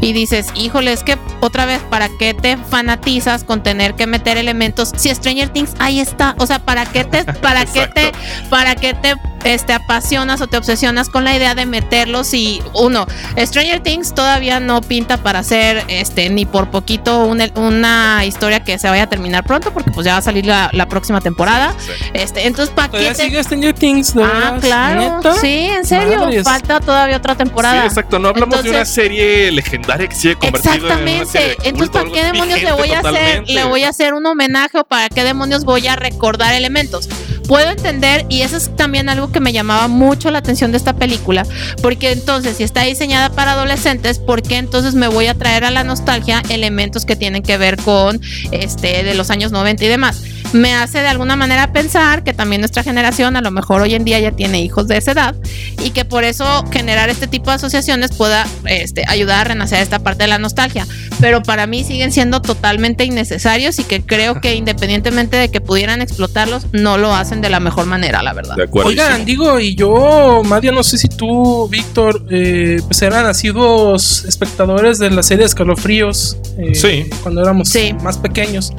y 0.00 0.14
dices, 0.14 0.46
híjole, 0.54 0.94
es 0.94 1.02
que 1.02 1.18
otra 1.40 1.66
vez, 1.66 1.78
¿para 1.90 2.08
qué 2.18 2.32
te 2.32 2.56
fanatizas 2.56 3.44
con 3.44 3.62
tener 3.62 3.92
que 3.96 4.06
meter 4.06 4.38
elementos? 4.38 4.92
Si 4.96 5.14
Stranger 5.14 5.50
Things 5.50 5.74
ahí 5.78 6.00
está, 6.00 6.34
o 6.38 6.46
sea, 6.46 6.58
¿para 6.58 6.86
qué 6.86 7.04
te, 7.04 7.22
para 7.24 7.66
qué 7.66 7.86
te, 7.86 8.12
para 8.50 8.76
qué 8.76 8.94
te 8.94 9.14
este, 9.46 9.72
apasionas 9.72 10.40
o 10.40 10.46
te 10.46 10.56
obsesionas 10.56 11.08
con 11.08 11.24
la 11.24 11.34
idea 11.36 11.54
de 11.54 11.66
meterlos 11.66 12.34
y 12.34 12.62
uno, 12.74 13.06
Stranger 13.38 13.80
Things 13.80 14.14
todavía 14.14 14.60
no 14.60 14.80
pinta 14.80 15.16
para 15.18 15.38
hacer 15.40 15.84
este 15.88 16.28
ni 16.30 16.44
por 16.46 16.70
poquito 16.70 17.24
una, 17.24 17.48
una 17.54 18.24
historia 18.24 18.64
que 18.64 18.78
se 18.78 18.88
vaya 18.88 19.04
a 19.04 19.08
terminar 19.08 19.44
pronto 19.44 19.72
porque 19.72 19.90
pues 19.90 20.04
ya 20.04 20.12
va 20.12 20.18
a 20.18 20.22
salir 20.22 20.46
la, 20.46 20.70
la 20.72 20.86
próxima 20.88 21.20
temporada. 21.20 21.74
Sí. 21.78 21.90
Este, 22.12 22.46
entonces 22.46 22.74
¿para 22.74 22.88
qué 22.90 23.08
te- 23.12 23.14
sigue 23.14 23.42
Stranger 23.42 23.72
Things, 23.74 24.14
¿de 24.14 24.24
Ah, 24.24 24.58
claro. 24.60 25.16
¿Neta? 25.16 25.34
Sí, 25.40 25.66
en 25.74 25.84
serio, 25.86 26.28
falta 26.44 26.80
todavía 26.80 27.16
otra 27.16 27.34
temporada. 27.34 27.82
Sí, 27.82 27.86
exacto. 27.88 28.18
No 28.18 28.28
hablamos 28.28 28.62
de 28.62 28.70
una 28.70 28.84
serie 28.84 29.50
legendaria 29.52 30.08
que 30.08 30.14
se 30.14 30.28
haya 30.30 30.38
convertido 30.38 30.74
en 30.74 30.80
una 30.84 30.88
Exactamente. 30.94 31.26
serie 31.32 31.48
de 31.48 31.54
culto, 31.54 31.68
Entonces, 31.68 31.90
¿para 31.90 32.10
qué 32.10 32.24
demonios 32.32 32.62
le 32.62 32.72
voy 32.72 32.90
a 32.92 32.98
hacer? 33.00 33.44
Le 33.48 33.64
voy 33.64 33.82
a 33.84 33.88
hacer 33.90 34.14
un 34.14 34.26
homenaje 34.26 34.78
o 34.78 34.84
para 34.84 35.08
qué 35.08 35.22
demonios 35.24 35.64
voy 35.64 35.86
a 35.86 35.96
recordar 35.96 36.54
elementos. 36.54 37.08
Puedo 37.46 37.70
entender, 37.70 38.26
y 38.28 38.42
eso 38.42 38.56
es 38.56 38.74
también 38.74 39.08
algo 39.08 39.30
que 39.30 39.40
me 39.40 39.52
llamaba 39.52 39.88
mucho 39.88 40.30
la 40.30 40.38
atención 40.38 40.72
de 40.72 40.78
esta 40.78 40.94
película, 40.94 41.46
porque 41.80 42.12
entonces, 42.12 42.56
si 42.56 42.64
está 42.64 42.82
diseñada 42.82 43.30
para 43.30 43.52
adolescentes, 43.52 44.18
¿por 44.18 44.42
qué 44.42 44.56
entonces 44.56 44.94
me 44.94 45.08
voy 45.08 45.26
a 45.26 45.34
traer 45.34 45.64
a 45.64 45.70
la 45.70 45.84
nostalgia 45.84 46.42
elementos 46.48 47.04
que 47.04 47.16
tienen 47.16 47.42
que 47.42 47.56
ver 47.56 47.76
con 47.76 48.20
este 48.50 49.02
de 49.04 49.14
los 49.14 49.30
años 49.30 49.52
90 49.52 49.84
y 49.84 49.88
demás? 49.88 50.22
Me 50.52 50.74
hace 50.74 51.00
de 51.00 51.08
alguna 51.08 51.36
manera 51.36 51.72
pensar 51.72 52.22
que 52.22 52.32
también 52.32 52.60
nuestra 52.60 52.82
generación 52.82 53.36
a 53.36 53.40
lo 53.40 53.50
mejor 53.50 53.82
hoy 53.82 53.94
en 53.94 54.04
día 54.04 54.18
ya 54.20 54.32
tiene 54.32 54.60
hijos 54.62 54.88
de 54.88 54.96
esa 54.96 55.12
edad 55.12 55.34
y 55.82 55.90
que 55.90 56.04
por 56.04 56.24
eso 56.24 56.64
generar 56.70 57.10
este 57.10 57.26
tipo 57.26 57.50
de 57.50 57.56
asociaciones 57.56 58.12
pueda 58.12 58.46
este, 58.64 59.04
ayudar 59.08 59.40
a 59.40 59.44
renacer 59.44 59.82
esta 59.82 59.98
parte 59.98 60.24
de 60.24 60.28
la 60.28 60.38
nostalgia. 60.38 60.86
Pero 61.20 61.42
para 61.42 61.66
mí 61.66 61.84
siguen 61.84 62.12
siendo 62.12 62.40
totalmente 62.40 63.04
innecesarios 63.04 63.78
y 63.78 63.84
que 63.84 64.02
creo 64.02 64.40
que 64.40 64.54
independientemente 64.66 65.36
de 65.36 65.50
que 65.50 65.60
pudieran 65.60 66.00
explotarlos, 66.00 66.66
no 66.72 66.96
lo 66.96 67.14
hacen 67.14 67.35
de 67.40 67.48
la 67.50 67.60
mejor 67.60 67.86
manera, 67.86 68.22
la 68.22 68.32
verdad. 68.32 68.56
De 68.56 68.64
acuerdo. 68.64 68.88
Oigan, 68.90 69.24
digo, 69.24 69.58
y 69.60 69.74
yo, 69.74 70.42
Madia, 70.44 70.72
no 70.72 70.82
sé 70.82 70.98
si 70.98 71.08
tú, 71.08 71.68
Víctor, 71.68 72.24
eh, 72.30 72.80
pues 72.86 73.00
eran 73.02 73.24
nacidos 73.24 74.24
espectadores 74.24 74.98
de 74.98 75.10
la 75.10 75.22
serie 75.22 75.44
Escalofríos. 75.44 76.36
eh, 76.58 76.74
Sí. 76.74 77.06
Cuando 77.22 77.42
éramos 77.42 77.68
Sí. 77.68 77.94
más 78.02 78.18
pequeños. 78.18 78.72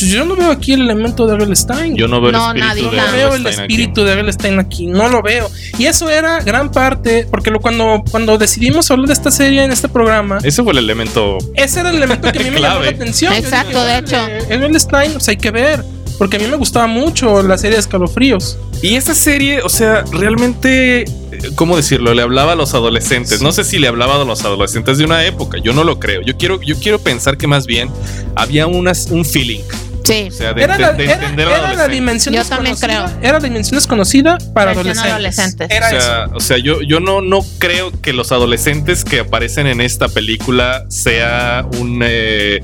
Pues 0.00 0.12
Yo 0.12 0.24
no 0.24 0.36
veo 0.36 0.52
aquí 0.52 0.74
el 0.74 0.82
elemento 0.82 1.26
de 1.26 1.32
Abel 1.34 1.56
Stein. 1.56 1.96
Yo 1.96 2.06
no 2.06 2.20
veo 2.20 2.30
No, 2.30 2.52
el 2.52 2.58
espíritu 2.58 2.68
nadie, 2.68 2.82
de 2.84 2.90
no 2.90 2.96
nada. 3.02 3.12
veo 3.16 3.34
el 3.34 3.46
espíritu 3.48 4.04
de 4.04 4.12
Abel 4.12 4.32
Stein 4.32 4.60
aquí, 4.60 4.86
no 4.86 5.08
lo 5.08 5.22
veo. 5.22 5.50
Y 5.76 5.86
eso 5.86 6.08
era 6.08 6.38
gran 6.40 6.70
parte, 6.70 7.26
porque 7.28 7.50
lo, 7.50 7.58
cuando, 7.58 8.04
cuando 8.08 8.38
decidimos 8.38 8.88
hablar 8.92 9.08
de 9.08 9.14
esta 9.14 9.32
serie 9.32 9.64
en 9.64 9.72
este 9.72 9.88
programa, 9.88 10.38
Ese 10.44 10.62
fue 10.62 10.70
el 10.72 10.78
elemento. 10.78 11.38
ese 11.54 11.80
era 11.80 11.90
el 11.90 11.96
elemento 11.96 12.30
que 12.30 12.38
a 12.38 12.42
mí 12.44 12.50
me 12.52 12.60
llamó 12.60 12.78
la 12.80 12.90
atención. 12.90 13.32
Exacto, 13.32 13.80
dije, 13.84 13.92
de 13.92 13.98
hecho. 13.98 14.16
"Órale, 14.22 14.54
Abel 14.54 14.80
Stein, 14.80 15.12
pues 15.14 15.28
hay 15.30 15.36
que 15.36 15.50
ver. 15.50 15.84
Porque 16.18 16.36
a 16.36 16.40
mí 16.40 16.46
me 16.46 16.56
gustaba 16.56 16.88
mucho 16.88 17.42
la 17.42 17.56
serie 17.56 17.76
de 17.76 17.80
Escalofríos. 17.80 18.58
Y 18.82 18.96
esa 18.96 19.14
serie, 19.14 19.62
o 19.62 19.68
sea, 19.68 20.04
realmente, 20.12 21.02
eh, 21.02 21.06
¿cómo 21.54 21.76
decirlo? 21.76 22.12
Le 22.12 22.22
hablaba 22.22 22.52
a 22.52 22.56
los 22.56 22.74
adolescentes. 22.74 23.40
No 23.40 23.52
sé 23.52 23.62
si 23.64 23.78
le 23.78 23.86
hablaba 23.86 24.20
a 24.20 24.24
los 24.24 24.44
adolescentes 24.44 24.98
de 24.98 25.04
una 25.04 25.24
época. 25.24 25.58
Yo 25.58 25.72
no 25.72 25.84
lo 25.84 26.00
creo. 26.00 26.22
Yo 26.22 26.36
quiero, 26.36 26.60
yo 26.60 26.76
quiero 26.78 26.98
pensar 26.98 27.36
que 27.38 27.46
más 27.46 27.66
bien 27.66 27.88
había 28.34 28.66
unas, 28.66 29.06
un 29.10 29.24
feeling. 29.24 29.62
Sí. 30.08 30.28
O 30.28 30.32
sea, 30.32 30.52
de, 30.52 30.62
Era 30.64 30.78
la, 30.78 30.92
de- 30.92 30.96
de 30.98 31.04
era- 31.04 31.14
entender 31.14 31.48
al 31.48 31.54
era 31.60 31.74
la 31.74 31.88
dimensión 31.88 32.34
Yo 32.34 32.44
también 32.44 32.74
desconocida. 32.74 33.18
Era 33.22 33.32
la 33.38 33.44
dimensión 33.44 33.78
desconocida 33.78 34.38
para 34.54 34.70
adolescentes. 34.72 35.12
adolescentes. 35.12 35.70
Era 35.70 35.86
O 35.86 35.90
eso. 35.90 36.00
sea, 36.00 36.26
o 36.34 36.40
sea, 36.40 36.58
yo, 36.58 36.80
yo 36.82 37.00
no, 37.00 37.20
no 37.20 37.40
creo 37.58 37.92
que 38.00 38.12
los 38.12 38.32
adolescentes 38.32 39.04
que 39.04 39.20
aparecen 39.20 39.66
en 39.66 39.80
esta 39.80 40.08
película 40.08 40.84
sea 40.88 41.66
un, 41.78 42.00
eh, 42.04 42.60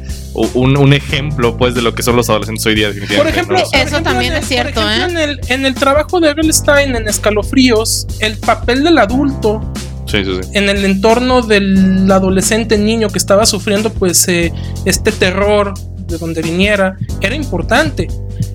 un, 0.54 0.76
un 0.76 0.92
ejemplo 0.92 1.56
pues 1.56 1.74
de 1.74 1.82
lo 1.82 1.94
que 1.94 2.02
son 2.02 2.16
los 2.16 2.28
adolescentes 2.30 2.64
hoy 2.66 2.74
día 2.74 2.86
Por 2.88 2.94
definitivamente. 2.94 3.38
ejemplo, 3.38 3.58
¿no? 3.58 3.64
O 3.64 3.66
sea, 3.68 3.82
Eso 3.82 3.90
por 3.90 3.92
ejemplo, 4.00 4.10
también 4.12 4.32
en 4.32 4.36
el- 4.38 4.42
es 4.42 4.48
cierto, 4.48 4.80
por 4.80 4.90
ejemplo, 4.90 5.20
¿eh? 5.20 5.22
En 5.24 5.30
el, 5.30 5.40
en 5.48 5.66
el 5.66 5.74
trabajo 5.74 6.20
de 6.20 6.34
Stein 6.52 6.96
en 6.96 7.08
Escalofríos, 7.08 8.06
el 8.20 8.36
papel 8.38 8.82
del 8.84 8.98
adulto 8.98 9.60
sí, 10.06 10.24
sí, 10.24 10.30
sí. 10.42 10.48
en 10.54 10.68
el 10.68 10.84
entorno 10.84 11.42
del 11.42 12.10
adolescente 12.10 12.78
niño 12.78 13.08
que 13.08 13.18
estaba 13.18 13.46
sufriendo 13.46 13.90
pues 13.92 14.26
eh, 14.28 14.52
este 14.84 15.12
terror 15.12 15.74
de 16.14 16.18
donde 16.18 16.42
viniera 16.42 16.96
era 17.20 17.34
importante. 17.34 18.08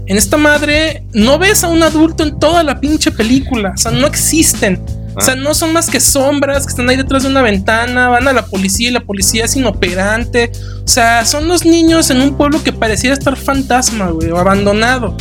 En 0.07 0.17
esta 0.17 0.37
madre 0.37 1.03
no 1.13 1.37
ves 1.37 1.63
a 1.63 1.67
un 1.67 1.83
adulto 1.83 2.23
en 2.23 2.39
toda 2.39 2.63
la 2.63 2.79
pinche 2.79 3.11
película, 3.11 3.73
o 3.75 3.77
sea, 3.77 3.91
no 3.91 4.07
existen. 4.07 4.81
O 5.15 5.21
sea, 5.21 5.35
no 5.35 5.53
son 5.53 5.73
más 5.73 5.89
que 5.89 5.99
sombras 5.99 6.65
que 6.65 6.69
están 6.69 6.87
ahí 6.89 6.95
detrás 6.95 7.23
de 7.23 7.29
una 7.29 7.41
ventana, 7.41 8.07
van 8.07 8.27
a 8.27 8.31
la 8.31 8.45
policía 8.45 8.89
y 8.89 8.93
la 8.93 9.01
policía 9.01 9.45
es 9.45 9.55
inoperante. 9.55 10.51
O 10.85 10.87
sea, 10.87 11.25
son 11.25 11.47
los 11.49 11.65
niños 11.65 12.09
en 12.09 12.21
un 12.21 12.37
pueblo 12.37 12.63
que 12.63 12.71
pareciera 12.71 13.15
estar 13.15 13.35
fantasma, 13.35 14.11
güey, 14.11 14.31
o 14.31 14.37
abandonado. 14.37 15.17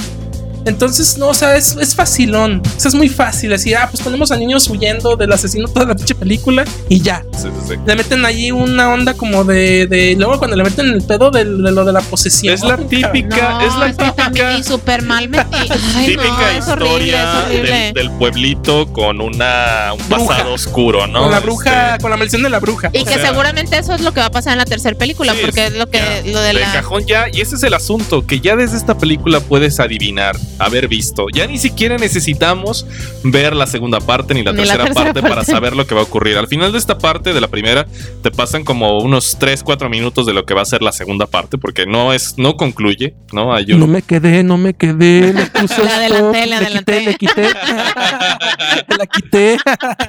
Entonces, 0.69 1.19
no, 1.19 1.29
o 1.29 1.35
sea, 1.35 1.57
es, 1.57 1.77
es 1.81 1.95
facilón. 1.95 2.63
O 2.77 2.81
sea, 2.81 2.89
es 2.89 2.95
muy 2.95 3.09
fácil 3.09 3.51
decir, 3.51 3.77
ah, 3.77 3.89
pues 3.91 4.03
ponemos 4.03 4.31
a 4.31 4.37
niños 4.37 4.69
huyendo 4.69 5.17
del 5.17 5.33
asesino 5.33 5.69
toda 5.69 5.87
la 5.87 5.95
pinche 5.95 6.15
película 6.15 6.65
y 6.89 7.01
ya. 7.01 7.25
Sí, 7.37 7.49
sí, 7.49 7.69
sí. 7.69 7.75
Le 7.87 7.95
meten 7.97 8.25
allí 8.25 8.51
una 8.51 8.91
onda 8.93 9.15
como 9.15 9.45
de. 9.45 9.87
de 9.87 10.15
luego, 10.17 10.39
cuando 10.39 10.57
le 10.57 10.65
meten 10.65 10.87
el 10.87 11.03
pedo 11.03 11.31
del- 11.31 11.63
de, 11.63 11.73
lo 11.73 11.85
de 11.85 11.93
la 11.93 12.01
posesión. 12.01 12.55
Es 12.55 12.63
la 12.63 12.77
típica, 12.77 13.51
No, 13.51 13.61
es 13.67 13.75
la 13.77 13.93
típica, 13.93 14.59
y 14.59 14.63
súper 14.65 15.03
mal 15.03 15.29
metido. 15.29 15.49
Ay, 15.97 16.07
típica 16.07 16.29
no, 16.31 16.49
es 16.59 16.69
horrible, 16.69 16.97
historia 17.07 17.23
es 17.23 17.45
horrible. 17.47 17.71
del, 17.73 17.95
del 17.95 18.11
pueblito 18.13 18.93
con 18.93 19.21
una, 19.21 19.93
un 19.93 20.09
Bruja. 20.09 20.27
pasado 20.29 20.53
oscuro, 20.55 21.07
¿no? 21.07 21.23
Con 21.23 21.31
la 21.31 21.41
bruja, 21.41 21.89
Este, 21.91 22.03
con 22.03 22.11
la 22.11 22.17
maldición 22.17 22.43
de 22.43 22.51
la 22.51 22.59
bruja. 22.61 22.91
Y 22.93 22.99
o 23.01 23.05
que 23.05 23.15
sea- 23.15 23.27
seguramente 23.29 23.79
eso 23.79 23.95
es 23.95 24.01
lo 24.03 24.13
que 24.13 24.21
va 24.21 24.27
a 24.27 24.31
pasar 24.31 24.53
en 24.53 24.59
la 24.59 24.65
tercera 24.65 24.97
película, 24.97 25.33
Sí, 25.35 25.39
porque 25.43 25.67
es- 25.67 25.73
es 25.73 25.79
lo 25.79 25.87
que 25.89 25.99
ya, 25.99 26.33
lo 26.33 26.41
de 26.41 26.49
de 26.49 26.55
la 26.55 26.73
cajón 26.73 27.05
ya, 27.07 27.27
y 27.33 27.41
ese 27.41 27.57
es 27.57 27.63
el 27.63 27.75
asunto, 27.75 28.27
que 28.27 28.41
ya 28.41 28.57
desde 28.57 28.77
esta 28.77 28.97
película 28.99 29.41
puedes 29.41 29.81
adivinar, 29.81 30.37
haber 30.59 30.89
visto. 30.89 31.27
Ya 31.33 31.47
ni 31.47 31.59
siquiera 31.59 31.97
necesitamos 31.99 32.87
ver 33.25 33.55
la 33.55 33.67
segunda 33.67 34.01
parte 34.01 34.35
ni 34.35 34.43
la, 34.43 34.53
Ni 34.53 34.65
la 34.65 34.77
tercera, 34.77 34.95
parte, 34.95 35.23
para 35.23 35.45
saber 35.45 35.75
lo 35.77 35.87
que 35.87 35.95
va 35.95 36.01
a 36.01 36.05
ocurrir. 36.05 36.37
Al 36.37 36.49
final 36.49 36.73
de 36.73 36.79
esta 36.79 36.99
parte, 36.99 37.33
de 37.33 37.41
la 37.41 37.49
primera, 37.49 37.87
te 38.23 38.31
pasan 38.31 38.65
como 38.65 38.99
unos 38.99 39.37
3, 39.39 39.63
4 39.63 39.89
minutos 39.89 40.27
de 40.27 40.33
lo 40.33 40.45
que 40.45 40.55
va 40.55 40.63
a 40.63 40.65
ser 40.65 40.83
la 40.83 40.93
segunda 40.93 41.27
parte, 41.27 41.59
porque 41.59 41.87
no 41.87 42.13
es, 42.13 42.35
no 42.39 42.57
concluye, 42.57 43.15
¿no? 43.33 43.55
Hay 43.55 43.73
un- 43.73 43.81
No 43.81 43.87
me 43.87 44.03
quedé, 44.03 44.43
no 44.43 44.57
me 44.59 44.75
quedé. 44.75 45.33
Le 45.33 45.47
puse 45.47 45.83
La 45.89 45.97
adelanté, 45.97 46.47
la 46.47 46.61
le 46.61 46.67
adelanté. 46.67 47.17
quité, 47.19 47.43
le 47.43 47.49
quité. 47.49 47.49
la 48.99 49.07
quité. 49.07 49.57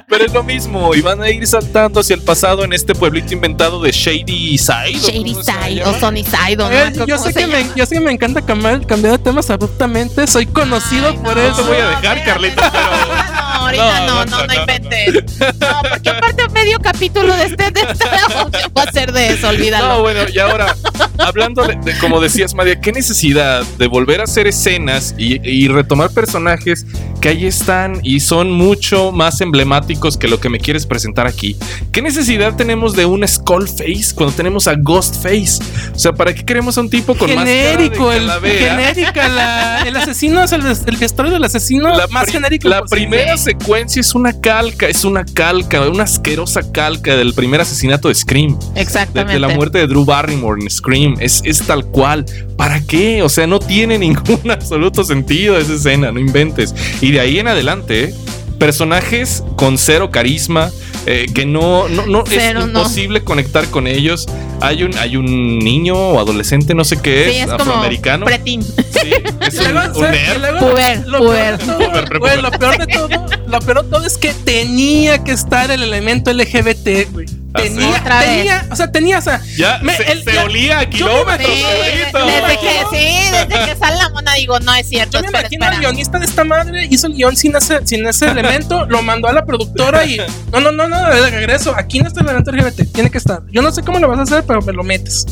Pero 0.08 0.24
es 0.24 0.32
lo 0.32 0.42
mismo, 0.42 0.94
y 0.94 1.00
van 1.00 1.22
a 1.22 1.30
ir 1.30 1.46
saltando 1.46 2.00
hacia 2.00 2.14
el 2.14 2.22
pasado 2.22 2.64
en 2.64 2.72
este 2.72 2.94
pueblito 2.94 3.32
inventado 3.34 3.80
de 3.82 3.90
Shady 3.92 4.58
Side. 4.58 4.96
¿o 4.96 5.08
Shady 5.10 5.34
Side 5.34 5.84
o 5.84 5.94
Sunny 5.98 6.24
Side 6.24 6.62
o 6.62 6.68
no 6.68 6.70
Eh, 6.70 6.90
me 6.96 7.06
yo, 7.06 7.18
sé 7.18 7.32
que 7.34 7.46
me, 7.46 7.64
yo 7.76 7.86
sé 7.86 7.94
que 7.96 8.00
me 8.00 8.12
encanta 8.12 8.42
cambiar, 8.42 8.86
cambiar 8.86 9.18
de 9.18 9.24
temas 9.24 9.48
abruptamente. 9.50 10.26
Soy 10.26 10.39
conocido 10.46 11.08
Ay, 11.08 11.18
por 11.22 11.36
no, 11.36 11.42
eso. 11.42 11.62
te 11.62 11.68
voy 11.68 11.76
a 11.78 11.88
dejar, 11.90 12.24
Carlita, 12.24 12.70
pero- 12.70 13.29
ahorita 13.78 14.06
No, 14.06 14.24
no, 14.26 14.46
no, 14.46 14.54
inventes. 14.54 15.24
No, 15.60 15.82
porque 15.88 16.10
aparte 16.10 16.48
medio 16.50 16.78
capítulo 16.80 17.34
de 17.36 17.44
este 17.44 17.70
de 17.70 17.80
esta 17.90 18.68
va 18.76 18.82
a 18.82 18.92
ser 18.92 19.12
de 19.12 19.28
eso, 19.34 19.48
olvídalo. 19.48 19.88
No, 19.88 20.00
bueno, 20.02 20.20
y 20.32 20.38
ahora, 20.38 20.74
hablando 21.18 21.66
de, 21.66 21.76
de- 21.76 21.98
como 21.98 22.20
decías, 22.20 22.54
María, 22.54 22.80
qué 22.80 22.92
necesidad 22.92 23.64
de 23.78 23.86
volver 23.86 24.20
a 24.20 24.24
hacer 24.24 24.46
escenas 24.46 25.14
y, 25.18 25.40
y 25.48 25.68
retomar 25.68 26.10
personajes 26.10 26.86
que 27.20 27.28
ahí 27.28 27.46
están 27.46 28.00
y 28.02 28.20
son 28.20 28.50
mucho 28.50 29.12
más 29.12 29.40
emblemáticos 29.40 30.16
que 30.16 30.26
lo 30.28 30.40
que 30.40 30.48
me 30.48 30.58
quieres 30.58 30.86
presentar 30.86 31.26
aquí. 31.26 31.56
¿Qué 31.92 32.00
necesidad 32.02 32.56
tenemos 32.56 32.94
de 32.96 33.04
un 33.06 33.26
Skullface 33.26 34.14
cuando 34.14 34.34
tenemos 34.34 34.66
a 34.66 34.74
Ghostface? 34.74 35.62
O 35.94 35.98
sea, 35.98 36.12
¿para 36.12 36.34
qué 36.34 36.44
queremos 36.44 36.78
a 36.78 36.80
un 36.80 36.88
tipo 36.90 37.14
con 37.14 37.28
genérico, 37.28 38.06
más 38.06 38.16
el 38.16 38.50
genérica, 38.50 39.28
la- 39.28 39.82
el 39.86 39.96
asesino 39.96 40.42
es 40.42 40.52
el, 40.52 40.62
el 40.66 40.96
vestuario 40.96 41.32
del 41.34 41.44
asesino 41.44 41.88
La, 41.96 42.06
más 42.08 42.30
genérico. 42.30 42.68
la 42.68 42.80
posible. 42.82 43.06
primera 43.08 43.36
secuencia 43.60 44.00
es 44.00 44.14
una 44.14 44.32
calca, 44.40 44.88
es 44.88 45.04
una 45.04 45.24
calca, 45.24 45.82
una 45.88 46.04
asquerosa 46.04 46.72
calca 46.72 47.14
del 47.14 47.34
primer 47.34 47.60
asesinato 47.60 48.08
de 48.08 48.14
Scream. 48.14 48.58
de, 48.58 48.80
Exactamente. 48.80 49.34
de 49.34 49.38
la 49.38 49.48
muerte 49.48 49.78
de 49.78 49.86
Drew 49.86 50.04
Barrymore 50.04 50.62
en 50.62 50.70
Scream. 50.70 51.16
Es, 51.20 51.42
es 51.44 51.60
tal 51.66 51.84
cual. 51.84 52.24
¿Para 52.56 52.80
qué? 52.80 53.22
O 53.22 53.28
sea, 53.28 53.46
no 53.46 53.58
tiene 53.60 53.98
ningún 53.98 54.50
absoluto 54.50 55.04
sentido 55.04 55.58
esa 55.58 55.74
escena, 55.74 56.10
no 56.10 56.20
inventes. 56.20 56.74
Y 57.02 57.10
de 57.10 57.20
ahí 57.20 57.38
en 57.38 57.48
adelante, 57.48 58.04
¿eh? 58.04 58.14
Personajes 58.60 59.42
con 59.56 59.76
cero 59.78 60.10
carisma, 60.12 60.70
eh, 61.06 61.26
que 61.34 61.46
no, 61.46 61.88
no, 61.88 62.06
no 62.06 62.22
Cero, 62.26 62.60
es 62.60 62.66
no. 62.66 62.78
imposible 62.80 63.24
conectar 63.24 63.66
con 63.70 63.88
ellos. 63.88 64.26
Hay 64.60 64.84
un, 64.84 64.96
hay 64.98 65.16
un 65.16 65.58
niño 65.58 65.94
o 65.96 66.20
adolescente, 66.20 66.74
no 66.74 66.84
sé 66.84 66.98
qué 67.00 67.24
es, 67.26 67.32
Sí, 67.32 67.38
es 67.38 67.46
como 67.46 67.56
afroamericano. 67.56 68.26
pretín. 68.26 68.62
Sí, 68.62 69.12
es 69.40 69.58
un, 69.58 69.76
un 69.96 70.10
nerd. 70.10 70.58
Puber, 70.58 71.06
lo, 71.08 71.18
puber. 71.18 71.58
peor 71.58 71.58
de 71.58 71.66
todo, 71.66 72.18
Puber, 72.20 72.42
lo 72.42 72.50
peor 72.50 72.78
de 72.78 72.86
todo, 72.86 73.08
lo 73.48 73.58
peor 73.60 73.84
de 73.84 73.90
todo 73.90 74.06
es 74.06 74.18
que 74.18 74.34
tenía 74.34 75.24
que 75.24 75.32
estar 75.32 75.70
el 75.70 75.82
elemento 75.82 76.30
LGBT, 76.32 77.10
güey. 77.12 77.39
Tenía, 77.52 78.02
tenía, 78.20 78.66
o 78.70 78.76
sea, 78.76 78.92
tenía, 78.92 79.18
o 79.18 79.22
sea, 79.22 79.40
Ya 79.56 79.78
Me- 79.82 79.96
se, 79.96 80.12
el- 80.12 80.22
se 80.24 80.32
ya- 80.32 80.44
olía 80.44 80.78
a 80.80 80.86
kilómetros. 80.88 81.48
Sí, 81.50 81.64
desde 81.64 82.58
que, 82.58 82.84
sí, 82.90 83.30
desde 83.32 83.64
que 83.66 83.76
sale 83.76 83.96
la 83.96 84.08
mona 84.10 84.34
digo, 84.34 84.58
no 84.60 84.72
es 84.74 84.88
cierto, 84.88 85.18
yo 85.18 85.22
me 85.22 85.26
espera, 85.26 85.42
imagino 85.50 85.66
al 85.66 85.78
guionista 85.78 86.18
de 86.18 86.26
esta 86.26 86.44
madre, 86.44 86.86
hizo 86.90 87.06
el 87.08 87.14
guion 87.14 87.36
sin 87.36 87.56
ese, 87.56 87.84
sin 87.86 88.06
ese 88.06 88.26
elemento, 88.26 88.86
lo 88.86 89.02
mandó 89.02 89.28
a 89.28 89.32
la 89.32 89.44
productora 89.44 90.04
y 90.04 90.18
no, 90.52 90.60
no, 90.60 90.70
no, 90.72 90.86
no, 90.88 91.10
de 91.10 91.30
regreso, 91.30 91.74
aquí 91.76 91.98
no 92.00 92.08
está 92.08 92.20
el 92.20 92.26
elemento 92.28 92.52
LGBT, 92.52 92.92
tiene 92.92 93.10
que 93.10 93.18
estar. 93.18 93.40
Yo 93.50 93.62
no 93.62 93.72
sé 93.72 93.82
cómo 93.82 93.98
lo 93.98 94.08
vas 94.08 94.18
a 94.20 94.22
hacer, 94.22 94.44
pero 94.46 94.62
me 94.62 94.72
lo 94.72 94.82
metes. 94.84 95.26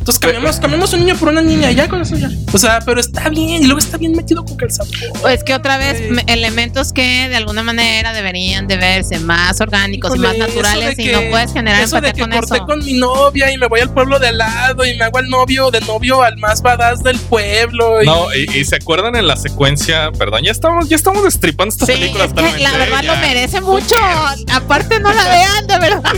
Entonces 0.00 0.18
cambiamos, 0.18 0.58
cambiamos 0.58 0.92
un 0.94 1.00
niño 1.00 1.14
por 1.16 1.28
una 1.28 1.42
niña, 1.42 1.70
y 1.70 1.74
ya 1.74 1.86
con 1.86 2.00
eso 2.00 2.16
ya. 2.16 2.30
O 2.52 2.58
sea, 2.58 2.80
pero 2.84 3.00
está 3.00 3.28
bien, 3.28 3.62
y 3.62 3.66
luego 3.66 3.78
está 3.78 3.98
bien 3.98 4.12
metido 4.12 4.42
con 4.44 4.56
calzado. 4.56 4.88
Es 5.30 5.44
que 5.44 5.54
otra 5.54 5.76
vez 5.76 5.98
Sí. 5.98 6.16
elementos 6.26 6.92
que 6.92 7.28
de 7.28 7.36
alguna 7.36 7.62
manera 7.62 8.12
deberían 8.14 8.66
de 8.66 8.76
verse 8.78 9.18
más 9.18 9.60
orgánicos 9.60 10.16
y 10.16 10.18
más 10.18 10.36
naturales 10.38 10.98
y 10.98 11.04
que- 11.04 11.12
no 11.12 11.20
puedes 11.30 11.52
generar 11.52 11.82
eso 11.82 12.00
de 12.00 12.12
que 12.14 12.22
con 12.22 12.30
corté 12.30 12.54
eso. 12.56 12.66
con 12.66 12.82
mi 12.84 12.94
novia 12.94 13.52
y 13.52 13.58
me 13.58 13.66
voy 13.68 13.80
al 13.80 13.92
pueblo 13.92 14.18
de 14.18 14.28
al 14.28 14.38
lado 14.38 14.84
y 14.86 14.96
me 14.96 15.04
hago 15.04 15.18
al 15.18 15.28
novio 15.28 15.70
de 15.70 15.80
novio 15.82 16.22
al 16.22 16.38
más 16.38 16.62
badass 16.62 17.02
del 17.02 17.18
pueblo. 17.18 18.02
y- 18.02 18.06
No, 18.06 18.34
y, 18.34 18.58
y 18.58 18.64
se 18.64 18.76
acuerdan 18.76 19.14
en 19.16 19.26
la 19.26 19.36
secuencia, 19.36 20.10
perdón, 20.12 20.42
ya 20.44 20.50
estamos, 20.52 20.88
ya 20.88 20.96
estamos 20.96 21.22
destripando 21.24 21.72
esta 21.74 21.84
Sí, 21.86 21.92
película 21.92 22.24
es 22.24 22.32
que 22.32 22.58
la 22.62 22.72
verdad 22.72 23.02
ya. 23.02 23.14
lo 23.14 23.20
merece 23.20 23.60
mucho. 23.60 23.94
Aparte 24.50 24.98
no 24.98 25.12
la 25.12 25.24
vean, 25.28 25.66
de 25.66 25.78
verdad. 25.78 26.12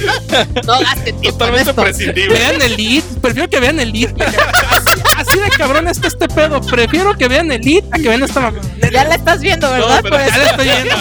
No 0.65 0.79
gasten 0.79 1.21
tiempo 1.21 1.27
en 1.27 1.33
Totalmente 1.33 1.71
esto. 1.71 1.83
prescindible. 1.83 2.35
Vean 2.39 2.63
el 2.63 2.77
lead, 2.77 3.03
prefiero 3.21 3.51
que 3.51 3.59
vean 3.61 3.72
el 3.81 3.93
lead. 3.93 4.13
Así, 4.21 5.01
así 5.17 5.39
de 5.39 5.49
cabrón 5.57 5.89
está 5.89 6.09
este 6.09 6.29
pedo. 6.29 6.61
Prefiero 6.61 7.17
que 7.17 7.29
vean 7.29 7.51
el 7.53 7.61
lead 7.63 7.85
a 7.93 7.97
que 7.99 8.09
vean 8.09 8.23
esta 8.23 8.41
mamá. 8.41 8.59
Ya 8.93 9.05
la 9.05 9.15
estás 9.15 9.41
viendo, 9.41 9.71
¿verdad? 9.71 9.97
No, 9.97 10.03
pero 10.03 10.17
Ya 10.19 10.27
eso. 10.27 10.39
la 10.39 10.51
estoy 10.51 10.67
viendo. 10.67 10.95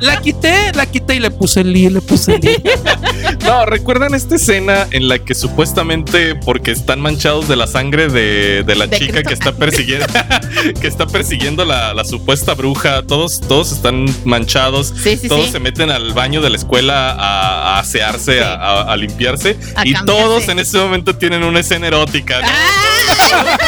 La 0.00 0.20
quité, 0.20 0.72
la 0.74 0.86
quité 0.86 1.16
y 1.16 1.18
le 1.20 1.30
puse 1.30 1.60
el 1.60 1.72
lead, 1.72 1.90
le 1.90 2.00
puse 2.00 2.34
el 2.36 2.40
lead. 2.40 3.38
No, 3.44 3.64
¿recuerdan 3.66 4.14
esta 4.14 4.36
escena 4.36 4.86
en 4.90 5.08
la 5.08 5.18
que 5.18 5.34
supuestamente 5.34 6.34
porque 6.36 6.70
están 6.70 7.00
manchados 7.00 7.48
de 7.48 7.56
la 7.56 7.66
sangre 7.66 8.08
de, 8.08 8.62
de 8.64 8.74
la 8.76 8.86
De 8.86 8.98
chica 8.98 9.22
que 9.22 9.34
está 9.34 9.52
persiguiendo 9.52 10.06
que 10.80 10.86
está 10.86 11.06
persiguiendo 11.06 11.64
la, 11.64 11.94
la 11.94 12.04
supuesta 12.04 12.54
bruja? 12.54 13.02
Todos, 13.02 13.40
todos 13.40 13.72
están 13.72 14.04
manchados. 14.24 14.92
Sí, 15.02 15.16
sí, 15.16 15.28
todos 15.28 15.46
sí. 15.46 15.52
se 15.52 15.60
meten 15.60 15.90
al 15.90 16.12
baño 16.12 16.40
de 16.40 16.50
la 16.50 16.56
escuela 16.56 17.12
a, 17.12 17.76
a 17.76 17.78
asearse, 17.80 18.40
a, 18.42 18.54
a- 18.54 18.92
a 18.92 18.96
limpiarse. 18.96 19.56
A 19.74 19.86
y 19.86 19.92
cambiarse. 19.92 20.04
todos 20.06 20.48
en 20.48 20.58
ese 20.60 20.78
momento 20.78 21.16
tienen 21.16 21.42
una 21.42 21.60
escena 21.60 21.86
erótica. 21.88 22.07
¿No? 22.40 22.48
¡Ah! 22.48 23.58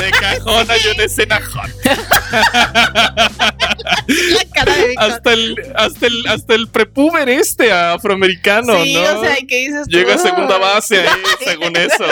De 0.00 0.10
cajón 0.10 0.70
hay 0.70 0.80
una 0.94 1.04
escena 1.04 1.40
hot. 1.40 1.70
La 3.66 4.44
cara 4.52 4.74
de 4.76 4.88
Víctor. 4.88 5.10
Hasta 5.10 5.32
el, 5.32 5.56
hasta 5.74 6.06
el, 6.06 6.26
hasta 6.26 6.54
el 6.54 6.68
prepuber 6.68 7.28
este 7.28 7.72
afroamericano, 7.72 8.82
sí, 8.82 8.94
¿no? 8.94 9.20
o 9.20 9.24
sea, 9.24 9.36
¿qué 9.48 9.58
dices 9.58 9.82
tú? 9.88 9.96
Llega 9.96 10.14
a 10.14 10.18
segunda 10.18 10.58
base 10.58 11.00
ahí, 11.00 11.22
según 11.44 11.76
eso. 11.76 12.04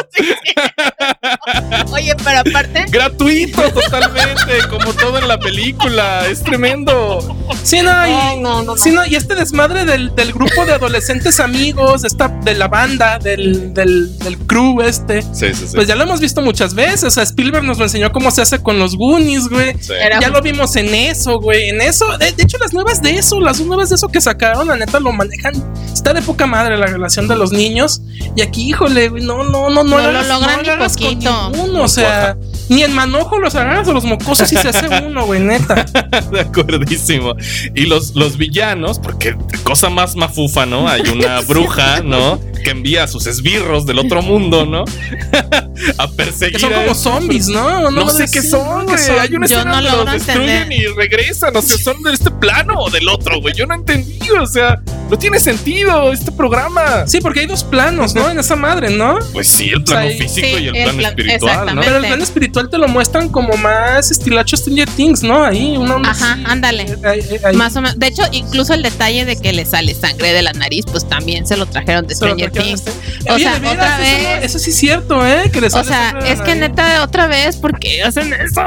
Oye, 1.93 2.15
pero 2.23 2.39
aparte, 2.41 2.85
Gratuito 2.91 3.63
totalmente, 3.73 4.69
como 4.69 4.93
todo 4.95 5.19
en 5.19 5.29
la 5.29 5.39
película. 5.39 6.27
Es 6.29 6.43
tremendo. 6.43 7.37
Sí, 7.63 7.81
no, 7.83 7.91
y, 7.91 8.11
Ay, 8.11 8.41
no, 8.41 8.63
no, 8.63 8.75
no. 8.75 8.77
sí, 8.77 8.91
no, 8.91 9.05
y 9.07 9.15
este 9.15 9.35
desmadre 9.35 9.85
del, 9.85 10.15
del 10.15 10.33
grupo 10.33 10.65
de 10.65 10.73
adolescentes 10.73 11.41
amigos, 11.41 12.05
esta, 12.05 12.29
de 12.29 12.55
la 12.55 12.69
banda, 12.69 13.19
del, 13.19 13.75
del, 13.75 14.19
del 14.19 14.39
crew 14.39 14.81
este. 14.83 15.23
Sí, 15.23 15.55
sí, 15.55 15.67
sí. 15.69 15.75
Pues 15.75 15.89
ya 15.89 15.95
lo 15.95 16.05
hemos 16.05 16.21
visto 16.21 16.41
muchas 16.43 16.75
veces. 16.75 17.05
O 17.05 17.11
sea, 17.11 17.23
Spielberg 17.23 17.65
nos 17.65 17.79
lo 17.79 17.85
enseñó 17.85 18.13
cómo 18.13 18.31
se 18.31 18.43
hace 18.43 18.63
con 18.63 18.79
los 18.79 18.97
Goonies, 18.97 19.49
güey. 19.49 19.75
Ya 20.21 20.29
lo 20.29 20.41
vimos 20.43 20.77
en 20.77 20.95
eso, 20.95 21.41
güey. 21.45 21.69
En 21.69 21.81
eso, 21.81 22.07
de, 22.19 22.33
de 22.33 22.43
hecho, 22.43 22.59
las 22.59 22.73
nuevas 22.73 23.01
de 23.01 23.17
eso, 23.17 23.41
las 23.41 23.61
nuevas 23.61 23.91
de 23.91 23.95
eso 23.95 24.09
que 24.09 24.21
sacaron, 24.21 24.67
la 24.67 24.77
neta 24.77 24.99
lo 24.99 25.13
manejan. 25.13 25.55
Está 25.93 26.13
de 26.13 26.23
poca 26.23 26.47
madre 26.47 26.77
la 26.77 26.87
relación 26.87 27.29
de 27.29 27.37
los 27.37 27.53
niños. 27.53 28.01
Y 28.37 28.43
aquí, 28.43 28.69
híjole, 28.71 29.09
güey, 29.11 29.23
no, 29.23 29.45
no, 29.45 29.71
no, 29.71 29.85
no. 29.85 29.85
No 29.85 29.99
lo 29.99 30.09
hagas- 30.09 30.29
logran 30.29 30.61
ni 30.63 30.89
poquito. 30.89 31.51
ninguno, 31.51 31.85
o 31.85 31.89
sea, 31.89 32.37
Ni 32.69 32.83
en 32.83 32.93
manojo 32.95 33.39
los 33.39 33.55
agarras 33.55 33.89
a 33.89 33.93
los 33.93 34.05
mocosos 34.05 34.51
y 34.53 34.57
se 34.57 34.69
hace 34.69 34.89
uno, 35.07 35.27
güey, 35.27 35.41
neta. 35.41 35.85
De 36.33 36.41
acordísimo. 36.41 37.35
Y 37.75 37.83
los, 37.87 38.15
los 38.15 38.37
villanos, 38.37 38.99
porque 38.99 39.37
cosa 39.63 39.91
más 39.91 40.17
mafufa, 40.17 40.65
¿no? 40.67 40.89
Hay 40.89 41.03
una 41.03 41.41
bruja, 41.47 42.01
¿no? 42.03 42.41
Que 42.65 42.71
envía 42.71 43.05
a 43.05 43.09
sus 43.09 43.27
esbirros 43.27 43.85
del 43.85 43.99
otro 43.99 44.23
mundo, 44.23 44.65
¿no? 44.65 44.85
a 45.99 46.09
perseguir. 46.09 46.55
Que 46.55 46.61
son 46.61 46.73
como 46.73 46.95
zombies, 46.95 47.49
¿no? 47.49 47.91
No, 47.91 48.09
sé 48.09 48.27
qué 48.33 48.41
son, 48.43 48.87
güey. 48.87 48.97
Hay 49.21 49.35
una 49.35 49.47
Yo 49.47 49.57
escena 49.59 49.81
no 49.83 49.87
donde 49.97 50.05
los 50.05 50.13
destruyen 50.27 50.51
entender. 50.73 50.79
y 50.81 50.87
regresan. 50.95 51.55
O 51.57 51.61
sea, 51.63 51.77
son 51.77 52.03
de 52.03 52.13
este 52.15 52.31
plano 52.31 52.75
o 52.79 52.91
del 52.91 53.09
otro, 53.09 53.41
güey. 53.41 53.55
Yo 53.55 53.67
no 53.67 53.75
entendí. 53.75 54.19
O 54.41 54.47
sea, 54.47 54.81
no 55.11 55.19
tiene 55.19 55.39
sentido 55.39 56.11
este 56.13 56.33
programa. 56.33 57.07
Sí, 57.07 57.21
porque 57.21 57.41
hay 57.41 57.47
dos 57.47 57.63
planos, 57.65 58.15
¿no? 58.15 58.31
En 58.31 58.39
esa 58.39 58.57
madre, 58.57 58.89
¿no? 58.91 59.19
Pues 59.35 59.47
sí, 59.49 59.69
el 59.71 59.85
plano 59.85 60.07
O 60.07 60.11
sea, 60.11 60.19
físico 60.19 60.47
sí, 60.47 60.53
y 60.65 60.69
el 60.69 60.77
el 60.77 60.83
plano 60.85 60.99
plan- 60.99 61.11
espiritual, 61.11 61.75
¿no? 61.75 61.81
Pero 61.83 61.97
el 61.99 62.07
plano 62.07 62.23
espiritual 62.23 62.54
te 62.63 62.79
lo 62.79 62.89
muestran 62.89 63.29
como 63.29 63.57
más 63.57 64.11
estilacho 64.11 64.57
Stranger 64.57 64.89
Things, 64.91 65.23
¿no? 65.23 65.45
Ahí, 65.45 65.77
una 65.77 65.97
onda 65.97 66.11
Ajá, 66.11 66.33
así. 66.35 66.43
ándale. 66.47 66.83
Ahí- 67.05 67.21
ahí- 67.21 67.41
ahí. 67.45 67.57
Más 67.57 67.75
o 67.77 67.81
menos. 67.83 67.99
De 67.99 68.07
hecho, 68.07 68.23
incluso 68.33 68.73
el 68.75 68.83
detalle 68.83 69.25
de 69.25 69.37
que 69.37 69.53
le 69.53 69.65
sale 69.67 69.95
sangre 69.95 70.33
de 70.33 70.43
la 70.43 70.53
nariz, 70.53 70.85
pues 70.91 71.09
también 71.09 71.47
se 71.47 71.57
lo 71.57 71.67
trajeron 71.67 72.07
de 72.07 72.15
Se 72.15 72.19
Stranger 72.19 72.51
trajeron 72.53 72.79
Things. 72.79 72.97
este- 72.97 73.31
O 73.31 73.35
Oye, 73.35 73.45
sea, 73.45 73.59
veras, 73.59 73.75
otra 73.75 73.99
vez. 73.99 74.45
eso 74.45 74.59
sí 74.59 74.71
es 74.71 74.77
cierto, 74.77 75.27
¿eh? 75.27 75.51
Que 75.53 75.61
le 75.61 75.67
O 75.67 75.71
sale 75.71 75.89
sea, 75.89 76.11
sangre 76.11 76.29
de 76.29 76.33
es 76.35 76.41
que 76.43 76.55
nariz. 76.55 76.61
neta, 76.71 77.03
otra 77.03 77.27
vez, 77.27 77.57
¿por 77.57 77.79
qué 77.79 78.03
hacen 78.03 78.33
eso? 78.35 78.61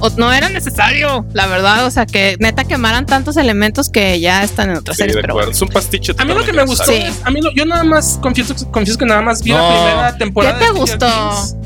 O 0.00 0.10
no 0.16 0.32
era 0.32 0.48
necesario, 0.48 1.26
la 1.32 1.46
verdad. 1.46 1.86
O 1.86 1.90
sea, 1.90 2.06
que 2.06 2.36
neta 2.38 2.64
quemaran 2.64 3.06
tantos 3.06 3.36
elementos 3.36 3.88
que 3.90 4.20
ya 4.20 4.44
están 4.44 4.70
en 4.70 4.76
otras 4.76 4.96
Sí, 4.96 5.02
series, 5.02 5.16
de 5.16 5.22
pero 5.22 5.32
acuerdo. 5.34 5.46
bueno. 5.50 5.56
Es 5.56 5.62
un 5.62 5.68
pastiche. 5.68 6.14
A 6.18 6.24
mí 6.24 6.34
lo 6.34 6.44
que 6.44 6.52
me 6.52 6.64
gustó 6.64 6.84
Sí. 6.84 6.94
es, 6.96 7.14
a 7.24 7.30
mí 7.30 7.40
lo- 7.40 7.52
yo 7.54 7.64
nada 7.64 7.84
más 7.84 8.18
confieso, 8.22 8.54
confieso 8.70 8.98
que 8.98 9.06
nada 9.06 9.22
más 9.22 9.42
vi 9.42 9.50
la 9.52 9.66
primera 9.68 10.18
temporada. 10.18 10.58
¿Qué 10.58 10.66
te 10.66 10.72
de 10.72 10.78
gustó? 10.78 11.06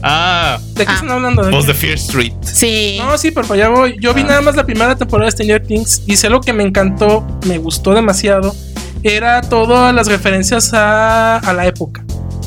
Ah, 0.02 0.58
¿De 0.74 0.84
qué 0.86 0.92
Ah. 0.92 0.94
están 0.94 1.10
hablando? 1.10 1.42
¿De 1.42 1.50
qué? 1.50 1.56
De 1.66 1.74
Fear 1.74 1.94
Street. 1.94 2.32
Sí. 2.42 2.98
No, 3.00 3.16
sí, 3.18 3.30
pero 3.30 3.54
ya 3.54 3.68
voy. 3.68 3.96
Yo 4.00 4.14
vi 4.14 4.22
Ah. 4.22 4.26
nada 4.28 4.40
más 4.42 4.56
la 4.56 4.64
primera 4.64 4.96
temporada 4.96 5.26
de 5.26 5.32
Stranger 5.32 5.62
Things 5.66 6.02
y 6.06 6.16
sé 6.16 6.28
lo 6.30 6.40
que 6.40 6.52
me 6.52 6.62
encantó, 6.64 7.26
me 7.46 7.58
gustó 7.58 7.92
demasiado. 7.94 8.54
Era 9.02 9.40
todas 9.42 9.94
las 9.94 10.08
referencias 10.08 10.72
a, 10.74 11.36
a 11.38 11.52
la 11.52 11.66
época. 11.66 12.04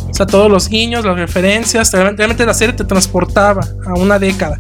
O 0.10 0.14
sea, 0.14 0.26
todos 0.26 0.52
los 0.52 0.68
guiños, 0.68 1.06
las 1.06 1.16
referencias. 1.16 1.92
Realmente, 1.94 2.18
realmente 2.18 2.46
la 2.46 2.54
serie 2.54 2.74
te 2.74 2.84
transportaba 2.84 3.62
a 3.86 3.94
una 3.94 4.20
década. 4.20 4.60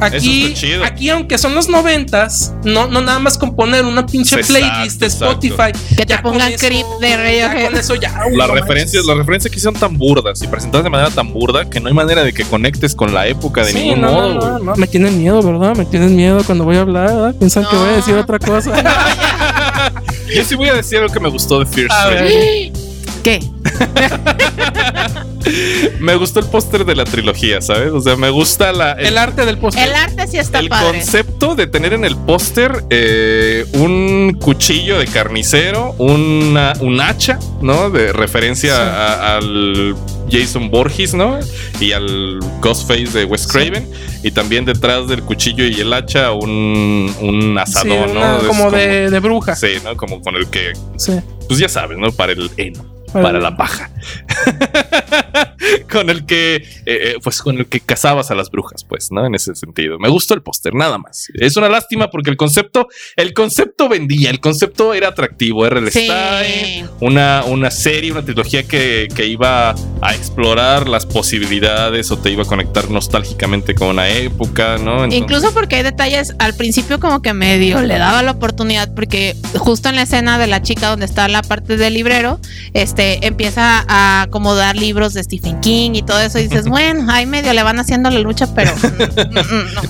Aquí, 0.00 0.46
está 0.46 0.60
chido. 0.60 0.84
aquí 0.84 1.10
aunque 1.10 1.38
son 1.38 1.54
los 1.54 1.68
noventas, 1.68 2.52
no, 2.64 2.86
no 2.86 3.00
nada 3.00 3.18
más 3.18 3.36
componer 3.36 3.84
una 3.84 4.06
pinche 4.06 4.36
Exacto, 4.36 4.60
playlist 4.66 5.00
de 5.00 5.06
exacto. 5.06 5.24
Spotify. 5.46 5.72
Que 5.96 6.06
te 6.06 6.14
Ya 6.14 6.22
pongan 6.22 6.52
eso- 6.52 6.66
Creep 6.66 6.86
de 7.00 7.16
Radiohead. 7.16 7.64
con 7.70 7.76
eso 7.78 7.94
ya. 7.96 8.14
uy, 8.30 8.36
Las 8.36 8.48
no 8.48 8.54
referencias, 8.54 9.04
las 9.04 9.16
referencias 9.16 9.52
aquí 9.52 9.60
son 9.60 9.74
tan 9.74 9.98
burdas 9.98 10.40
y 10.42 10.46
presentadas 10.46 10.84
de 10.84 10.90
manera 10.90 11.10
tan 11.10 11.32
burda 11.32 11.68
que 11.68 11.80
no 11.80 11.88
hay 11.88 11.94
manera 11.94 12.22
de 12.22 12.32
que 12.32 12.44
conectes 12.44 12.94
con 12.94 13.12
la 13.12 13.26
época 13.26 13.64
de 13.64 13.72
Sí, 13.72 13.78
ningún 13.78 14.00
no, 14.02 14.12
modo. 14.12 14.28
no, 14.34 14.40
güey. 14.40 14.52
no, 14.52 14.58
no, 14.60 14.76
me 14.76 14.86
tienen 14.86 15.18
miedo, 15.18 15.42
¿verdad? 15.42 15.76
Me 15.76 15.84
tienen 15.84 16.14
miedo 16.14 16.42
cuando 16.44 16.64
voy 16.64 16.76
a 16.76 16.80
hablar, 16.82 17.06
¿verdad? 17.08 17.34
Piensan 17.36 17.64
que 17.68 17.76
voy 17.76 17.88
a 17.88 17.92
decir 17.92 18.14
otra 18.14 18.38
cosa. 18.38 18.72
Yo 20.34 20.44
sí 20.44 20.54
voy 20.54 20.68
a 20.68 20.74
decir 20.74 20.98
algo 20.98 21.12
que 21.12 21.20
me 21.20 21.28
gustó 21.28 21.58
de 21.60 21.66
Fear 21.66 21.88
A 21.90 22.08
Street. 22.12 22.72
ver. 22.72 22.82
¿Qué? 23.22 23.40
Me 26.00 26.14
gustó 26.16 26.40
el 26.40 26.46
póster 26.46 26.84
de 26.84 26.94
la 26.94 27.04
trilogía, 27.04 27.60
¿sabes? 27.62 27.90
O 27.92 28.00
sea, 28.00 28.16
me 28.16 28.28
gusta 28.30 28.72
la, 28.72 28.92
el, 28.92 29.06
El 29.06 29.18
arte 29.18 29.46
del 29.46 29.56
póster. 29.58 29.88
El 29.88 29.94
arte 29.94 30.26
sí 30.26 30.36
está 30.36 30.58
el 30.58 30.68
padre. 30.68 30.98
concepto 30.98 31.54
de 31.54 31.66
tener 31.66 31.92
en 31.94 32.04
el 32.04 32.16
póster 32.16 32.84
eh, 32.90 33.64
un 33.72 34.36
cuchillo 34.40 34.98
de 34.98 35.06
carnicero, 35.06 35.94
una, 35.98 36.74
un 36.80 37.00
hacha, 37.00 37.38
¿no? 37.62 37.88
De 37.90 38.12
referencia 38.12 38.74
Sí. 38.74 38.80
a- 38.80 39.36
al 39.36 39.96
Jason 40.30 40.70
Borges, 40.70 41.14
¿no? 41.14 41.38
Y 41.80 41.92
al 41.92 42.40
Ghostface 42.60 43.06
de 43.18 43.24
Wes 43.24 43.42
Sí. 43.42 43.48
Craven. 43.48 43.88
Y 44.22 44.30
también 44.32 44.64
detrás 44.66 45.08
del 45.08 45.22
cuchillo 45.22 45.64
y 45.64 45.80
el 45.80 45.92
hacha 45.92 46.32
un, 46.32 47.14
un 47.20 47.54
Sí, 47.54 47.58
asador, 47.58 48.08
una- 48.10 48.38
¿no? 48.38 48.48
Como 48.48 48.70
de, 48.70 49.08
de 49.10 49.20
bruja. 49.20 49.56
Sí, 49.56 49.74
¿no? 49.84 49.96
Como 49.96 50.20
con 50.20 50.36
el 50.36 50.46
que, 50.48 50.72
Sí. 50.96 51.12
pues 51.46 51.58
ya 51.58 51.68
sabes, 51.68 51.96
¿no? 51.96 52.10
Para 52.12 52.32
el 52.32 52.50
heno. 52.56 52.97
Para 53.12 53.38
la 53.40 53.56
paja. 53.56 53.90
con 55.90 56.10
el 56.10 56.24
que, 56.26 56.56
eh, 56.56 56.62
eh, 56.86 57.14
pues 57.22 57.40
con 57.42 57.58
el 57.58 57.66
que 57.66 57.80
cazabas 57.80 58.30
a 58.30 58.34
las 58.34 58.50
brujas, 58.50 58.84
pues, 58.84 59.10
¿no? 59.10 59.26
En 59.26 59.34
ese 59.34 59.54
sentido. 59.54 59.98
Me 59.98 60.08
gustó 60.08 60.34
el 60.34 60.42
póster, 60.42 60.74
nada 60.74 60.98
más. 60.98 61.28
Es 61.34 61.56
una 61.56 61.68
lástima 61.68 62.10
porque 62.10 62.30
el 62.30 62.36
concepto, 62.36 62.88
el 63.16 63.32
concepto 63.34 63.88
vendía, 63.88 64.30
el 64.30 64.40
concepto 64.40 64.94
era 64.94 65.08
atractivo, 65.08 65.66
era 65.66 65.78
el 65.78 65.90
Sí. 65.90 66.04
Stein, 66.06 66.88
una, 67.00 67.44
una 67.46 67.70
serie, 67.70 68.12
una 68.12 68.22
trilogía 68.24 68.62
que, 68.62 69.08
que 69.14 69.26
iba 69.26 69.70
a 70.02 70.14
explorar 70.14 70.88
las 70.88 71.06
posibilidades 71.06 72.10
o 72.10 72.18
te 72.18 72.30
iba 72.30 72.42
a 72.42 72.46
conectar 72.46 72.90
nostálgicamente 72.90 73.74
con 73.74 73.88
una 73.88 74.08
época, 74.08 74.76
¿no? 74.78 75.04
Entonces- 75.04 75.20
Incluso 75.20 75.54
porque 75.54 75.76
hay 75.76 75.82
detalles 75.82 76.34
al 76.38 76.54
principio 76.54 77.00
como 77.00 77.22
que 77.22 77.32
medio 77.32 77.80
le 77.82 77.98
daba 77.98 78.22
la 78.22 78.32
oportunidad 78.32 78.92
porque 78.94 79.34
justo 79.56 79.88
en 79.88 79.96
la 79.96 80.02
escena 80.02 80.38
de 80.38 80.46
la 80.46 80.62
chica 80.62 80.88
donde 80.88 81.06
está 81.06 81.28
la 81.28 81.42
parte 81.42 81.76
del 81.76 81.94
librero, 81.94 82.38
este 82.74 83.26
empieza 83.26 83.84
a 83.88 84.22
acomodar 84.22 84.76
libros 84.76 85.14
de 85.14 85.22
Stephen 85.22 85.47
King 85.60 85.92
y 85.94 86.02
todo 86.02 86.20
eso 86.20 86.38
y 86.38 86.44
dices, 86.48 86.66
bueno, 86.68 87.10
ahí 87.12 87.26
medio 87.26 87.52
le 87.52 87.62
van 87.62 87.78
haciendo 87.78 88.10
la 88.10 88.18
lucha, 88.20 88.46
pero 88.54 88.72
mm, 88.76 89.38
mm, 89.38 89.74
no. 89.74 89.82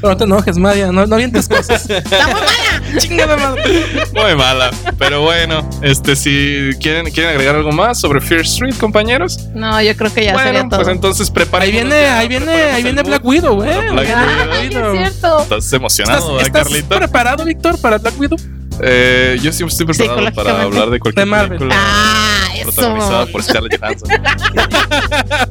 Pero 0.00 0.08
no 0.12 0.16
te 0.16 0.24
enojes, 0.24 0.58
María. 0.58 0.92
No, 0.92 1.06
no 1.06 1.14
avientes 1.14 1.48
cosas. 1.48 1.88
Está 1.90 2.26
muy 2.26 2.34
mala. 2.40 2.98
Chingada 3.00 3.36
madre. 3.36 3.84
Muy 4.14 4.34
mala. 4.36 4.70
Pero 4.98 5.22
bueno, 5.22 5.68
este, 5.82 6.16
si 6.16 6.70
quieren, 6.80 7.10
quieren 7.10 7.32
agregar 7.32 7.56
algo 7.56 7.72
más 7.72 8.00
sobre 8.00 8.20
Fear 8.20 8.42
Street, 8.42 8.74
compañeros. 8.78 9.38
No, 9.54 9.80
yo 9.82 9.96
creo 9.96 10.12
que 10.12 10.24
ya 10.24 10.32
bueno, 10.32 10.46
sería 10.48 10.68
todo. 10.68 10.80
pues 10.80 10.88
entonces 10.88 11.28
Ahí 11.28 11.34
prepárense. 11.34 11.72
viene, 11.72 11.94
ahí 12.08 12.28
viene, 12.28 12.52
ahí 12.52 12.82
viene 12.82 13.02
Black 13.02 13.24
Widow, 13.24 13.62
eh. 13.64 13.90
Black 13.92 14.08
Ay, 14.52 14.68
Widow. 14.68 14.94
es 14.94 14.98
cierto. 14.98 15.42
¿Estás 15.42 15.58
¿Estás, 15.58 15.72
emocionado, 15.72 16.26
¿verdad, 16.34 16.46
estás 16.46 16.62
Carlita? 16.64 16.96
preparado, 16.96 17.44
Víctor, 17.44 17.80
para 17.80 17.98
Black 17.98 18.18
Widow? 18.18 18.38
Eh, 18.82 19.38
yo 19.42 19.52
siempre 19.52 19.72
estoy 19.72 19.86
preparado 19.86 20.32
para 20.32 20.62
hablar 20.62 20.90
de 20.90 21.00
cualquier 21.00 21.24
De 21.24 21.30
Marvel. 21.30 21.58
película 21.58 21.76
Ah, 21.78 22.48
eso. 22.54 22.64
protagonizada 22.72 23.26
por 23.26 23.42
Scarlett 23.42 23.80
Johansson. 23.80 24.10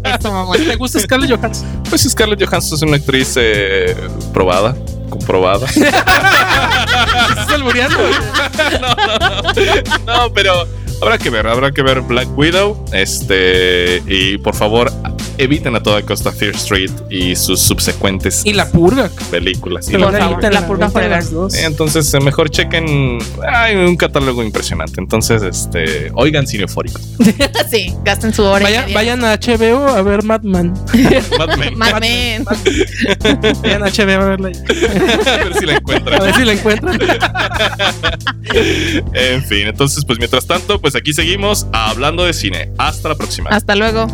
Eso. 0.03 0.52
¿Te 0.68 0.76
gusta 0.76 0.99
Scarlett 0.99 1.31
Johansson? 1.31 1.84
Pues 1.89 2.03
Scarlett 2.03 2.43
Johansson 2.45 2.76
es 2.77 2.81
una 2.84 2.97
actriz 2.97 3.34
eh, 3.38 3.95
probada, 4.34 4.76
comprobada. 5.10 5.65
¿Estás 5.76 7.52
albureando? 7.53 7.97
no, 10.06 10.31
pero 10.34 10.68
habrá 11.01 11.17
que 11.17 11.30
ver, 11.30 11.47
habrá 11.47 11.72
que 11.72 11.81
ver 11.81 12.01
Black 12.01 12.27
Widow. 12.38 12.85
Este, 12.93 14.01
y 14.07 14.38
por 14.38 14.55
favor, 14.55 14.91
eviten 15.38 15.76
a 15.76 15.84
toda 15.84 16.01
costa 16.01 16.31
Fear 16.31 16.55
Street 16.55 16.91
y 17.09 17.35
sus 17.35 17.59
subsecuentes 17.61 18.45
Y 18.45 18.53
la 18.53 18.69
purga. 18.69 19.09
películas. 19.31 19.89
Y 19.89 19.93
la- 19.93 20.05
Por 20.05 20.13
la 20.13 20.19
favor, 20.19 20.34
eviten, 20.34 20.53
la 20.53 20.61
la 20.61 20.67
purga 20.67 20.89
forever. 20.89 21.11
las 21.17 21.31
dos. 21.31 21.53
Entonces, 21.55 22.13
eh, 22.13 22.19
mejor 22.19 22.49
chequen. 22.49 23.19
Hay 23.51 23.76
un 23.76 23.95
catálogo 23.97 24.43
impresionante. 24.43 24.99
Entonces, 25.01 25.41
este, 25.43 26.11
oigan 26.15 26.47
cine 26.47 26.63
eufórico. 26.63 26.99
sí, 27.72 27.93
gasten 28.03 28.34
su 28.34 28.43
hora. 28.43 28.63
Vaya- 28.63 28.88
vayan 28.93 29.23
a 29.26 29.34
HBO 29.35 29.88
a 29.89 30.01
ver 30.01 30.23
Madman. 30.23 30.73
Mad 31.38 31.57
Men. 31.57 31.77
Mad 31.77 31.99
Men. 31.99 32.45
Vayan 33.61 33.84
a 33.84 33.88
HBO 33.89 34.22
a 34.22 34.26
verla. 34.26 34.47
a 34.49 35.38
ver 35.43 35.53
si 35.59 35.65
la 35.65 35.73
A 35.73 35.77
encuentran. 35.77 36.19
ver 36.22 36.35
si 36.35 36.45
la 36.45 36.53
encuentran. 36.53 36.99
En 39.13 39.43
fin, 39.43 39.67
entonces, 39.67 40.05
pues 40.05 40.17
mientras 40.19 40.45
tanto, 40.45 40.80
pues 40.86 40.95
aquí 40.95 41.14
seguimos 41.14 41.66
hablando 41.74 42.26
de 42.26 42.32
cine. 42.32 42.72
Hasta 42.78 43.10
la 43.10 43.16
próxima. 43.16 43.49
Hasta 43.49 43.74
luego. 43.74 44.06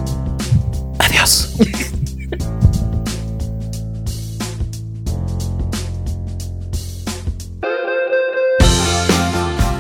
Adiós. 1.00 1.54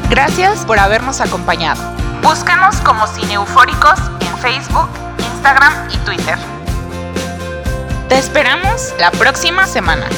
Gracias 0.09 0.65
por 0.65 0.79
habernos 0.79 1.21
acompañado. 1.21 1.81
Búscanos 2.21 2.75
como 2.81 3.07
Cine 3.07 3.35
Eufóricos 3.35 3.97
en 4.19 4.37
Facebook, 4.39 4.89
Instagram 5.35 5.71
y 5.93 5.97
Twitter. 5.99 6.37
Te 8.09 8.17
esperamos 8.17 8.93
la 8.99 9.11
próxima 9.11 9.65
semana. 9.65 10.09